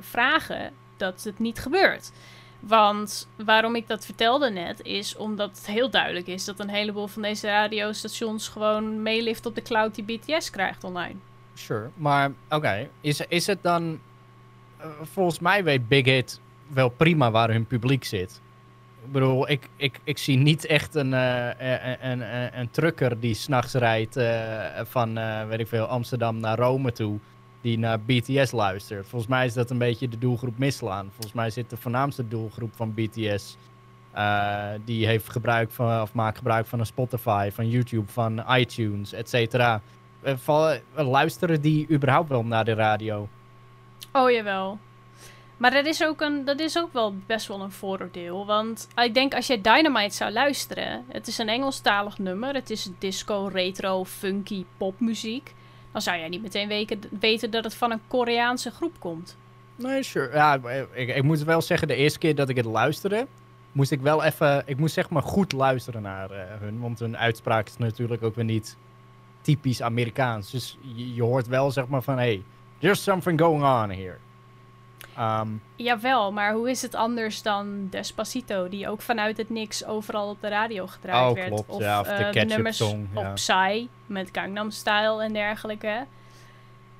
vragen, 0.00 0.72
dat 0.96 1.22
het 1.22 1.38
niet 1.38 1.58
gebeurt. 1.58 2.12
Want 2.60 3.28
waarom 3.36 3.74
ik 3.76 3.88
dat 3.88 4.04
vertelde 4.04 4.50
net, 4.50 4.82
is 4.82 5.16
omdat 5.16 5.50
het 5.56 5.66
heel 5.66 5.90
duidelijk 5.90 6.26
is 6.26 6.44
dat 6.44 6.60
een 6.60 6.68
heleboel 6.68 7.06
van 7.06 7.22
deze 7.22 7.46
radiostations 7.46 8.48
gewoon 8.48 9.02
meelift 9.02 9.46
op 9.46 9.54
de 9.54 9.62
cloud 9.62 9.94
die 9.94 10.04
BTS 10.04 10.50
krijgt 10.50 10.84
online. 10.84 11.14
Sure. 11.54 11.90
Maar 11.94 12.32
oké, 12.48 12.88
is, 13.00 13.20
is 13.28 13.46
het 13.46 13.62
dan... 13.62 14.00
eh, 14.82 14.88
volgens 15.12 15.38
mij 15.38 15.64
weet 15.64 15.88
Big 15.88 16.04
Hit 16.04 16.40
wel 16.68 16.88
prima 16.88 17.30
waar 17.30 17.50
hun 17.50 17.66
publiek 17.66 18.04
zit. 18.04 18.40
Ik 19.04 19.12
bedoel, 19.12 19.50
ik, 19.50 19.68
ik, 19.76 20.00
ik 20.04 20.18
zie 20.18 20.36
niet 20.36 20.66
echt 20.66 20.94
een, 20.94 21.14
eh, 21.14 21.48
een, 22.00 22.10
een, 22.10 22.58
een, 22.58 22.70
trucker 22.70 23.20
die 23.20 23.34
s'nachts 23.34 23.74
rijdt 23.74 24.20
van, 24.88 25.14
weet 25.48 25.58
ik 25.58 25.68
veel, 25.68 25.84
Amsterdam 25.84 26.40
naar 26.40 26.58
Rome 26.58 26.92
toe. 26.92 27.18
Die 27.60 27.78
naar 27.78 28.00
BTS 28.00 28.50
luistert. 28.50 29.06
Volgens 29.08 29.30
mij 29.30 29.46
is 29.46 29.54
dat 29.54 29.70
een 29.70 29.78
beetje 29.78 30.08
de 30.08 30.18
doelgroep 30.18 30.58
mislaan. 30.58 31.08
Volgens 31.10 31.32
mij 31.32 31.50
zit 31.50 31.70
de 31.70 31.76
voornaamste 31.76 32.28
doelgroep 32.28 32.72
van 32.74 32.94
BTS... 32.94 33.56
die 34.84 35.06
heeft 35.06 35.30
gebruik 35.30 35.70
van, 35.70 36.02
of 36.02 36.12
maakt 36.12 36.36
gebruik 36.36 36.66
van 36.66 36.78
een 36.78 36.86
Spotify, 36.86 37.50
van 37.52 37.68
YouTube, 37.68 38.12
van 38.12 38.44
iTunes, 38.56 39.12
et 39.12 39.28
cetera. 39.28 39.80
Luisteren 40.94 41.60
die 41.60 41.90
überhaupt 41.90 42.28
wel 42.28 42.44
naar 42.44 42.64
de 42.64 42.74
radio? 42.74 43.28
Oh 44.12 44.30
jawel. 44.30 44.78
Maar 45.56 45.70
dat 45.70 45.86
is, 45.86 46.04
ook 46.04 46.20
een, 46.20 46.44
dat 46.44 46.60
is 46.60 46.78
ook 46.78 46.92
wel 46.92 47.14
best 47.26 47.46
wel 47.46 47.60
een 47.60 47.72
vooroordeel. 47.72 48.46
Want 48.46 48.88
ik 48.94 49.14
denk 49.14 49.34
als 49.34 49.46
jij 49.46 49.60
Dynamite 49.60 50.14
zou 50.14 50.32
luisteren. 50.32 51.04
Het 51.08 51.26
is 51.26 51.38
een 51.38 51.48
Engelstalig 51.48 52.18
nummer. 52.18 52.54
Het 52.54 52.70
is 52.70 52.88
disco, 52.98 53.50
retro, 53.52 54.04
funky 54.04 54.64
popmuziek. 54.76 55.54
Dan 55.92 56.02
zou 56.02 56.18
jij 56.18 56.28
niet 56.28 56.42
meteen 56.42 56.68
weken, 56.68 57.00
weten 57.20 57.50
dat 57.50 57.64
het 57.64 57.74
van 57.74 57.90
een 57.90 58.00
Koreaanse 58.08 58.70
groep 58.70 58.92
komt. 58.98 59.36
Nee, 59.76 60.02
sure. 60.02 60.34
Ja, 60.34 60.60
ik, 60.92 61.08
ik 61.16 61.22
moet 61.22 61.42
wel 61.42 61.62
zeggen, 61.62 61.88
de 61.88 61.94
eerste 61.94 62.18
keer 62.18 62.34
dat 62.34 62.48
ik 62.48 62.56
het 62.56 62.64
luisterde, 62.64 63.26
moest 63.72 63.90
ik 63.90 64.00
wel 64.00 64.22
even, 64.22 64.62
ik 64.66 64.76
moest 64.76 64.94
zeg 64.94 65.10
maar 65.10 65.22
goed 65.22 65.52
luisteren 65.52 66.02
naar 66.02 66.30
eh, 66.30 66.60
hun. 66.60 66.80
Want 66.80 66.98
hun 66.98 67.16
uitspraak 67.16 67.66
is 67.66 67.76
natuurlijk 67.76 68.22
ook 68.22 68.34
weer 68.34 68.44
niet 68.44 68.76
typisch 69.40 69.82
Amerikaans. 69.82 70.50
Dus 70.50 70.78
je, 70.80 71.14
je 71.14 71.22
hoort 71.22 71.46
wel 71.46 71.70
zeg 71.70 71.86
maar 71.86 72.02
van, 72.02 72.16
hey, 72.16 72.42
there's 72.82 73.02
something 73.02 73.40
going 73.40 73.62
on 73.62 73.90
here. 73.90 74.18
Ehm, 75.16 75.48
Jawel, 75.76 76.32
maar 76.32 76.52
hoe 76.52 76.70
is 76.70 76.82
het 76.82 76.94
anders 76.94 77.42
dan 77.42 77.88
Despacito, 77.90 78.68
die 78.68 78.88
ook 78.88 79.02
vanuit 79.02 79.36
het 79.36 79.50
niks 79.50 79.84
overal 79.84 80.28
op 80.28 80.40
de 80.40 80.48
radio 80.48 80.86
gedraaid 80.86 81.28
Oh, 81.30 81.34
werd? 81.34 81.48
klopt, 81.48 81.82
ja, 81.82 82.00
of 82.00 82.06
de 82.06 82.12
eh, 82.12 82.46
nummers 82.46 82.76
Song, 82.76 83.08
ja. 83.14 83.28
op 83.28 83.34
Psy 83.34 83.88
met 84.06 84.28
Gangnam 84.32 84.70
Style 84.70 85.22
en 85.22 85.32
dergelijke. 85.32 86.06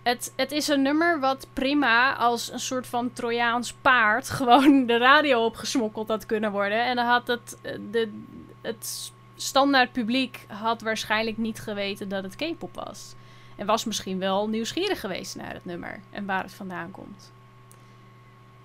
Het, 0.03 0.33
het 0.37 0.53
is 0.53 0.69
een 0.69 0.83
nummer 0.83 1.21
wat 1.21 1.47
prima 1.53 2.15
als 2.15 2.53
een 2.53 2.61
soort 2.61 2.87
van 2.87 3.13
Trojaans 3.13 3.73
paard 3.73 4.31
gewoon 4.39 4.87
de 4.87 4.99
radio 4.99 5.45
opgesmokkeld 5.45 6.09
had 6.09 6.27
kunnen 6.27 6.53
worden. 6.53 6.85
En 6.85 6.97
dan 6.97 7.07
had 7.07 7.27
het, 7.27 7.59
eh, 7.63 7.73
de, 7.91 8.23
het 8.61 9.13
standaard 9.37 9.93
publiek 9.93 10.47
had 10.49 10.81
waarschijnlijk 10.81 11.37
niet 11.37 11.61
geweten 11.61 12.09
dat 12.09 12.23
het 12.23 12.37
K-pop 12.37 12.75
was. 12.75 13.15
En 13.57 13.66
was 13.66 13.85
misschien 13.85 14.19
wel 14.19 14.49
nieuwsgierig 14.49 15.01
geweest 15.01 15.37
naar 15.37 15.53
het 15.53 15.65
nummer 15.65 16.01
en 16.11 16.27
waar 16.27 16.43
het 16.43 16.53
vandaan 16.53 16.91
komt. 16.91 17.33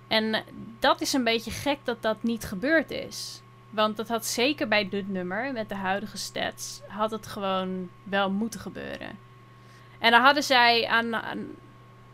En 0.08 0.44
dat 0.78 1.00
is 1.00 1.12
een 1.12 1.24
beetje 1.24 1.50
gek 1.50 1.78
dat 1.84 2.02
dat 2.02 2.22
niet 2.22 2.44
gebeurd 2.44 2.90
is. 2.90 3.42
Want 3.70 3.96
dat 3.96 4.08
had 4.08 4.26
zeker 4.26 4.68
bij 4.68 4.88
dit 4.88 5.08
nummer, 5.08 5.52
met 5.52 5.68
de 5.68 5.74
huidige 5.74 6.16
stats, 6.16 6.80
had 6.86 7.10
het 7.10 7.26
gewoon 7.26 7.90
wel 8.02 8.30
moeten 8.30 8.60
gebeuren. 8.60 9.18
En 9.98 10.10
dan 10.10 10.20
hadden 10.20 10.42
zij 10.42 10.86
aan, 10.86 11.14
aan- 11.16 11.54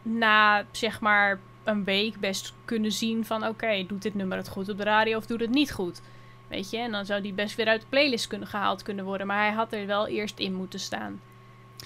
na 0.02 0.64
zeg 0.70 1.00
maar 1.00 1.40
een 1.64 1.84
week 1.84 2.20
best 2.20 2.54
kunnen 2.64 2.92
zien 2.92 3.24
van 3.24 3.46
oké, 3.46 3.84
doet 3.86 4.02
dit 4.02 4.14
nummer 4.14 4.36
het 4.36 4.48
goed 4.48 4.68
op 4.68 4.76
de 4.76 4.84
radio 4.84 5.16
of 5.16 5.26
doet 5.26 5.40
het 5.40 5.50
niet 5.50 5.72
goed? 5.72 6.00
Weet 6.48 6.70
je, 6.70 6.78
en 6.78 6.90
dan 6.90 7.06
zou 7.06 7.20
die 7.20 7.32
best 7.32 7.56
weer 7.56 7.66
uit 7.66 7.80
de 7.80 7.86
playlist 7.88 8.26
kunnen 8.26 8.48
gehaald 8.48 8.82
kunnen 8.82 9.04
worden. 9.04 9.26
Maar 9.26 9.38
hij 9.46 9.52
had 9.52 9.72
er 9.72 9.86
wel 9.86 10.06
eerst 10.06 10.38
in 10.38 10.54
moeten 10.54 10.80
staan. 10.80 11.20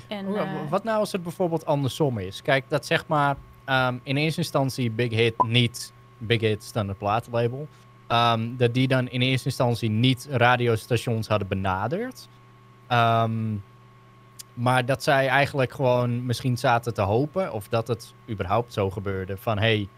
En, 0.06 0.24
Hoe- 0.26 0.38
eh, 0.38 0.70
Wat 0.70 0.84
nou 0.84 0.98
als 0.98 1.12
het 1.12 1.22
bijvoorbeeld 1.22 1.66
andersom 1.66 2.18
is? 2.18 2.42
Kijk, 2.42 2.64
dat 2.68 2.86
zeg 2.86 3.06
maar 3.06 3.36
ehm, 3.64 3.96
in 4.02 4.16
eerste 4.16 4.40
instantie 4.40 4.90
Big 4.90 5.10
Hit 5.10 5.42
niet 5.46 5.92
Big 6.18 6.40
Hit 6.40 6.62
standaard 6.64 6.98
platenlabel. 6.98 7.68
ehm, 8.06 8.56
dat 8.56 8.74
die 8.74 8.88
dan 8.88 9.08
in 9.08 9.20
eerste 9.20 9.46
instantie 9.48 9.90
niet 9.90 10.28
radiostations 10.30 11.28
hadden 11.28 11.48
benaderd. 11.48 12.28
Ehm, 12.86 13.54
maar 14.54 14.84
dat 14.86 15.02
zij 15.02 15.28
eigenlijk 15.28 15.72
gewoon 15.72 16.26
misschien 16.26 16.58
zaten 16.58 16.94
te 16.94 17.02
hopen, 17.02 17.52
of 17.52 17.68
dat 17.68 17.88
het 17.88 18.14
überhaupt 18.30 18.72
zo 18.72 18.90
gebeurde, 18.90 19.36
van 19.36 19.58
hey, 19.58 19.88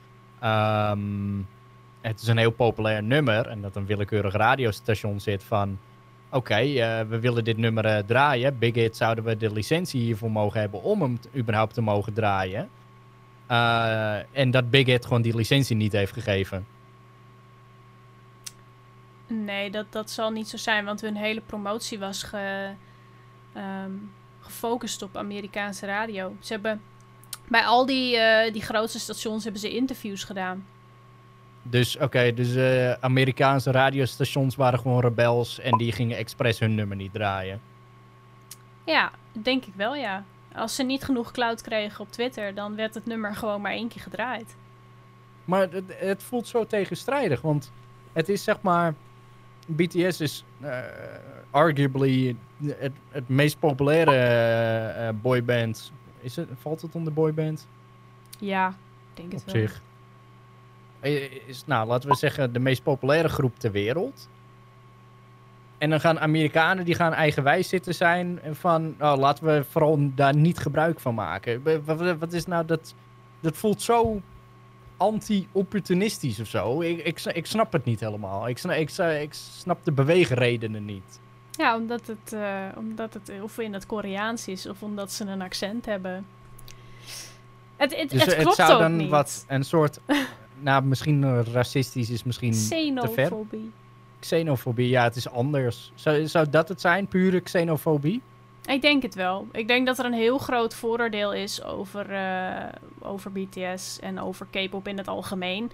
het 2.00 2.20
is 2.20 2.26
een 2.28 2.36
heel 2.36 2.50
populair 2.50 3.02
nummer 3.02 3.46
en 3.46 3.60
dat 3.60 3.76
een 3.76 3.86
willekeurig 3.86 4.34
radiostation 4.34 5.20
zit 5.20 5.44
van 5.44 5.78
oké, 6.30 6.54
eh, 6.54 7.00
we 7.00 7.20
willen 7.20 7.44
dit 7.44 7.56
nummer 7.56 7.84
eh, 7.84 7.98
draaien. 7.98 8.58
Big 8.58 8.74
Hit 8.74 8.96
zouden 8.96 9.24
we 9.24 9.36
de 9.36 9.52
licentie 9.52 10.00
hiervoor 10.00 10.30
mogen 10.30 10.60
hebben 10.60 10.82
om 10.82 11.02
hem 11.02 11.18
überhaupt 11.36 11.74
te 11.74 11.80
mogen 11.80 12.12
draaien. 12.12 12.70
Eh, 13.46 14.38
en 14.38 14.50
dat 14.50 14.70
Big 14.70 14.86
Hit 14.86 15.04
gewoon 15.04 15.22
die 15.22 15.36
licentie 15.36 15.76
niet 15.76 15.92
heeft 15.92 16.12
gegeven. 16.12 16.66
Nee, 19.26 19.70
dat, 19.70 19.86
dat 19.90 20.10
zal 20.10 20.30
niet 20.30 20.48
zo 20.48 20.56
zijn, 20.56 20.84
want 20.84 21.00
hun 21.00 21.16
hele 21.16 21.40
promotie 21.40 21.98
was 21.98 22.22
ge, 22.22 22.70
ehm, 23.52 23.90
gefocust 24.40 25.02
op 25.02 25.16
Amerikaanse 25.16 25.86
radio. 25.86 26.36
Ze 26.40 26.52
hebben 26.52 26.82
bij 27.48 27.64
al 27.64 27.86
die, 27.86 28.18
die 28.52 28.62
grootste 28.62 28.98
stations 28.98 29.42
hebben 29.42 29.60
ze 29.60 29.70
interviews 29.70 30.24
gedaan. 30.24 30.64
Dus 31.62 31.98
oké, 31.98 32.34
dus 32.34 32.54
eh, 32.54 32.92
Amerikaanse 32.92 33.70
radiostations 33.70 34.56
waren 34.56 34.78
gewoon 34.78 35.00
rebels 35.00 35.58
en 35.58 35.78
die 35.78 35.92
gingen 35.92 36.16
expres 36.16 36.58
hun 36.58 36.74
nummer 36.74 36.96
niet 36.96 37.12
draaien. 37.12 37.60
Ja, 38.84 39.10
denk 39.32 39.64
ik 39.64 39.74
wel, 39.74 39.94
ja. 39.94 40.24
Als 40.54 40.74
ze 40.74 40.82
niet 40.82 41.04
genoeg 41.04 41.30
cloud 41.30 41.62
kregen 41.62 42.00
op 42.00 42.12
Twitter, 42.12 42.54
dan 42.54 42.76
werd 42.76 42.94
het 42.94 43.06
nummer 43.06 43.34
gewoon 43.34 43.60
maar 43.60 43.72
één 43.72 43.88
keer 43.88 44.02
gedraaid. 44.02 44.56
Maar 45.44 45.60
het, 45.70 45.84
het 45.88 46.22
voelt 46.22 46.46
zo 46.46 46.66
tegenstrijdig, 46.66 47.40
want 47.40 47.72
het 48.12 48.28
is 48.28 48.44
zeg 48.44 48.60
maar. 48.60 48.94
BTS 49.66 50.20
is 50.20 50.44
eh, 50.60 50.78
arguably 51.50 52.36
het, 52.64 52.92
het 53.08 53.28
meest 53.28 53.58
populaire 53.58 54.10
eh, 54.10 55.08
eh, 55.08 55.14
boyband. 55.22 55.92
Is 56.20 56.36
het, 56.36 56.48
valt 56.60 56.82
het 56.82 56.94
onder 56.94 57.12
boyband? 57.12 57.66
Ja, 58.38 58.68
ik 58.68 58.74
denk 59.14 59.32
het 59.32 59.40
op 59.40 59.46
wel. 59.46 59.54
zich. 59.54 59.82
Eh, 61.00 61.30
Is, 61.46 61.62
nou, 61.66 61.86
laten 61.88 62.08
we 62.08 62.16
zeggen, 62.16 62.52
de 62.52 62.58
meest 62.58 62.82
populaire 62.82 63.28
groep 63.28 63.58
ter 63.58 63.70
wereld. 63.72 64.28
En 65.78 65.90
dan 65.90 66.00
gaan 66.00 66.20
Amerikanen 66.20 66.84
die 66.84 66.94
gaan 66.94 67.12
eigenwijs 67.12 67.68
zitten 67.68 67.94
zijn 67.94 68.40
van, 68.52 68.94
oh, 69.00 69.16
laten 69.16 69.44
we 69.44 69.64
vooral 69.68 69.98
daar 70.14 70.34
niet 70.36 70.58
gebruik 70.58 71.00
van 71.00 71.14
maken. 71.14 71.62
Wa- 71.62 71.80
wa- 71.96 72.16
Wat, 72.16 72.32
is 72.32 72.46
nou 72.46 72.64
dat? 72.66 72.94
Dat 73.40 73.56
voelt 73.56 73.82
zo 73.82 74.20
anti-opportunistisch 74.96 76.40
of 76.40 76.46
zo. 76.46 76.80
Ik, 76.80 76.98
ik, 77.04 77.20
ik 77.24 77.46
snap 77.46 77.72
het 77.72 77.84
niet 77.84 78.00
helemaal. 78.00 78.48
Ik 78.48 78.58
snap, 78.58 78.76
ik, 78.76 78.90
ik 79.22 79.32
snap 79.32 79.84
de 79.84 79.92
beweegredenen 79.92 80.84
niet. 80.84 81.20
Ja, 81.50 81.76
omdat 81.76 82.06
het, 82.06 82.32
eh, 82.32 82.64
omdat 82.76 83.14
het 83.14 83.32
of 83.42 83.58
in 83.58 83.72
het 83.72 83.86
Koreaans 83.86 84.48
is 84.48 84.66
of 84.66 84.82
omdat 84.82 85.12
ze 85.12 85.24
een 85.24 85.42
accent 85.42 85.86
hebben. 85.86 86.26
Het, 87.76 87.96
het, 87.96 88.10
Dus 88.10 88.20
het 88.24 88.32
het 88.32 88.40
klopt 88.42 88.56
zou 88.56 88.72
ook 88.72 88.78
dan 88.78 88.96
niet. 88.96 89.08
wat 89.10 89.44
een 89.48 89.64
soort 89.64 90.00
nou, 90.60 90.84
misschien 90.84 91.24
eh, 91.24 91.40
racistisch 91.52 92.10
is 92.10 92.24
misschien 92.24 92.52
te 92.52 93.08
ver. 93.08 93.24
Xenofobie. 93.24 93.70
Xenofobie, 94.20 94.88
ja, 94.88 95.02
het 95.02 95.16
is 95.16 95.30
anders. 95.30 95.92
Zou, 95.94 96.26
zou 96.26 96.50
dat 96.50 96.68
het 96.68 96.80
zijn, 96.80 97.06
pure 97.06 97.40
xenofobie? 97.40 98.22
Ik 98.66 98.82
denk 98.82 99.02
het 99.02 99.14
wel. 99.14 99.46
Ik 99.52 99.68
denk 99.68 99.86
dat 99.86 99.98
er 99.98 100.04
een 100.04 100.12
heel 100.12 100.38
groot 100.38 100.74
vooroordeel 100.74 101.32
is 101.32 101.62
over, 101.62 102.10
eh, 102.10 102.66
over 102.98 103.32
BTS 103.32 103.98
en 104.00 104.20
over 104.20 104.46
K-pop 104.50 104.88
in 104.88 104.98
het 104.98 105.08
algemeen. 105.08 105.70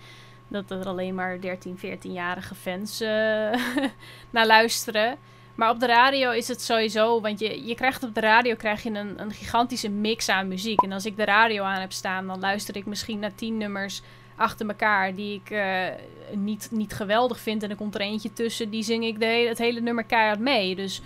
Dat 0.49 0.71
er 0.71 0.87
alleen 0.87 1.15
maar 1.15 1.41
13, 1.41 1.79
14-jarige 1.79 2.55
fans 2.55 3.01
eh, 3.01 3.09
naar 4.31 4.47
luisteren. 4.47 5.17
Maar 5.55 5.71
op 5.71 5.81
de 5.81 5.87
radio 5.87 6.31
is 6.31 6.49
het 6.49 6.63
sowieso, 6.63 7.21
want 7.21 7.39
je, 7.41 7.67
je 7.67 7.75
krijgt 7.75 8.03
op 8.03 8.15
de 8.15 8.21
radio 8.21 8.55
krijg 8.55 8.83
je 8.83 8.91
een, 8.91 9.21
een 9.21 9.33
gigantische 9.33 9.89
mix 9.89 10.29
aan 10.29 10.49
muziek. 10.49 10.83
En 10.83 10.93
als 10.93 11.07
ik 11.07 11.17
de 11.17 11.25
radio 11.25 11.63
aan 11.63 11.81
heb 11.81 11.93
staan, 11.93 12.27
dan 12.27 12.41
luister 12.41 12.77
ik 12.77 12.87
misschien 12.87 13.19
naar 13.19 13.35
tien 13.35 13.57
nummers 13.57 14.03
achter 14.37 14.67
elkaar 14.69 15.15
die 15.15 15.35
ik 15.45 15.51
eh, 15.51 15.85
niet, 16.33 16.69
niet 16.71 16.93
geweldig 16.93 17.41
vind. 17.41 17.63
En 17.63 17.71
er 17.71 17.77
komt 17.77 17.95
er 17.95 18.01
eentje 18.01 18.33
tussen, 18.33 18.71
die 18.71 18.83
zing 18.83 19.05
ik 19.05 19.19
de 19.19 19.25
hele, 19.27 19.49
het 19.49 19.59
hele 19.59 19.81
nummer 19.81 20.05
keihard 20.05 20.39
mee. 20.41 20.77
Dus 20.77 21.01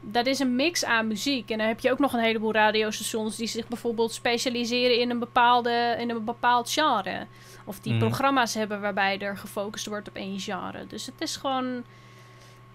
dat 0.00 0.26
is 0.26 0.38
een 0.38 0.56
mix 0.56 0.84
aan 0.84 1.06
muziek. 1.06 1.50
En 1.50 1.58
dan 1.58 1.66
heb 1.66 1.80
je 1.80 1.90
ook 1.90 1.98
nog 1.98 2.12
een 2.12 2.20
heleboel 2.20 2.52
radiostations 2.52 3.36
die 3.36 3.46
zich 3.46 3.68
bijvoorbeeld 3.68 4.12
specialiseren 4.12 5.00
in 5.00 5.10
een, 5.10 5.18
bepaalde, 5.18 5.96
in 5.98 6.10
een 6.10 6.24
bepaald 6.24 6.70
genre. 6.70 7.26
Of 7.64 7.80
die 7.80 7.92
Mhm. 7.92 8.00
programma's 8.02 8.54
hebben 8.54 8.80
waarbij 8.80 9.18
er 9.18 9.36
gefocust 9.36 9.86
wordt 9.86 10.08
op 10.08 10.14
één 10.16 10.40
genre. 10.40 10.86
Dus 10.86 11.06
het 11.06 11.20
is 11.20 11.36
gewoon. 11.36 11.84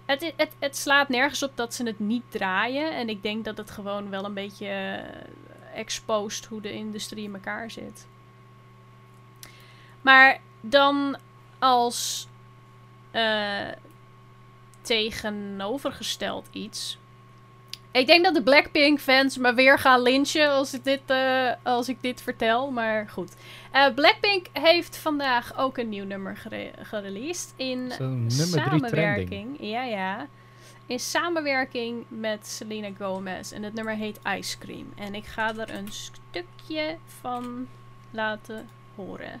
Het, 0.06 0.32
het, 0.36 0.50
het 0.58 0.76
slaat 0.76 1.08
nergens 1.08 1.42
op 1.42 1.52
dat 1.54 1.74
ze 1.74 1.84
het 1.84 1.98
niet 1.98 2.22
draaien. 2.28 2.96
En 2.96 3.08
ik 3.08 3.22
denk 3.22 3.44
dat 3.44 3.56
het 3.56 3.70
gewoon 3.70 4.10
wel 4.10 4.24
een 4.24 4.34
beetje 4.34 4.66
eh, 4.66 5.78
exposed 5.80 6.44
hoe 6.44 6.60
de 6.60 6.72
industrie 6.72 7.24
in 7.24 7.34
elkaar 7.34 7.70
zit. 7.70 8.06
Maar 10.00 10.38
dan 10.60 11.16
als 11.58 12.28
eh, 13.10 13.68
tegenovergesteld 14.82 16.48
iets. 16.52 16.98
Ik 17.92 18.06
denk 18.06 18.24
dat 18.24 18.34
de 18.34 18.42
Blackpink-fans 18.42 19.36
me 19.38 19.54
weer 19.54 19.78
gaan 19.78 20.02
lynchen 20.02 20.50
als 20.50 20.74
ik 20.74 20.84
dit, 20.84 21.00
eh, 21.06 21.50
als 21.62 21.88
ik 21.88 21.96
dit 22.02 22.22
vertel. 22.22 22.70
Maar 22.70 23.08
goed. 23.08 23.34
Eh, 23.72 23.94
Blackpink 23.94 24.46
heeft 24.52 24.96
vandaag 24.96 25.58
ook 25.58 25.78
een 25.78 25.88
nieuw 25.88 26.04
nummer 26.04 26.36
gere- 26.36 26.70
gereleased. 26.82 27.52
In 27.56 27.92
samenwerking. 28.70 29.56
Ja, 29.60 29.82
ja. 29.82 30.26
In 30.86 31.00
samenwerking 31.00 32.04
met 32.08 32.46
Selena 32.46 32.88
Gomez. 32.98 33.52
En 33.52 33.62
het 33.62 33.74
nummer 33.74 33.94
heet 33.94 34.18
Ice 34.38 34.58
Cream. 34.58 34.92
En 34.96 35.14
ik 35.14 35.24
ga 35.24 35.54
er 35.56 35.70
een 35.74 35.92
stukje 35.92 36.96
van 37.20 37.68
laten 38.10 38.68
horen. 38.94 39.40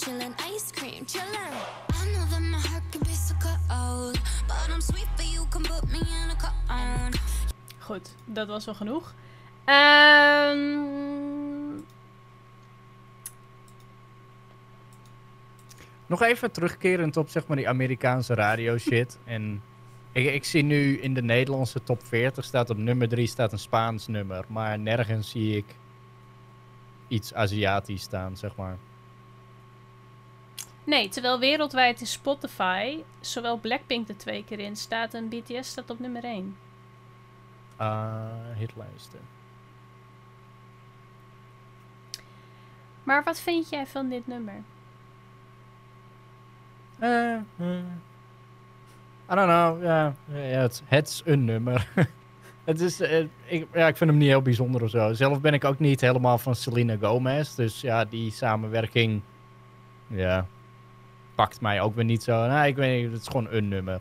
chillin', 0.00 0.34
ice 0.54 0.72
cream, 0.72 1.04
chillin'. 1.06 1.54
I 1.92 2.04
know 2.12 2.24
that 2.30 2.40
my 2.40 2.58
heart 2.58 2.82
can 2.90 3.00
be 3.00 3.14
so 3.14 3.34
cold, 3.38 4.18
but 4.48 4.68
I'm 4.72 4.80
sweet 4.80 5.08
for 5.16 5.24
you, 5.24 5.46
can 5.50 5.62
put 5.62 5.84
me 5.92 5.98
in 5.98 6.30
a 6.30 6.36
cone. 6.36 7.12
Goed, 7.78 8.14
dat 8.24 8.46
was 8.46 8.64
wel 8.64 8.74
genoeg. 8.74 9.14
Ehm 9.64 11.18
Nog 16.06 16.22
even 16.22 16.50
terugkerend 16.50 17.16
op 17.16 17.28
zeg 17.28 17.46
maar 17.46 17.56
die 17.56 17.68
Amerikaanse 17.68 18.34
radio 18.34 18.78
shit. 18.78 19.18
En 19.24 19.62
ik, 20.12 20.32
ik 20.32 20.44
zie 20.44 20.62
nu 20.62 20.98
in 20.98 21.14
de 21.14 21.22
Nederlandse 21.22 21.82
top 21.82 22.04
40 22.04 22.44
staat 22.44 22.70
op 22.70 22.76
nummer 22.76 23.08
3 23.08 23.26
staat 23.26 23.52
een 23.52 23.58
Spaans 23.58 24.06
nummer. 24.06 24.44
Maar 24.48 24.78
nergens 24.78 25.30
zie 25.30 25.56
ik 25.56 25.64
iets 27.08 27.34
Aziatisch 27.34 28.02
staan, 28.02 28.36
zeg 28.36 28.56
maar. 28.56 28.78
Nee, 30.84 31.08
terwijl 31.08 31.38
wereldwijd 31.38 32.00
in 32.00 32.06
Spotify 32.06 33.02
zowel 33.20 33.58
Blackpink 33.58 34.08
er 34.08 34.16
twee 34.16 34.44
keer 34.44 34.58
in 34.58 34.76
staat 34.76 35.14
en 35.14 35.28
BTS 35.28 35.68
staat 35.68 35.90
op 35.90 35.98
nummer 35.98 36.24
1. 36.24 36.56
Ah, 37.76 38.22
hitlijsten. 38.56 39.20
Maar 43.02 43.22
wat 43.24 43.40
vind 43.40 43.68
jij 43.68 43.86
van 43.86 44.08
dit 44.08 44.26
nummer? 44.26 44.62
Eh, 46.98 47.34
eh. 47.34 47.84
I 49.30 49.34
don't 49.34 49.48
know, 49.48 49.82
ja. 49.82 50.14
ja, 50.32 50.38
het, 50.38 50.82
het 50.84 51.08
is 51.08 51.22
een 51.24 51.44
nummer. 51.44 51.88
het 52.64 52.80
is, 52.80 53.00
eh, 53.00 53.24
ik, 53.44 53.66
ja, 53.72 53.86
ik 53.86 53.96
vind 53.96 54.10
hem 54.10 54.18
niet 54.18 54.28
heel 54.28 54.42
bijzonder 54.42 54.82
of 54.82 54.90
zo. 54.90 55.12
Zelf 55.12 55.40
ben 55.40 55.54
ik 55.54 55.64
ook 55.64 55.78
niet 55.78 56.00
helemaal 56.00 56.38
van 56.38 56.54
Selena 56.54 56.96
Gomez. 57.00 57.54
Dus 57.54 57.80
ja, 57.80 58.04
die 58.04 58.30
samenwerking, 58.30 59.22
ja, 60.06 60.46
pakt 61.40 61.60
mij 61.60 61.80
ook 61.80 61.94
weer 61.94 62.04
niet 62.04 62.22
zo. 62.22 62.46
Nou, 62.46 62.66
ik 62.66 62.76
weet 62.76 63.02
niet, 63.02 63.12
het 63.12 63.20
is 63.20 63.26
gewoon 63.26 63.48
een 63.50 63.68
nummer. 63.68 64.00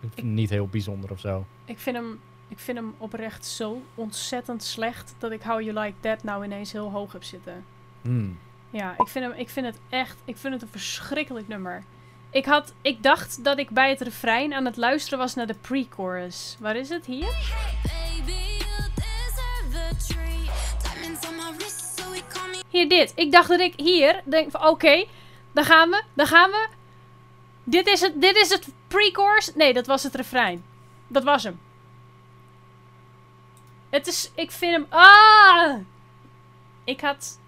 Ik 0.00 0.22
niet 0.22 0.50
heel 0.50 0.66
bijzonder 0.66 1.10
of 1.10 1.20
zo. 1.20 1.44
Ik 1.64 1.78
vind 1.78 1.96
hem, 1.96 2.20
ik 2.48 2.58
vind 2.58 2.78
hem 2.78 2.94
oprecht 2.98 3.46
zo 3.46 3.82
ontzettend 3.94 4.62
slecht 4.62 5.14
dat 5.18 5.30
ik 5.30 5.42
How 5.42 5.60
You 5.60 5.78
Like 5.80 5.94
That 6.00 6.22
nou 6.22 6.44
ineens 6.44 6.72
heel 6.72 6.90
hoog 6.90 7.12
heb 7.12 7.24
zitten. 7.24 7.64
Hmm. 8.02 8.38
Ja, 8.70 8.94
ik 8.98 9.08
vind, 9.08 9.24
hem, 9.24 9.34
ik 9.36 9.48
vind 9.48 9.66
het 9.66 9.78
echt 9.88 10.16
ik 10.24 10.36
vind 10.36 10.52
het 10.52 10.62
een 10.62 10.68
verschrikkelijk 10.68 11.48
nummer. 11.48 11.82
Ik, 12.30 12.44
had, 12.44 12.74
ik 12.82 13.02
dacht 13.02 13.44
dat 13.44 13.58
ik 13.58 13.70
bij 13.70 13.90
het 13.90 14.00
refrein 14.00 14.54
aan 14.54 14.64
het 14.64 14.76
luisteren 14.76 15.18
was 15.18 15.34
naar 15.34 15.46
de 15.46 15.56
pre-chorus. 15.60 16.56
Waar 16.60 16.76
is 16.76 16.88
het 16.88 17.06
hier? 17.06 17.34
Hier 22.68 22.88
dit. 22.88 23.12
Ik 23.16 23.32
dacht 23.32 23.48
dat 23.48 23.60
ik 23.60 23.72
hier 23.76 24.22
denk 24.24 24.50
van 24.50 24.66
oké, 24.66 25.04
daar 25.54 25.64
gaan 25.64 25.90
we, 25.90 26.02
daar 26.14 26.26
gaan 26.26 26.50
we. 26.50 26.68
Dit 27.64 27.86
is 27.86 28.00
het, 28.00 28.20
dit 28.20 28.36
is 28.36 28.50
het 28.50 28.68
pre-chorus. 28.88 29.54
Nee, 29.54 29.72
dat 29.72 29.86
was 29.86 30.02
het 30.02 30.14
refrein. 30.14 30.64
Dat 31.06 31.24
was 31.24 31.42
hem. 31.42 31.60
Het 33.90 34.06
is, 34.06 34.30
ik 34.34 34.50
vind 34.50 34.72
hem, 34.72 34.86
ah! 34.88 35.78
Ik 36.84 37.00
had, 37.00 37.38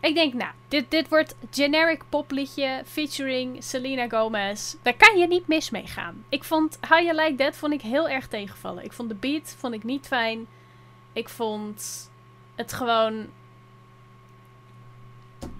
ik 0.00 0.14
denk 0.14 0.34
nou, 0.34 0.52
dit, 0.68 0.90
dit 0.90 1.08
wordt 1.08 1.36
generic 1.50 2.02
popliedje 2.08 2.82
featuring 2.86 3.64
Selena 3.64 4.08
Gomez. 4.08 4.74
Daar 4.82 4.96
kan 4.96 5.18
je 5.18 5.26
niet 5.26 5.46
mis 5.46 5.70
mee 5.70 5.86
gaan. 5.86 6.24
Ik 6.28 6.44
vond 6.44 6.78
How 6.88 7.00
You 7.00 7.14
Like 7.14 7.34
That 7.34 7.56
vond 7.56 7.72
ik 7.72 7.80
heel 7.80 8.08
erg 8.08 8.28
tegenvallen. 8.28 8.84
Ik 8.84 8.92
vond 8.92 9.08
de 9.08 9.14
beat 9.14 9.56
vond 9.58 9.74
ik 9.74 9.84
niet 9.84 10.06
fijn. 10.06 10.46
Ik 11.12 11.28
vond 11.28 12.10
het 12.54 12.72
gewoon 12.72 13.26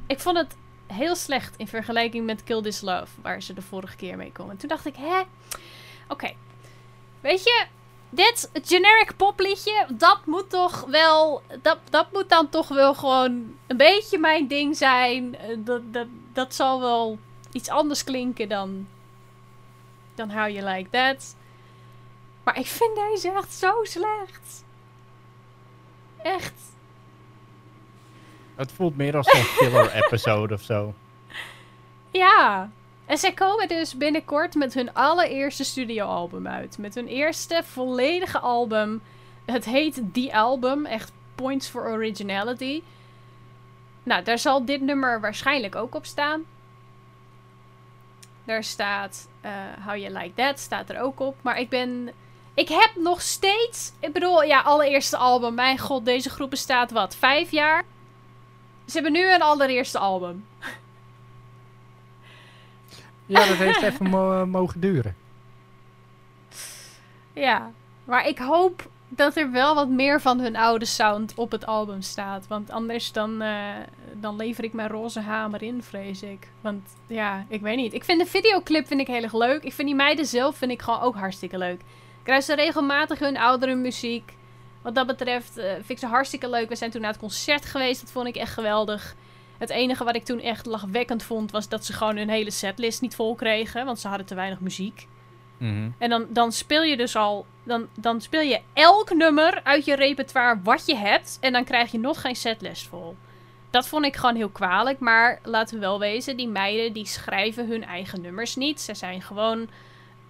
ik 0.06 0.20
vond 0.20 0.36
het 0.36 0.56
heel 0.86 1.16
slecht 1.16 1.56
in 1.56 1.68
vergelijking 1.68 2.26
met 2.26 2.44
Kill 2.44 2.62
This 2.62 2.80
Love, 2.80 3.20
waar 3.22 3.42
ze 3.42 3.52
de 3.52 3.62
vorige 3.62 3.96
keer 3.96 4.16
mee 4.16 4.32
komen. 4.32 4.52
En 4.52 4.58
toen 4.58 4.68
dacht 4.68 4.86
ik, 4.86 4.96
hè? 4.96 5.22
Oké. 6.08 6.32
Weet 7.20 7.42
je, 7.42 7.66
dit 8.10 8.50
generic 8.62 9.16
popliedje, 9.16 9.86
dat 9.90 10.26
moet 10.26 10.50
toch 10.50 10.84
wel, 10.84 11.42
dat, 11.62 11.78
dat 11.90 12.12
moet 12.12 12.28
dan 12.28 12.48
toch 12.48 12.68
wel 12.68 12.94
gewoon 12.94 13.56
een 13.66 13.76
beetje 13.76 14.18
mijn 14.18 14.46
ding 14.48 14.76
zijn. 14.76 15.36
Eh, 15.36 15.56
Dat, 15.58 15.92
dat, 15.92 16.06
dat 16.32 16.54
zal 16.54 16.80
wel 16.80 17.18
iets 17.52 17.68
anders 17.68 18.04
klinken 18.04 18.48
dan, 18.48 18.88
dan 20.14 20.30
How 20.30 20.48
You 20.48 20.74
Like 20.74 20.90
That. 20.90 21.36
Maar 22.44 22.58
ik 22.58 22.66
vind 22.66 22.96
deze 22.96 23.32
echt 23.32 23.54
zo 23.54 23.84
slecht. 23.84 24.64
Echt. 26.22 26.74
Het 28.56 28.72
voelt 28.72 28.96
meer 28.96 29.16
als 29.16 29.32
een 29.32 29.42
filler 29.42 29.92
episode 30.04 30.54
of 30.54 30.62
zo. 30.62 30.94
Ja. 32.10 32.70
En 33.06 33.18
zij 33.18 33.32
komen 33.32 33.68
dus 33.68 33.96
binnenkort 33.96 34.54
met 34.54 34.74
hun 34.74 34.94
allereerste 34.94 35.64
studioalbum 35.64 36.46
uit. 36.48 36.78
Met 36.78 36.94
hun 36.94 37.06
eerste 37.06 37.62
volledige 37.64 38.38
album. 38.38 39.02
het 39.44 39.64
heet 39.64 40.02
The 40.12 40.34
Album, 40.34 40.86
echt 40.86 41.12
Points 41.34 41.68
for 41.68 41.88
Originality. 41.88 42.82
Nou, 44.02 44.22
daar 44.22 44.38
zal 44.38 44.64
dit 44.64 44.80
nummer 44.80 45.20
waarschijnlijk 45.20 45.74
ook 45.74 45.94
op 45.94 46.06
staan. 46.06 46.44
Daar 48.44 48.64
staat 48.64 49.28
eh 49.40 49.50
How 49.86 49.96
You 49.96 50.12
Like 50.18 50.34
That, 50.34 50.58
staat 50.58 50.90
er 50.90 51.00
ook 51.00 51.20
op. 51.20 51.36
Maar 51.42 51.58
ik 51.58 51.68
ben... 51.68 52.10
Ik 52.54 52.68
heb 52.68 52.90
nog 52.94 53.22
steeds... 53.22 53.92
Ik 54.00 54.12
bedoel, 54.12 54.42
ja, 54.42 54.60
allereerste 54.60 55.16
album. 55.16 55.54
Mijn 55.54 55.78
god, 55.78 56.04
deze 56.04 56.30
groep 56.30 56.50
bestaat 56.50 56.90
wat? 56.90 57.16
Vijf 57.16 57.50
jaar? 57.50 57.84
Ze 58.86 58.92
hebben 58.92 59.12
nu 59.12 59.32
een 59.34 59.42
allereerste 59.42 59.98
album. 59.98 60.44
Ja, 63.26 63.46
dat 63.46 63.56
heeft 63.56 63.82
even 63.82 64.06
eh, 64.06 64.42
mogen 64.42 64.80
duren. 64.80 65.16
Ja, 67.32 67.70
maar 68.04 68.28
ik 68.28 68.38
hoop 68.38 68.90
dat 69.08 69.36
er 69.36 69.50
wel 69.50 69.74
wat 69.74 69.88
meer 69.88 70.20
van 70.20 70.40
hun 70.40 70.56
oude 70.56 70.84
sound 70.84 71.32
op 71.34 71.50
het 71.50 71.66
album 71.66 72.02
staat. 72.02 72.46
Want 72.46 72.70
anders 72.70 73.12
dan, 73.12 73.42
eh, 73.42 73.74
dan 74.12 74.36
lever 74.36 74.64
ik 74.64 74.72
mijn 74.72 74.88
roze 74.88 75.20
hamer 75.20 75.62
in, 75.62 75.82
vrees 75.82 76.22
ik. 76.22 76.48
Want 76.60 76.96
ja, 77.06 77.44
ik 77.48 77.60
weet 77.60 77.76
niet. 77.76 77.92
Ik 77.92 78.04
vind 78.04 78.20
de 78.20 78.26
videoclip 78.26 78.86
vind 78.86 79.00
ik 79.00 79.06
heel 79.06 79.22
erg 79.22 79.34
leuk. 79.34 79.62
Ik 79.62 79.72
vind 79.72 79.88
die 79.88 79.96
meiden 79.96 80.26
zelf 80.26 80.56
vind 80.56 80.70
ik 80.70 80.82
gewoon 80.82 81.00
ook 81.00 81.14
hartstikke 81.14 81.58
leuk. 81.58 81.80
Ik 82.22 82.28
luister 82.28 82.56
regelmatig 82.56 83.18
hun 83.18 83.36
oudere 83.36 83.74
muziek. 83.74 84.35
Wat 84.86 84.94
dat 84.94 85.06
betreft 85.06 85.56
eh, 85.56 85.72
vind 85.72 85.90
ik 85.90 85.98
ze 85.98 86.06
hartstikke 86.06 86.50
leuk. 86.50 86.68
We 86.68 86.76
zijn 86.76 86.90
toen 86.90 87.00
naar 87.00 87.10
het 87.10 87.20
concert 87.20 87.64
geweest. 87.64 88.00
Dat 88.00 88.10
vond 88.10 88.26
ik 88.26 88.36
echt 88.36 88.52
geweldig. 88.52 89.14
Het 89.58 89.70
enige 89.70 90.04
wat 90.04 90.14
ik 90.14 90.24
toen 90.24 90.40
echt 90.40 90.66
lachwekkend 90.66 91.22
vond... 91.22 91.50
was 91.50 91.68
dat 91.68 91.84
ze 91.84 91.92
gewoon 91.92 92.16
hun 92.16 92.28
hele 92.28 92.50
setlist 92.50 93.00
niet 93.00 93.14
vol 93.14 93.34
kregen. 93.34 93.84
Want 93.84 93.98
ze 93.98 94.08
hadden 94.08 94.26
te 94.26 94.34
weinig 94.34 94.60
muziek. 94.60 95.06
Mhm. 95.58 95.90
En 95.98 96.10
dan, 96.10 96.26
dan 96.28 96.52
speel 96.52 96.82
je 96.82 96.96
dus 96.96 97.16
al. 97.16 97.46
Dan, 97.62 97.86
dan 97.98 98.20
speel 98.20 98.40
je 98.40 98.60
elk 98.72 99.14
nummer 99.14 99.60
uit 99.62 99.84
je 99.84 99.94
repertoire 99.94 100.60
wat 100.62 100.86
je 100.86 100.96
hebt. 100.96 101.38
En 101.40 101.52
dan 101.52 101.64
krijg 101.64 101.90
je 101.90 101.98
nog 101.98 102.20
geen 102.20 102.36
setlist 102.36 102.86
vol. 102.86 103.16
Dat 103.70 103.88
vond 103.88 104.04
ik 104.04 104.16
gewoon 104.16 104.36
heel 104.36 104.48
kwalijk. 104.48 104.98
Maar 104.98 105.38
laten 105.42 105.74
we 105.74 105.80
wel 105.80 105.98
wezen, 105.98 106.36
die 106.36 106.48
meiden 106.48 106.92
die 106.92 107.06
schrijven 107.06 107.68
hun 107.68 107.84
eigen 107.84 108.20
nummers 108.20 108.56
niet. 108.56 108.80
Ze 108.80 108.94
zijn 108.94 109.22
gewoon 109.22 109.68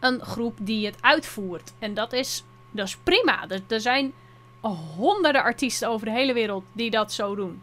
een 0.01 0.21
groep 0.21 0.57
die 0.61 0.87
het 0.87 0.97
uitvoert. 1.01 1.73
En 1.79 1.95
dat 1.95 2.13
is, 2.13 2.45
dat 2.71 2.87
is 2.87 2.97
prima. 2.97 3.49
Er, 3.49 3.61
er 3.69 3.81
zijn 3.81 4.13
honderden 4.61 5.43
artiesten 5.43 5.89
over 5.89 6.07
de 6.07 6.13
hele 6.13 6.33
wereld 6.33 6.65
die 6.73 6.91
dat 6.91 7.13
zo 7.13 7.35
doen. 7.35 7.63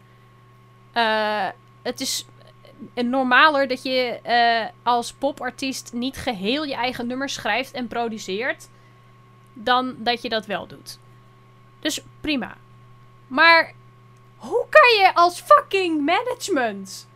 Eh, 0.92 1.48
het 1.82 2.00
is 2.00 2.26
eh, 2.94 3.04
normaler 3.04 3.68
dat 3.68 3.82
je 3.82 4.20
eh, 4.22 4.66
als 4.82 5.12
popartiest 5.12 5.92
niet 5.92 6.16
geheel 6.16 6.64
je 6.64 6.74
eigen 6.74 7.06
nummers 7.06 7.34
schrijft 7.34 7.72
en 7.72 7.88
produceert, 7.88 8.68
dan 9.52 9.94
dat 9.98 10.22
je 10.22 10.28
dat 10.28 10.46
wel 10.46 10.66
doet. 10.66 10.98
Dus 11.80 12.00
prima. 12.20 12.56
Maar 13.26 13.72
hoe 14.36 14.66
kan 14.70 15.04
je 15.04 15.14
als 15.14 15.40
fucking 15.40 16.04
management 16.04 17.08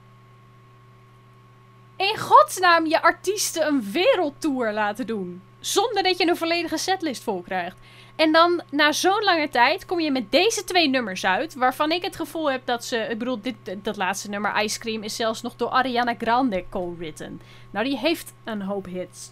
in 1.97 2.19
godsnaam 2.19 2.87
je 2.87 3.03
artiesten 3.03 3.67
een 3.67 3.93
wereldtour 3.93 4.73
laten 4.73 5.07
doen? 5.07 5.43
Zonder 5.61 6.03
dat 6.03 6.19
je 6.19 6.29
een 6.29 6.37
volledige 6.37 6.79
setlist 6.79 7.23
vol 7.23 7.43
krijgt. 7.43 7.77
En 8.19 8.33
dan 8.33 8.63
na 8.71 8.93
zo'n 8.93 9.25
lange 9.25 9.49
tijd 9.49 9.87
kom 9.87 10.01
je 10.01 10.11
met 10.11 10.31
deze 10.31 10.65
twee 10.65 10.89
nummers 10.89 11.25
uit. 11.25 11.55
Waarvan 11.55 11.91
ik 11.91 12.03
het 12.03 12.17
gevoel 12.17 12.51
heb 12.51 12.67
dat 12.67 12.85
ze. 12.85 12.97
Ik 12.97 13.19
bedoel, 13.19 13.41
dit, 13.41 13.55
dat 13.83 13.97
laatste 13.97 14.31
nummer, 14.31 14.63
Ice 14.63 14.79
Cream, 14.79 15.03
is 15.03 15.17
zelfs 15.17 15.43
nog 15.43 15.57
door 15.57 15.69
Ariana 15.69 16.15
Grande 16.19 16.65
co-written. 16.71 17.41
Nou, 17.71 17.85
die 17.85 17.99
heeft 17.99 18.33
een 18.45 18.63
hoop 18.63 18.85
hits. 18.85 19.31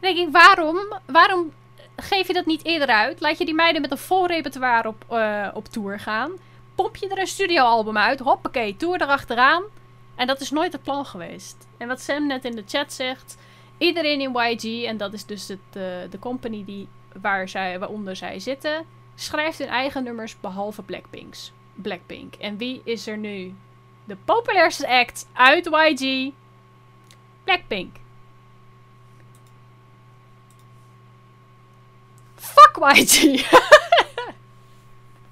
Dan 0.00 0.14
denk 0.14 0.26
ik, 0.26 0.32
waarom? 0.32 0.78
Waarom 1.06 1.52
geef 1.96 2.26
je 2.26 2.32
dat 2.32 2.46
niet 2.46 2.64
eerder 2.64 2.88
uit? 2.88 3.20
Laat 3.20 3.38
je 3.38 3.44
die 3.44 3.54
meiden 3.54 3.80
met 3.80 3.90
een 3.90 3.98
vol 3.98 4.26
repertoire 4.26 4.88
op, 4.88 5.04
eh, 5.08 5.48
op 5.54 5.68
tour 5.68 6.00
gaan. 6.00 6.30
Pomp 6.74 6.96
je 6.96 7.08
er 7.08 7.18
een 7.18 7.26
studioalbum 7.26 7.98
uit. 7.98 8.20
Hoppakee, 8.20 8.76
tour 8.76 9.02
erachteraan. 9.02 9.62
En 10.14 10.26
dat 10.26 10.40
is 10.40 10.50
nooit 10.50 10.72
het 10.72 10.82
plan 10.82 11.06
geweest. 11.06 11.66
En 11.78 11.88
wat 11.88 12.00
Sam 12.00 12.26
net 12.26 12.44
in 12.44 12.56
de 12.56 12.64
chat 12.66 12.92
zegt. 12.92 13.36
Iedereen 13.78 14.20
in 14.20 14.32
YG, 14.36 14.84
en 14.84 14.96
dat 14.96 15.12
is 15.12 15.26
dus 15.26 15.48
het, 15.48 15.58
eh, 15.72 15.82
de 16.10 16.18
company 16.18 16.64
die, 16.64 16.88
waar 17.20 17.48
zij, 17.48 17.78
waaronder 17.78 18.16
zij 18.16 18.38
zitten, 18.38 18.84
schrijft 19.14 19.58
hun 19.58 19.68
eigen 19.68 20.04
nummers 20.04 20.40
behalve 20.40 20.82
Blackpink's. 20.82 21.52
Blackpink. 21.74 22.34
En 22.34 22.56
wie 22.56 22.80
is 22.84 23.06
er 23.06 23.18
nu 23.18 23.54
de 24.04 24.16
populairste 24.24 24.88
act 24.88 25.26
uit 25.32 25.66
YG? 25.66 26.32
Blackpink. 27.44 27.96
Fuck 32.34 32.96
YG! 32.96 33.22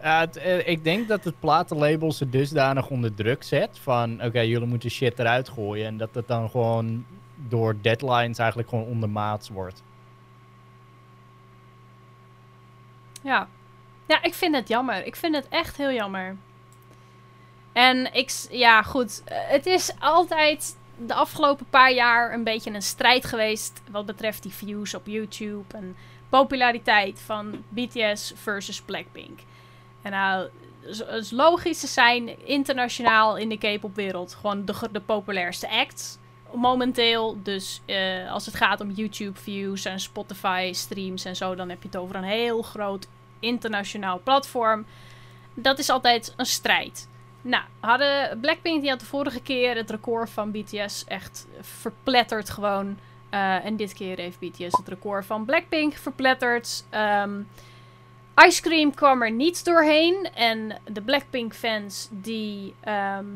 Eh, 0.07 0.69
ik 0.69 0.85
denk 0.85 1.09
dat 1.09 1.25
het 1.25 1.41
platenlabel 1.41 2.13
ze 2.13 2.29
dusdanig 2.29 2.89
onder 2.89 3.15
druk 3.15 3.43
zet 3.43 3.79
van 3.79 4.25
oké, 4.25 4.41
jullie 4.41 4.67
moeten 4.69 4.91
shit 4.91 5.19
eruit 5.19 5.49
gooien 5.49 5.87
en 5.87 5.97
dat 5.97 6.09
het 6.13 6.29
dan 6.29 6.51
gewoon 6.51 7.05
door 7.49 7.77
deadlines 7.81 8.39
eigenlijk 8.39 8.69
gewoon 8.69 8.85
ondermaats 8.85 9.49
wordt. 9.49 9.83
Ja. 13.27 13.49
Ja, 14.07 14.23
ik 14.23 14.35
vind 14.35 14.55
het 14.55 14.69
jammer. 14.69 15.07
Ik 15.07 15.17
vind 15.17 15.35
het 15.35 15.49
echt 15.49 15.77
heel 15.77 15.93
jammer. 15.93 16.37
En 17.73 18.15
ik, 18.15 18.31
ja, 18.51 18.83
goed. 18.83 19.23
eh, 19.25 19.37
Het 19.49 19.67
is 19.67 19.93
altijd 19.99 20.77
de 20.97 21.15
afgelopen 21.15 21.67
paar 21.71 21.93
jaar 21.93 22.33
een 22.33 22.45
beetje 22.45 22.71
een 22.71 22.83
strijd 22.83 23.25
geweest. 23.25 23.83
wat 23.91 24.07
betreft 24.07 24.43
die 24.43 24.53
views 24.53 24.95
op 24.95 25.07
YouTube. 25.07 25.77
En 25.77 25.97
populariteit 26.29 27.21
van 27.21 27.65
BTS 27.69 28.33
versus 28.37 28.81
Blackpink. 28.81 29.41
En 30.03 30.11
nou, 30.11 30.49
het 30.81 31.09
is 31.09 31.31
logisch, 31.31 31.81
ze 31.81 31.87
zijn 31.87 32.47
internationaal 32.47 33.37
in 33.37 33.49
de 33.49 33.59
K-popwereld 33.59 34.35
gewoon 34.35 34.65
de, 34.65 34.89
de 34.93 35.01
populairste 35.01 35.71
act. 35.71 36.19
Momenteel, 36.55 37.39
dus 37.43 37.81
eh, 37.87 38.33
als 38.33 38.47
het 38.47 38.55
gaat 38.55 38.81
om 38.81 38.91
YouTube 38.91 39.39
views 39.39 39.85
en 39.85 40.01
Spotify 40.01 40.71
streams 40.75 41.25
en 41.25 41.37
zo, 41.37 41.55
dan 41.55 41.69
heb 41.69 41.83
je 41.83 41.89
het 41.89 41.97
over 41.97 42.17
een 42.17 42.23
heel 42.25 42.63
groot 42.63 43.07
internationaal 43.41 44.21
platform. 44.25 44.87
Dat 45.55 45.79
is 45.79 45.91
altijd 45.91 46.35
een 46.37 46.47
strijd. 46.47 47.09
Nou, 47.43 47.65
hadden 47.81 48.41
Blackpink 48.41 48.81
die 48.81 48.91
had 48.91 49.01
de 49.01 49.07
vorige 49.07 49.43
keer 49.43 49.77
het 49.77 49.91
record 49.91 50.31
van 50.31 50.51
BTS 50.51 51.05
echt 51.05 51.47
verpletterd 51.61 52.51
gewoon. 52.51 52.99
Eh, 53.31 53.65
en 53.65 53.77
dit 53.77 53.93
keer 53.93 54.19
heeft 54.19 54.39
BTS 54.39 54.77
het 54.77 54.89
record 54.89 55.27
van 55.27 55.45
Blackpink 55.45 55.93
verpletterd. 55.95 56.85
Ehm 56.91 57.41
Ice 58.45 58.63
Cream 58.63 58.95
kwam 58.95 59.23
er 59.23 59.31
niet 59.31 59.65
doorheen. 59.65 60.29
En 60.35 60.79
de 60.85 61.03
Blackpink 61.03 61.55
fans 61.55 62.09
die 62.11 62.75
ehm, 62.81 63.27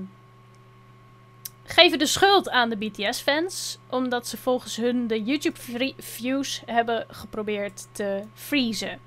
geven 1.64 1.98
de 1.98 2.06
schuld 2.06 2.50
aan 2.50 2.68
de 2.68 2.76
BTS 2.76 3.20
fans. 3.20 3.78
Omdat 3.90 4.26
ze 4.26 4.36
volgens 4.36 4.76
hun 4.76 5.06
de 5.06 5.22
YouTube 5.22 5.58
views 5.98 6.62
hebben 6.66 7.06
geprobeerd 7.08 7.86
te 7.92 8.22
freezen. 8.34 9.00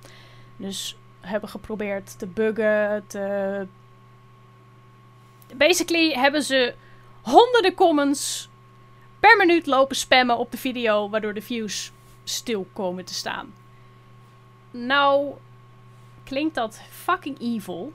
Dus 0.64 0.98
hebben 1.20 1.50
geprobeerd 1.50 2.20
te 2.20 2.28
buggen, 2.28 3.04
te... 3.08 3.68
Basically 5.56 6.12
hebben 6.14 6.44
ze 6.44 6.76
honderden 7.22 7.74
comments 7.74 8.50
per 9.20 9.38
minuut 9.38 9.66
lopen 9.66 9.96
spammen 9.96 10.38
op 10.38 10.52
de 10.52 10.58
video, 10.58 11.10
waardoor 11.10 11.34
de 11.34 11.42
views 11.42 11.92
stil 12.24 12.68
komen 12.74 13.06
te 13.06 13.14
staan. 13.14 13.54
Nou, 14.72 15.34
klinkt 16.24 16.56
dat 16.56 16.82
fucking 16.90 17.40
evil. 17.40 17.94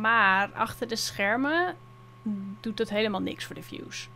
Maar 0.00 0.52
achter 0.52 0.88
de 0.88 0.96
schermen 0.96 1.76
doet 2.60 2.78
het 2.78 2.90
helemaal 2.90 3.22
niks 3.22 3.44
voor 3.44 3.54
de 3.54 3.62
views. 3.62 4.08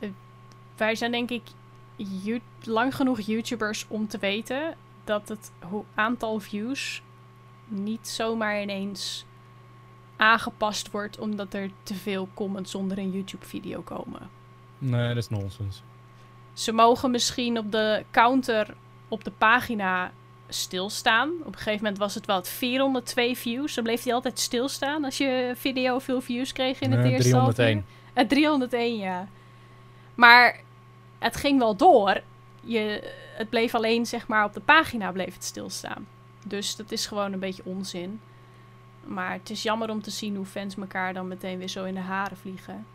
Eh, 0.00 0.08
Wij 0.76 0.94
zijn 0.94 1.10
denk 1.10 1.30
ik 1.30 1.42
lang 2.62 2.94
genoeg 2.94 3.20
YouTubers 3.20 3.86
om 3.88 4.08
te 4.08 4.18
weten 4.18 4.74
dat 5.04 5.28
het 5.28 5.52
aantal 5.94 6.40
views 6.40 7.02
niet 7.68 8.08
zomaar 8.08 8.62
ineens 8.62 9.24
aangepast 10.16 10.90
wordt 10.90 11.18
omdat 11.18 11.54
er 11.54 11.70
te 11.82 11.94
veel 11.94 12.28
comments 12.34 12.74
onder 12.74 12.98
een 12.98 13.10
YouTube-video 13.10 13.80
komen. 13.80 14.30
Nee, 14.78 15.08
dat 15.08 15.16
is 15.16 15.28
nonsens. 15.28 15.82
Ze 16.52 16.72
mogen 16.72 17.10
misschien 17.10 17.58
op 17.58 17.72
de 17.72 18.04
counter 18.10 18.74
op 19.08 19.24
de 19.24 19.30
pagina 19.30 20.12
stilstaan. 20.48 21.30
Op 21.40 21.46
een 21.46 21.54
gegeven 21.54 21.78
moment 21.78 21.98
was 21.98 22.14
het 22.14 22.26
wel 22.26 22.42
402 22.42 23.36
views. 23.36 23.74
Dan 23.74 23.84
bleef 23.84 24.02
hij 24.02 24.14
altijd 24.14 24.38
stilstaan 24.38 25.04
als 25.04 25.16
je 25.16 25.52
video 25.56 25.98
veel 25.98 26.20
views 26.20 26.52
kreeg 26.52 26.80
in 26.80 26.92
het 26.92 27.04
eerste 27.04 27.36
half 27.36 27.54
301. 27.54 27.76
uur. 27.76 28.22
Eh, 28.22 28.28
301, 28.28 28.96
ja. 28.96 29.28
Maar 30.14 30.60
het 31.22 31.36
ging 31.36 31.58
wel 31.58 31.76
door. 31.76 32.20
Je, 32.60 33.12
het 33.36 33.48
bleef 33.48 33.74
alleen, 33.74 34.06
zeg 34.06 34.26
maar, 34.26 34.44
op 34.44 34.52
de 34.52 34.60
pagina 34.60 35.12
bleef 35.12 35.34
het 35.34 35.44
stilstaan. 35.44 36.06
Dus 36.46 36.76
dat 36.76 36.92
is 36.92 37.06
gewoon 37.06 37.32
een 37.32 37.38
beetje 37.38 37.64
onzin. 37.64 38.20
Maar 39.04 39.32
het 39.32 39.50
is 39.50 39.62
jammer 39.62 39.90
om 39.90 40.02
te 40.02 40.10
zien 40.10 40.36
hoe 40.36 40.46
fans 40.46 40.76
elkaar 40.76 41.14
dan 41.14 41.28
meteen 41.28 41.58
weer 41.58 41.68
zo 41.68 41.84
in 41.84 41.94
de 41.94 42.00
haren 42.00 42.36
vliegen. 42.36 42.86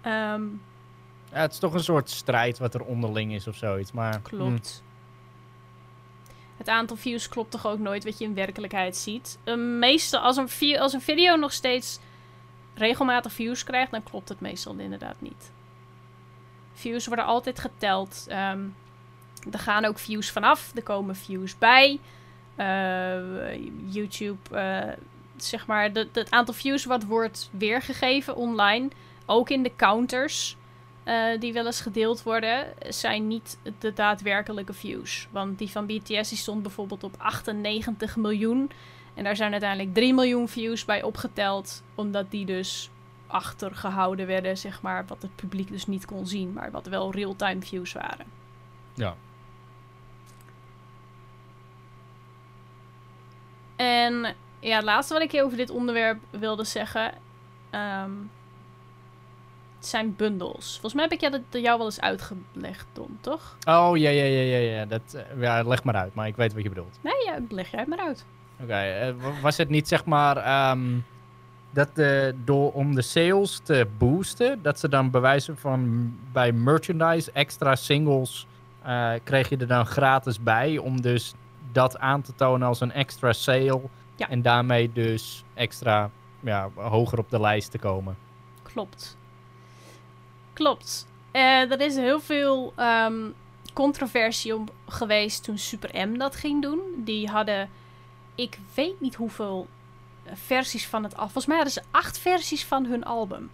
Ehm, 0.00 0.44
Ja, 1.32 1.40
het 1.40 1.52
is 1.52 1.58
toch 1.58 1.74
een 1.74 1.84
soort 1.84 2.10
strijd 2.10 2.58
wat 2.58 2.74
er 2.74 2.84
onderling 2.84 3.32
is 3.32 3.46
of 3.46 3.56
zoiets. 3.56 3.92
Maar, 3.92 4.20
Klopt. 4.20 4.82
Het 6.56 6.68
aantal 6.68 6.96
views 6.96 7.28
klopt 7.28 7.50
toch 7.50 7.66
ook 7.66 7.78
nooit 7.78 8.04
wat 8.04 8.18
je 8.18 8.24
in 8.24 8.34
werkelijkheid 8.34 8.96
ziet. 8.96 9.38
Uh, 9.44 9.78
meestal, 9.78 10.20
als 10.20 10.36
een, 10.36 10.78
als 10.78 10.92
een 10.92 11.00
video 11.00 11.36
nog 11.36 11.52
steeds 11.52 11.98
regelmatig 12.74 13.32
views 13.32 13.64
krijgt, 13.64 13.90
dan 13.90 14.02
klopt 14.02 14.28
het 14.28 14.40
meestal 14.40 14.74
inderdaad 14.74 15.20
niet. 15.20 15.52
Views 16.76 17.06
worden 17.06 17.24
altijd 17.24 17.58
geteld. 17.58 18.26
Ehm, 18.28 18.60
er 19.52 19.58
gaan 19.58 19.84
ook 19.84 19.98
views 19.98 20.30
vanaf, 20.30 20.72
er 20.74 20.82
komen 20.82 21.16
views 21.16 21.58
bij. 21.58 22.00
Eh, 22.56 23.54
YouTube, 23.88 24.56
eh, 24.56 24.92
zeg 25.36 25.66
maar, 25.66 25.90
het 26.12 26.30
aantal 26.30 26.54
views 26.54 26.84
wat 26.84 27.04
wordt 27.04 27.50
weergegeven 27.52 28.36
online, 28.36 28.88
ook 29.26 29.50
in 29.50 29.62
de 29.62 29.72
counters 29.76 30.56
eh, 31.04 31.40
die 31.40 31.52
wel 31.52 31.66
eens 31.66 31.80
gedeeld 31.80 32.22
worden, 32.22 32.66
zijn 32.88 33.26
niet 33.26 33.58
de 33.78 33.92
daadwerkelijke 33.92 34.72
views. 34.72 35.28
Want 35.30 35.58
die 35.58 35.70
van 35.70 35.86
BTS 35.86 36.28
die 36.28 36.38
stond 36.38 36.62
bijvoorbeeld 36.62 37.04
op 37.04 37.14
98 37.18 38.16
miljoen. 38.16 38.70
En 39.14 39.24
daar 39.24 39.36
zijn 39.36 39.52
uiteindelijk 39.52 39.94
3 39.94 40.14
miljoen 40.14 40.48
views 40.48 40.84
bij 40.84 41.02
opgeteld, 41.02 41.82
omdat 41.94 42.30
die 42.30 42.46
dus 42.46 42.90
achtergehouden 43.26 44.26
werden, 44.26 44.58
zeg 44.58 44.82
maar, 44.82 45.04
wat 45.06 45.22
het 45.22 45.36
publiek 45.36 45.68
dus 45.70 45.86
niet 45.86 46.04
kon 46.04 46.26
zien, 46.26 46.52
maar 46.52 46.70
wat 46.70 46.86
wel 46.86 47.12
real-time 47.12 47.62
views 47.62 47.92
waren. 47.92 48.26
Ja. 48.94 49.14
En 53.76 54.34
ja, 54.60 54.76
het 54.76 54.84
laatste 54.84 55.14
wat 55.14 55.22
ik 55.22 55.32
hier 55.32 55.44
over 55.44 55.56
dit 55.56 55.70
onderwerp 55.70 56.18
wilde 56.30 56.64
zeggen, 56.64 57.12
ehm, 57.70 58.10
zijn 59.78 60.16
bundles. 60.16 60.70
Volgens 60.72 60.94
mij 60.94 61.02
heb 61.02 61.12
ik 61.12 61.20
jou 61.20 61.42
dat 61.50 61.62
jou 61.62 61.76
wel 61.76 61.86
eens 61.86 62.00
uitgelegd, 62.00 62.86
Don, 62.92 63.18
toch? 63.20 63.56
Oh, 63.68 63.96
ja, 63.96 64.10
ja, 64.10 64.24
ja, 64.24 64.40
ja, 64.56 64.76
ja. 64.78 64.84
Dat, 64.84 65.14
eh, 65.14 65.40
ja. 65.42 65.62
Leg 65.62 65.84
maar 65.84 65.94
uit, 65.94 66.14
maar 66.14 66.26
ik 66.26 66.36
weet 66.36 66.52
wat 66.54 66.62
je 66.62 66.68
bedoelt. 66.68 66.98
Nee, 67.02 67.24
ja, 67.24 67.38
leg 67.48 67.70
jij 67.70 67.80
het 67.80 67.88
maar 67.88 67.98
uit. 67.98 68.24
Oké, 68.62 68.72
eh, 68.80 69.12
wa- 69.20 69.40
was 69.40 69.56
het 69.56 69.68
niet 69.68 69.88
zeg 69.88 70.04
maar 70.04 70.36
ehm, 70.36 70.98
dat 71.70 71.88
de, 71.94 72.34
door, 72.44 72.72
om 72.72 72.94
de 72.94 73.02
sales 73.02 73.60
te 73.64 73.86
boosten, 73.98 74.62
dat 74.62 74.78
ze 74.78 74.88
dan 74.88 75.10
bewijzen 75.10 75.56
van 75.56 76.12
bij 76.32 76.52
merchandise 76.52 77.30
extra 77.32 77.76
singles 77.76 78.46
eh, 78.82 79.12
kreeg 79.24 79.48
je 79.48 79.56
er 79.56 79.66
dan 79.66 79.86
gratis 79.86 80.40
bij 80.40 80.78
om 80.78 81.00
dus 81.00 81.34
dat 81.72 81.98
aan 81.98 82.22
te 82.22 82.34
tonen 82.34 82.68
als 82.68 82.80
een 82.80 82.92
extra 82.92 83.32
sale 83.32 83.80
Ja. 84.16 84.28
en 84.28 84.42
daarmee 84.42 84.92
dus 84.92 85.44
extra 85.54 86.10
ja, 86.40 86.70
hoger 86.74 87.18
op 87.18 87.30
de 87.30 87.40
lijst 87.40 87.70
te 87.70 87.78
komen. 87.78 88.16
Klopt. 88.62 89.16
Klopt. 90.52 91.06
Eh, 91.30 91.70
er 91.70 91.80
is 91.80 91.96
heel 91.96 92.20
veel 92.20 92.72
ehm, 92.76 93.14
controversie 93.72 94.54
om 94.54 94.68
geweest 94.88 95.44
toen 95.44 95.58
Super 95.58 96.08
M 96.08 96.18
dat 96.18 96.36
ging 96.36 96.62
doen. 96.62 96.80
Die 96.96 97.28
hadden, 97.28 97.68
ik 98.34 98.58
weet 98.74 99.00
niet 99.00 99.14
hoeveel 99.14 99.66
eh, 99.66 99.75
versies 100.32 100.86
van 100.86 101.02
het 101.02 101.12
album. 101.12 101.32
Volgens 101.32 101.46
mij 101.46 101.56
hadden 101.56 101.74
ze 101.74 101.82
acht 101.90 102.18
versies 102.18 102.64
van 102.64 102.84
hun 102.84 103.04
album. 103.04 103.50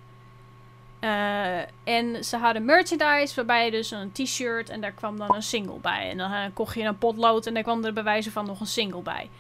Eh, 1.03 1.61
en 1.85 2.25
ze 2.25 2.37
hadden 2.37 2.65
merchandise, 2.65 3.35
waarbij 3.35 3.71
dus 3.71 3.91
een 3.91 4.13
t-shirt 4.13 4.69
en 4.69 4.81
daar 4.81 4.93
kwam 4.93 5.19
dan 5.19 5.35
een 5.35 5.43
single 5.43 5.79
bij. 5.79 6.11
En 6.11 6.19
dan 6.19 6.33
eh, 6.33 6.45
kocht 6.55 6.75
je 6.75 6.83
een 6.83 6.99
potlood 6.99 7.47
en 7.47 7.55
daar 7.55 7.63
kwam 7.63 7.85
er 7.85 7.93
bij 7.93 8.03
wijze 8.03 8.31
van 8.31 8.47
nog 8.47 8.61
een 8.61 8.67
single 8.67 9.01
bij. 9.01 9.31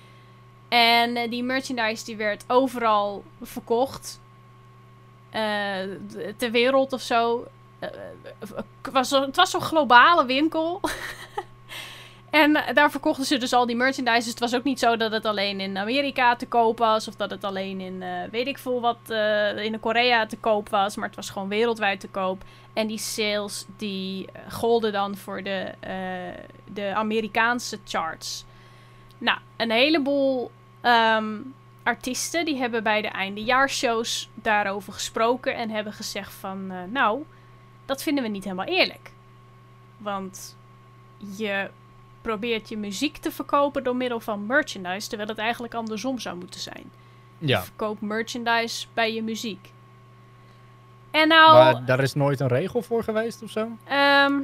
En 0.68 1.16
eh, 1.16 1.30
die 1.30 1.42
merchandise 1.42 2.04
die 2.04 2.16
werd 2.16 2.44
overal 2.46 3.24
verkocht. 3.42 4.20
Ter 6.36 6.50
wereld 6.50 6.92
of 6.92 7.00
zo. 7.00 7.46
Was 8.92 9.10
het 9.10 9.36
was 9.36 9.50
zo'n 9.50 9.60
globale 9.60 10.26
winkel. 10.26 10.80
en 12.32 12.74
daar 12.74 12.90
verkochten 12.90 13.24
ze 13.24 13.36
dus 13.36 13.52
al 13.52 13.66
die 13.66 13.76
merchandise. 13.76 14.18
Dus 14.18 14.26
het 14.26 14.38
was 14.38 14.54
ook 14.54 14.64
niet 14.64 14.78
zo 14.78 14.96
dat 14.96 15.12
het 15.12 15.24
alleen 15.24 15.60
in 15.60 15.78
Amerika 15.78 16.36
te 16.36 16.46
koop 16.46 16.78
was. 16.78 17.09
Of 17.09 17.14
dat 17.14 17.30
het 17.30 17.44
alleen 17.44 17.80
in 17.80 18.02
eh, 18.02 18.30
weet 18.30 18.46
ik 18.46 18.59
veel 18.59 18.80
wat 18.80 18.98
eh, 19.06 19.64
in 19.64 19.80
Korea 19.80 20.26
te 20.26 20.36
koop 20.36 20.68
was. 20.68 20.96
Maar 20.96 21.06
het 21.06 21.16
was 21.16 21.30
gewoon 21.30 21.48
wereldwijd 21.48 22.00
te 22.00 22.09
koop. 22.09 22.44
En 22.72 22.86
die 22.86 22.98
sales 22.98 23.66
die 23.76 24.26
eh, 24.32 24.52
golden 24.52 24.92
dan 24.92 25.16
voor 25.16 25.42
de, 25.42 25.72
de 26.72 26.94
Amerikaanse 26.94 27.78
charts. 27.84 28.44
Nou, 29.18 29.38
een 29.56 29.70
heleboel 29.70 30.50
ehm, 30.80 31.38
artiesten 31.82 32.44
die 32.44 32.56
hebben 32.56 32.82
bij 32.82 33.02
de 33.02 33.09
eindejaarshows 33.09 34.28
daarover 34.34 34.92
gesproken 34.92 35.54
en 35.54 35.70
hebben 35.70 35.92
gezegd 35.92 36.32
van, 36.32 36.90
nou, 36.92 37.24
dat 37.86 38.02
vinden 38.02 38.24
we 38.24 38.30
niet 38.30 38.44
helemaal 38.44 38.66
eerlijk. 38.66 39.12
Want 39.98 40.56
je 41.36 41.70
probeert 42.22 42.68
je 42.68 42.76
muziek 42.76 43.16
te 43.16 43.30
verkopen 43.30 43.84
door 43.84 43.96
middel 43.96 44.20
van 44.20 44.46
merchandise, 44.46 45.08
terwijl 45.08 45.28
het 45.28 45.38
eigenlijk 45.38 45.74
andersom 45.74 46.18
zou 46.18 46.36
moeten 46.36 46.60
zijn. 46.60 46.90
Ja, 47.38 47.58
Je 47.58 47.64
verkoopt 47.64 48.00
merchandise 48.00 48.86
bij 48.94 49.14
je 49.14 49.22
muziek. 49.22 49.70
En 51.10 51.28
nou, 51.28 51.52
maar 51.52 51.84
daar 51.84 52.00
is 52.00 52.14
nooit 52.14 52.40
een 52.40 52.48
regel 52.48 52.82
voor 52.82 53.04
geweest 53.04 53.42
of 53.42 53.50
zo? 53.50 53.68
ehm 53.84 54.40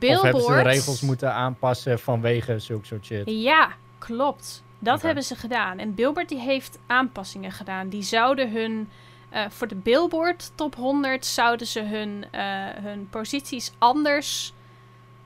Of 0.00 0.22
hebben 0.22 0.42
ze 0.42 0.52
de 0.52 0.62
regels 0.62 1.00
moeten 1.00 1.32
aanpassen 1.32 1.98
vanwege 1.98 2.58
zulke 2.58 2.86
soort 2.86 3.04
shit? 3.04 3.22
Ja, 3.26 3.68
klopt. 3.98 4.62
Dat 4.78 5.02
hebben 5.02 5.22
ze 5.22 5.34
gedaan. 5.34 5.78
En 5.78 5.94
Billboard 5.94 6.28
die 6.28 6.38
heeft 6.40 6.78
aanpassingen 6.86 7.52
gedaan. 7.52 7.88
Die 7.88 8.02
zouden 8.02 8.50
hun... 8.52 8.88
eh, 9.30 9.44
voor 9.48 9.68
de 9.68 9.74
Billboard 9.74 10.52
Top 10.54 10.74
100 10.74 11.26
zouden 11.26 11.66
ze 11.66 11.82
hun, 11.82 12.24
eh, 12.30 12.42
hun 12.82 13.08
posities 13.10 13.72
anders 13.78 14.52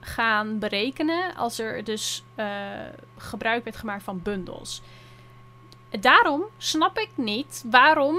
gaan 0.09 0.59
berekenen. 0.59 1.35
Als 1.35 1.59
er 1.59 1.85
dus 1.85 2.25
eh, 2.35 2.47
gebruik 3.17 3.65
werd 3.65 3.77
gemaakt 3.77 4.03
van 4.03 4.23
bundles. 4.23 4.83
Daarom 6.01 6.45
snap 6.57 6.99
ik 6.99 7.11
niet 7.15 7.65
waarom 7.71 8.19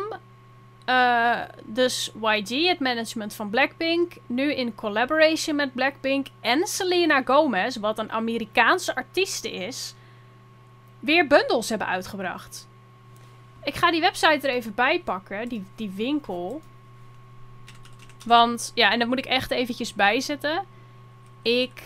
eh, 0.89 1.41
dus 1.65 2.11
YG, 2.21 2.67
het 2.67 2.79
management 2.79 3.33
van 3.33 3.49
Blackpink, 3.49 4.13
nu 4.25 4.53
in 4.53 4.75
collaboration 4.75 5.55
met 5.55 5.73
Blackpink 5.73 6.27
en 6.41 6.67
Selena 6.67 7.21
Gomez, 7.23 7.75
wat 7.75 7.99
een 7.99 8.11
Amerikaanse 8.11 8.95
artieste 8.95 9.51
is, 9.51 9.93
weer 10.99 11.27
bundles 11.27 11.69
hebben 11.69 11.87
uitgebracht. 11.87 12.67
Ik 13.63 13.75
ga 13.75 13.91
die 13.91 14.01
website 14.01 14.47
er 14.47 14.53
even 14.53 14.73
bij 14.73 15.01
pakken, 15.01 15.49
die, 15.49 15.65
die 15.75 15.91
winkel. 15.95 16.61
Want, 18.25 18.71
ja, 18.75 18.91
en 18.91 18.99
dat 18.99 19.07
moet 19.07 19.17
ik 19.17 19.25
echt 19.25 19.51
eventjes 19.51 19.93
bijzetten. 19.93 20.65
Ik 21.41 21.81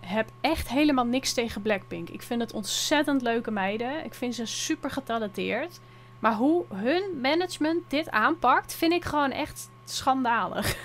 heb 0.00 0.28
echt 0.40 0.68
helemaal 0.68 1.04
niks 1.04 1.32
tegen 1.32 1.62
Blackpink. 1.62 2.08
Ik 2.08 2.22
vind 2.22 2.40
het 2.40 2.52
ontzettend 2.52 3.22
leuke 3.22 3.50
meiden. 3.50 4.04
Ik 4.04 4.14
vind 4.14 4.34
ze 4.34 4.46
super 4.46 4.90
getalenteerd. 4.90 5.80
Maar 6.18 6.34
hoe 6.34 6.64
hun 6.74 7.20
management 7.20 7.90
dit 7.90 8.10
aanpakt, 8.10 8.74
vind 8.74 8.92
ik 8.92 9.04
gewoon 9.04 9.30
echt 9.30 9.70
schandalig. 9.84 10.76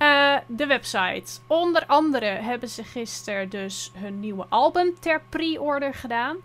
Eh, 0.00 0.36
de 0.46 0.66
website. 0.66 1.40
Onder 1.46 1.86
andere 1.86 2.26
hebben 2.26 2.68
ze 2.68 2.84
gisteren 2.84 3.48
dus 3.48 3.90
hun 3.94 4.20
nieuwe 4.20 4.46
album 4.48 4.94
ter 5.00 5.22
pre-order 5.28 5.94
gedaan. 5.94 6.36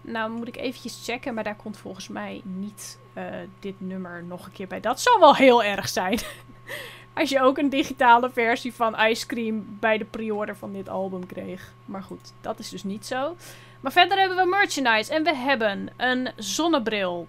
Nou 0.00 0.30
moet 0.30 0.48
ik 0.48 0.56
eventjes 0.56 1.00
checken, 1.04 1.34
maar 1.34 1.44
daar 1.44 1.56
komt 1.56 1.76
volgens 1.76 2.08
mij 2.08 2.40
niet 2.44 2.98
eh, 3.12 3.24
dit 3.60 3.74
nummer 3.78 4.24
nog 4.24 4.46
een 4.46 4.52
keer 4.52 4.66
bij. 4.66 4.80
Dat 4.80 5.00
zou 5.00 5.20
wel 5.20 5.34
heel 5.34 5.62
erg 5.62 5.88
zijn. 5.88 6.18
Als 7.14 7.30
je 7.30 7.40
ook 7.40 7.58
een 7.58 7.68
digitale 7.68 8.30
versie 8.30 8.74
van 8.74 9.00
Ice 9.00 9.26
Cream 9.26 9.76
bij 9.80 9.98
de 9.98 10.04
pre-order 10.04 10.56
van 10.56 10.72
dit 10.72 10.88
album 10.88 11.26
kreeg. 11.26 11.72
Maar 11.84 12.02
goed, 12.02 12.32
dat 12.40 12.58
is 12.58 12.68
dus 12.68 12.82
niet 12.82 13.06
zo. 13.06 13.36
Maar 13.80 13.92
verder 13.92 14.18
hebben 14.18 14.36
we 14.36 14.44
merchandise. 14.44 15.14
En 15.14 15.22
we 15.22 15.36
hebben 15.36 15.90
een 15.96 16.30
zonnebril. 16.36 17.26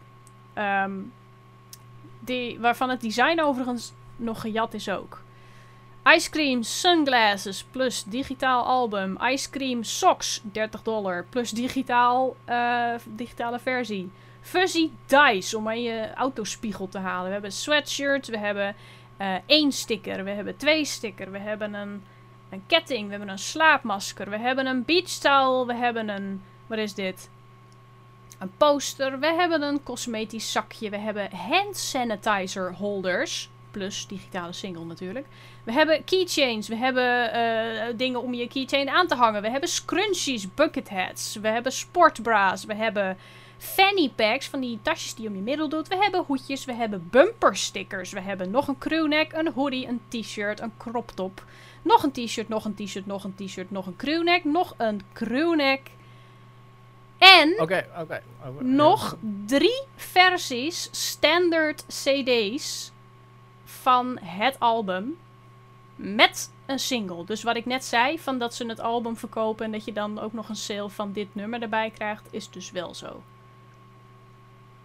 ehm, 0.53 0.91
die, 2.19 2.59
waarvan 2.59 2.89
het 2.89 3.01
design 3.01 3.41
overigens 3.41 3.93
nog 4.15 4.41
gejat 4.41 4.73
is 4.73 4.89
ook. 4.89 5.21
Ice 6.13 6.29
Cream 6.29 6.63
Sunglasses 6.63 7.63
plus 7.63 8.03
digitaal 8.03 8.65
album. 8.65 9.17
Ice 9.21 9.49
Cream 9.49 9.83
Socks 9.83 10.41
30 10.43 10.81
dollar 10.81 11.25
plus 11.29 11.51
digitaal, 11.51 12.35
eh, 12.45 12.93
digitale 13.05 13.59
versie. 13.59 14.11
Fuzzy 14.41 14.89
Dice 15.05 15.57
om 15.57 15.67
aan 15.67 15.81
je 15.81 16.13
autospiegel 16.13 16.87
te 16.87 16.97
halen. 16.97 17.25
We 17.25 17.31
hebben 17.31 17.51
sweatshirts, 17.51 18.29
we 18.29 18.37
hebben 18.37 18.75
eh, 19.17 19.35
één 19.45 19.71
sticker, 19.71 20.23
we 20.23 20.29
hebben 20.29 20.57
twee 20.57 20.85
sticker, 20.85 21.31
we 21.31 21.39
hebben 21.39 21.73
een, 21.73 22.03
een 22.49 22.63
ketting, 22.67 23.03
we 23.03 23.09
hebben 23.09 23.29
een 23.29 23.39
slaapmasker, 23.39 24.29
we 24.29 24.37
hebben 24.37 24.65
een 24.65 24.85
beachtowel, 24.85 25.67
we 25.67 25.75
hebben 25.75 26.09
een, 26.09 26.43
wat 26.67 26.77
is 26.77 26.93
dit? 26.93 27.29
Een 28.39 28.51
poster, 28.57 29.19
we 29.19 29.33
hebben 29.33 29.61
een 29.61 29.83
cosmetisch 29.83 30.51
zakje, 30.51 30.89
we 30.89 30.97
hebben 30.97 31.29
hand 31.31 31.77
sanitizer 31.77 32.73
holders. 32.73 33.49
plus 33.71 34.07
digitale 34.07 34.53
single 34.53 34.85
natuurlijk. 34.85 35.27
We 35.63 35.71
hebben 35.71 36.03
keychains, 36.03 36.67
we 36.67 36.75
hebben 36.75 37.33
eh, 37.33 37.97
dingen 37.97 38.21
om 38.21 38.33
je 38.33 38.47
keychain 38.47 38.89
aan 38.89 39.07
te 39.07 39.15
hangen. 39.15 39.41
We 39.41 39.49
hebben 39.49 39.69
scrunchies, 39.69 40.53
bucket 40.53 40.89
hats, 40.89 41.35
we 41.35 41.47
hebben 41.47 41.71
sportbras, 41.71 42.65
we 42.65 42.75
hebben 42.75 43.17
fanny 43.57 44.11
packs, 44.15 44.47
van 44.47 44.59
die 44.59 44.79
tasjes 44.81 45.13
die 45.15 45.23
je 45.23 45.29
om 45.29 45.35
je 45.35 45.41
middel 45.41 45.69
doet. 45.69 45.87
We 45.87 45.97
hebben 45.97 46.23
hoedjes, 46.27 46.65
we 46.65 46.73
hebben 46.73 47.07
bumper 47.11 47.55
stickers, 47.55 48.11
we 48.11 48.19
hebben 48.21 48.51
nog 48.51 48.67
een 48.67 48.77
crewneck, 48.77 49.33
een 49.33 49.51
hoodie, 49.53 49.87
een 49.87 50.01
t-shirt, 50.09 50.59
een 50.59 50.73
crop 50.77 51.11
top. 51.11 51.43
Nog 51.81 52.03
een 52.03 52.11
t-shirt, 52.11 52.49
nog 52.49 52.65
een 52.65 52.75
t-shirt, 52.75 53.05
nog 53.05 53.23
een 53.23 53.35
t-shirt, 53.35 53.71
nog 53.71 53.85
een 53.85 53.95
crewneck, 53.95 54.43
nog 54.43 54.73
een 54.77 55.01
crewneck. 55.13 55.81
En 57.17 57.53
Oké, 57.59 57.87
oké. 57.99 58.21
oké. 58.47 58.63
nog 58.63 59.17
drie 59.45 59.81
versies 59.95 60.87
standaard 60.91 61.85
CD's 61.87 62.91
van 63.63 64.17
het 64.21 64.59
album 64.59 65.17
met 65.95 66.51
een 66.65 66.79
single. 66.79 67.25
Dus 67.25 67.43
wat 67.43 67.55
ik 67.55 67.65
net 67.65 67.85
zei, 67.85 68.19
van 68.19 68.37
dat 68.37 68.53
ze 68.55 68.65
het 68.65 68.79
album 68.79 69.17
verkopen 69.17 69.65
en 69.65 69.71
dat 69.71 69.85
je 69.85 69.93
dan 69.93 70.19
ook 70.19 70.33
nog 70.33 70.49
een 70.49 70.55
sale 70.55 70.89
van 70.89 71.11
dit 71.11 71.35
nummer 71.35 71.61
erbij 71.61 71.89
krijgt, 71.89 72.27
is 72.31 72.49
dus 72.49 72.71
wel 72.71 72.93
zo. 72.93 73.23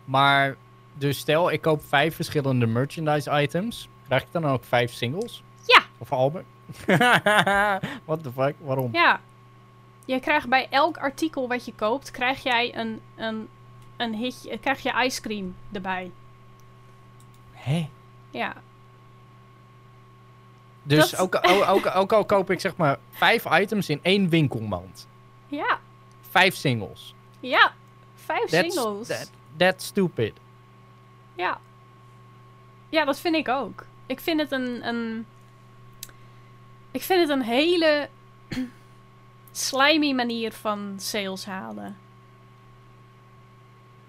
Maar, 0.04 0.56
dus 0.94 1.18
stel, 1.18 1.50
ik 1.50 1.60
koop 1.60 1.82
vijf 1.88 2.14
verschillende 2.14 2.66
merchandise 2.66 3.42
items. 3.42 3.88
Krijg 4.06 4.22
ik 4.22 4.28
dan 4.30 4.46
ook 4.46 4.64
vijf 4.64 4.92
singles? 4.92 5.42
Ja. 5.66 5.82
Of 5.98 6.12
album? 6.12 6.44
What 8.04 8.22
the 8.22 8.32
fuck? 8.34 8.54
Waarom? 8.58 8.88
Ja. 8.92 9.20
Je 10.04 10.20
krijgt 10.20 10.48
bij 10.48 10.66
elk 10.70 10.96
artikel 10.96 11.48
wat 11.48 11.64
je 11.64 11.72
koopt, 11.74 12.10
krijg 12.10 12.42
jij 12.42 12.76
een, 12.76 13.00
een, 13.16 13.48
een 13.96 14.14
hitje, 14.14 14.58
krijg 14.58 14.82
je 14.82 15.04
ice 15.04 15.20
cream 15.20 15.54
erbij. 15.72 16.10
Hè? 17.52 17.88
Ja. 18.30 18.54
Dus 20.82 21.10
Dat- 21.10 21.20
ook, 21.20 21.38
ook, 21.42 21.64
ook, 21.68 21.96
ook 21.96 22.12
al 22.12 22.24
koop 22.24 22.50
ik 22.50 22.60
zeg 22.60 22.76
maar 22.76 22.98
vijf 23.10 23.44
items 23.60 23.88
in 23.88 23.98
één 24.02 24.28
winkelmand. 24.28 25.08
Ja. 25.46 25.78
Vijf 26.30 26.54
singles. 26.54 27.14
Ja. 27.40 27.72
Vijf 28.14 28.50
That's, 28.50 28.74
singles. 28.74 29.06
That, 29.08 29.30
that's 29.56 29.86
stupid. 29.86 30.32
Ja. 31.34 31.60
Ja, 32.88 33.04
dat 33.04 33.20
vind 33.20 33.34
ik 33.34 33.48
ook. 33.48 33.86
Ik 34.06 34.20
vind 34.20 34.40
het 34.40 34.52
een. 34.52 34.88
een 34.88 35.26
ik 36.90 37.02
vind 37.02 37.20
het 37.20 37.28
een 37.28 37.42
hele 37.42 38.08
slimy 39.50 40.12
manier 40.12 40.52
van 40.52 40.94
sales 40.96 41.44
halen. 41.44 41.96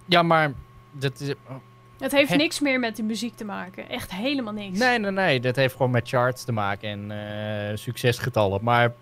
Ja, 0.05 0.23
maar... 0.23 0.53
Dat 0.91 1.19
is, 1.19 1.34
oh, 1.47 1.55
Het 1.99 2.11
heeft 2.11 2.35
niks 2.35 2.59
meer 2.59 2.80
met 2.80 2.95
de 2.95 3.03
muziek 3.03 3.35
te 3.35 3.45
maken. 3.45 3.89
Echt 3.89 4.11
helemaal 4.11 4.53
niks. 4.53 4.80
Nee, 4.80 4.99
nee, 4.99 5.11
nee. 5.11 5.39
Dat 5.39 5.55
heeft 5.55 5.76
gewoon 5.76 5.91
met 5.91 6.07
charts 6.07 6.43
te 6.43 6.51
maken 6.51 6.89
en 6.89 7.11
eh, 7.72 7.77
succesgetallen. 7.77 8.63
Maar 8.63 8.93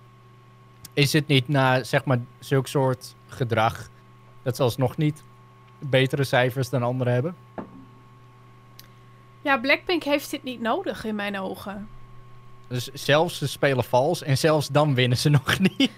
is 0.94 1.14
het 1.14 1.28
niet 1.28 1.48
na, 1.48 1.84
zeg 1.84 2.06
maar, 2.06 2.20
zulk 2.40 2.68
soort 2.68 3.16
gedrag... 3.28 3.90
dat 4.44 4.56
ze 4.56 4.64
alsnog 4.64 4.98
niet 4.98 5.24
betere 5.80 6.24
cijfers 6.24 6.70
dan 6.70 6.84
anderen 6.84 7.14
hebben? 7.14 7.36
Ja, 9.42 9.58
Blackpink 9.58 10.04
heeft 10.04 10.30
dit 10.32 10.44
niet 10.44 10.62
nodig 10.62 11.04
in 11.06 11.16
mijn 11.16 11.40
ogen. 11.40 11.90
Dus 12.68 12.88
zelfs 12.94 13.38
ze 13.38 13.48
spelen 13.48 13.84
vals 13.84 14.24
en 14.24 14.38
zelfs 14.38 14.68
dan 14.68 14.96
winnen 14.96 15.18
ze 15.18 15.30
nog 15.40 15.60
niet. 15.60 15.92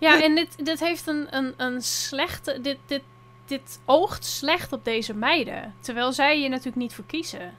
Ja, 0.00 0.22
en 0.22 0.34
dit, 0.34 0.64
dit 0.64 0.80
heeft 0.80 1.06
een, 1.06 1.26
een, 1.36 1.54
een 1.56 1.82
slechte. 1.82 2.60
Dit, 2.60 2.78
dit, 2.86 3.02
dit 3.46 3.80
oogt 3.84 4.24
slecht 4.24 4.72
op 4.72 4.84
deze 4.84 5.14
meiden. 5.14 5.74
Terwijl 5.80 6.12
zij 6.12 6.40
je 6.40 6.48
natuurlijk 6.48 6.76
niet 6.76 6.94
voor 6.94 7.04
kiezen. 7.06 7.52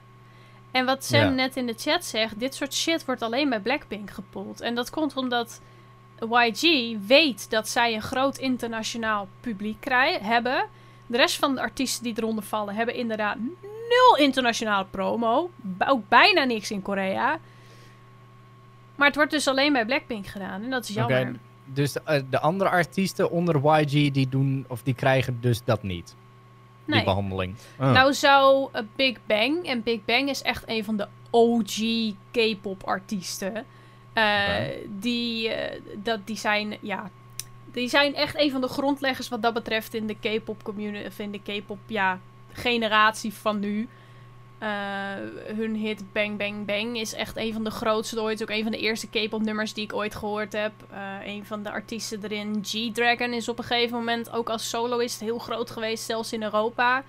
En 0.70 0.84
wat 0.84 1.04
Sam 1.04 1.20
Ja. 1.20 1.28
net 1.28 1.56
in 1.56 1.66
de 1.66 1.74
chat 1.76 2.04
zegt: 2.04 2.40
dit 2.40 2.54
soort 2.54 2.74
shit 2.74 3.04
wordt 3.04 3.22
alleen 3.22 3.48
bij 3.48 3.60
Blackpink 3.60 4.10
gepoeld. 4.10 4.60
En 4.60 4.74
dat 4.74 4.90
komt 4.90 5.16
omdat 5.16 5.60
YG 6.30 6.96
weet 7.06 7.50
dat 7.50 7.68
zij 7.68 7.94
een 7.94 8.02
groot 8.02 8.38
internationaal 8.38 9.28
publiek 9.40 9.80
krijgen, 9.80 10.26
hebben. 10.26 10.66
De 11.06 11.16
rest 11.16 11.36
van 11.36 11.54
de 11.54 11.60
artiesten 11.60 12.04
die 12.04 12.14
eronder 12.16 12.44
vallen 12.44 12.74
hebben 12.74 12.94
inderdaad 12.94 13.36
nul 13.88 14.16
internationale 14.26 14.86
promo. 14.90 15.50
Ook 15.78 16.08
bijna 16.08 16.44
niks 16.44 16.70
in 16.70 16.82
Korea. 16.82 17.38
Maar 18.94 19.06
het 19.06 19.16
wordt 19.16 19.30
dus 19.30 19.48
alleen 19.48 19.72
bij 19.72 19.84
Blackpink 19.86 20.26
gedaan. 20.26 20.62
En 20.62 20.70
dat 20.70 20.88
is 20.88 20.94
jammer. 20.94 21.34
dus 21.64 21.92
de, 21.92 22.00
eh, 22.04 22.22
de 22.30 22.40
andere 22.40 22.70
artiesten 22.70 23.30
onder 23.30 23.80
YG 23.80 24.10
die 24.12 24.28
doen 24.28 24.64
of 24.68 24.82
die 24.82 24.94
krijgen 24.94 25.38
dus 25.40 25.64
dat 25.64 25.82
niet. 25.82 26.14
Die 26.84 27.04
behandeling. 27.04 27.54
Oh. 27.78 27.92
Nou 27.92 28.14
zou 28.14 28.68
eh, 28.72 28.82
Big 28.96 29.16
Bang, 29.26 29.64
en 29.66 29.82
Big 29.82 30.04
Bang 30.04 30.28
is 30.28 30.42
echt 30.42 30.62
een 30.66 30.84
van 30.84 30.96
de 30.96 31.08
OG 31.30 31.74
K-pop 32.30 32.82
artiesten. 32.84 33.64
eh, 34.12 34.60
die, 34.88 35.50
dat, 35.96 36.26
die 36.26 36.36
zijn, 36.36 36.76
ja, 36.80 37.10
die 37.76 37.88
zijn 37.88 38.14
echt 38.14 38.38
een 38.38 38.50
van 38.50 38.60
de 38.60 38.68
grondleggers 38.68 39.28
wat 39.28 39.42
dat 39.42 39.54
betreft 39.54 39.94
in 39.94 40.06
de 40.06 40.14
K-pop 40.14 40.62
community, 40.62 41.22
in 41.22 41.30
de 41.30 41.40
K-pop, 41.40 41.78
ja, 41.86 42.20
generatie 42.52 43.32
van 43.32 43.58
nu. 43.58 43.88
Eh, 44.58 44.68
hun 45.56 45.74
hit 45.74 46.12
Bang 46.12 46.38
Bang 46.38 46.66
Bang 46.66 46.98
is 46.98 47.14
echt 47.14 47.36
een 47.36 47.52
van 47.52 47.64
de 47.64 47.70
grootste 47.70 48.22
ooit. 48.22 48.42
Ook 48.42 48.50
een 48.50 48.62
van 48.62 48.72
de 48.72 48.78
eerste 48.78 49.08
K-pop 49.08 49.42
nummers 49.42 49.74
die 49.74 49.84
ik 49.84 49.94
ooit 49.94 50.14
gehoord 50.14 50.52
heb. 50.52 50.72
Eh, 50.90 51.14
een 51.24 51.44
van 51.44 51.62
de 51.62 51.70
artiesten 51.70 52.22
erin, 52.22 52.64
G-Dragon, 52.64 53.32
is 53.32 53.48
op 53.48 53.58
een 53.58 53.64
gegeven 53.64 53.98
moment 53.98 54.30
ook 54.30 54.50
als 54.50 54.68
soloist 54.68 55.20
heel 55.20 55.38
groot 55.38 55.70
geweest, 55.70 56.04
zelfs 56.04 56.32
in 56.32 56.42
Europa. 56.42 57.04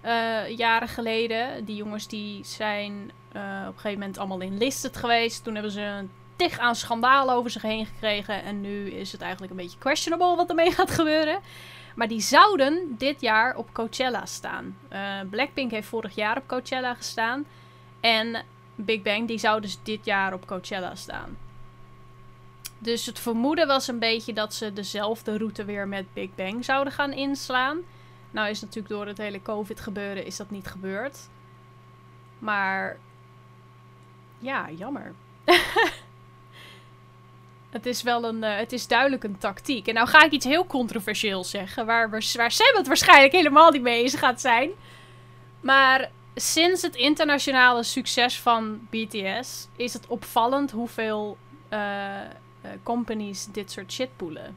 eh, 0.00 0.56
jaren 0.56 0.88
geleden. 0.88 1.64
Die 1.64 1.76
jongens 1.76 2.08
die 2.08 2.44
zijn 2.44 3.10
op 3.32 3.34
een 3.34 3.72
gegeven 3.74 3.98
moment 3.98 4.18
allemaal 4.18 4.40
in 4.40 4.58
listed 4.58 4.96
geweest. 4.96 5.44
Toen 5.44 5.54
hebben 5.54 5.72
ze 5.72 5.80
een 5.80 6.10
tig 6.42 6.58
aan 6.58 6.76
schandalen 6.76 7.34
over 7.34 7.50
zich 7.50 7.62
heen 7.62 7.86
gekregen. 7.86 8.42
En 8.42 8.60
nu 8.60 8.90
is 8.90 9.12
het 9.12 9.20
eigenlijk 9.20 9.52
een 9.52 9.58
beetje 9.58 9.78
questionable 9.78 10.36
wat 10.36 10.48
ermee 10.48 10.72
gaat 10.72 10.90
gebeuren. 10.90 11.40
Maar 11.94 12.08
die 12.08 12.20
zouden 12.20 12.94
dit 12.98 13.20
jaar 13.20 13.56
op 13.56 13.72
Coachella 13.72 14.26
staan. 14.26 14.78
Eh, 14.88 15.20
Blackpink 15.30 15.70
heeft 15.70 15.88
vorig 15.88 16.14
jaar 16.14 16.36
op 16.36 16.48
Coachella 16.48 16.94
gestaan. 16.94 17.46
En 18.00 18.44
Big 18.74 19.02
Bang 19.02 19.28
die 19.28 19.38
zou 19.38 19.60
dus 19.60 19.78
dit 19.82 20.04
jaar 20.04 20.32
op 20.32 20.46
Coachella 20.46 20.94
staan. 20.94 21.36
Dus 22.78 23.06
het 23.06 23.18
vermoeden 23.18 23.66
was 23.66 23.88
een 23.88 23.98
beetje 23.98 24.32
dat 24.32 24.54
ze 24.54 24.72
dezelfde 24.72 25.38
route 25.38 25.64
weer 25.64 25.88
met 25.88 26.12
Big 26.12 26.34
Bang 26.34 26.64
zouden 26.64 26.92
gaan 26.92 27.12
inslaan. 27.12 27.78
Nou 28.30 28.48
is 28.48 28.60
natuurlijk 28.60 28.94
door 28.94 29.06
het 29.06 29.18
hele 29.18 29.42
COVID 29.42 29.80
gebeuren 29.80 30.26
is 30.26 30.36
dat 30.36 30.50
niet 30.50 30.66
gebeurd. 30.66 31.18
Maar 32.38 32.96
ja, 34.38 34.70
jammer. 34.70 35.12
het 37.72 37.86
is 37.86 38.02
wel 38.02 38.24
een, 38.24 38.44
eh, 38.44 38.56
het 38.56 38.72
is 38.72 38.86
duidelijk 38.86 39.24
een 39.24 39.38
tactiek. 39.38 39.86
En 39.88 39.94
nou 39.94 40.08
ga 40.08 40.24
ik 40.24 40.30
iets 40.32 40.44
heel 40.46 40.66
controversieels 40.66 41.50
zeggen, 41.50 41.86
waar, 41.86 42.10
we- 42.10 42.32
waar 42.36 42.50
Sam 42.50 42.76
het 42.76 42.86
waarschijnlijk 42.86 43.32
helemaal 43.32 43.70
niet 43.70 43.82
mee 43.82 44.02
eens 44.02 44.14
gaat 44.14 44.40
zijn. 44.40 44.70
Maar 45.60 46.10
sinds 46.34 46.82
het 46.82 46.94
internationale 46.96 47.82
succes 47.82 48.40
van 48.40 48.80
BTS 48.90 49.68
is 49.76 49.92
het 49.92 50.06
opvallend 50.06 50.70
hoeveel 50.70 51.36
eh, 51.68 52.10
companies 52.82 53.46
dit 53.46 53.70
soort 53.70 53.92
shit 53.92 54.08
poelen. 54.16 54.56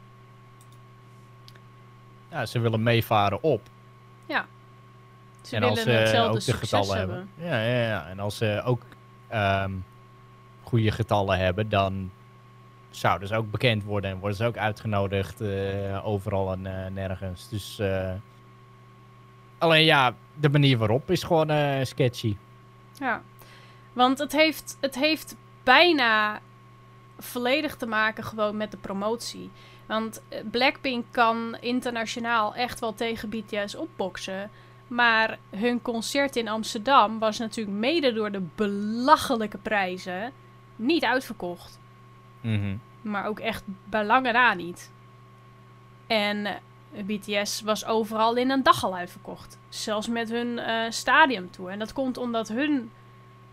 Ja, 2.31 2.45
ze 2.45 2.59
willen 2.59 2.83
meevaren 2.83 3.43
op. 3.43 3.61
Ze 5.41 5.55
en 5.55 5.61
willen 5.61 5.75
als 5.75 5.83
ze 5.85 5.89
hetzelfde 5.89 6.37
ook 6.37 6.45
de 6.45 6.53
getallen 6.53 6.97
hebben. 6.97 7.15
hebben. 7.35 7.49
Ja, 7.49 7.61
ja, 7.65 7.87
ja. 7.87 8.07
En 8.07 8.19
als 8.19 8.37
ze 8.37 8.61
ook 8.65 8.81
ehm, 9.27 9.71
goede 10.63 10.91
getallen 10.91 11.37
hebben, 11.37 11.69
dan 11.69 12.11
zouden 12.99 13.27
ze 13.27 13.35
ook 13.35 13.51
bekend 13.51 13.83
worden 13.83 14.11
en 14.11 14.19
worden 14.19 14.37
ze 14.37 14.45
ook 14.45 14.57
uitgenodigd 14.57 15.41
eh, 15.41 16.07
overal 16.07 16.51
en 16.51 16.65
eh, 16.65 16.91
nergens. 16.91 17.49
Dus 17.49 17.79
eh, 17.79 18.11
alleen 19.57 19.83
ja, 19.83 20.15
de 20.33 20.49
manier 20.49 20.77
waarop 20.77 21.11
is 21.11 21.23
gewoon 21.23 21.85
sketchy. 21.85 22.37
Ja, 22.99 23.21
want 23.93 24.19
het 24.19 24.31
heeft, 24.31 24.77
het 24.81 24.95
heeft 24.95 25.35
bijna 25.63 26.39
volledig 27.19 27.75
te 27.75 27.85
maken 27.85 28.23
gewoon 28.23 28.57
met 28.57 28.71
de 28.71 28.77
promotie. 28.77 29.51
Want 29.85 30.21
Blackpink 30.51 31.05
kan 31.11 31.57
internationaal 31.59 32.55
echt 32.55 32.79
wel 32.79 32.93
tegen 32.93 33.29
BTS 33.29 33.75
opboksen. 33.75 34.49
Maar 34.87 35.37
hun 35.49 35.81
concert 35.81 36.35
in 36.35 36.47
Amsterdam 36.47 37.19
was 37.19 37.37
natuurlijk 37.37 37.77
mede 37.77 38.13
door 38.13 38.31
de 38.31 38.41
belachelijke 38.55 39.57
prijzen 39.57 40.31
niet 40.75 41.03
uitverkocht. 41.03 41.79
Mhm. 42.45 42.77
Maar 43.01 43.25
ook 43.25 43.39
echt 43.39 43.63
bij 43.89 44.05
lange 44.05 44.31
na 44.31 44.53
niet. 44.53 44.91
En 46.07 46.45
eh, 46.45 47.03
BTS 47.05 47.61
was 47.61 47.85
overal 47.85 48.35
in 48.35 48.49
een 48.49 48.63
dag 48.63 48.83
al 48.83 48.95
uitverkocht. 48.95 49.59
Zelfs 49.69 50.07
met 50.07 50.29
hun 50.29 50.59
eh 50.59 50.89
stadiumtour. 50.89 51.69
En 51.69 51.79
dat 51.79 51.93
komt 51.93 52.17
omdat 52.17 52.47
hun 52.47 52.91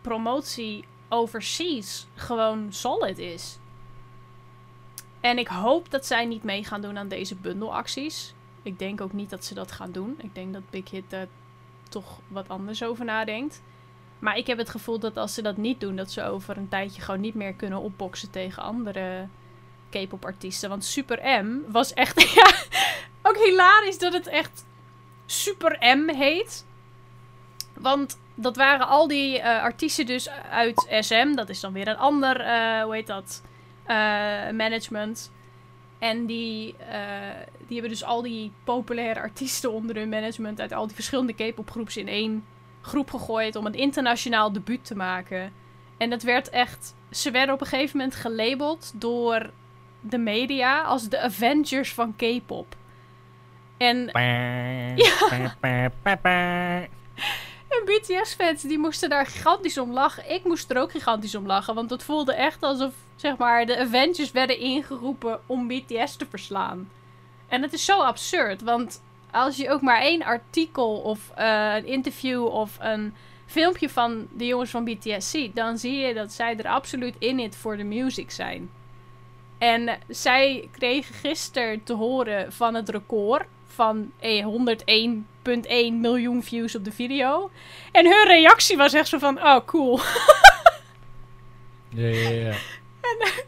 promotie 0.00 0.84
overseas 1.08 2.06
gewoon 2.14 2.72
solid 2.72 3.18
is. 3.18 3.58
En 5.20 5.38
ik 5.38 5.48
hoop 5.48 5.90
dat 5.90 6.06
zij 6.06 6.24
niet 6.24 6.42
mee 6.42 6.64
gaan 6.64 6.80
doen 6.80 6.98
aan 6.98 7.08
deze 7.08 7.34
bundelacties. 7.34 8.34
Ik 8.62 8.78
denk 8.78 9.00
ook 9.00 9.12
niet 9.12 9.30
dat 9.30 9.44
ze 9.44 9.54
dat 9.54 9.72
gaan 9.72 9.92
doen. 9.92 10.14
Ik 10.18 10.34
denk 10.34 10.52
dat 10.52 10.70
Big 10.70 10.90
Hit 10.90 11.10
daar 11.10 11.26
toch 11.88 12.20
wat 12.28 12.48
anders 12.48 12.82
over 12.84 13.04
nadenkt. 13.04 13.62
Maar 14.22 14.36
ik 14.36 14.46
heb 14.46 14.58
het 14.58 14.70
gevoel 14.70 14.98
dat 14.98 15.16
als 15.16 15.34
ze 15.34 15.42
dat 15.42 15.56
niet 15.56 15.80
doen, 15.80 15.96
dat 15.96 16.10
ze 16.10 16.24
over 16.24 16.56
een 16.56 16.68
tijdje 16.68 17.02
gewoon 17.02 17.20
niet 17.20 17.34
meer 17.34 17.54
kunnen 17.54 17.78
opboksen 17.78 18.30
tegen 18.30 18.62
andere 18.62 19.28
K-pop 19.90 20.24
artiesten. 20.24 20.68
Want 20.68 20.84
Super 20.84 21.44
M 21.44 21.60
was 21.68 21.92
echt, 21.92 22.22
ja, 22.34 22.54
ook 23.22 23.36
hilarisch 23.36 23.98
dat 23.98 24.12
het 24.12 24.26
echt 24.26 24.64
Super 25.26 25.96
M 25.96 26.08
heet. 26.08 26.66
Want 27.74 28.18
dat 28.34 28.56
waren 28.56 28.88
al 28.88 29.08
die 29.08 29.38
eh, 29.38 29.62
artiesten 29.62 30.06
dus 30.06 30.28
uit 30.30 30.86
SM. 31.00 31.34
Dat 31.34 31.48
is 31.48 31.60
dan 31.60 31.72
weer 31.72 31.88
een 31.88 31.96
ander, 31.96 32.40
eh, 32.40 32.82
hoe 32.82 32.94
heet 32.94 33.06
dat, 33.06 33.42
eh, 33.84 33.96
management. 34.50 35.32
En 35.98 36.26
die, 36.26 36.74
die 37.66 37.80
hebben 37.80 37.90
dus 37.90 38.04
al 38.04 38.22
die 38.22 38.52
populaire 38.64 39.20
artiesten 39.20 39.72
onder 39.72 39.96
hun 39.96 40.08
management... 40.08 40.60
uit 40.60 40.72
al 40.72 40.86
die 40.86 40.94
verschillende 40.94 41.32
K-pop 41.32 41.70
groeps 41.70 41.96
in 41.96 42.08
één 42.08 42.44
groep 42.82 43.10
gegooid... 43.10 43.56
om 43.56 43.66
een 43.66 43.74
internationaal 43.74 44.52
debuut 44.52 44.84
te 44.84 44.96
maken. 44.96 45.52
En 45.96 46.10
dat 46.10 46.22
werd 46.22 46.50
echt... 46.50 46.94
Ze 47.10 47.30
werden 47.30 47.54
op 47.54 47.60
een 47.60 47.66
gegeven 47.66 47.96
moment 47.96 48.16
gelabeld 48.16 48.92
door 48.94 49.50
de 50.00 50.18
media... 50.18 50.82
als 50.82 51.08
de 51.08 51.20
Avengers 51.20 51.94
van 51.94 52.16
K-pop. 52.16 52.76
En 53.76 54.10
En 57.72 57.84
BTS-fans 57.84 58.62
die 58.62 58.78
moesten 58.78 59.10
daar 59.10 59.26
gigantisch 59.26 59.78
om 59.78 59.92
lachen. 59.92 60.30
Ik 60.30 60.44
moest 60.44 60.70
er 60.70 60.80
ook 60.80 60.90
gigantisch 60.90 61.34
om 61.34 61.46
lachen. 61.46 61.74
Want 61.74 61.90
het 61.90 62.02
voelde 62.02 62.34
echt 62.34 62.62
alsof 62.62 62.92
zeg 63.16 63.36
maar, 63.36 63.66
de 63.66 63.78
Avengers 63.78 64.30
werden 64.30 64.58
ingeroepen 64.58 65.40
om 65.46 65.68
BTS 65.68 66.16
te 66.16 66.26
verslaan. 66.28 66.90
En 67.48 67.62
het 67.62 67.72
is 67.72 67.84
zo 67.84 68.00
absurd. 68.00 68.62
Want 68.62 69.02
als 69.32 69.56
je 69.56 69.70
ook 69.70 69.80
maar 69.80 70.00
één 70.00 70.22
artikel 70.22 70.96
of 70.96 71.30
eh, 71.34 71.74
een 71.74 71.86
interview 71.86 72.44
of 72.44 72.76
een 72.80 73.14
filmpje 73.46 73.88
van 73.88 74.26
de 74.32 74.46
jongens 74.46 74.70
van 74.70 74.84
BTS 74.84 75.30
ziet, 75.30 75.56
dan 75.56 75.78
zie 75.78 75.98
je 75.98 76.14
dat 76.14 76.32
zij 76.32 76.56
er 76.56 76.68
absoluut 76.68 77.14
in 77.18 77.38
it 77.38 77.56
voor 77.56 77.76
de 77.76 77.84
music 77.84 78.30
zijn. 78.30 78.70
En 79.58 79.98
zij 80.08 80.68
kregen 80.72 81.14
gisteren 81.14 81.82
te 81.82 81.92
horen 81.92 82.52
van 82.52 82.74
het 82.74 82.88
record 82.88 83.46
van 83.66 84.12
eh, 84.18 84.46
101,1 84.46 85.92
miljoen 85.92 86.42
views 86.42 86.74
op 86.74 86.84
de 86.84 86.92
video. 86.92 87.50
En 87.92 88.04
hun 88.04 88.26
reactie 88.26 88.76
was 88.76 88.92
echt 88.92 89.08
zo 89.08 89.18
van, 89.18 89.42
oh 89.42 89.66
cool. 89.66 90.00
Ja, 91.94 92.06
ja, 92.06 92.28
ja. 92.30 92.54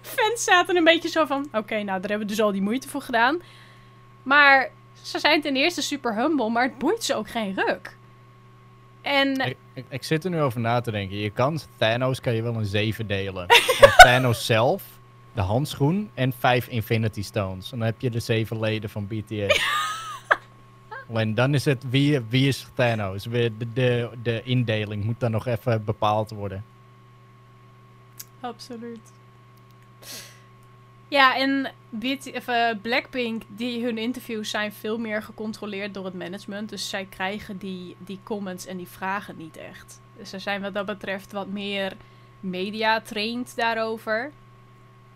Fans 0.00 0.44
zaten 0.44 0.76
een 0.76 0.84
beetje 0.84 1.08
zo 1.08 1.24
van, 1.24 1.48
oké, 1.52 1.74
nou 1.74 2.00
daar 2.00 2.10
hebben 2.10 2.18
we 2.18 2.24
dus 2.24 2.40
al 2.40 2.52
die 2.52 2.62
moeite 2.62 2.88
voor 2.88 3.00
gedaan. 3.00 3.42
Maar 4.22 4.70
ze 5.04 5.18
zijn 5.18 5.40
ten 5.40 5.56
eerste 5.56 5.82
super 5.82 6.14
humble, 6.16 6.48
maar 6.50 6.62
het 6.64 6.78
boeit 6.78 7.04
ze 7.04 7.14
ook 7.14 7.30
geen 7.30 7.54
ruk. 7.54 7.96
En 9.02 9.40
Ik, 9.40 9.56
ik, 9.72 9.84
ik 9.88 10.02
zit 10.04 10.24
er 10.24 10.30
nu 10.30 10.40
over 10.40 10.60
na 10.60 10.80
te 10.80 10.90
denken. 10.90 11.16
Je 11.16 11.30
kan 11.30 11.60
Thanos 11.76 12.20
kan 12.20 12.34
je 12.34 12.42
wel 12.42 12.54
een 12.54 12.64
7 12.66 13.06
delen. 13.06 13.46
en 13.80 13.92
Thanos 13.96 14.46
zelf, 14.46 14.82
de 15.32 15.40
handschoen 15.40 16.10
en 16.14 16.32
5 16.38 16.68
Infinity 16.68 17.22
Stones. 17.22 17.72
En 17.72 17.78
dan 17.78 17.86
heb 17.86 18.00
je 18.00 18.10
de 18.10 18.20
zeven 18.20 18.60
leden 18.60 18.90
van 18.90 19.06
BTS. 19.06 19.60
en 21.14 21.34
dan 21.34 21.54
is 21.54 21.64
het 21.64 21.90
wie, 21.90 22.20
wie 22.28 22.48
is 22.48 22.66
Thanos? 22.74 23.26
We- 23.26 23.52
De, 23.58 23.72
de, 23.72 24.10
de 24.22 24.42
indeling 24.42 25.04
moet 25.04 25.20
dan 25.20 25.30
nog 25.30 25.46
even 25.46 25.84
bepaald 25.84 26.30
worden. 26.30 26.64
Absoluut. 28.40 29.12
Ja, 31.14 31.36
en 31.36 31.70
of, 32.34 32.48
eh, 32.48 32.70
Blackpink, 32.82 33.42
die 33.48 33.84
hun 33.84 33.98
interviews 33.98 34.50
zijn 34.50 34.72
veel 34.72 34.98
meer 34.98 35.22
gecontroleerd 35.22 35.94
door 35.94 36.04
het 36.04 36.14
management. 36.14 36.68
Dus 36.68 36.88
zij 36.88 37.06
krijgen 37.10 37.58
die, 37.58 37.96
die 37.98 38.20
comments 38.22 38.66
en 38.66 38.76
die 38.76 38.88
vragen 38.88 39.36
niet 39.36 39.56
echt. 39.56 40.00
Dus 40.16 40.30
ze 40.30 40.38
zijn 40.38 40.60
wat 40.60 40.74
dat 40.74 40.86
betreft 40.86 41.32
wat 41.32 41.46
meer 41.46 41.92
media-trained 42.40 43.56
daarover. 43.56 44.30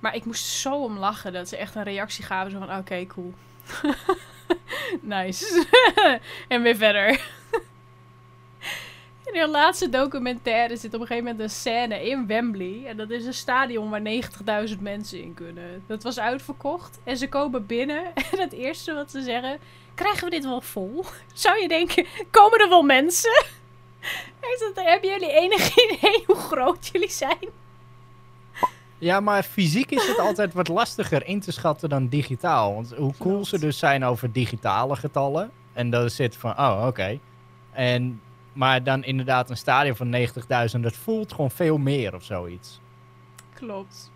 Maar 0.01 0.15
ik 0.15 0.25
moest 0.25 0.45
zo 0.45 0.83
om 0.83 0.99
lachen 0.99 1.33
dat 1.33 1.49
ze 1.49 1.57
echt 1.57 1.75
een 1.75 1.83
reactie 1.83 2.25
gaven. 2.25 2.51
Zo 2.51 2.59
van, 2.59 2.77
oké, 2.79 3.07
cool. 3.07 3.35
nice. 5.01 5.67
en 6.49 6.63
weer 6.63 6.77
verder. 6.77 7.21
In 9.33 9.41
hun 9.41 9.51
laatste 9.51 9.89
documentaire 9.89 10.77
zit 10.77 10.95
op 10.95 11.01
een 11.01 11.07
gegeven 11.07 11.31
moment 11.31 11.43
een 11.43 11.57
scène 11.57 12.09
in 12.09 12.27
Wembley. 12.27 12.83
En 12.87 12.97
dat 12.97 13.11
is 13.11 13.25
een 13.25 13.35
stadion 13.35 13.91
waar 13.91 14.03
90.000 14.69 14.79
mensen 14.81 15.23
in 15.23 15.35
kunnen. 15.35 15.83
Dat 15.87 16.03
was 16.03 16.19
uitverkocht. 16.19 16.99
En 17.05 17.17
ze 17.17 17.29
komen 17.29 17.67
binnen. 17.67 18.05
En 18.33 18.39
het 18.39 18.53
eerste 18.53 18.95
wat 18.95 19.11
ze 19.11 19.23
zeggen... 19.23 19.59
Krijgen 19.95 20.25
we 20.25 20.31
dit 20.31 20.45
wel 20.45 20.61
vol? 20.61 21.05
Zou 21.35 21.61
je 21.61 21.69
denken, 21.69 22.07
komen 22.31 22.61
er 22.61 22.69
wel 22.69 22.83
mensen? 22.83 23.45
Hebben 24.75 25.11
jullie 25.11 25.33
enig 25.33 25.77
idee 25.85 26.25
hoe 26.27 26.37
groot 26.37 26.89
jullie 26.93 27.11
zijn? 27.11 27.49
Ja, 28.99 29.21
maar 29.21 29.43
fysiek 29.43 29.91
is 29.91 30.07
het 30.07 30.19
altijd 30.19 30.53
wat 30.53 30.69
lastiger 30.69 31.27
in 31.27 31.41
te 31.41 31.53
schatten 31.53 31.89
dan 31.89 32.09
digitaal. 32.09 32.75
Want 32.75 32.95
hoe 32.97 33.15
cool 33.19 33.45
ze 33.45 33.59
dus 33.59 33.79
zijn 33.79 34.05
over 34.05 34.33
digitale 34.33 34.97
getallen. 34.97 35.51
En 35.73 35.91
dan 35.91 36.11
zit 36.11 36.37
van, 36.37 36.59
oh, 36.59 36.85
oké. 36.87 37.19
En 37.73 38.21
Maar 38.59 38.83
dan 38.83 39.05
inderdaad 39.05 39.51
een 39.51 39.57
stadion 39.57 39.97
van 39.97 40.15
90.000, 40.75 40.81
dat 40.81 40.97
voelt 40.97 41.33
gewoon 41.33 41.51
veel 41.51 41.79
meer 41.79 42.15
of 42.15 42.25
zoiets. 42.25 42.81
Klopt. 43.55 44.11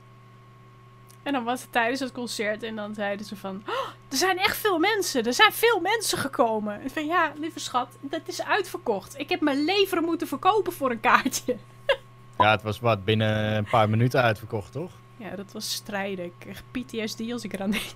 En 1.23 1.33
dan 1.33 1.45
was 1.45 1.63
het 1.63 1.73
tijdens 1.73 2.01
het 2.01 2.13
concert 2.13 2.63
en 2.63 2.77
dan 2.77 2.95
zeiden 2.95 3.27
ze 3.27 3.37
van... 3.37 3.63
"Oh, 3.67 3.89
er 4.09 4.17
zijn 4.17 4.39
echt 4.39 4.57
veel 4.57 4.79
mensen. 4.79 5.25
Er 5.25 5.33
zijn 5.33 5.53
veel 5.53 5.81
mensen 5.81 6.19
gekomen. 6.19 6.81
En 6.81 6.91
van 6.91 7.07
ja, 7.07 7.33
lieve 7.37 7.61
schat, 7.61 7.89
dat 8.01 8.21
is 8.25 8.43
uitverkocht. 8.43 9.19
Ik 9.19 9.29
heb 9.29 9.41
mijn 9.41 9.65
leveren 9.65 10.05
moeten 10.05 10.27
verkopen 10.27 10.73
voor 10.73 10.91
een 10.91 11.01
kaartje. 11.01 11.57
Ja, 12.39 12.51
het 12.51 12.63
was 12.63 12.81
wat 12.81 13.05
binnen 13.05 13.57
een 13.57 13.65
paar 13.71 13.91
minuten 13.91 14.23
uitverkocht, 14.23 14.73
toch? 14.73 14.91
Ja, 15.17 15.37
dat 15.37 15.53
was 15.53 15.73
strijden. 15.73 16.25
Ik 16.25 16.33
kreeg 16.39 16.63
PTSD 16.71 17.33
als 17.33 17.45
ik 17.45 17.53
eraan 17.53 17.71
denk. 17.71 17.95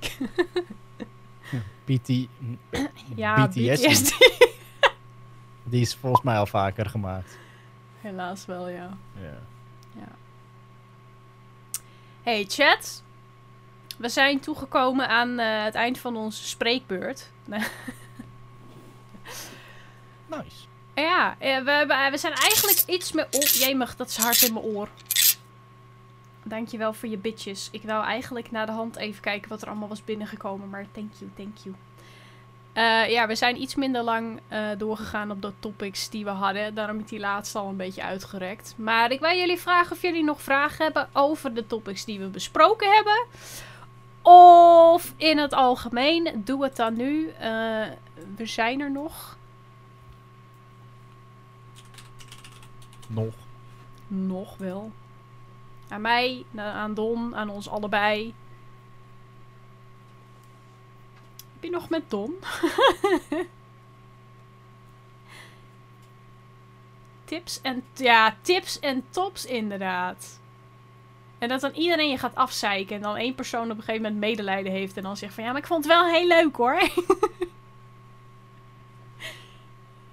PT, 1.84 2.28
Ja, 3.16 3.46
BTS. 3.46 3.80
PTSD. 3.82 4.14
Die 5.68 5.80
is 5.80 5.94
volgens 5.94 6.22
mij 6.22 6.38
al 6.38 6.46
vaker 6.46 6.86
gemaakt. 6.86 7.38
Helaas 8.00 8.46
wel, 8.46 8.68
ja. 8.68 8.96
Ja. 9.20 9.38
Hey 12.22 12.44
chat. 12.48 13.02
We 13.98 14.08
zijn 14.08 14.40
toegekomen 14.40 15.08
aan 15.08 15.38
eh, 15.38 15.64
het 15.64 15.74
eind 15.74 15.98
van 15.98 16.16
onze 16.16 16.46
spreekbeurt. 16.46 17.30
Nice. 20.26 20.66
Ja, 20.94 21.36
eh, 21.38 21.64
we, 21.64 21.70
hebben- 21.70 22.10
we 22.10 22.18
zijn 22.18 22.32
eigenlijk 22.32 22.82
iets 22.86 23.12
meer... 23.12 23.26
Oh, 23.30 23.40
jemig, 23.42 23.96
dat 23.96 24.08
is 24.08 24.16
hard 24.16 24.42
in 24.42 24.52
mijn 24.52 24.64
oor. 24.64 24.88
Dankjewel 26.42 26.92
voor 26.92 27.08
je 27.08 27.18
bitches. 27.18 27.68
Ik 27.72 27.82
wou 27.82 28.04
eigenlijk 28.04 28.50
naar 28.50 28.66
de 28.66 28.72
hand 28.72 28.96
even 28.96 29.20
kijken 29.22 29.48
wat 29.48 29.62
er 29.62 29.68
allemaal 29.68 29.88
was 29.88 30.04
binnengekomen. 30.04 30.70
Maar 30.70 30.86
thank 30.92 31.12
you, 31.18 31.30
thank 31.36 31.56
you. 31.56 31.74
Eh, 32.76 33.10
ja, 33.10 33.26
we 33.26 33.34
zijn 33.34 33.60
iets 33.60 33.74
minder 33.74 34.02
lang 34.02 34.40
eh, 34.48 34.68
doorgegaan 34.78 35.30
op 35.30 35.42
de 35.42 35.52
topics 35.58 36.10
die 36.10 36.24
we 36.24 36.30
hadden. 36.30 36.74
Daarom 36.74 36.98
is 36.98 37.08
die 37.08 37.18
laatste 37.18 37.58
al 37.58 37.68
een 37.68 37.76
beetje 37.76 38.02
uitgerekt. 38.02 38.74
Maar 38.76 39.10
ik 39.10 39.20
wil 39.20 39.36
jullie 39.36 39.58
vragen 39.58 39.92
of 39.92 40.02
jullie 40.02 40.24
nog 40.24 40.42
vragen 40.42 40.84
hebben 40.84 41.08
over 41.12 41.54
de 41.54 41.66
topics 41.66 42.04
die 42.04 42.18
we 42.18 42.26
besproken 42.26 42.92
hebben. 42.92 43.26
Of 44.22 45.14
in 45.16 45.38
het 45.38 45.52
algemeen. 45.52 46.42
Doe 46.44 46.62
het 46.62 46.76
dan 46.76 46.96
nu. 46.96 47.28
Eh, 47.28 47.86
we 48.36 48.46
zijn 48.46 48.80
er 48.80 48.90
nog. 48.90 49.36
Nog. 53.06 53.34
Nog 54.06 54.56
wel. 54.56 54.92
Aan 55.88 56.00
mij, 56.00 56.44
aan 56.56 56.94
Don, 56.94 57.36
aan 57.36 57.48
ons 57.48 57.68
allebei. 57.68 58.34
Heb 61.52 61.55
nog 61.70 61.88
met 61.88 62.10
Don? 62.10 62.34
tips 67.24 67.60
en... 67.60 67.84
Ja, 67.94 68.36
tips 68.40 68.80
en 68.80 69.04
tops 69.10 69.44
inderdaad. 69.46 70.40
En 71.38 71.48
dat 71.48 71.60
dan 71.60 71.72
iedereen 71.72 72.10
je 72.10 72.18
gaat 72.18 72.34
afzeiken. 72.34 72.96
En 72.96 73.02
dan 73.02 73.16
één 73.16 73.34
persoon 73.34 73.70
op 73.70 73.76
een 73.76 73.82
gegeven 73.82 74.02
moment 74.02 74.20
medelijden 74.20 74.72
heeft. 74.72 74.96
En 74.96 75.02
dan 75.02 75.16
zegt 75.16 75.34
van... 75.34 75.44
Ja, 75.44 75.50
maar 75.50 75.60
ik 75.60 75.66
vond 75.66 75.84
het 75.84 75.92
wel 75.92 76.06
heel 76.06 76.26
leuk 76.26 76.56
hoor. 76.56 76.80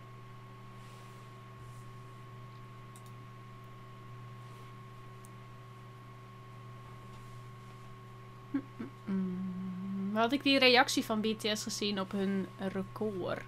Had 10.13 10.31
ik 10.31 10.43
die 10.43 10.59
reactie 10.59 11.05
van 11.05 11.21
BTS 11.21 11.63
gezien 11.63 11.99
op 11.99 12.11
hun 12.11 12.47
record? 12.57 13.43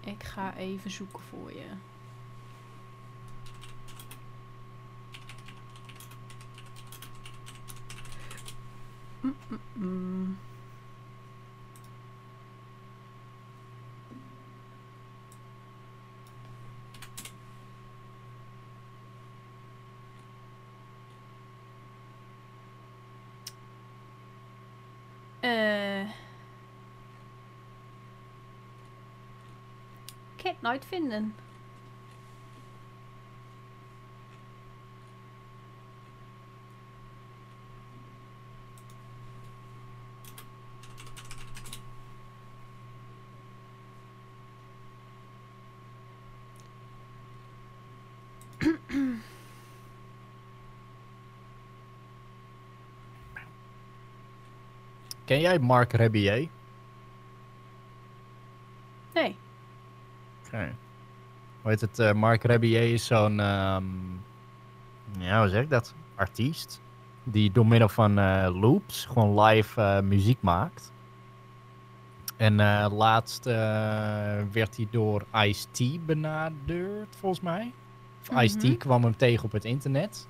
Ik 0.00 0.22
ga 0.22 0.56
even 0.56 0.90
zoeken 0.90 1.22
voor 1.22 1.52
je. 1.52 1.66
Mm, 9.20 9.34
mm, 9.72 10.38
mm. 25.42 25.48
Eh. 25.48 26.00
Ik 30.36 30.56
kan 30.60 31.49
Ken 55.30 55.40
jij 55.40 55.58
Mark 55.58 55.92
Rebier? 55.92 56.48
Nee. 59.14 59.36
Oké. 60.46 60.74
Hoe 61.62 61.70
heet 61.70 61.80
het? 61.80 61.98
eh, 61.98 62.12
Mark 62.12 62.42
Rebier 62.42 62.92
is 62.92 63.06
zo'n... 63.06 63.40
ehm, 63.40 63.84
ja, 65.18 65.40
hoe 65.40 65.48
zeg 65.48 65.62
ik 65.62 65.70
dat? 65.70 65.94
Artiest. 66.14 66.80
Die 67.24 67.52
door 67.52 67.66
middel 67.66 67.88
van 67.88 68.18
eh, 68.18 68.60
loops 68.60 69.04
gewoon 69.04 69.40
live 69.40 69.80
eh, 69.80 70.00
muziek 70.00 70.38
maakt. 70.42 70.92
En 72.36 72.56
laatst 72.92 73.44
werd 74.52 74.76
hij 74.76 74.88
door 74.90 75.24
Ice-T 75.34 76.06
benaderd, 76.06 77.16
volgens 77.16 77.40
mij. 77.40 77.72
Of 78.20 78.30
Mhm. 78.30 78.40
Ice-T 78.40 78.76
kwam 78.76 79.02
hem 79.02 79.16
tegen 79.16 79.44
op 79.44 79.52
het 79.52 79.64
internet. 79.64 80.28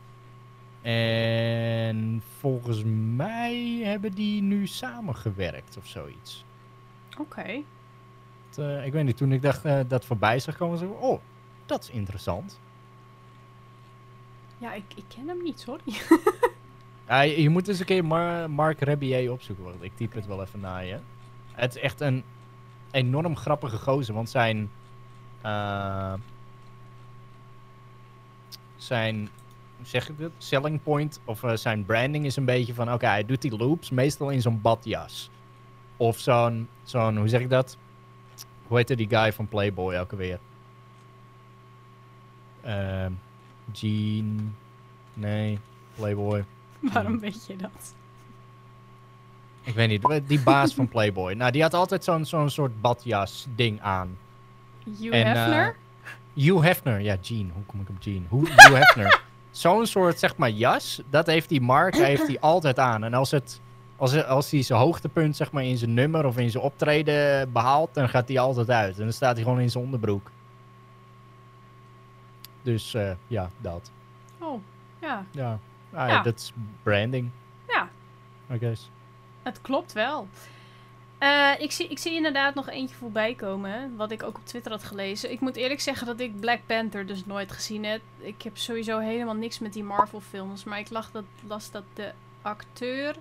En 0.83 2.23
volgens 2.39 2.83
mij 3.15 3.81
hebben 3.85 4.13
die 4.13 4.43
nu 4.43 4.67
samengewerkt 4.67 5.77
of 5.77 5.87
zoiets. 5.87 6.45
Oké. 7.19 7.63
Eh, 8.57 8.87
ik 8.87 8.93
weet 8.93 9.05
niet, 9.05 9.17
toen 9.17 9.33
ik 9.33 9.43
dacht 9.43 9.65
eh, 9.65 9.81
dat 9.89 10.05
voorbij 10.05 10.39
zag 10.39 10.57
komen, 10.57 10.79
zo, 10.79 10.87
oh, 11.01 11.21
dat 11.67 11.83
is 11.83 11.91
interessant. 11.91 12.61
Ja, 14.59 14.73
ik, 14.73 14.85
ik 14.95 15.05
ken 15.09 15.29
hem 15.29 15.43
niet, 15.43 15.61
sorry. 15.61 15.83
Ja, 17.09 17.21
je, 17.31 17.43
je 17.43 17.49
moet 17.49 17.69
eens 17.69 17.79
een 17.79 17.87
keer 17.87 18.05
Mar- 18.05 18.51
Mark 18.51 18.81
Rebier 18.81 19.33
opzoeken, 19.33 19.65
want 19.65 19.83
ik 19.83 19.97
typ 19.97 20.13
het 20.13 20.27
wel 20.27 20.43
even 20.43 20.61
naar 20.61 20.85
je. 20.85 20.99
Het 21.53 21.75
is 21.77 21.83
echt 21.83 22.01
een 22.01 22.25
enorm 22.91 23.37
grappige 23.37 23.77
gozer, 23.79 24.15
want 24.15 24.31
zijn... 24.31 24.71
eh, 25.41 26.15
zijn, 28.77 29.29
hoe 29.81 29.89
zeg 29.89 30.09
ik 30.09 30.19
dit? 30.19 30.31
Selling 30.39 30.83
point, 30.83 31.21
of 31.25 31.43
eh, 31.43 31.57
zijn 31.57 31.85
branding 31.85 32.25
is 32.25 32.37
een 32.37 32.45
beetje 32.45 32.75
van, 32.75 32.93
oké, 32.93 33.07
hij 33.07 33.25
doet 33.25 33.43
die 33.43 33.57
loops 33.57 33.91
meestal 33.91 34.31
in 34.31 34.43
zo'n 34.43 34.61
badjas. 34.61 35.31
Of 35.97 36.19
zo'n, 36.19 36.69
zo'n, 36.83 37.17
hoe 37.17 37.29
zeg 37.29 37.41
ik 37.41 37.51
dat? 37.51 37.77
Hoe 38.67 38.77
heette 38.77 38.97
die 38.97 39.09
guy 39.09 39.33
van 39.33 39.49
Playboy 39.49 39.97
ook 39.97 40.11
alweer? 40.11 40.39
Ehm 42.63 43.13
Gene... 43.73 44.41
Nee, 45.15 45.59
Playboy. 45.95 46.45
Waarom 46.93 47.19
weet 47.19 47.47
je 47.47 47.57
dat? 47.57 47.95
Ik 49.63 49.75
weet 49.75 49.89
niet, 49.89 50.29
die 50.29 50.41
baas 50.41 50.75
van 50.75 50.89
Playboy. 50.89 51.33
Nou, 51.33 51.53
die 51.53 51.63
had 51.63 51.75
altijd 51.75 52.05
zo'n 52.05 52.25
zo'n 52.25 52.51
soort 52.51 52.81
badjas 52.81 53.47
ding 53.55 53.81
aan. 53.81 54.19
Hugh 54.85 55.15
En, 55.15 55.27
eh, 55.27 55.33
Hefner? 55.33 55.77
Hugh 56.35 56.63
Hefner, 56.63 57.01
ja, 57.01 57.17
Gene. 57.21 57.49
Hoe 57.53 57.65
kom 57.67 57.81
ik 57.81 57.89
op 57.89 57.97
Gene? 58.01 58.23
Hugh 58.31 58.75
Hefner. 58.75 59.21
Zo'n 59.51 59.87
soort, 59.87 60.19
zeg 60.19 60.37
maar, 60.37 60.51
jas, 60.51 61.01
dat 61.11 61.27
heeft 61.27 61.49
die 61.49 61.61
Mark 61.61 61.97
heeft 61.97 62.27
hij 62.27 62.41
altijd 62.53 62.79
aan. 62.79 63.05
En 63.05 63.15
als, 63.15 63.31
het, 63.31 63.61
als, 63.97 64.13
het- 64.13 64.27
als 64.27 64.51
hij 64.51 64.63
zijn 64.63 64.79
hoogtepunt, 64.81 65.37
zeg 65.37 65.53
maar, 65.53 65.65
in 65.65 65.77
zijn 65.79 65.95
nummer 65.95 66.27
of 66.27 66.37
in 66.39 66.51
zijn 66.51 66.63
optreden 66.65 67.53
behaalt, 67.53 67.95
dan 67.95 68.09
gaat 68.09 68.29
hij 68.29 68.39
altijd 68.39 68.71
uit. 68.71 68.97
En 68.99 69.05
dan 69.05 69.13
staat 69.13 69.35
hij 69.35 69.45
gewoon 69.45 69.61
in 69.61 69.71
zijn 69.71 69.85
onderbroek. 69.85 70.31
Dus, 72.63 72.95
eh, 72.95 73.11
ja, 73.27 73.51
dat. 73.59 73.91
Oh, 74.39 74.61
ja. 75.01 75.25
Ja, 75.31 75.59
Ah, 75.93 76.09
Ja. 76.09 76.23
dat 76.23 76.35
is 76.39 76.53
branding, 76.83 77.31
Ja, 77.69 77.89
I 78.53 78.59
guess. 78.59 78.91
het 79.43 79.61
klopt 79.61 79.93
wel. 79.93 80.29
Eh, 81.21 81.53
ik, 81.59 81.73
zie, 81.73 81.89
ik 81.89 81.99
zie 81.99 82.15
inderdaad 82.15 82.55
nog 82.55 82.69
eentje 82.69 82.97
voorbij 82.97 83.35
komen, 83.35 83.97
wat 83.97 84.11
ik 84.11 84.23
ook 84.23 84.37
op 84.37 84.47
Twitter 84.47 84.73
had 84.73 84.85
gelezen. 84.85 85.31
Ik 85.33 85.41
moet 85.41 85.57
eerlijk 85.57 85.81
zeggen 85.81 86.07
dat 86.07 86.21
ik 86.21 86.41
Black 86.41 86.61
Panther 86.67 87.07
dus 87.07 87.27
nooit 87.27 87.53
gezien 87.53 87.85
heb. 87.85 88.01
Ik 88.19 88.43
heb 88.43 88.57
sowieso 88.57 88.99
helemaal 88.99 89.35
niks 89.35 89.59
met 89.59 89.73
die 89.73 89.85
Marvel 89.85 90.21
films, 90.21 90.65
maar 90.65 90.79
ik 90.79 90.91
lag 90.91 91.11
dat, 91.11 91.25
las 91.47 91.71
dat 91.71 91.83
de 91.95 92.13
acteur 92.43 93.17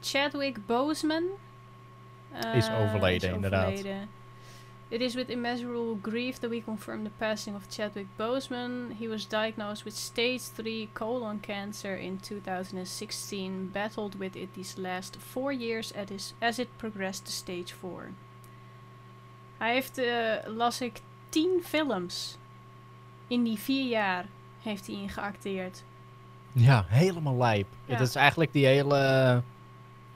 Chadwick 0.00 0.66
Boseman 0.66 1.24
eh, 2.32 2.54
Is 2.54 2.70
overleden, 2.70 3.34
inderdaad. 3.34 3.84
It 4.90 5.02
is 5.02 5.14
with 5.14 5.28
immeasurable 5.28 5.96
grief 5.96 6.40
that 6.40 6.48
we 6.48 6.62
confirm 6.62 7.04
the 7.04 7.10
passing 7.10 7.54
of 7.54 7.68
Chadwick 7.68 8.06
Boseman. 8.16 8.94
He 8.94 9.06
was 9.06 9.26
diagnosed 9.26 9.84
with 9.84 9.94
stage 9.94 10.40
3 10.40 10.88
colon 10.94 11.40
cancer 11.40 11.94
in 11.94 12.18
2016, 12.18 13.66
battled 13.66 14.18
with 14.18 14.34
it 14.34 14.54
these 14.54 14.78
last 14.78 15.16
four 15.16 15.52
years 15.52 15.92
as, 15.92 16.10
is, 16.10 16.34
as 16.40 16.58
it 16.58 16.68
progressed 16.78 17.26
to 17.26 17.32
stage 17.32 17.72
4. 17.72 18.12
Hij 19.58 19.72
heeft, 19.72 19.98
eh, 19.98 20.34
las 20.46 20.80
ik, 20.80 21.00
10 21.28 21.60
films 21.64 22.38
in 23.26 23.44
die 23.44 23.58
vier 23.58 23.88
jaar 23.88 24.26
heeft 24.62 24.86
hij 24.86 24.96
ingeacteerd. 24.96 25.84
Ja, 26.52 26.84
helemaal 26.88 27.36
lijp. 27.36 27.66
Ja. 27.84 27.92
Het 27.92 28.08
is 28.08 28.14
eigenlijk 28.14 28.52
die 28.52 28.66
hele 28.66 29.42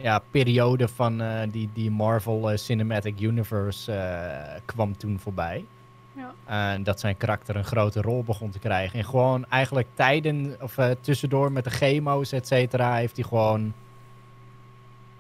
ja, 0.03 0.23
periode 0.31 0.89
van 0.89 1.21
eh, 1.21 1.51
die, 1.51 1.71
die 1.73 1.91
Marvel 1.91 2.51
eh, 2.51 2.57
Cinematic 2.57 3.21
Universe 3.21 3.93
eh, 3.93 4.61
kwam 4.65 4.97
toen 4.97 5.19
voorbij. 5.19 5.67
Ja. 6.13 6.35
En 6.45 6.83
dat 6.83 7.01
zijn 7.01 7.17
karakter 7.17 7.57
een 7.57 7.65
grote 7.65 8.01
rol 8.01 8.23
begon 8.23 8.51
te 8.51 8.59
krijgen. 8.59 8.99
En 8.99 9.05
gewoon 9.05 9.47
eigenlijk 9.49 9.89
tijden, 9.95 10.57
of 10.61 10.79
tussendoor 11.01 11.53
met 11.53 11.65
de 11.65 11.71
chemo's, 11.71 12.33
et 12.33 12.47
cetera, 12.47 12.95
heeft 12.95 13.17
hij 13.17 13.25
gewoon 13.25 13.75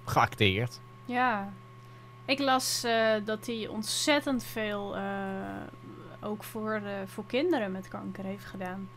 geacteerd. 0.04 0.80
Ja. 1.04 1.52
Ik 2.24 2.38
las 2.38 2.86
dat 3.24 3.46
hij 3.46 3.68
ontzettend 3.68 4.44
veel 4.44 4.96
ook 6.20 6.44
voor, 6.44 6.82
voor 7.06 7.26
kinderen 7.26 7.72
met 7.72 7.88
kanker 7.88 8.24
heeft 8.24 8.44
gedaan. 8.44 8.88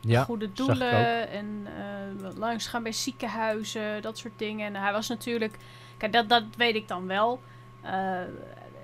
Ja, 0.00 0.24
goede 0.24 0.52
doelen 0.52 1.28
en 1.30 1.66
eh 1.66 2.36
langs 2.36 2.66
gaan 2.66 2.82
bij 2.82 2.92
ziekenhuizen, 2.92 4.02
dat 4.02 4.18
soort 4.18 4.32
dingen. 4.38 4.66
En 4.74 4.82
hij 4.82 4.92
was 4.92 5.08
natuurlijk, 5.08 5.56
kijk, 5.96 6.12
dat, 6.12 6.28
dat 6.28 6.42
weet 6.56 6.74
ik 6.74 6.88
dan 6.88 7.06
wel. 7.06 7.40
eh, 7.82 8.20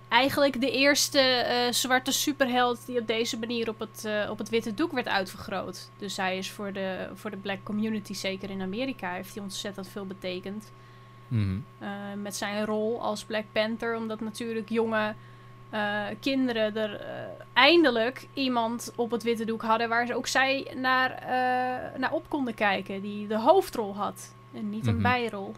eigenlijk 0.08 0.60
de 0.60 0.70
eerste 0.70 1.18
eh, 1.20 1.72
zwarte 1.72 2.12
superheld 2.12 2.86
die 2.86 3.00
op 3.00 3.06
deze 3.06 3.38
manier 3.38 3.68
op 3.68 3.78
het, 3.78 4.08
op 4.30 4.38
het 4.38 4.48
witte 4.48 4.74
doek 4.74 4.92
werd 4.92 5.08
uitvergroot. 5.08 5.90
Dus 5.98 6.16
hij 6.16 6.38
is 6.38 6.50
voor 6.50 6.72
de, 6.72 7.08
voor 7.14 7.30
de 7.30 7.36
black 7.36 7.62
community, 7.62 8.14
zeker 8.14 8.50
in 8.50 8.62
Amerika, 8.62 9.12
heeft 9.12 9.34
hij 9.34 9.42
ontzettend 9.42 9.88
veel 9.88 10.06
betekend. 10.06 10.72
Mhm. 11.28 11.58
Met 12.22 12.36
zijn 12.36 12.64
rol 12.64 13.02
als 13.02 13.24
Black 13.24 13.44
Panther. 13.52 13.96
Omdat 13.96 14.20
natuurlijk 14.20 14.68
jonge 14.68 15.14
eh, 15.70 16.02
kinderen 16.20 16.76
er 16.76 17.00
eh, 17.00 17.06
eindelijk 17.52 18.26
iemand 18.34 18.92
op 18.96 19.10
het 19.10 19.22
witte 19.22 19.44
doek 19.44 19.62
hadden 19.62 19.88
waar 19.88 20.06
ze 20.06 20.14
ook 20.14 20.26
zij 20.26 20.66
naar, 20.76 21.10
eh, 21.10 21.98
naar 22.00 22.12
op 22.12 22.28
konden 22.28 22.54
kijken. 22.54 23.02
Die 23.02 23.26
de 23.26 23.38
hoofdrol 23.40 23.96
had 23.96 24.34
en 24.54 24.70
niet 24.70 24.86
een 24.86 24.94
Mhm. 24.94 25.02
bijrol. 25.02 25.52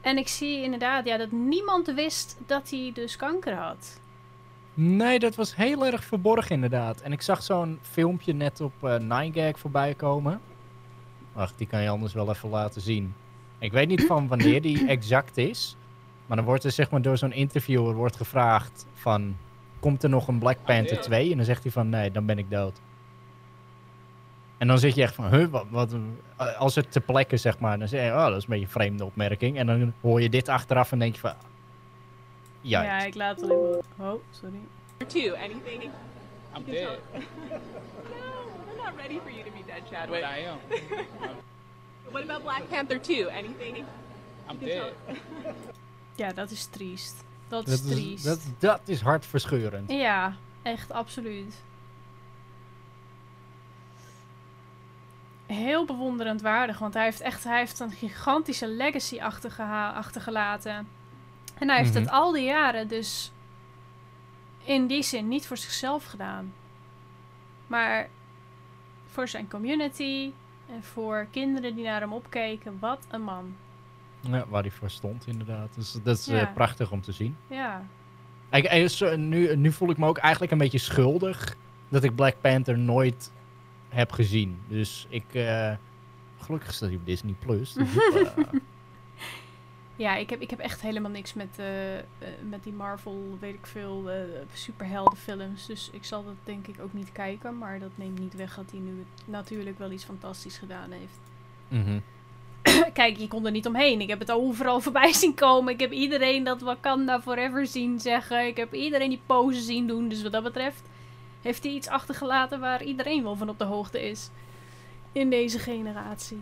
En 0.00 0.18
ik 0.18 0.28
zie 0.28 0.62
inderdaad 0.62 1.06
ja, 1.06 1.16
dat 1.16 1.30
niemand 1.30 1.86
wist 1.94 2.38
dat 2.46 2.70
hij 2.70 2.90
dus 2.94 3.16
kanker 3.16 3.54
had. 3.54 4.00
Nee, 4.74 5.18
dat 5.18 5.34
was 5.34 5.56
heel 5.56 5.86
erg 5.86 6.04
verborgen 6.04 6.50
inderdaad. 6.54 7.00
En 7.00 7.12
ik 7.12 7.22
zag 7.22 7.42
zo'n 7.42 7.78
filmpje 7.82 8.32
net 8.32 8.60
op 8.60 8.72
eh 8.84 8.96
9gag 8.98 9.58
voorbij 9.58 9.94
komen. 9.94 10.40
Wacht, 11.32 11.58
die 11.58 11.66
kan 11.66 11.82
je 11.82 11.88
anders 11.88 12.12
wel 12.12 12.30
even 12.30 12.48
laten 12.48 12.80
zien. 12.80 13.14
Ik 13.58 13.72
weet 13.72 13.88
niet 13.88 14.06
van 14.06 14.28
wanneer 14.28 14.62
die 14.62 14.86
exact 14.96 15.36
is. 15.36 15.76
Maar 16.26 16.36
dan 16.36 16.46
wordt 16.46 16.64
er 16.64 16.70
zeg 16.70 16.90
maar 16.90 17.02
door 17.02 17.18
zo'n 17.18 17.32
interviewer 17.32 17.94
wordt 17.94 18.16
gevraagd 18.16 18.86
van... 18.94 19.36
Komt 19.80 20.02
er 20.02 20.08
nog 20.08 20.28
een 20.28 20.38
Black 20.38 20.58
Panther 20.64 21.00
2? 21.00 21.30
En 21.30 21.36
dan 21.36 21.46
zegt 21.46 21.62
hij 21.62 21.72
van 21.72 21.88
nee, 21.88 22.10
dan 22.10 22.26
ben 22.26 22.38
ik 22.38 22.50
dood. 22.50 22.80
En 24.58 24.66
dan 24.66 24.78
zit 24.78 24.94
je 24.94 25.02
echt 25.02 25.14
van, 25.14 25.34
huh, 25.34 25.48
wat, 25.50 25.66
wat, 25.70 25.94
als 26.58 26.74
het 26.74 26.92
te 26.92 27.00
plekke 27.00 27.36
zeg 27.36 27.58
maar, 27.58 27.78
dan 27.78 27.88
zeg 27.88 28.04
je, 28.04 28.12
oh, 28.12 28.26
dat 28.26 28.36
is 28.36 28.42
een 28.42 28.48
beetje 28.48 28.64
een 28.64 28.70
vreemde 28.70 29.04
opmerking. 29.04 29.58
En 29.58 29.66
dan 29.66 29.92
hoor 30.00 30.20
je 30.22 30.28
dit 30.28 30.48
achteraf 30.48 30.92
en 30.92 30.98
denk 30.98 31.14
je 31.14 31.20
van, 31.20 31.34
ja, 32.60 32.82
Ja, 32.82 33.04
ik 33.04 33.14
laat 33.14 33.40
het 33.40 33.50
even... 33.50 33.82
Oh, 33.98 34.22
sorry. 34.30 34.58
two. 35.06 35.34
Anything? 35.34 35.90
I'm 36.56 36.64
dead. 36.64 36.98
No, 38.10 38.50
we're 38.66 38.82
not 38.84 38.96
ready 38.96 39.20
for 39.20 39.30
you 39.30 39.44
to 39.44 39.50
be 39.50 39.62
dead, 39.66 39.82
But 39.82 39.90
Chadwick. 39.90 40.24
I 40.24 40.44
am. 40.46 40.58
What 42.12 42.22
about 42.22 42.42
Black 42.42 42.68
Panther 42.70 42.98
2? 42.98 43.28
Anything? 43.28 43.84
I'm 44.48 44.58
dead. 44.58 44.92
Ja, 46.14 46.32
dat 46.32 46.50
is 46.50 46.64
triest. 46.66 47.24
Dat 47.48 47.68
is 47.68 47.80
dat 47.82 47.90
is, 47.90 47.94
triest. 47.96 48.24
dat, 48.24 48.40
dat 48.58 48.80
is 48.84 49.00
hartverscheurend. 49.00 49.90
Ja, 49.90 50.36
echt 50.62 50.92
absoluut. 50.92 51.54
heel 55.46 55.84
bewonderend 55.84 56.40
waardig. 56.42 56.78
Want 56.78 56.94
hij 56.94 57.04
heeft 57.04 57.20
echt 57.20 57.44
hij 57.44 57.58
heeft 57.58 57.78
een 57.80 57.90
gigantische 57.92 58.68
legacy 58.68 59.20
achtergelaten. 59.94 60.88
En 61.58 61.68
hij 61.68 61.78
heeft 61.78 61.90
Mhm. 61.94 62.02
het 62.02 62.10
al 62.10 62.32
die 62.32 62.44
jaren 62.44 62.88
dus 62.88 63.32
in 64.64 64.86
die 64.86 65.02
zin 65.02 65.28
niet 65.28 65.46
voor 65.46 65.56
zichzelf 65.56 66.04
gedaan. 66.04 66.52
Maar 67.66 68.08
voor 69.10 69.28
zijn 69.28 69.48
community 69.50 70.32
en 70.70 70.82
voor 70.84 71.26
kinderen 71.30 71.74
die 71.74 71.84
naar 71.84 72.00
hem 72.00 72.12
opkeken. 72.12 72.76
Wat 72.80 73.06
een 73.10 73.22
man. 73.22 73.56
Ja, 74.30 74.44
waar 74.48 74.62
hij 74.62 74.70
voor 74.70 74.90
stond, 74.90 75.26
inderdaad. 75.26 75.74
Dus 75.74 75.92
dat 76.02 76.18
is 76.18 76.24
Ja. 76.26 76.40
eh, 76.48 76.52
prachtig 76.54 76.90
om 76.90 77.00
te 77.00 77.12
zien. 77.12 77.36
Ja. 77.46 77.86
Ik, 78.50 78.64
eh, 78.64 79.14
nu, 79.16 79.56
nu 79.56 79.72
voel 79.72 79.90
ik 79.90 79.96
me 79.98 80.06
ook 80.06 80.18
eigenlijk 80.18 80.52
een 80.52 80.58
beetje 80.58 80.78
schuldig 80.78 81.56
dat 81.88 82.04
ik 82.04 82.14
Black 82.14 82.34
Panther 82.40 82.78
nooit 82.78 83.32
heb 83.88 84.12
gezien. 84.12 84.58
Dus 84.68 85.06
ik. 85.08 85.24
eh, 85.34 85.72
gelukkig 86.38 86.72
staat 86.74 86.88
hij 86.88 86.98
op 86.98 87.06
Disney 87.06 87.34
Plus. 87.38 87.72
Dus, 87.72 87.88
Ja, 89.96 90.16
ik 90.16 90.30
heb, 90.30 90.40
ik 90.40 90.50
heb 90.50 90.58
echt 90.58 90.80
helemaal 90.80 91.10
niks 91.10 91.34
met, 91.34 91.58
met 92.48 92.62
die 92.64 92.72
Marvel, 92.72 93.36
weet 93.40 93.54
ik 93.54 93.66
veel, 93.66 94.10
superheldenfilms. 94.52 95.66
Dus 95.66 95.90
ik 95.92 96.04
zal 96.04 96.24
dat 96.24 96.34
denk 96.44 96.66
ik 96.66 96.80
ook 96.80 96.92
niet 96.92 97.12
kijken. 97.12 97.58
Maar 97.58 97.78
dat 97.78 97.90
neemt 97.94 98.18
niet 98.18 98.34
weg 98.34 98.54
dat 98.54 98.70
hij 98.70 98.80
nu 98.80 99.04
natuurlijk 99.24 99.78
wel 99.78 99.90
iets 99.90 100.04
fantastisch 100.04 100.58
gedaan 100.58 100.90
heeft. 100.90 101.18
mhm. 101.68 101.98
Kijk, 102.92 103.16
je 103.16 103.28
kon 103.28 103.46
er 103.46 103.50
niet 103.50 103.66
omheen. 103.66 104.00
Ik 104.00 104.08
heb 104.08 104.18
het 104.18 104.30
overal 104.30 104.80
voorbij 104.86 105.12
zien 105.12 105.34
komen. 105.34 105.72
Ik 105.72 105.80
heb 105.80 105.92
iedereen 105.92 106.44
dat 106.44 106.60
Wakanda 106.60 107.20
Forever 107.20 107.66
zien 107.66 108.00
zeggen. 108.00 108.46
Ik 108.46 108.56
heb 108.56 108.74
iedereen 108.74 109.08
die 109.08 109.20
pose 109.26 109.60
zien 109.60 109.86
doen. 109.86 110.08
Dus 110.08 110.22
wat 110.22 110.32
dat 110.32 110.42
betreft 110.42 110.82
heeft 111.44 111.62
hij 111.62 111.72
iets 111.72 111.88
achtergelaten 111.88 112.60
waar 112.60 112.82
iedereen 112.82 113.22
wel 113.22 113.36
van 113.36 113.48
op 113.48 113.58
de 113.58 113.64
hoogte 113.64 114.08
is. 114.08 114.30
In 115.12 115.30
deze 115.30 115.58
generatie. 115.58 116.40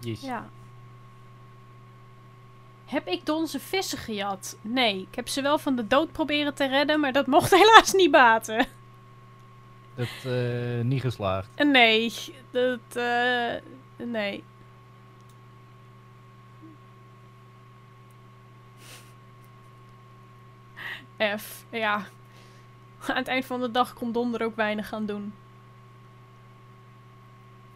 Yes. 0.00 0.20
Ja. 0.20 0.48
Heb 2.84 3.06
ik 3.06 3.26
donze 3.26 3.60
vissen 3.60 3.98
gejat? 3.98 4.56
Nee, 4.60 5.00
ik 5.10 5.14
heb 5.14 5.28
ze 5.28 5.42
wel 5.42 5.58
van 5.58 5.76
de 5.76 5.86
dood 5.86 6.12
proberen 6.12 6.54
te 6.54 6.66
redden, 6.66 7.00
maar 7.00 7.12
dat 7.12 7.26
mocht 7.26 7.50
helaas 7.60 7.92
niet 7.92 8.10
baten. 8.10 8.66
Dat 9.94 10.32
eh, 10.32 10.84
niet 10.84 11.00
geslaagd. 11.00 11.48
Nee, 11.56 12.12
dat, 12.50 12.96
eh, 12.96 13.54
nee. 13.96 14.44
F, 21.38 21.64
ja. 21.70 22.06
Aan 23.06 23.16
het 23.16 23.28
eind 23.28 23.44
van 23.44 23.60
de 23.60 23.70
dag 23.70 23.94
kon 23.94 24.12
Don 24.12 24.34
er 24.34 24.44
ook 24.44 24.56
weinig 24.56 24.92
aan 24.92 25.06
doen. 25.06 25.34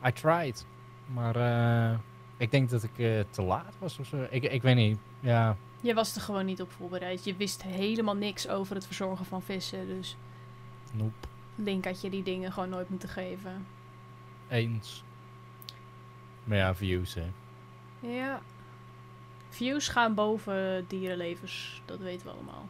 I 0.07 0.13
tried. 0.13 0.67
Maar 1.07 1.37
eh, 1.37 1.99
ik 2.37 2.51
denk 2.51 2.71
dat 2.71 2.83
ik 2.83 2.95
te 3.31 3.43
laat 3.43 3.75
was 3.79 3.99
of 3.99 4.07
zo. 4.07 4.27
Ik, 4.31 4.43
ik 4.43 4.63
weet 4.63 4.77
niet. 4.77 4.99
Ja. 5.21 5.57
Je 5.81 5.95
was 5.95 6.15
er 6.15 6.21
gewoon 6.21 6.47
niet 6.47 6.63
op 6.63 6.73
voorbereid. 6.73 7.25
Je 7.25 7.37
wist 7.37 7.63
helemaal 7.63 8.17
niks 8.17 8.49
over 8.49 8.75
het 8.75 8.87
verzorgen 8.87 9.25
van 9.27 9.43
vissen. 9.43 9.87
Dus 9.87 10.17
Nope. 10.93 11.29
Link 11.59 11.85
had 11.85 12.01
je 12.01 12.11
die 12.11 12.23
dingen 12.23 12.53
gewoon 12.53 12.69
nooit 12.69 12.89
moeten 12.89 13.09
geven. 13.09 13.67
Eens. 14.49 15.05
Maar 16.45 16.59
ja, 16.59 16.75
views 16.75 17.15
hè. 17.15 17.31
Ja. 18.01 18.41
Views 19.49 19.89
gaan 19.89 20.15
boven 20.15 20.85
dierenlevens. 20.89 21.83
Dat 21.85 21.99
weten 21.99 22.27
we 22.27 22.33
allemaal. 22.33 22.69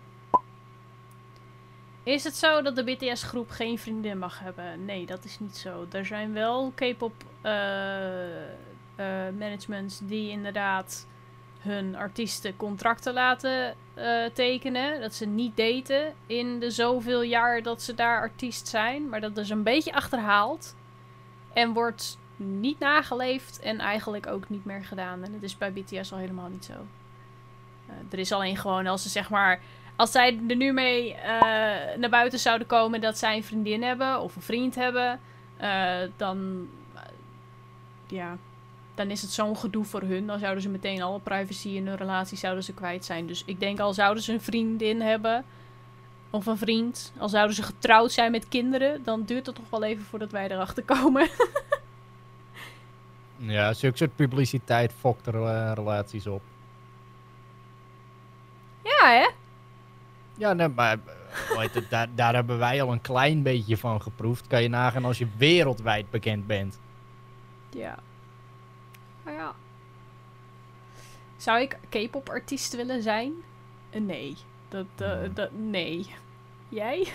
Is 2.03 2.25
het 2.25 2.37
zo 2.37 2.63
dat 2.63 2.77
de 2.77 2.85
BTS-groep 2.85 3.51
geen 3.51 3.79
vriendin 3.79 4.19
mag 4.19 4.39
hebben? 4.39 4.85
Nee, 4.85 5.07
dat 5.07 5.25
is 5.25 5.39
niet 5.39 5.57
zo. 5.57 5.87
Er 5.93 6.07
zijn 6.07 6.33
wel 6.33 6.73
K-pop 6.75 7.13
eh, 7.41 8.43
eh, 8.49 8.55
managements 9.39 10.01
die 10.03 10.31
inderdaad 10.31 11.07
hun 11.59 11.97
artiesten 11.97 12.57
contracten 12.57 13.13
laten 13.13 13.75
eh, 13.95 14.25
tekenen. 14.33 15.01
Dat 15.01 15.15
ze 15.15 15.27
niet 15.27 15.57
daten 15.57 16.15
in 16.27 16.61
de 16.61 16.71
zoveel 16.71 17.23
jaar 17.23 17.63
dat 17.63 17.83
ze 17.83 17.95
daar 17.95 18.21
artiest 18.21 18.69
zijn. 18.69 19.09
Maar 19.09 19.21
dat 19.21 19.37
is 19.37 19.51
een 19.51 19.63
beetje 19.63 19.93
achterhaald. 19.93 20.77
En 21.53 21.73
wordt 21.73 22.19
niet 22.37 22.79
nageleefd 22.79 23.61
en 23.61 23.79
eigenlijk 23.79 24.27
ook 24.27 24.49
niet 24.49 24.65
meer 24.65 24.85
gedaan. 24.85 25.25
En 25.25 25.33
dat 25.33 25.43
is 25.43 25.59
bij 25.59 25.73
BTS 25.73 26.13
al 26.13 26.19
helemaal 26.19 26.49
niet 26.49 26.65
zo. 26.65 26.87
Eh, 27.87 27.95
er 28.11 28.19
is 28.19 28.33
alleen 28.33 28.57
gewoon 28.57 28.87
als 28.87 29.03
ze 29.03 29.09
zeg 29.09 29.31
maar. 29.31 29.61
Als 29.97 30.11
zij 30.11 30.41
er 30.49 30.57
nu 30.57 30.73
mee 30.73 31.15
eh, 31.15 31.31
naar 31.97 32.11
buiten 32.11 32.39
zouden 32.39 32.67
komen 32.67 33.01
dat 33.01 33.19
zij 33.19 33.37
een 33.37 33.45
vriendin 33.45 33.83
hebben 33.83 34.21
of 34.21 34.37
een 34.37 34.43
vriend 34.43 34.75
hebben, 34.75 35.21
dan. 36.17 36.69
ja. 38.07 38.37
Dan 38.99 39.11
is 39.11 39.23
het 39.23 39.31
zo'n 39.31 39.57
gedoe 39.57 39.85
voor 39.85 40.03
hun. 40.03 40.27
Dan 40.27 40.39
zouden 40.39 40.63
ze 40.63 40.69
meteen 40.69 41.03
alle 41.03 41.21
privacy 41.21 41.69
in 41.69 41.87
hun 41.87 41.97
relatie 41.97 42.39
zouden 42.39 42.65
ze 42.65 42.73
kwijt 42.75 43.05
zijn. 43.05 43.27
Dus 43.27 43.43
ik 43.47 43.61
denk 43.61 43.81
al 43.81 43.95
zouden 43.95 44.23
ze 44.23 44.33
een 44.33 44.41
vriendin 44.41 45.01
hebben. 45.01 45.45
Of 46.31 46.47
een 46.47 46.59
vriend. 46.59 47.13
Al 47.19 47.29
zouden 47.29 47.57
ze 47.57 47.63
getrouwd 47.63 48.13
zijn 48.13 48.31
met 48.31 48.49
kinderen. 48.49 49.05
Dan 49.05 49.23
duurt 49.23 49.47
het 49.47 49.55
toch 49.55 49.71
wel 49.71 49.83
even 49.85 50.05
voordat 50.05 50.31
wij 50.31 50.51
erachter 50.51 50.83
komen. 50.85 51.29
Ja, 53.41 53.73
zulke 53.73 53.97
soort 53.97 54.17
publiciteit 54.17 54.93
fokt 54.93 55.27
er 55.27 55.35
eh, 55.35 55.73
relaties 55.75 56.27
op. 56.27 56.43
ja, 58.83 59.11
hè? 59.11 59.29
Ja, 60.37 60.53
nee, 60.53 60.69
maar 60.69 60.99
eh, 61.51 61.73
het, 61.73 61.91
daar, 61.91 62.09
daar 62.15 62.35
hebben 62.35 62.59
wij 62.59 62.83
al 62.83 62.93
een 62.93 63.01
klein 63.01 63.43
beetje 63.43 63.77
van 63.77 64.03
geproefd. 64.03 64.47
Kan 64.47 64.63
je 64.63 64.69
nagaan 64.69 65.05
als 65.05 65.19
je 65.19 65.27
wereldwijd 65.37 66.11
bekend 66.11 66.47
bent. 66.47 66.81
Ja. 67.71 67.99
Maar 69.23 69.35
ja. 69.35 69.55
Zou 71.39 71.61
ik 71.61 71.79
K-pop 71.89 72.29
artiest 72.29 72.77
willen 72.77 73.03
zijn? 73.03 73.33
Eh, 73.91 74.01
Nee. 74.01 74.37
Dat, 74.69 74.87
eh, 74.97 75.19
Nee. 75.19 75.33
dat, 75.33 75.53
nee. 75.53 76.07
Jij? 76.69 77.13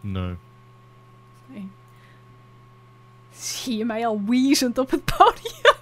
Nee. 0.00 0.36
Nee. 1.46 1.70
Zie 3.32 3.76
je 3.76 3.84
mij 3.84 4.06
al 4.06 4.22
wheezend 4.24 4.78
op 4.78 4.90
het 4.90 5.04
podium? 5.04 5.74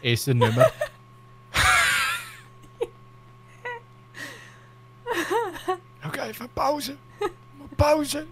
Eerste 0.00 0.32
nummer. 0.32 0.74
Oké, 6.06 6.20
even 6.20 6.48
pauze. 6.52 6.96
Pauze. 7.76 8.26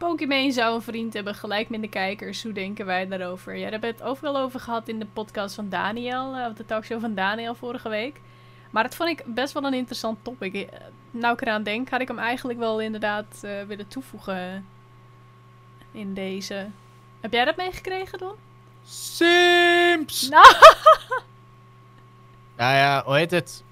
Pokémon 0.00 0.52
zou 0.52 0.74
een 0.74 0.82
vriend 0.82 1.12
hebben, 1.12 1.34
gelijk 1.34 1.68
met 1.68 1.80
de 1.80 1.88
kijkers. 1.88 2.42
Hoe 2.42 2.52
denken 2.52 2.86
wij 2.86 3.06
daarover? 3.08 3.54
Ja, 3.54 3.62
daar 3.62 3.70
hebben 3.70 3.90
we 3.90 3.96
het 3.96 4.04
ook 4.04 4.20
wel 4.20 4.36
over 4.38 4.60
gehad 4.60 4.88
in 4.88 4.98
de 4.98 5.06
podcast 5.12 5.54
van 5.54 5.68
Daniel. 5.68 6.34
eh, 6.34 6.46
Of 6.46 6.52
de 6.54 6.64
talkshow 6.66 7.00
van 7.00 7.14
Daniel 7.14 7.54
vorige 7.54 7.88
week. 7.88 8.20
Maar 8.70 8.82
dat 8.82 8.94
vond 8.94 9.08
ik 9.08 9.22
best 9.34 9.52
wel 9.52 9.64
een 9.64 9.74
interessant 9.74 10.18
topic. 10.22 10.54
Eh, 10.54 10.78
Nou 11.10 11.32
ik 11.34 11.40
eraan 11.40 11.62
denk, 11.62 11.88
had 11.88 12.00
ik 12.00 12.08
hem 12.08 12.18
eigenlijk 12.18 12.58
wel 12.58 12.80
inderdaad 12.80 13.40
eh, 13.42 13.62
willen 13.62 13.88
toevoegen 13.88 14.66
in 15.92 16.14
deze. 16.14 16.66
Heb 17.20 17.32
jij 17.32 17.44
dat 17.44 17.56
meegekregen, 17.56 18.18
Don? 18.18 18.34
Simps! 18.84 20.28
Nou. 20.28 20.54
Nou 22.56 22.74
ja, 22.74 23.02
hoe 23.04 23.16
heet 23.16 23.30
het? 23.30 23.64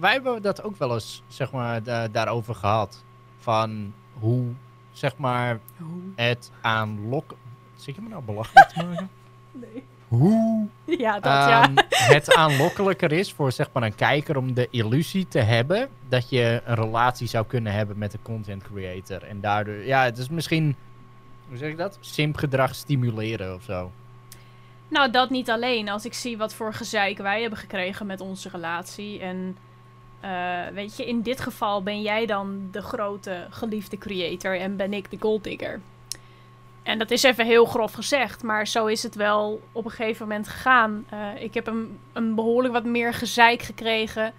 Wij 0.00 0.12
hebben 0.12 0.42
dat 0.42 0.62
ook 0.62 0.76
wel 0.76 0.94
eens, 0.94 1.22
zeg 1.28 1.50
maar, 1.52 1.82
da- 1.82 2.08
daarover 2.08 2.54
gehad. 2.54 3.04
Van 3.46 3.92
hoe, 4.18 4.44
zeg 4.92 5.16
maar, 5.16 5.58
het 6.14 6.50
aanlokken... 6.60 7.36
Zit 7.76 7.94
je 7.94 8.00
me 8.00 8.08
nou 8.08 8.22
belachelijk 8.22 8.68
te 8.68 8.84
maken? 8.84 9.10
Nee. 9.52 9.84
Hoe 10.08 10.66
Ja, 10.84 11.12
dat 11.12 11.24
ja. 11.24 11.70
Het 11.88 12.34
aanlokkelijker 12.34 13.12
is 13.12 13.32
voor 13.32 13.52
zeg 13.52 13.68
maar, 13.72 13.82
een 13.82 13.94
kijker 13.94 14.36
om 14.36 14.54
de 14.54 14.68
illusie 14.70 15.28
te 15.28 15.38
hebben 15.38 15.88
dat 16.08 16.30
je 16.30 16.62
een 16.64 16.74
relatie 16.74 17.26
zou 17.26 17.46
kunnen 17.46 17.72
hebben 17.72 17.98
met 17.98 18.12
een 18.12 18.22
content 18.22 18.62
creator. 18.62 19.22
En 19.22 19.40
daardoor, 19.40 19.84
ja, 19.84 20.04
het 20.04 20.18
is 20.18 20.28
misschien, 20.28 20.76
hoe 21.48 21.56
zeg 21.56 21.70
ik 21.70 21.76
dat? 21.76 21.98
Simpgedrag 22.00 22.74
stimuleren 22.74 23.54
of 23.54 23.62
zo. 23.62 23.90
Nou, 24.88 25.10
dat 25.10 25.30
niet 25.30 25.50
alleen. 25.50 25.88
Als 25.88 26.04
ik 26.04 26.14
zie 26.14 26.36
wat 26.36 26.54
voor 26.54 26.74
gezeik 26.74 27.18
wij 27.18 27.40
hebben 27.40 27.58
gekregen 27.58 28.06
met 28.06 28.20
onze 28.20 28.48
relatie. 28.48 29.20
En 29.20 29.56
eh, 30.26 30.74
weet 30.74 30.96
je, 30.96 31.06
in 31.06 31.22
dit 31.22 31.40
geval 31.40 31.82
ben 31.82 32.02
jij 32.02 32.26
dan 32.26 32.68
de 32.70 32.82
grote 32.82 33.46
geliefde 33.50 33.98
creator 33.98 34.60
en 34.60 34.76
ben 34.76 34.92
ik 34.92 35.10
de 35.10 35.16
golddigger. 35.20 35.80
En 36.82 36.98
dat 36.98 37.10
is 37.10 37.22
even 37.22 37.46
heel 37.46 37.64
grof 37.64 37.92
gezegd, 37.92 38.42
maar 38.42 38.66
zo 38.66 38.86
is 38.86 39.02
het 39.02 39.14
wel 39.14 39.60
op 39.72 39.84
een 39.84 39.90
gegeven 39.90 40.28
moment 40.28 40.48
gegaan. 40.48 41.04
Eh, 41.08 41.42
ik 41.42 41.54
heb 41.54 41.66
een, 41.66 41.98
een 42.12 42.34
behoorlijk 42.34 42.74
wat 42.74 42.84
meer 42.84 43.14
gezeik 43.14 43.62
gekregen 43.62 44.32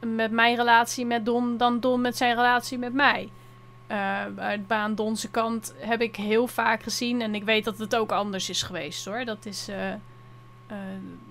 met 0.00 0.30
mijn 0.30 0.56
relatie 0.56 1.06
met 1.06 1.24
Don 1.24 1.56
dan 1.56 1.80
Don 1.80 2.00
met 2.00 2.16
zijn 2.16 2.34
relatie 2.34 2.78
met 2.78 2.92
mij. 2.92 3.28
Eh, 3.86 4.24
uit 4.36 4.66
baan 4.66 4.94
Donse 4.94 5.30
kant 5.30 5.74
heb 5.78 6.00
ik 6.00 6.16
heel 6.16 6.46
vaak 6.46 6.82
gezien. 6.82 7.20
En 7.22 7.34
ik 7.34 7.44
weet 7.44 7.64
dat 7.64 7.78
het 7.78 7.96
ook 7.96 8.12
anders 8.12 8.48
is 8.48 8.62
geweest 8.62 9.04
hoor. 9.04 9.24
Dat 9.24 9.46
is. 9.46 9.68
eh, 9.68 9.92
eh, 9.92 10.78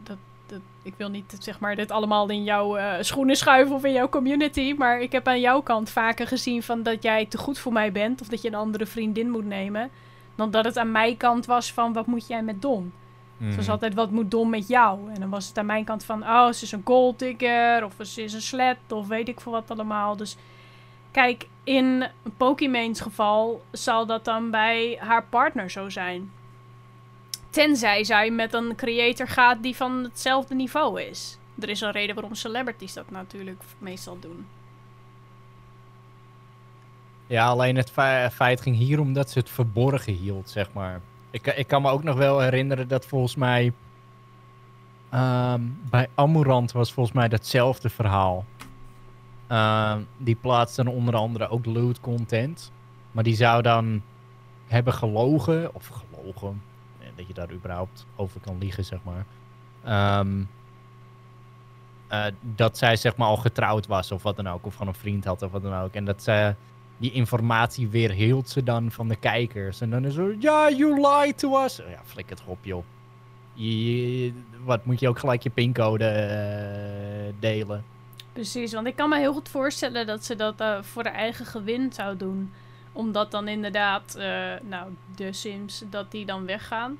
dat, 0.03 0.17
dat, 0.49 0.59
ik 0.81 0.93
wil 0.97 1.09
niet 1.09 1.35
zeg 1.39 1.59
maar 1.59 1.75
dit 1.75 1.91
allemaal 1.91 2.29
in 2.29 2.43
jouw 2.43 2.77
eh, 2.77 2.93
schoenen 2.99 3.35
schuiven 3.35 3.75
of 3.75 3.83
in 3.83 3.91
jouw 3.91 4.09
community. 4.09 4.75
Maar 4.77 5.01
ik 5.01 5.11
heb 5.11 5.27
aan 5.27 5.39
jouw 5.39 5.61
kant 5.61 5.89
vaker 5.89 6.27
gezien 6.27 6.63
van 6.63 6.83
dat 6.83 7.03
jij 7.03 7.25
te 7.25 7.37
goed 7.37 7.59
voor 7.59 7.73
mij 7.73 7.91
bent. 7.91 8.21
Of 8.21 8.27
dat 8.27 8.41
je 8.41 8.47
een 8.47 8.55
andere 8.55 8.85
vriendin 8.85 9.29
moet 9.29 9.45
nemen. 9.45 9.89
Dan 10.35 10.51
dat 10.51 10.65
het 10.65 10.77
aan 10.77 10.91
mijn 10.91 11.17
kant 11.17 11.45
was 11.45 11.73
van 11.73 11.93
wat 11.93 12.05
moet 12.05 12.27
jij 12.27 12.43
met 12.43 12.61
Don. 12.61 12.93
Het 13.37 13.55
was 13.55 13.69
altijd 13.69 13.93
wat 13.93 14.11
moet 14.11 14.31
Don 14.31 14.49
met 14.49 14.67
jou. 14.67 15.13
En 15.13 15.19
dan 15.19 15.29
was 15.29 15.47
het 15.47 15.57
aan 15.57 15.65
mijn 15.65 15.83
kant 15.83 16.05
van 16.05 16.23
oh 16.23 16.51
ze 16.51 16.63
is 16.63 16.71
een 16.71 16.81
gold 16.85 17.19
digger. 17.19 17.85
Of 17.85 17.93
ze 18.01 18.23
is 18.23 18.33
een 18.33 18.41
slet. 18.41 18.77
Of 18.89 19.07
weet 19.07 19.27
ik 19.27 19.41
veel 19.41 19.51
wat 19.51 19.71
allemaal. 19.71 20.15
Dus 20.15 20.37
kijk 21.11 21.47
in 21.63 22.07
Pokémon's 22.37 23.01
geval 23.01 23.61
zal 23.71 24.05
dat 24.05 24.25
dan 24.25 24.51
bij 24.51 24.97
haar 24.99 25.23
partner 25.23 25.69
zo 25.69 25.89
zijn. 25.89 26.31
Tenzij 27.49 28.03
zij 28.03 28.31
met 28.31 28.53
een 28.53 28.75
creator 28.75 29.27
gaat 29.27 29.63
die 29.63 29.75
van 29.75 30.03
hetzelfde 30.03 30.55
niveau 30.55 31.01
is. 31.01 31.37
Er 31.59 31.69
is 31.69 31.81
een 31.81 31.91
reden 31.91 32.15
waarom 32.15 32.35
celebrities 32.35 32.93
dat 32.93 33.11
natuurlijk 33.11 33.63
meestal 33.77 34.19
doen. 34.19 34.47
Ja, 37.27 37.47
alleen 37.47 37.75
het 37.75 37.91
fe- 37.91 38.29
feit 38.33 38.61
ging 38.61 38.75
hier 38.75 38.99
om 38.99 39.13
dat 39.13 39.29
ze 39.29 39.39
het 39.39 39.49
verborgen 39.49 40.13
hield, 40.13 40.49
zeg 40.49 40.73
maar. 40.73 41.01
Ik, 41.31 41.45
ik 41.47 41.67
kan 41.67 41.81
me 41.81 41.89
ook 41.89 42.03
nog 42.03 42.15
wel 42.17 42.39
herinneren 42.39 42.87
dat 42.87 43.05
volgens 43.05 43.35
mij... 43.35 43.73
ehm, 45.09 45.61
bij 45.89 46.07
Amurant 46.15 46.71
was 46.71 46.93
volgens 46.93 47.15
mij 47.15 47.27
datzelfde 47.27 47.89
verhaal. 47.89 48.45
Ehm, 49.47 50.01
die 50.17 50.35
plaatste 50.35 50.89
onder 50.89 51.15
andere 51.15 51.49
ook 51.49 51.65
loot 51.65 51.99
content. 51.99 52.71
Maar 53.11 53.23
die 53.23 53.35
zou 53.35 53.61
dan 53.61 54.01
hebben 54.67 54.93
gelogen, 54.93 55.75
of 55.75 55.87
gelogen, 55.87 56.61
dat 57.19 57.27
je 57.27 57.33
daar 57.33 57.51
überhaupt 57.51 58.05
over 58.15 58.39
kan 58.39 58.57
liegen, 58.57 58.85
zeg 58.85 58.99
maar. 59.03 59.25
Ehm, 59.83 60.41
eh, 62.07 62.25
dat 62.55 62.77
zij 62.77 62.95
zeg 62.95 63.15
maar 63.15 63.27
al 63.27 63.37
getrouwd 63.37 63.87
was 63.87 64.11
of 64.11 64.23
wat 64.23 64.35
dan 64.35 64.47
ook, 64.47 64.65
of 64.65 64.73
gewoon 64.73 64.87
een 64.87 64.99
vriend 64.99 65.25
had 65.25 65.41
of 65.41 65.51
wat 65.51 65.61
dan 65.61 65.73
ook. 65.73 65.93
En 65.93 66.05
dat 66.05 66.23
ze 66.23 66.55
die 66.97 67.11
informatie 67.11 67.87
weer 67.87 68.11
hield 68.11 68.49
ze 68.49 68.63
dan 68.63 68.91
van 68.91 69.07
de 69.07 69.15
kijkers. 69.15 69.81
En 69.81 69.89
dan 69.89 70.05
is 70.05 70.13
zo, 70.13 70.33
ja, 70.39 70.71
you 70.71 71.07
lied 71.07 71.37
to 71.37 71.63
us. 71.63 71.75
Ja, 71.77 72.01
flik 72.05 72.29
het 72.29 72.41
op, 72.45 72.57
joh. 72.65 72.83
Je- 73.53 74.23
je- 74.25 74.33
wat 74.63 74.85
moet 74.85 74.99
je 74.99 75.07
ook 75.09 75.19
gelijk 75.19 75.43
je 75.43 75.49
pincode 75.49 76.05
eh, 76.05 77.33
delen? 77.39 77.83
Precies, 78.33 78.73
want 78.73 78.87
ik 78.87 78.95
kan 78.95 79.09
me 79.09 79.17
heel 79.17 79.33
goed 79.33 79.49
voorstellen 79.49 80.07
dat 80.07 80.25
ze 80.25 80.35
dat 80.35 80.61
eh, 80.61 80.81
voor 80.81 81.03
haar 81.03 81.13
eigen 81.13 81.45
gewin 81.45 81.93
zou 81.93 82.17
doen. 82.17 82.51
Omdat 82.91 83.31
dan 83.31 83.47
inderdaad, 83.47 84.15
eh, 84.15 84.53
nou, 84.61 84.93
de 85.15 85.33
Sims, 85.33 85.83
dat 85.89 86.11
die 86.11 86.25
dan 86.25 86.45
weggaan. 86.45 86.97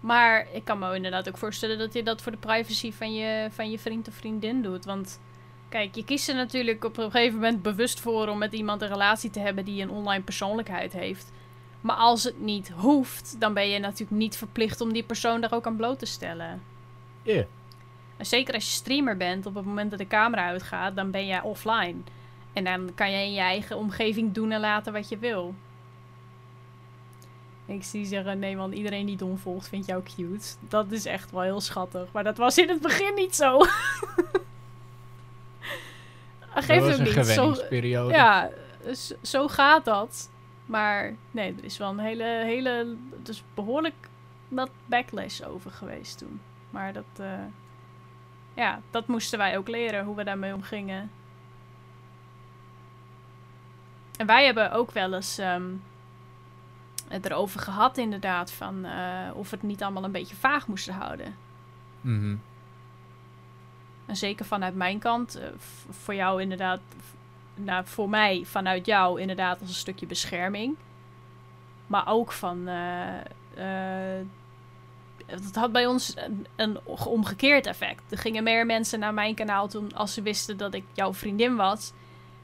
Maar 0.00 0.46
ik 0.52 0.64
kan 0.64 0.78
me 0.78 0.94
inderdaad 0.94 1.28
ook 1.28 1.38
voorstellen 1.38 1.78
dat 1.78 1.94
je 1.94 2.02
dat 2.02 2.22
voor 2.22 2.32
de 2.32 2.38
privacy 2.38 2.92
van 2.92 3.14
je, 3.14 3.48
van 3.50 3.70
je 3.70 3.78
vriend 3.78 4.08
of 4.08 4.14
vriendin 4.14 4.62
doet. 4.62 4.84
Want 4.84 5.20
kijk, 5.68 5.94
je 5.94 6.04
kiest 6.04 6.28
er 6.28 6.34
natuurlijk 6.34 6.84
op 6.84 6.98
een 6.98 7.10
gegeven 7.10 7.34
moment 7.34 7.62
bewust 7.62 8.00
voor 8.00 8.28
om 8.28 8.38
met 8.38 8.52
iemand 8.52 8.82
een 8.82 8.88
relatie 8.88 9.30
te 9.30 9.40
hebben 9.40 9.64
die 9.64 9.82
een 9.82 9.90
online 9.90 10.22
persoonlijkheid 10.22 10.92
heeft. 10.92 11.32
Maar 11.80 11.96
als 11.96 12.24
het 12.24 12.40
niet 12.40 12.68
hoeft, 12.68 13.36
dan 13.38 13.54
ben 13.54 13.68
je 13.68 13.78
natuurlijk 13.78 14.18
niet 14.18 14.36
verplicht 14.36 14.80
om 14.80 14.92
die 14.92 15.02
persoon 15.02 15.40
daar 15.40 15.52
ook 15.52 15.66
aan 15.66 15.76
bloot 15.76 15.98
te 15.98 16.06
stellen. 16.06 16.62
Ja. 17.22 17.44
En 18.16 18.26
zeker 18.26 18.54
als 18.54 18.64
je 18.64 18.70
streamer 18.70 19.16
bent, 19.16 19.46
op 19.46 19.54
het 19.54 19.64
moment 19.64 19.90
dat 19.90 19.98
de 19.98 20.06
camera 20.06 20.46
uitgaat, 20.46 20.96
dan 20.96 21.10
ben 21.10 21.26
jij 21.26 21.40
offline. 21.40 22.02
En 22.52 22.64
dan 22.64 22.90
kan 22.94 23.10
je 23.10 23.24
in 23.24 23.32
je 23.32 23.40
eigen 23.40 23.76
omgeving 23.76 24.32
doen 24.32 24.50
en 24.50 24.60
laten 24.60 24.92
wat 24.92 25.08
je 25.08 25.18
wil. 25.18 25.54
Ik 27.66 27.84
zie 27.84 28.04
zeggen, 28.04 28.38
nee 28.38 28.56
man, 28.56 28.72
iedereen 28.72 29.06
die 29.06 29.16
Don 29.16 29.38
volgt 29.38 29.68
vindt 29.68 29.86
jou 29.86 30.02
cute. 30.02 30.46
Dat 30.68 30.92
is 30.92 31.06
echt 31.06 31.30
wel 31.30 31.42
heel 31.42 31.60
schattig. 31.60 32.12
Maar 32.12 32.24
dat 32.24 32.36
was 32.36 32.58
in 32.58 32.68
het 32.68 32.80
begin 32.80 33.14
niet 33.14 33.34
zo. 33.34 33.58
Dat 36.54 36.64
Geef 36.64 36.80
was 36.80 36.98
een 36.98 37.04
niet. 37.04 37.12
Zo, 37.12 37.22
gewenningsperiode. 37.22 38.12
ja, 38.14 38.50
zo 39.22 39.48
gaat 39.48 39.84
dat. 39.84 40.30
Maar 40.66 41.14
nee, 41.30 41.54
er 41.58 41.64
is 41.64 41.78
wel 41.78 41.88
een 41.88 41.98
hele, 41.98 42.24
hele, 42.24 42.96
dus 43.22 43.42
behoorlijk 43.54 43.94
wat 44.48 44.70
backlash 44.86 45.40
over 45.40 45.70
geweest 45.70 46.18
toen. 46.18 46.40
Maar 46.70 46.92
dat, 46.92 47.04
eh, 47.16 47.44
ja, 48.54 48.80
dat 48.90 49.06
moesten 49.06 49.38
wij 49.38 49.58
ook 49.58 49.68
leren, 49.68 50.04
hoe 50.04 50.16
we 50.16 50.24
daarmee 50.24 50.54
omgingen. 50.54 51.10
En 54.18 54.26
wij 54.26 54.44
hebben 54.44 54.72
ook 54.72 54.90
wel 54.90 55.14
eens 55.14 55.38
ehm, 55.38 55.70
het 57.08 57.24
erover 57.24 57.60
gehad 57.60 57.98
inderdaad, 57.98 58.52
van 58.52 58.84
eh, 58.84 59.30
of 59.34 59.50
we 59.50 59.56
het 59.56 59.64
niet 59.64 59.82
allemaal 59.82 60.04
een 60.04 60.12
beetje 60.12 60.36
vaag 60.36 60.66
moesten 60.66 60.94
houden. 60.94 61.34
Mhm. 62.00 62.36
En 64.06 64.16
zeker 64.16 64.44
vanuit 64.44 64.74
mijn 64.74 64.98
kant, 64.98 65.34
eh, 65.34 65.48
voor 65.90 66.14
jou 66.14 66.42
inderdaad, 66.42 66.80
nou, 67.54 67.86
voor 67.86 68.08
mij 68.08 68.42
vanuit 68.44 68.86
jou 68.86 69.20
inderdaad 69.20 69.60
als 69.60 69.68
een 69.68 69.74
stukje 69.74 70.06
bescherming. 70.06 70.76
Maar 71.86 72.08
ook 72.08 72.32
van, 72.32 72.68
eh, 72.68 74.20
het 75.26 75.54
had 75.54 75.72
bij 75.72 75.86
ons 75.86 76.14
een, 76.16 76.46
een 76.56 76.78
omgekeerd 76.84 77.66
effect. 77.66 78.12
Er 78.12 78.18
gingen 78.18 78.42
meer 78.42 78.66
mensen 78.66 78.98
naar 78.98 79.14
mijn 79.14 79.34
kanaal 79.34 79.68
toen 79.68 79.94
als 79.94 80.14
ze 80.14 80.22
wisten 80.22 80.56
dat 80.56 80.74
ik 80.74 80.84
jouw 80.92 81.14
vriendin 81.14 81.56
was, 81.56 81.92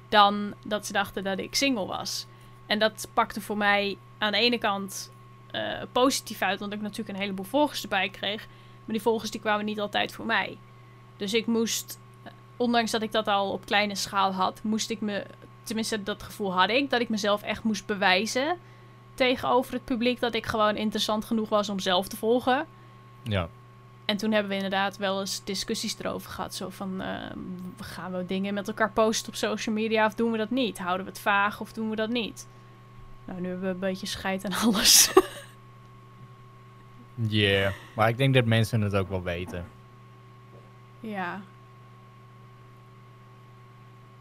dan 0.09 0.55
dat 0.65 0.87
ze 0.87 0.93
dachten 0.93 1.25
dat 1.25 1.39
ik 1.39 1.55
single 1.55 1.87
was. 1.87 2.27
En 2.67 2.79
dat 2.79 3.09
pakte 3.15 3.41
voor 3.41 3.57
mij 3.57 3.97
aan 4.19 4.33
de 4.33 4.39
ene 4.39 4.59
kant 4.59 5.13
eh, 5.51 5.83
positief 5.93 6.43
uit, 6.43 6.61
want 6.61 6.73
ik 6.73 6.81
natuurlijk 6.81 7.09
een 7.09 7.23
heleboel 7.23 7.45
volgers 7.45 7.83
erbij 7.83 8.09
kreeg. 8.09 8.47
Maar 8.85 8.95
die 8.95 9.03
volgers 9.03 9.31
die 9.31 9.41
kwamen 9.41 9.65
niet 9.65 9.81
altijd 9.81 10.13
voor 10.13 10.27
mij. 10.27 10.59
Dus 11.17 11.35
ik 11.35 11.47
moest, 11.47 12.01
eh, 12.23 12.33
ondanks 12.57 12.91
dat 12.91 13.03
ik 13.03 13.13
dat 13.13 13.29
al 13.29 13.51
op 13.51 13.65
kleine 13.65 13.95
schaal 13.95 14.33
had, 14.33 14.63
moest 14.63 14.91
ik 14.91 15.01
me, 15.01 15.25
tenminste 15.63 16.03
dat 16.03 16.23
gevoel 16.23 16.53
had 16.53 16.69
ik, 16.69 16.91
dat 16.91 17.01
ik 17.01 17.09
mezelf 17.09 17.43
echt 17.43 17.63
moest 17.63 17.87
bewijzen 17.87 18.59
tegenover 19.15 19.73
het 19.73 19.85
publiek 19.85 20.21
dat 20.21 20.35
ik 20.35 20.47
gewoon 20.47 20.77
interessant 20.77 21.25
genoeg 21.25 21.49
was 21.49 21.69
om 21.69 21.79
zelf 21.79 22.09
te 22.09 22.17
volgen. 22.17 22.67
Ja. 23.23 23.49
En 24.05 24.17
toen 24.17 24.33
hebben 24.33 24.51
we 24.51 24.57
inderdaad 24.57 24.97
wel 24.97 25.21
eens 25.21 25.45
discussies 25.45 25.99
erover 25.99 26.31
gehad. 26.31 26.55
Zo 26.55 26.69
van, 26.69 27.01
eh, 27.01 27.31
gaan 27.81 28.13
we 28.13 28.27
dingen 28.27 28.55
met 28.55 28.69
elkaar 28.69 28.93
posten 28.93 29.29
op 29.29 29.35
social 29.35 29.75
media 29.75 30.07
of 30.07 30.15
doen 30.15 30.31
we 30.31 30.39
dat 30.39 30.51
niet? 30.51 30.79
Houden 30.79 31.07
we 31.07 31.13
het 31.13 31.21
vaag 31.21 31.61
of 31.61 31.73
doen 31.73 31.91
we 31.91 31.97
dat 31.97 32.11
niet? 32.11 32.49
Nou, 33.25 33.41
nu 33.41 33.49
hebben 33.49 33.67
we 33.67 33.75
een 33.75 33.81
beetje 33.81 34.07
scheid 34.07 34.45
aan 34.45 34.69
alles. 34.69 35.13
Yeah. 37.17 37.73
Maar 37.95 38.09
ik 38.09 38.17
denk 38.17 38.35
dat 38.35 38.45
mensen 38.45 38.81
het 38.81 38.95
ook 38.95 39.09
wel 39.09 39.23
weten. 39.23 39.67
Ja. 41.01 41.41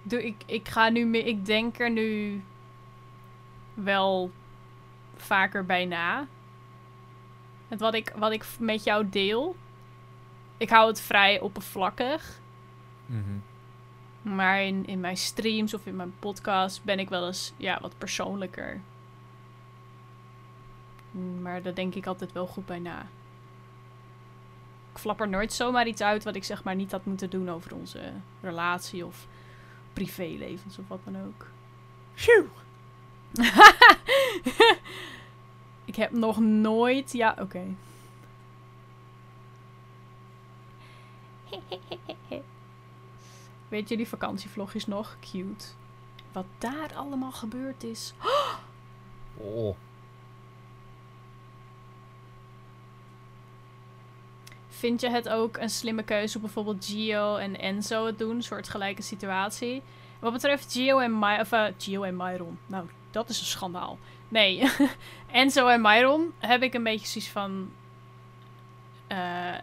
Doe, 0.03 0.25
ik, 0.25 0.35
ik 0.45 0.67
ga 0.67 0.89
nu 0.89 1.05
meer. 1.05 1.25
Ik 1.25 1.45
denk 1.45 1.79
er 1.79 1.91
nu 1.91 2.41
wel 3.73 4.31
vaker 5.15 5.65
bij 5.65 5.85
na. 5.85 6.27
Het 7.67 7.79
wat 7.79 7.93
ik, 7.93 8.13
wat 8.15 8.31
ik 8.31 8.45
met 8.59 8.83
jou 8.83 9.09
deel. 9.09 9.55
Ik 10.57 10.69
hou 10.69 10.87
het 10.87 11.01
vrij 11.01 11.39
oppervlakkig. 11.39 12.39
Mhm. 13.05 13.37
Maar 14.21 14.63
in, 14.63 14.85
in 14.85 14.99
mijn 14.99 15.17
streams 15.17 15.73
of 15.73 15.85
in 15.85 15.95
mijn 15.95 16.13
podcast 16.19 16.83
ben 16.83 16.99
ik 16.99 17.09
wel 17.09 17.25
eens 17.25 17.53
ja, 17.57 17.79
wat 17.81 17.97
persoonlijker. 17.97 18.81
Maar 21.41 21.61
daar 21.61 21.73
denk 21.73 21.95
ik 21.95 22.05
altijd 22.05 22.31
wel 22.31 22.47
goed 22.47 22.65
bij 22.65 22.79
na. 22.79 23.01
Ik 24.91 24.99
flap 24.99 25.21
er 25.21 25.29
nooit 25.29 25.53
zomaar 25.53 25.87
iets 25.87 26.01
uit 26.01 26.23
wat 26.23 26.35
ik 26.35 26.43
zeg 26.43 26.63
maar 26.63 26.75
niet 26.75 26.91
had 26.91 27.05
moeten 27.05 27.29
doen 27.29 27.49
over 27.49 27.75
onze 27.75 28.11
relatie 28.41 29.05
of 29.05 29.27
privélevens 29.93 30.77
of 30.77 30.87
wat 30.87 30.99
dan 31.03 31.17
ook. 31.25 31.47
Phew. 32.13 32.45
ik 35.85 35.95
heb 35.95 36.11
nog 36.11 36.39
nooit. 36.39 37.11
Ja, 37.13 37.35
oké. 37.39 37.65
Weet 43.67 43.89
je 43.89 43.97
die 43.97 44.07
vakantievlogjes 44.07 44.85
nog? 44.85 45.17
Cute. 45.19 45.65
Wat 46.31 46.45
daar 46.57 46.95
allemaal 46.95 47.31
gebeurd 47.31 47.83
is. 47.83 48.13
Oh. 49.37 49.75
Vind 54.67 55.01
je 55.01 55.09
het 55.09 55.29
ook 55.29 55.57
een 55.57 55.69
slimme 55.69 56.03
keuze 56.03 56.35
om 56.35 56.41
bijvoorbeeld 56.41 56.85
Gio 56.85 57.35
en 57.35 57.59
Enzo 57.59 58.05
het 58.05 58.17
doen? 58.17 58.35
Een 58.35 58.43
soort 58.43 58.69
gelijke 58.69 59.01
situatie. 59.01 59.81
Wat 60.19 60.33
betreft 60.33 60.71
Gio 60.71 60.99
en, 60.99 61.19
My 61.19 61.39
of, 61.39 61.51
eh, 61.51 61.65
Gio 61.77 62.03
en 62.03 62.15
Myron. 62.17 62.59
Nou, 62.65 62.85
dat 63.11 63.29
is 63.29 63.39
een 63.39 63.45
schandaal. 63.45 63.97
Nee, 64.27 64.69
Enzo 65.31 65.67
en 65.67 65.81
Myron 65.81 66.33
heb 66.39 66.63
ik 66.63 66.73
een 66.73 66.83
beetje 66.83 67.07
zoiets 67.07 67.31
van... 67.31 67.71
eh, 69.07 69.55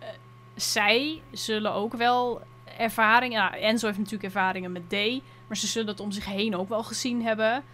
zij 0.61 1.23
zullen 1.33 1.73
ook 1.73 1.95
wel 1.95 2.43
ervaring... 2.79 3.33
Ja, 3.33 3.57
Enzo 3.57 3.87
heeft 3.87 3.99
natuurlijk 3.99 4.25
ervaringen 4.25 4.73
met 4.73 4.89
D. 4.89 4.95
Maar 5.47 5.57
ze 5.57 5.67
zullen 5.67 5.89
het 5.89 6.01
om 6.01 6.11
zich 6.11 6.25
heen 6.25 6.57
ook 6.57 6.69
wel 6.69 6.83
gezien 6.83 7.23
hebben. 7.23 7.65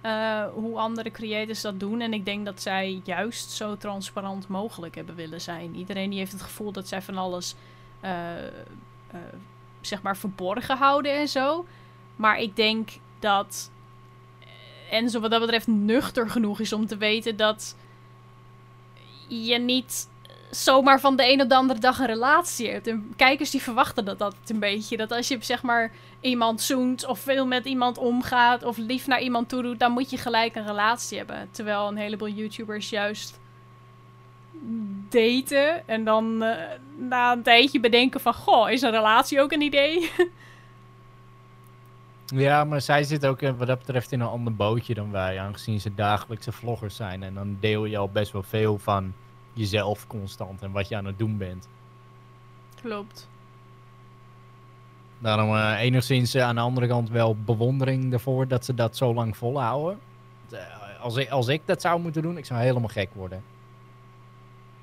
eh, 0.00 0.44
hoe 0.54 0.78
andere 0.78 1.10
creators 1.10 1.60
dat 1.60 1.80
doen. 1.80 2.00
En 2.00 2.12
ik 2.12 2.24
denk 2.24 2.44
dat 2.44 2.62
zij 2.62 3.00
juist 3.04 3.50
zo 3.50 3.76
transparant 3.76 4.48
mogelijk 4.48 4.94
hebben 4.94 5.14
willen 5.14 5.40
zijn. 5.40 5.74
Iedereen 5.74 6.10
die 6.10 6.18
heeft 6.18 6.32
het 6.32 6.42
gevoel 6.42 6.72
dat 6.72 6.88
zij 6.88 7.02
van 7.02 7.18
alles 7.18 7.54
eh, 8.00 8.46
eh, 8.46 8.52
zeg 9.80 10.02
maar 10.02 10.16
verborgen 10.16 10.76
houden 10.76 11.12
en 11.12 11.28
zo. 11.28 11.66
Maar 12.16 12.38
ik 12.38 12.56
denk 12.56 12.88
dat 13.18 13.70
Enzo 14.90 15.20
wat 15.20 15.30
dat 15.30 15.40
betreft 15.40 15.66
nuchter 15.66 16.30
genoeg 16.30 16.60
is 16.60 16.72
om 16.72 16.86
te 16.86 16.96
weten 16.96 17.36
dat 17.36 17.76
je 19.28 19.58
niet 19.58 20.08
zomaar 20.56 21.00
van 21.00 21.16
de 21.16 21.32
een 21.32 21.40
op 21.40 21.48
de 21.48 21.54
andere 21.54 21.80
dag 21.80 21.98
een 21.98 22.06
relatie 22.06 22.70
hebt. 22.70 22.86
En 22.86 23.12
kijkers 23.16 23.50
die 23.50 23.62
verwachten 23.62 24.04
dat 24.04 24.20
altijd 24.20 24.50
een 24.50 24.58
beetje. 24.58 24.96
Dat 24.96 25.12
als 25.12 25.28
je 25.28 25.36
zeg 25.40 25.62
maar 25.62 25.92
iemand 26.20 26.60
zoent 26.60 27.06
of 27.06 27.18
veel 27.18 27.46
met 27.46 27.64
iemand 27.64 27.98
omgaat 27.98 28.64
of 28.64 28.76
lief 28.76 29.06
naar 29.06 29.20
iemand 29.20 29.48
toe 29.48 29.62
doet, 29.62 29.78
dan 29.78 29.92
moet 29.92 30.10
je 30.10 30.16
gelijk 30.16 30.56
een 30.56 30.66
relatie 30.66 31.18
hebben. 31.18 31.48
Terwijl 31.50 31.88
een 31.88 31.96
heleboel 31.96 32.28
YouTubers 32.28 32.90
juist 32.90 33.40
daten 35.08 35.88
en 35.88 36.04
dan 36.04 36.42
eh, 36.42 36.56
na 36.96 37.32
een 37.32 37.42
tijdje 37.42 37.80
bedenken 37.80 38.20
van, 38.20 38.34
goh, 38.34 38.70
is 38.70 38.82
een 38.82 38.90
relatie 38.90 39.40
ook 39.40 39.52
een 39.52 39.62
idee? 39.62 40.10
Ja, 42.34 42.64
maar 42.64 42.80
zij 42.80 43.04
zit 43.04 43.26
ook 43.26 43.42
eh, 43.42 43.52
wat 43.58 43.66
dat 43.66 43.78
betreft 43.78 44.12
in 44.12 44.20
een 44.20 44.26
ander 44.26 44.54
bootje 44.54 44.94
dan 44.94 45.10
wij, 45.10 45.40
aangezien 45.40 45.80
ze 45.80 45.94
dagelijkse 45.94 46.52
vloggers 46.52 46.96
zijn. 46.96 47.22
En 47.22 47.34
dan 47.34 47.56
deel 47.60 47.84
je 47.84 47.98
al 47.98 48.08
best 48.08 48.32
wel 48.32 48.42
veel 48.42 48.78
van 48.78 49.14
jezelf 49.52 50.06
constant 50.06 50.62
en 50.62 50.70
wat 50.72 50.88
je 50.88 50.96
aan 50.96 51.04
het 51.04 51.18
doen 51.18 51.36
bent. 51.36 51.68
Klopt. 52.82 53.28
Daarom 55.18 55.56
eh, 55.56 55.80
enigszins 55.80 56.34
eh, 56.34 56.42
aan 56.42 56.54
de 56.54 56.60
andere 56.60 56.86
kant 56.86 57.10
wel 57.10 57.36
bewondering 57.36 58.12
ervoor 58.12 58.48
dat 58.48 58.64
ze 58.64 58.74
dat 58.74 58.96
zo 58.96 59.14
lang 59.14 59.36
volhouden. 59.36 59.98
Eh, 60.50 61.00
als, 61.00 61.16
ik, 61.16 61.30
als 61.30 61.48
ik 61.48 61.62
dat 61.64 61.80
zou 61.80 62.00
moeten 62.00 62.22
doen, 62.22 62.36
ik 62.38 62.44
zou 62.44 62.60
helemaal 62.60 62.88
gek 62.88 63.10
worden. 63.14 63.42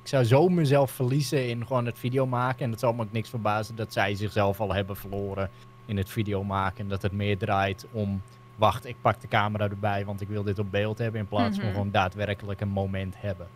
Ik 0.02 0.08
zou 0.08 0.24
zo 0.24 0.48
mezelf 0.50 0.92
verliezen 0.92 1.50
in 1.50 1.68
gewoon 1.68 1.86
het 1.86 2.00
video 2.00 2.26
maken. 2.28 2.66
En 2.66 2.72
het 2.72 2.80
zal 2.80 2.94
me 2.94 3.02
ook 3.04 3.12
niks 3.12 3.30
verbazen 3.30 3.76
dat 3.76 3.94
zij 3.94 4.16
zichzelf 4.16 4.60
al 4.60 4.74
hebben 4.74 4.96
verloren 4.96 5.50
in 5.86 5.98
het 5.98 6.10
video 6.10 6.44
maken. 6.44 6.80
En 6.80 6.90
dat 6.90 7.02
het 7.02 7.12
meer 7.12 7.38
draait 7.38 7.86
om, 7.92 8.22
wacht, 8.56 8.86
ik 8.86 8.96
pak 9.02 9.22
de 9.22 9.28
camera 9.28 9.70
erbij, 9.70 10.06
want 10.06 10.22
ik 10.22 10.28
wil 10.28 10.44
dit 10.44 10.60
op 10.60 10.72
beeld 10.72 10.98
hebben. 10.98 11.22
In 11.22 11.28
plaats 11.28 11.56
Mhm. 11.56 11.66
van 11.66 11.72
gewoon 11.74 11.92
daadwerkelijk 11.92 12.62
een 12.62 12.70
moment 12.70 13.16
hebben. 13.22 13.48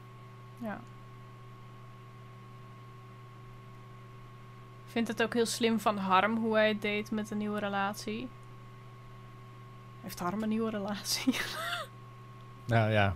Ja. 0.61 0.79
Vind 4.93 5.07
het 5.07 5.23
ook 5.23 5.33
heel 5.33 5.45
slim 5.45 5.79
van 5.79 5.97
Harm 5.97 6.37
hoe 6.37 6.55
hij 6.55 6.67
het 6.67 6.81
deed 6.81 7.11
met 7.11 7.31
een 7.31 7.37
nieuwe 7.37 7.59
relatie. 7.59 8.27
Heeft 10.01 10.19
Harm 10.19 10.43
een 10.43 10.49
nieuwe 10.49 10.69
relatie? 10.69 11.35
Nou 12.65 12.91
ja, 12.91 13.15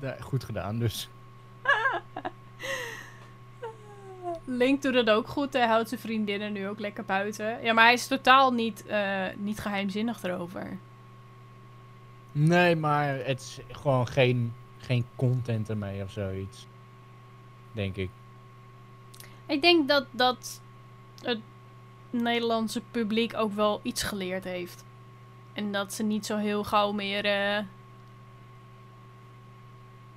ja, 0.00 0.16
goed 0.20 0.44
gedaan 0.44 0.78
dus. 0.78 1.08
Link 4.44 4.82
doet 4.82 4.94
het 4.94 5.10
ook 5.10 5.28
goed. 5.28 5.52
Hij 5.52 5.66
houdt 5.66 5.88
zijn 5.88 6.00
vriendinnen 6.00 6.52
nu 6.52 6.68
ook 6.68 6.78
lekker 6.78 7.04
buiten. 7.04 7.62
Ja, 7.62 7.72
maar 7.72 7.84
hij 7.84 7.92
is 7.92 8.06
totaal 8.06 8.52
niet, 8.52 8.86
eh, 8.86 9.26
niet 9.36 9.58
geheimzinnig 9.58 10.22
erover. 10.22 10.78
Nee, 12.32 12.76
maar 12.76 13.14
het 13.14 13.40
is 13.40 13.58
gewoon 13.70 14.08
geen, 14.08 14.52
geen 14.78 15.06
content 15.16 15.68
ermee 15.70 16.02
of 16.02 16.10
zoiets. 16.10 16.66
Denk 17.72 17.96
ik. 17.96 18.10
Ik 19.46 19.62
denk 19.62 19.88
dat, 19.88 20.06
dat 20.10 20.62
het 21.24 21.38
Nederlandse 22.10 22.80
publiek 22.90 23.36
ook 23.36 23.52
wel 23.52 23.80
iets 23.82 24.02
geleerd 24.02 24.44
heeft. 24.44 24.84
En 25.52 25.72
dat 25.72 25.92
ze 25.92 26.02
niet 26.02 26.26
zo 26.26 26.36
heel 26.36 26.64
gauw 26.64 26.92
meer 26.92 27.24
eh, 27.24 27.64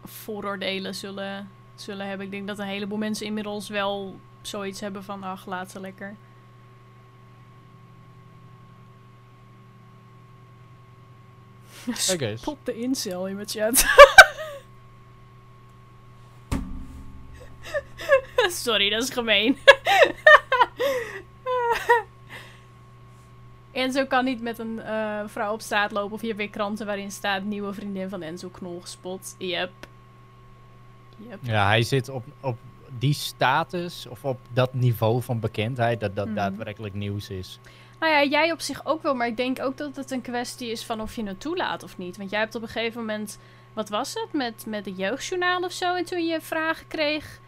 vooroordelen 0.04 0.96
zullen, 0.96 1.50
zullen 1.76 2.08
hebben. 2.08 2.26
Ik 2.26 2.32
denk 2.32 2.48
dat 2.48 2.60
een 2.60 2.66
heleboel 2.66 2.98
mensen 2.98 3.26
inmiddels 3.26 3.70
wel 3.70 4.20
zoiets 4.42 4.80
hebben 4.80 5.04
van, 5.04 5.24
ach, 5.24 5.46
laat 5.46 5.72
ze 5.72 5.80
lekker. 5.80 6.16
Spot 12.36 12.58
de 12.64 12.76
incel 12.76 13.28
in 13.28 13.36
mijn 13.36 13.48
chat. 13.48 13.86
Sorry, 18.66 18.90
dat 18.90 19.04
is 19.04 19.10
gemeen. 19.10 19.58
Enzo 23.72 24.06
kan 24.06 24.26
niet 24.26 24.42
met 24.42 24.60
een 24.60 24.82
eh, 24.82 25.20
vrouw 25.26 25.54
op 25.54 25.62
straat 25.62 25.92
lopen 25.92 26.14
of 26.14 26.22
je 26.22 26.28
hebt 26.28 26.40
weer 26.40 26.50
kranten 26.50 26.86
waarin 26.86 27.12
staat 27.12 27.44
nieuwe 27.44 27.74
vriendin 27.74 28.10
van 28.10 28.22
Enzo 28.22 28.50
Knol 28.50 28.80
gespot. 28.82 29.36
Yep. 29.38 29.72
Yep. 31.18 31.40
Ja, 31.42 31.68
hij 31.68 31.84
zit 31.84 32.10
op, 32.10 32.24
op 32.42 32.58
die 33.00 33.14
status 33.14 34.08
of 34.08 34.26
op 34.26 34.40
dat 34.54 34.74
niveau 34.74 35.22
van 35.22 35.40
bekendheid 35.40 36.00
dat 36.00 36.16
dat 36.16 36.26
Mhm. 36.26 36.36
daadwerkelijk 36.36 36.94
nieuws 36.94 37.30
is. 37.30 37.60
Nou 38.00 38.12
ja, 38.14 38.24
jij 38.24 38.52
op 38.52 38.62
zich 38.62 38.86
ook 38.86 39.02
wel, 39.04 39.16
maar 39.16 39.28
ik 39.28 39.38
denk 39.38 39.62
ook 39.62 39.78
dat 39.78 39.96
het 39.96 40.12
een 40.12 40.22
kwestie 40.22 40.72
is 40.72 40.86
van 40.86 41.02
of 41.02 41.16
je 41.16 41.24
het 41.26 41.40
toelaat 41.40 41.84
of 41.84 41.98
niet. 41.98 42.18
Want 42.18 42.30
jij 42.30 42.40
hebt 42.40 42.56
op 42.56 42.62
een 42.62 42.68
gegeven 42.68 43.00
moment, 43.00 43.40
wat 43.74 43.90
was 43.90 44.14
het, 44.14 44.34
met, 44.34 44.66
met 44.68 44.86
het 44.86 44.98
jeugdjournaal 44.98 45.62
of 45.64 45.72
zo, 45.72 45.96
en 45.96 46.06
toen 46.06 46.26
je 46.26 46.42
vragen 46.42 46.88
kreeg. 46.88 47.40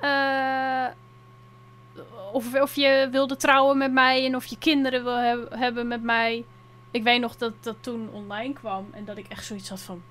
eh, 0.00 0.86
of, 2.32 2.54
of 2.54 2.74
je 2.74 3.08
wilde 3.10 3.36
trouwen 3.36 3.78
met 3.78 3.92
mij 3.92 4.24
en 4.24 4.36
of 4.36 4.44
je 4.44 4.58
kinderen 4.58 5.04
wil 5.04 5.16
heb- 5.16 5.54
hebben 5.54 5.88
met 5.88 6.02
mij. 6.02 6.44
Ik 6.90 7.02
weet 7.02 7.20
nog 7.20 7.36
dat 7.36 7.52
dat 7.60 7.76
toen 7.80 8.08
online 8.12 8.52
kwam 8.52 8.86
en 8.90 9.04
dat 9.04 9.16
ik 9.16 9.26
echt 9.28 9.44
zoiets 9.44 9.68
had 9.68 9.80
van: 9.80 10.02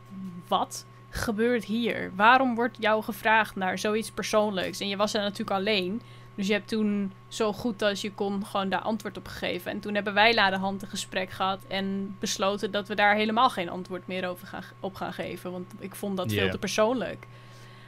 wat 0.47 0.85
gebeurt 1.09 1.65
hier? 1.65 2.11
Waarom 2.15 2.55
wordt 2.55 2.77
jou 2.79 3.03
gevraagd 3.03 3.55
naar 3.55 3.79
zoiets 3.79 4.11
persoonlijks? 4.11 4.79
En 4.79 4.87
je 4.87 4.97
was 4.97 5.13
er 5.13 5.21
natuurlijk 5.21 5.51
alleen. 5.57 6.01
Dus 6.35 6.47
je 6.47 6.53
hebt 6.53 6.67
toen 6.67 7.11
zo 7.27 7.53
goed 7.53 7.81
als 7.81 8.01
je 8.01 8.11
kon 8.11 8.45
gewoon 8.45 8.69
daar 8.69 8.81
antwoord 8.81 9.17
op 9.17 9.27
gegeven. 9.27 9.71
En 9.71 9.79
toen 9.79 9.95
hebben 9.95 10.13
wij 10.13 10.31
de 10.31 10.57
hand 10.57 10.81
een 10.81 10.87
gesprek 10.87 11.29
gehad 11.29 11.59
en 11.67 12.15
besloten 12.19 12.71
dat 12.71 12.87
we 12.87 12.95
daar 12.95 13.15
helemaal 13.15 13.49
geen 13.49 13.69
antwoord 13.69 14.07
meer 14.07 14.27
over 14.27 14.47
gaan, 14.47 14.63
op 14.79 14.95
gaan 14.95 15.13
geven. 15.13 15.51
Want 15.51 15.73
ik 15.79 15.95
vond 15.95 16.17
dat 16.17 16.31
veel 16.31 16.49
te 16.49 16.57
persoonlijk. 16.57 17.27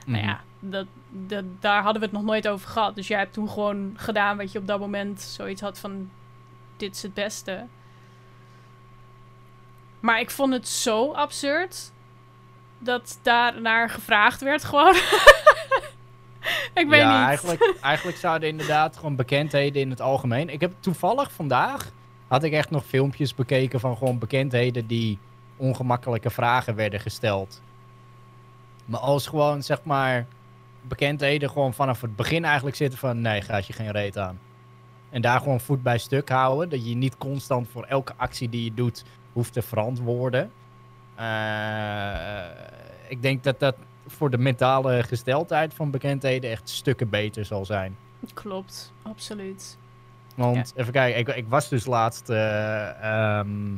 Nou 0.09 0.21
Mhm. 0.21 0.31
ja, 0.31 0.41
dat, 0.59 0.85
dat, 1.09 1.43
daar 1.59 1.81
hadden 1.81 2.01
we 2.01 2.07
het 2.07 2.15
nog 2.15 2.25
nooit 2.25 2.47
over 2.47 2.69
gehad. 2.69 2.95
Dus 2.95 3.07
jij 3.07 3.19
hebt 3.19 3.33
toen 3.33 3.49
gewoon 3.49 3.93
gedaan 3.95 4.37
wat 4.37 4.51
je 4.51 4.59
op 4.59 4.67
dat 4.67 4.79
moment 4.79 5.21
zoiets 5.21 5.61
had 5.61 5.79
van... 5.79 6.09
Dit 6.77 6.95
is 6.95 7.01
het 7.01 7.13
beste. 7.13 7.65
Maar 9.99 10.19
ik 10.19 10.29
vond 10.29 10.53
het 10.53 10.67
zo 10.67 11.11
absurd... 11.11 11.91
dat 12.79 13.19
daar 13.21 13.61
naar 13.61 13.89
gevraagd 13.89 14.41
werd 14.41 14.63
gewoon. 14.63 14.95
ik 16.81 16.87
weet 16.87 16.99
ja, 16.99 17.19
niet. 17.19 17.27
Eigenlijk, 17.27 17.77
eigenlijk 17.81 18.17
zouden 18.17 18.49
inderdaad 18.49 18.97
gewoon 18.97 19.15
bekendheden 19.15 19.81
in 19.81 19.89
het 19.89 20.01
algemeen. 20.01 20.49
Ik 20.49 20.61
heb 20.61 20.73
toevallig 20.79 21.31
vandaag 21.31 21.91
had 22.27 22.43
ik 22.43 22.53
echt 22.53 22.69
nog 22.69 22.85
filmpjes 22.85 23.35
bekeken 23.35 23.79
van 23.79 23.97
gewoon 23.97 24.19
bekendheden 24.19 24.87
die 24.87 25.19
ongemakkelijke 25.57 26.29
vragen 26.29 26.75
werden 26.75 26.99
gesteld. 26.99 27.61
Maar 28.89 28.99
als 28.99 29.27
gewoon 29.27 29.63
zeg 29.63 29.83
maar 29.83 30.25
bekendheden 30.81 31.49
gewoon 31.49 31.73
vanaf 31.73 32.01
het 32.01 32.15
begin 32.15 32.45
eigenlijk 32.45 32.75
zitten 32.75 32.99
van 32.99 33.21
nee, 33.21 33.41
gaat 33.41 33.67
je 33.67 33.73
geen 33.73 33.91
reet 33.91 34.17
aan. 34.17 34.39
En 35.09 35.21
daar 35.21 35.39
gewoon 35.39 35.59
voet 35.59 35.83
bij 35.83 35.97
stuk 35.97 36.29
houden. 36.29 36.69
Dat 36.69 36.87
je 36.87 36.95
niet 36.95 37.17
constant 37.17 37.67
voor 37.67 37.83
elke 37.83 38.13
actie 38.17 38.49
die 38.49 38.63
je 38.63 38.73
doet 38.73 39.03
hoeft 39.33 39.53
te 39.53 39.61
verantwoorden. 39.61 40.51
Eh, 41.15 42.45
ik 43.07 43.21
denk 43.21 43.43
dat 43.43 43.59
dat 43.59 43.75
voor 44.07 44.29
de 44.29 44.37
mentale 44.37 45.03
gesteldheid 45.03 45.73
van 45.73 45.91
bekendheden 45.91 46.51
echt 46.51 46.69
stukken 46.69 47.09
beter 47.09 47.45
zal 47.45 47.65
zijn. 47.65 47.97
Klopt, 48.33 48.93
absoluut. 49.01 49.77
Want 50.35 50.73
even 50.75 50.93
kijken, 50.93 51.19
ik, 51.19 51.27
ik 51.27 51.47
was 51.47 51.69
dus 51.69 51.85
laatst 51.85 52.29
eh, 52.29 53.03
ehm, 53.03 53.75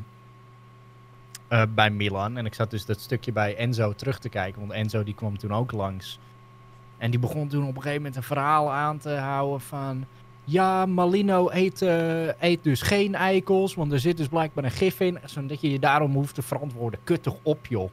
eh, 1.51 1.63
bij 1.75 1.89
Milan. 1.89 2.37
En 2.37 2.45
ik 2.45 2.53
zat 2.53 2.69
dus 2.69 2.85
dat 2.85 2.99
stukje 2.99 3.31
bij 3.31 3.55
Enzo 3.55 3.93
terug 3.93 4.19
te 4.19 4.29
kijken. 4.29 4.59
Want 4.59 4.71
Enzo 4.71 5.03
die 5.03 5.13
kwam 5.13 5.37
toen 5.37 5.53
ook 5.53 5.71
langs. 5.71 6.19
En 6.97 7.11
die 7.11 7.19
begon 7.19 7.47
toen 7.47 7.61
op 7.61 7.75
een 7.75 7.81
gegeven 7.81 7.95
moment 7.95 8.15
een 8.15 8.23
verhaal 8.23 8.71
aan 8.71 8.97
te 8.97 9.09
houden 9.09 9.61
van... 9.61 10.05
Ja, 10.43 10.85
Malino 10.85 11.49
eet, 11.49 11.81
eh, 11.81 12.41
eet 12.41 12.63
dus 12.63 12.81
geen 12.81 13.15
eikels, 13.15 13.75
want 13.75 13.91
er 13.91 13.99
zit 13.99 14.17
dus 14.17 14.27
blijkbaar 14.27 14.63
een 14.63 14.71
gif 14.71 14.99
in. 14.99 15.19
Zodat 15.25 15.61
je 15.61 15.71
je 15.71 15.79
daarom 15.79 16.13
hoeft 16.13 16.35
te 16.35 16.41
verantwoorden. 16.41 16.99
Kut 17.03 17.23
toch 17.23 17.37
op, 17.41 17.65
joh. 17.65 17.91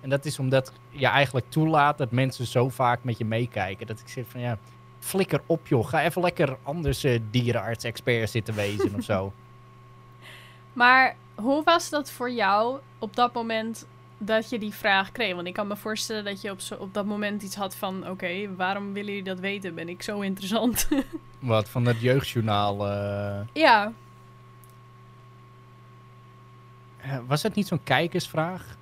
En 0.00 0.08
dat 0.08 0.24
is 0.24 0.38
omdat 0.38 0.72
je 0.90 1.06
eigenlijk 1.06 1.46
toelaat 1.48 1.98
dat 1.98 2.10
mensen 2.10 2.46
zo 2.46 2.68
vaak 2.68 3.04
met 3.04 3.18
je 3.18 3.24
meekijken. 3.24 3.86
Dat 3.86 4.00
ik 4.00 4.08
zeg 4.08 4.24
van 4.28 4.40
ja, 4.40 4.58
flikker 4.98 5.40
op 5.46 5.66
joh. 5.66 5.86
Ga 5.86 6.02
even 6.02 6.22
lekker 6.22 6.56
anders 6.62 7.04
eh, 7.04 7.20
dierenarts-expert 7.30 8.30
zitten 8.30 8.54
wezen 8.54 8.94
of 8.94 9.04
zo. 9.04 9.32
Maar 10.72 11.16
hoe 11.34 11.62
was 11.64 11.90
dat 11.90 12.10
voor 12.10 12.30
jou 12.30 12.78
op 12.98 13.16
dat 13.16 13.32
moment 13.34 13.86
dat 14.18 14.50
je 14.50 14.58
die 14.58 14.74
vraag 14.74 15.12
kreeg? 15.12 15.34
Want 15.34 15.46
ik 15.46 15.54
kan 15.54 15.66
me 15.66 15.76
voorstellen 15.76 16.24
dat 16.24 16.40
je 16.40 16.50
op, 16.50 16.60
zo, 16.60 16.74
op 16.74 16.94
dat 16.94 17.04
moment 17.06 17.42
iets 17.42 17.54
had 17.54 17.74
van... 17.74 18.08
Oké, 18.08 18.54
waarom 18.56 18.92
willen 18.92 19.08
jullie 19.08 19.24
dat 19.28 19.40
weten? 19.40 19.74
Ben 19.74 19.88
ik 19.88 20.02
zo 20.02 20.20
interessant? 20.20 20.88
Wat 21.38 21.68
van 21.68 21.84
dat 21.84 22.00
jeugdjournaal. 22.00 22.88
eh, 22.88 23.40
ja. 23.52 23.92
eh, 27.00 27.18
was 27.26 27.42
het 27.42 27.54
niet 27.54 27.66
zo'n 27.66 27.82
kijkersvraag? 27.84 28.76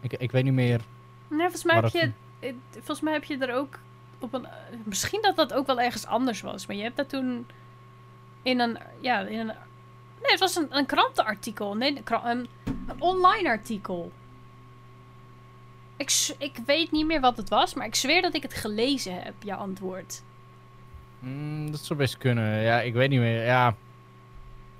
Ik, 0.00 0.12
ik 0.12 0.30
weet 0.30 0.44
niet 0.44 0.52
meer. 0.52 0.80
Nee, 1.28 1.40
volgens 1.40 1.64
mij, 1.64 1.74
heb 1.74 1.88
je, 1.88 2.12
eh, 2.40 2.54
volgens 2.72 3.00
mij 3.00 3.12
heb 3.12 3.24
je 3.24 3.38
er 3.38 3.54
ook 3.54 3.78
op 4.18 4.34
een. 4.34 4.46
Misschien 4.84 5.22
dat 5.22 5.36
dat 5.36 5.52
ook 5.52 5.66
wel 5.66 5.80
ergens 5.80 6.06
anders 6.06 6.40
was. 6.40 6.66
Maar 6.66 6.76
je 6.76 6.82
hebt 6.82 6.96
dat 6.96 7.08
toen. 7.08 7.46
In 8.42 8.60
een. 8.60 8.78
Ja, 9.00 9.20
in 9.20 9.38
een. 9.38 9.54
Nee, 10.22 10.30
het 10.30 10.40
was 10.40 10.56
een, 10.56 10.76
een 10.76 10.86
krantenartikel. 10.86 11.74
Nee, 11.76 12.02
een, 12.04 12.24
een, 12.24 12.48
online 12.98 13.48
artikel. 13.48 14.12
Ik, 15.96 16.34
ik 16.38 16.58
weet 16.66 16.90
niet 16.90 17.06
meer 17.06 17.20
wat 17.20 17.36
het 17.36 17.48
was, 17.48 17.74
maar 17.74 17.86
ik 17.86 17.94
zweer 17.94 18.22
dat 18.22 18.34
ik 18.34 18.42
het 18.42 18.54
gelezen 18.54 19.22
heb, 19.22 19.34
jouw 19.38 19.58
antwoord. 19.58 20.22
Mm, 21.18 21.70
dat 21.70 21.80
zou 21.80 21.98
best 21.98 22.18
kunnen. 22.18 22.62
Ja, 22.62 22.80
ik 22.80 22.94
weet 22.94 23.10
niet 23.10 23.20
meer. 23.20 23.44
Ja. 23.44 23.74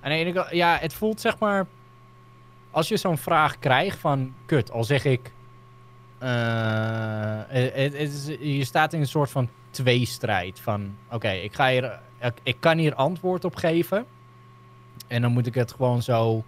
Aan 0.01 0.11
de 0.11 0.47
ja, 0.51 0.77
het 0.81 0.93
voelt 0.95 1.21
zeg 1.21 1.39
maar. 1.39 1.67
Als 2.71 2.89
je 2.89 2.97
zo'n 2.97 3.19
vraag 3.19 3.59
krijgt 3.59 3.99
van. 3.99 4.35
Kut, 4.47 4.71
al 4.71 4.85
zeg 4.85 5.05
ik. 5.05 5.33
eh, 6.19 7.41
het, 7.49 8.37
je 8.41 8.65
staat 8.65 8.93
in 8.93 9.01
een 9.01 9.07
soort 9.07 9.31
van 9.31 9.49
tweestrijd. 9.71 10.61
Van. 10.61 10.97
Oké, 11.11 11.31
ik 11.31 11.55
ga 11.55 11.69
hier. 11.71 11.99
Ik 12.43 12.57
kan 12.61 12.79
hier 12.79 12.95
antwoord 12.95 13.45
op 13.45 13.55
geven. 13.57 14.07
En 15.11 15.23
dan 15.23 15.33
moet 15.33 15.47
ik 15.47 15.55
het 15.55 15.73
gewoon 15.73 16.03
zo. 16.03 16.45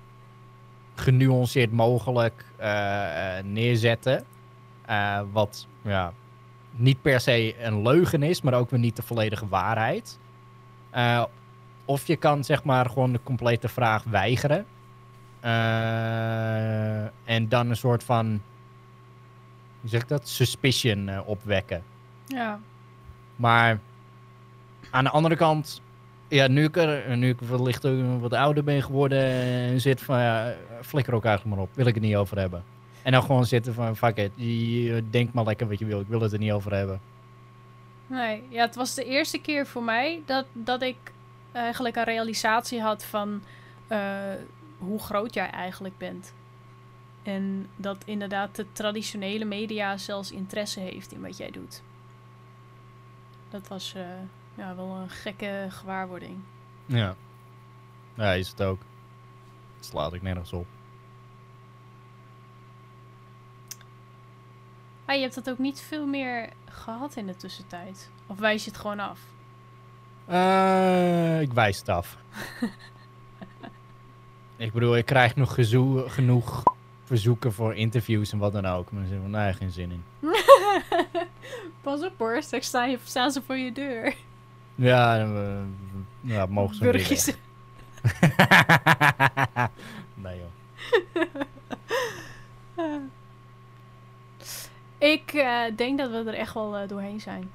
genuanceerd 0.95 1.73
mogelijk 1.73 2.45
eh, 2.57 3.39
eh, 3.39 3.45
neerzetten. 3.45 4.25
Eh, 4.85 5.21
wat. 5.33 5.67
Ja, 5.83 6.13
niet 6.71 7.03
per 7.03 7.21
se 7.21 7.65
een 7.65 7.83
leugen 7.83 8.23
is, 8.23 8.43
maar 8.43 8.55
ook 8.55 8.71
weer 8.71 8.81
niet 8.81 8.97
de 8.97 9.03
volledige 9.03 9.49
waarheid. 9.49 10.19
Of 11.85 12.07
je 12.07 12.17
kan 12.17 12.45
zeg 12.45 12.65
maar 12.65 12.87
gewoon 12.87 13.13
de 13.13 13.21
complete 13.23 13.69
vraag 13.69 14.05
weigeren. 14.05 14.67
En 17.25 17.49
dan 17.49 17.71
een 17.71 17.77
soort 17.77 18.05
van, 18.05 18.27
hoe 19.81 19.91
zeg 19.91 20.03
ik 20.03 20.09
dat, 20.09 20.29
suspicion 20.29 21.25
opwekken. 21.25 21.83
Ja. 22.27 22.61
Maar 23.37 23.81
aan 24.91 25.05
de 25.05 25.11
andere 25.11 25.37
kant, 25.37 25.83
ja, 26.33 26.47
nu 26.47 26.65
ik, 26.65 26.77
er, 26.77 27.17
nu 27.17 27.29
ik 27.29 27.41
wellicht 27.41 27.87
wat 28.21 28.33
ouder 28.33 28.65
ben 28.65 28.83
geworden 28.83 29.23
en 29.23 29.81
zit 29.81 30.01
van, 30.01 30.19
ja, 30.19 30.55
flikker 30.81 31.15
ook 31.15 31.25
eigenlijk 31.25 31.57
maar 31.57 31.65
op, 31.65 31.75
wil 31.75 31.87
ik 31.87 31.95
het 31.95 32.03
niet 32.03 32.17
over 32.17 32.39
hebben. 32.39 32.65
En 33.03 33.13
dan 33.13 33.23
gewoon 33.23 33.47
zitten 33.47 33.75
van, 33.75 33.97
fuck 33.97 34.31
denkt 35.11 35.33
maar 35.33 35.45
lekker 35.45 35.69
wat 35.69 35.79
je 35.79 35.85
wil, 35.85 36.01
ik 36.01 36.07
wil 36.07 36.21
het 36.21 36.33
er 36.33 36.39
niet 36.39 36.53
over 36.53 36.75
hebben. 36.75 37.01
Nee, 38.07 38.43
ja, 38.49 38.65
het 38.65 38.75
was 38.75 38.95
de 38.95 39.05
eerste 39.05 39.39
keer 39.39 39.67
voor 39.67 39.83
mij 39.83 40.23
dat, 40.27 40.47
dat 40.53 40.83
ik 40.83 40.97
eigenlijk 41.53 41.97
een 41.97 42.05
realisatie 42.05 42.81
had 42.81 43.05
van 43.05 43.43
eh, 43.87 43.99
hoe 44.79 44.99
groot 44.99 45.35
jij 45.35 45.51
eigenlijk 45.51 45.99
bent. 45.99 46.35
En 47.23 47.67
dat 47.77 47.97
inderdaad 48.05 48.57
de 48.57 48.67
traditionele 48.73 49.45
media 49.45 49.97
zelfs 49.97 50.31
interesse 50.31 50.81
heeft 50.81 51.13
in 51.13 51.21
wat 51.21 51.37
jij 51.37 51.51
doet. 51.51 51.83
Dat 53.51 53.69
was 53.69 53.95
eh, 53.95 54.03
ja, 54.63 54.75
wel 54.77 54.97
een 54.97 55.11
gekke 55.11 55.67
gewaarwording. 55.69 56.39
Ja. 56.87 57.15
Ja, 58.15 58.33
is 58.33 58.49
het 58.49 58.63
ook. 58.63 58.81
Slaat 59.81 60.13
ik 60.13 60.23
nergens 60.23 60.53
op. 60.53 60.67
Ah, 65.05 65.15
je 65.15 65.23
hebt 65.23 65.35
dat 65.35 65.51
ook 65.51 65.59
niet 65.59 65.81
veel 65.81 66.07
meer 66.07 66.49
gehad 66.69 67.17
in 67.17 67.27
de 67.27 67.37
tussentijd. 67.37 68.11
Of 68.27 68.39
wijs 68.39 68.65
je 68.65 68.71
het 68.71 68.81
gewoon 68.81 69.01
af? 69.01 69.21
Eh, 70.27 71.41
ik 71.41 71.53
wijs 71.53 71.79
het 71.79 71.89
af. 71.89 72.17
ik 74.57 74.73
bedoel, 74.73 74.97
ik 74.97 75.07
krijg 75.07 75.37
nog 75.37 75.55
genoeg 76.07 76.63
verzoeken 77.05 77.53
voor 77.53 77.75
interviews 77.75 78.33
en 78.33 78.39
wat 78.39 78.53
dan 78.53 78.67
ook. 78.67 78.93
Maar 78.93 79.03
er 79.03 79.09
zit 79.09 79.19
van, 79.21 79.31
nee, 79.31 79.53
geen 79.53 79.71
zin 79.71 79.91
in. 79.91 80.05
Pas 81.83 82.05
op 82.05 82.19
hoor, 82.19 82.43
straks 82.43 82.67
staan, 82.67 82.91
je, 82.91 82.99
staan 83.05 83.31
ze 83.31 83.43
voor 83.43 83.57
je 83.57 83.73
deur. 83.73 84.15
Ja, 84.83 85.29
ja 86.21 86.47
mogen 86.47 86.75
ze 86.75 86.83
Burgers. 86.83 87.25
willen. 87.25 87.41
nee 90.23 90.37
joh. 90.39 90.51
Ik 94.99 95.33
eh, 95.33 95.63
denk 95.77 95.99
dat 95.99 96.11
we 96.11 96.17
er 96.17 96.35
echt 96.35 96.55
wel 96.55 96.77
eh, 96.77 96.89
doorheen 96.89 97.21
zijn. 97.21 97.51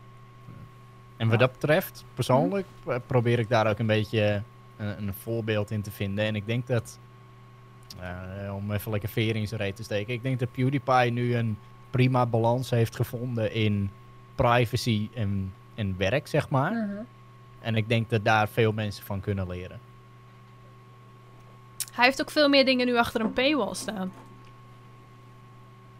En 1.18 1.30
wat 1.30 1.40
dat 1.40 1.52
betreft, 1.52 2.06
persoonlijk, 2.14 2.66
eh, 2.86 2.96
probeer 3.06 3.40
ik 3.40 3.50
daar 3.50 3.68
ook 3.68 3.80
een 3.80 3.88
beetje 3.88 4.42
een, 4.78 5.08
een 5.08 5.14
voorbeeld 5.14 5.72
in 5.72 5.82
te 5.82 5.92
vinden. 5.92 6.26
En 6.26 6.36
ik 6.36 6.46
denk 6.46 6.68
dat, 6.68 7.00
om 8.54 8.72
even 8.72 8.92
lekker 8.92 9.10
veer 9.10 9.36
in 9.36 9.48
zijn 9.48 9.62
reet 9.62 9.76
te 9.76 9.84
steken, 9.84 10.14
ik 10.14 10.22
denk 10.24 10.40
dat 10.40 10.52
PewDiePie 10.52 11.12
nu 11.12 11.36
een 11.36 11.58
prima 11.90 12.26
balans 12.26 12.70
heeft 12.70 12.96
gevonden 12.96 13.54
in 13.54 13.90
privacy 14.36 15.10
en, 15.14 15.54
en 15.76 15.98
werk, 15.98 16.28
zeg 16.28 16.50
maar. 16.50 17.06
En 17.68 17.76
ik 17.76 17.90
denk 17.90 18.10
dat 18.10 18.26
daar 18.26 18.50
veel 18.50 18.72
mensen 18.72 19.06
van 19.06 19.20
kunnen 19.20 19.48
leren. 19.48 19.80
Hij 21.92 22.06
heeft 22.06 22.22
ook 22.22 22.32
veel 22.32 22.50
meer 22.50 22.66
dingen 22.66 22.86
nu 22.86 22.98
achter 22.98 23.22
een 23.22 23.34
paywall 23.34 23.74
staan. 23.74 24.12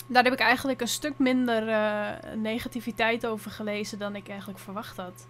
Daar 0.08 0.24
heb 0.24 0.34
ik 0.34 0.40
eigenlijk 0.40 0.82
een 0.82 0.88
stuk 0.88 1.20
minder 1.20 1.70
eh, 1.70 2.36
negativiteit 2.36 3.26
over 3.26 3.52
gelezen 3.52 4.00
dan 4.00 4.16
ik 4.16 4.30
eigenlijk 4.30 4.60
verwacht 4.60 4.98
had. 4.98 5.28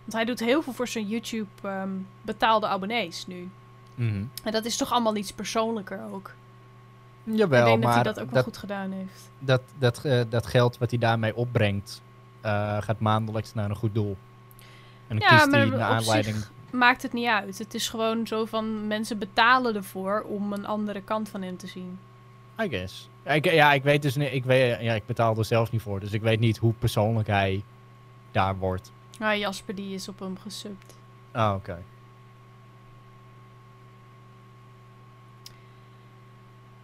Want 0.00 0.12
hij 0.12 0.24
doet 0.24 0.40
heel 0.40 0.62
veel 0.62 0.72
voor 0.72 0.88
zijn 0.88 1.08
YouTube 1.08 1.48
ehm, 1.62 1.90
betaalde 2.22 2.66
abonnees 2.66 3.26
nu. 3.26 3.48
Mhm. 3.94 4.24
En 4.44 4.52
dat 4.52 4.64
is 4.64 4.76
toch 4.76 4.92
allemaal 4.92 5.16
iets 5.16 5.32
persoonlijker 5.32 6.00
ook. 6.12 6.34
Jawel, 7.24 7.60
ik 7.60 7.66
denk 7.66 7.82
dat 7.82 7.90
maar 7.90 7.94
hij 7.94 8.02
dat 8.02 8.20
ook 8.20 8.24
wel 8.24 8.34
dat, 8.34 8.44
goed 8.44 8.56
gedaan 8.56 8.90
heeft. 8.90 9.30
dat, 9.38 9.62
dat, 9.78 10.04
eh, 10.04 10.20
dat 10.28 10.46
geld 10.46 10.78
wat 10.78 10.90
hij 10.90 10.98
daarmee 10.98 11.36
opbrengt, 11.36 12.02
eh, 12.40 12.82
gaat 12.82 13.00
maandelijks 13.00 13.54
naar 13.54 13.70
een 13.70 13.76
goed 13.76 13.94
doel. 13.94 14.16
En 15.14 15.20
dan 15.20 15.28
Ja, 15.28 15.36
kiest 15.36 15.50
maar 15.50 15.60
hij 15.60 15.68
naar 15.68 15.80
aanleiding... 15.80 16.36
maakt 16.70 17.02
het 17.02 17.12
niet 17.12 17.26
uit. 17.26 17.58
Het 17.58 17.74
is 17.74 17.88
gewoon 17.88 18.26
zo 18.26 18.44
van 18.44 18.86
mensen 18.86 19.18
betalen 19.18 19.74
ervoor 19.74 20.24
om 20.28 20.52
een 20.52 20.66
andere 20.66 21.02
kant 21.02 21.28
van 21.28 21.42
hem 21.42 21.56
te 21.56 21.66
zien. 21.66 21.98
I 22.62 22.68
guess. 22.68 23.08
Ik, 23.24 23.44
ja, 23.52 23.72
ik 23.72 23.82
weet 23.82 24.02
dus 24.02 24.16
niet. 24.16 24.32
Ik, 24.32 24.44
weet, 24.44 24.80
ja, 24.80 24.92
ik 24.94 25.06
betaal 25.06 25.36
er 25.36 25.44
zelf 25.44 25.70
niet 25.70 25.82
voor. 25.82 26.00
Dus 26.00 26.12
ik 26.12 26.22
weet 26.22 26.40
niet 26.40 26.56
hoe 26.56 26.72
persoonlijk 26.72 27.26
hij 27.28 27.62
daar 28.32 28.56
wordt. 28.58 28.92
Ah, 29.18 29.36
Jasper 29.38 29.74
die 29.74 29.94
is 29.94 30.08
op 30.08 30.18
hem 30.18 30.38
gesubt. 30.38 30.94
Ah, 31.32 31.54
oké. 31.54 31.82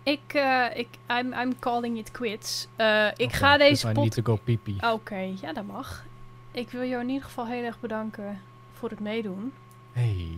Ik, 0.03 0.35
eh, 0.35 0.65
ik, 0.75 0.89
I'm, 1.09 1.33
I'm 1.33 1.59
calling 1.59 1.99
it 1.99 2.11
quits. 2.11 2.67
Eh, 2.77 3.07
ik 3.17 3.33
ga 3.33 3.57
deze 3.57 3.71
dus 3.71 3.85
I 3.85 3.93
pot... 3.95 4.03
need 4.03 4.13
to 4.13 4.23
go 4.23 4.41
pipi. 4.45 4.77
Oké, 4.93 5.33
ja, 5.41 5.53
dat 5.53 5.65
mag. 5.67 6.05
Ik 6.53 6.71
wil 6.71 6.85
jou 6.85 7.03
in 7.03 7.09
ieder 7.09 7.25
geval 7.25 7.47
heel 7.47 7.65
erg 7.65 7.81
bedanken 7.81 8.43
voor 8.73 8.91
het 8.91 9.01
meedoen. 9.01 9.53
Hey, 9.93 10.29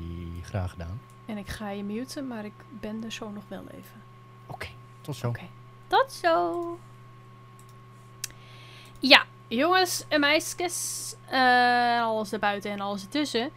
graag 0.43 0.71
gedaan. 0.71 1.01
En 1.27 1.37
ik 1.39 1.49
ga 1.49 1.71
je 1.71 1.83
muten, 1.85 2.27
maar 2.27 2.45
ik 2.45 2.53
ben 2.69 3.05
er 3.05 3.13
zo 3.13 3.31
nog 3.31 3.45
wel 3.49 3.65
even. 3.71 4.03
Oké, 4.47 4.67
tot 5.01 5.17
zo. 5.17 5.29
Oké. 5.29 5.49
Tot 5.87 6.13
zo. 6.13 6.79
Ja, 8.99 9.25
jongens 9.49 10.05
en 10.09 10.21
meisjes. 10.21 11.15
eh, 11.29 12.03
alles 12.03 12.33
erbuiten 12.33 12.71
en 12.71 12.81
alles 12.81 13.03
ertussen. 13.03 13.51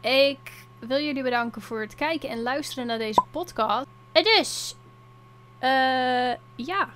Ik 0.00 0.66
wil 0.78 0.98
jullie 1.00 1.22
bedanken 1.22 1.62
voor 1.62 1.80
het 1.80 1.94
kijken 1.94 2.28
en 2.28 2.42
luisteren 2.42 2.86
naar 2.86 2.98
deze 2.98 3.22
podcast. 3.30 3.86
En 4.12 4.22
dus, 4.22 4.76
eh, 5.58 6.32
ja, 6.54 6.88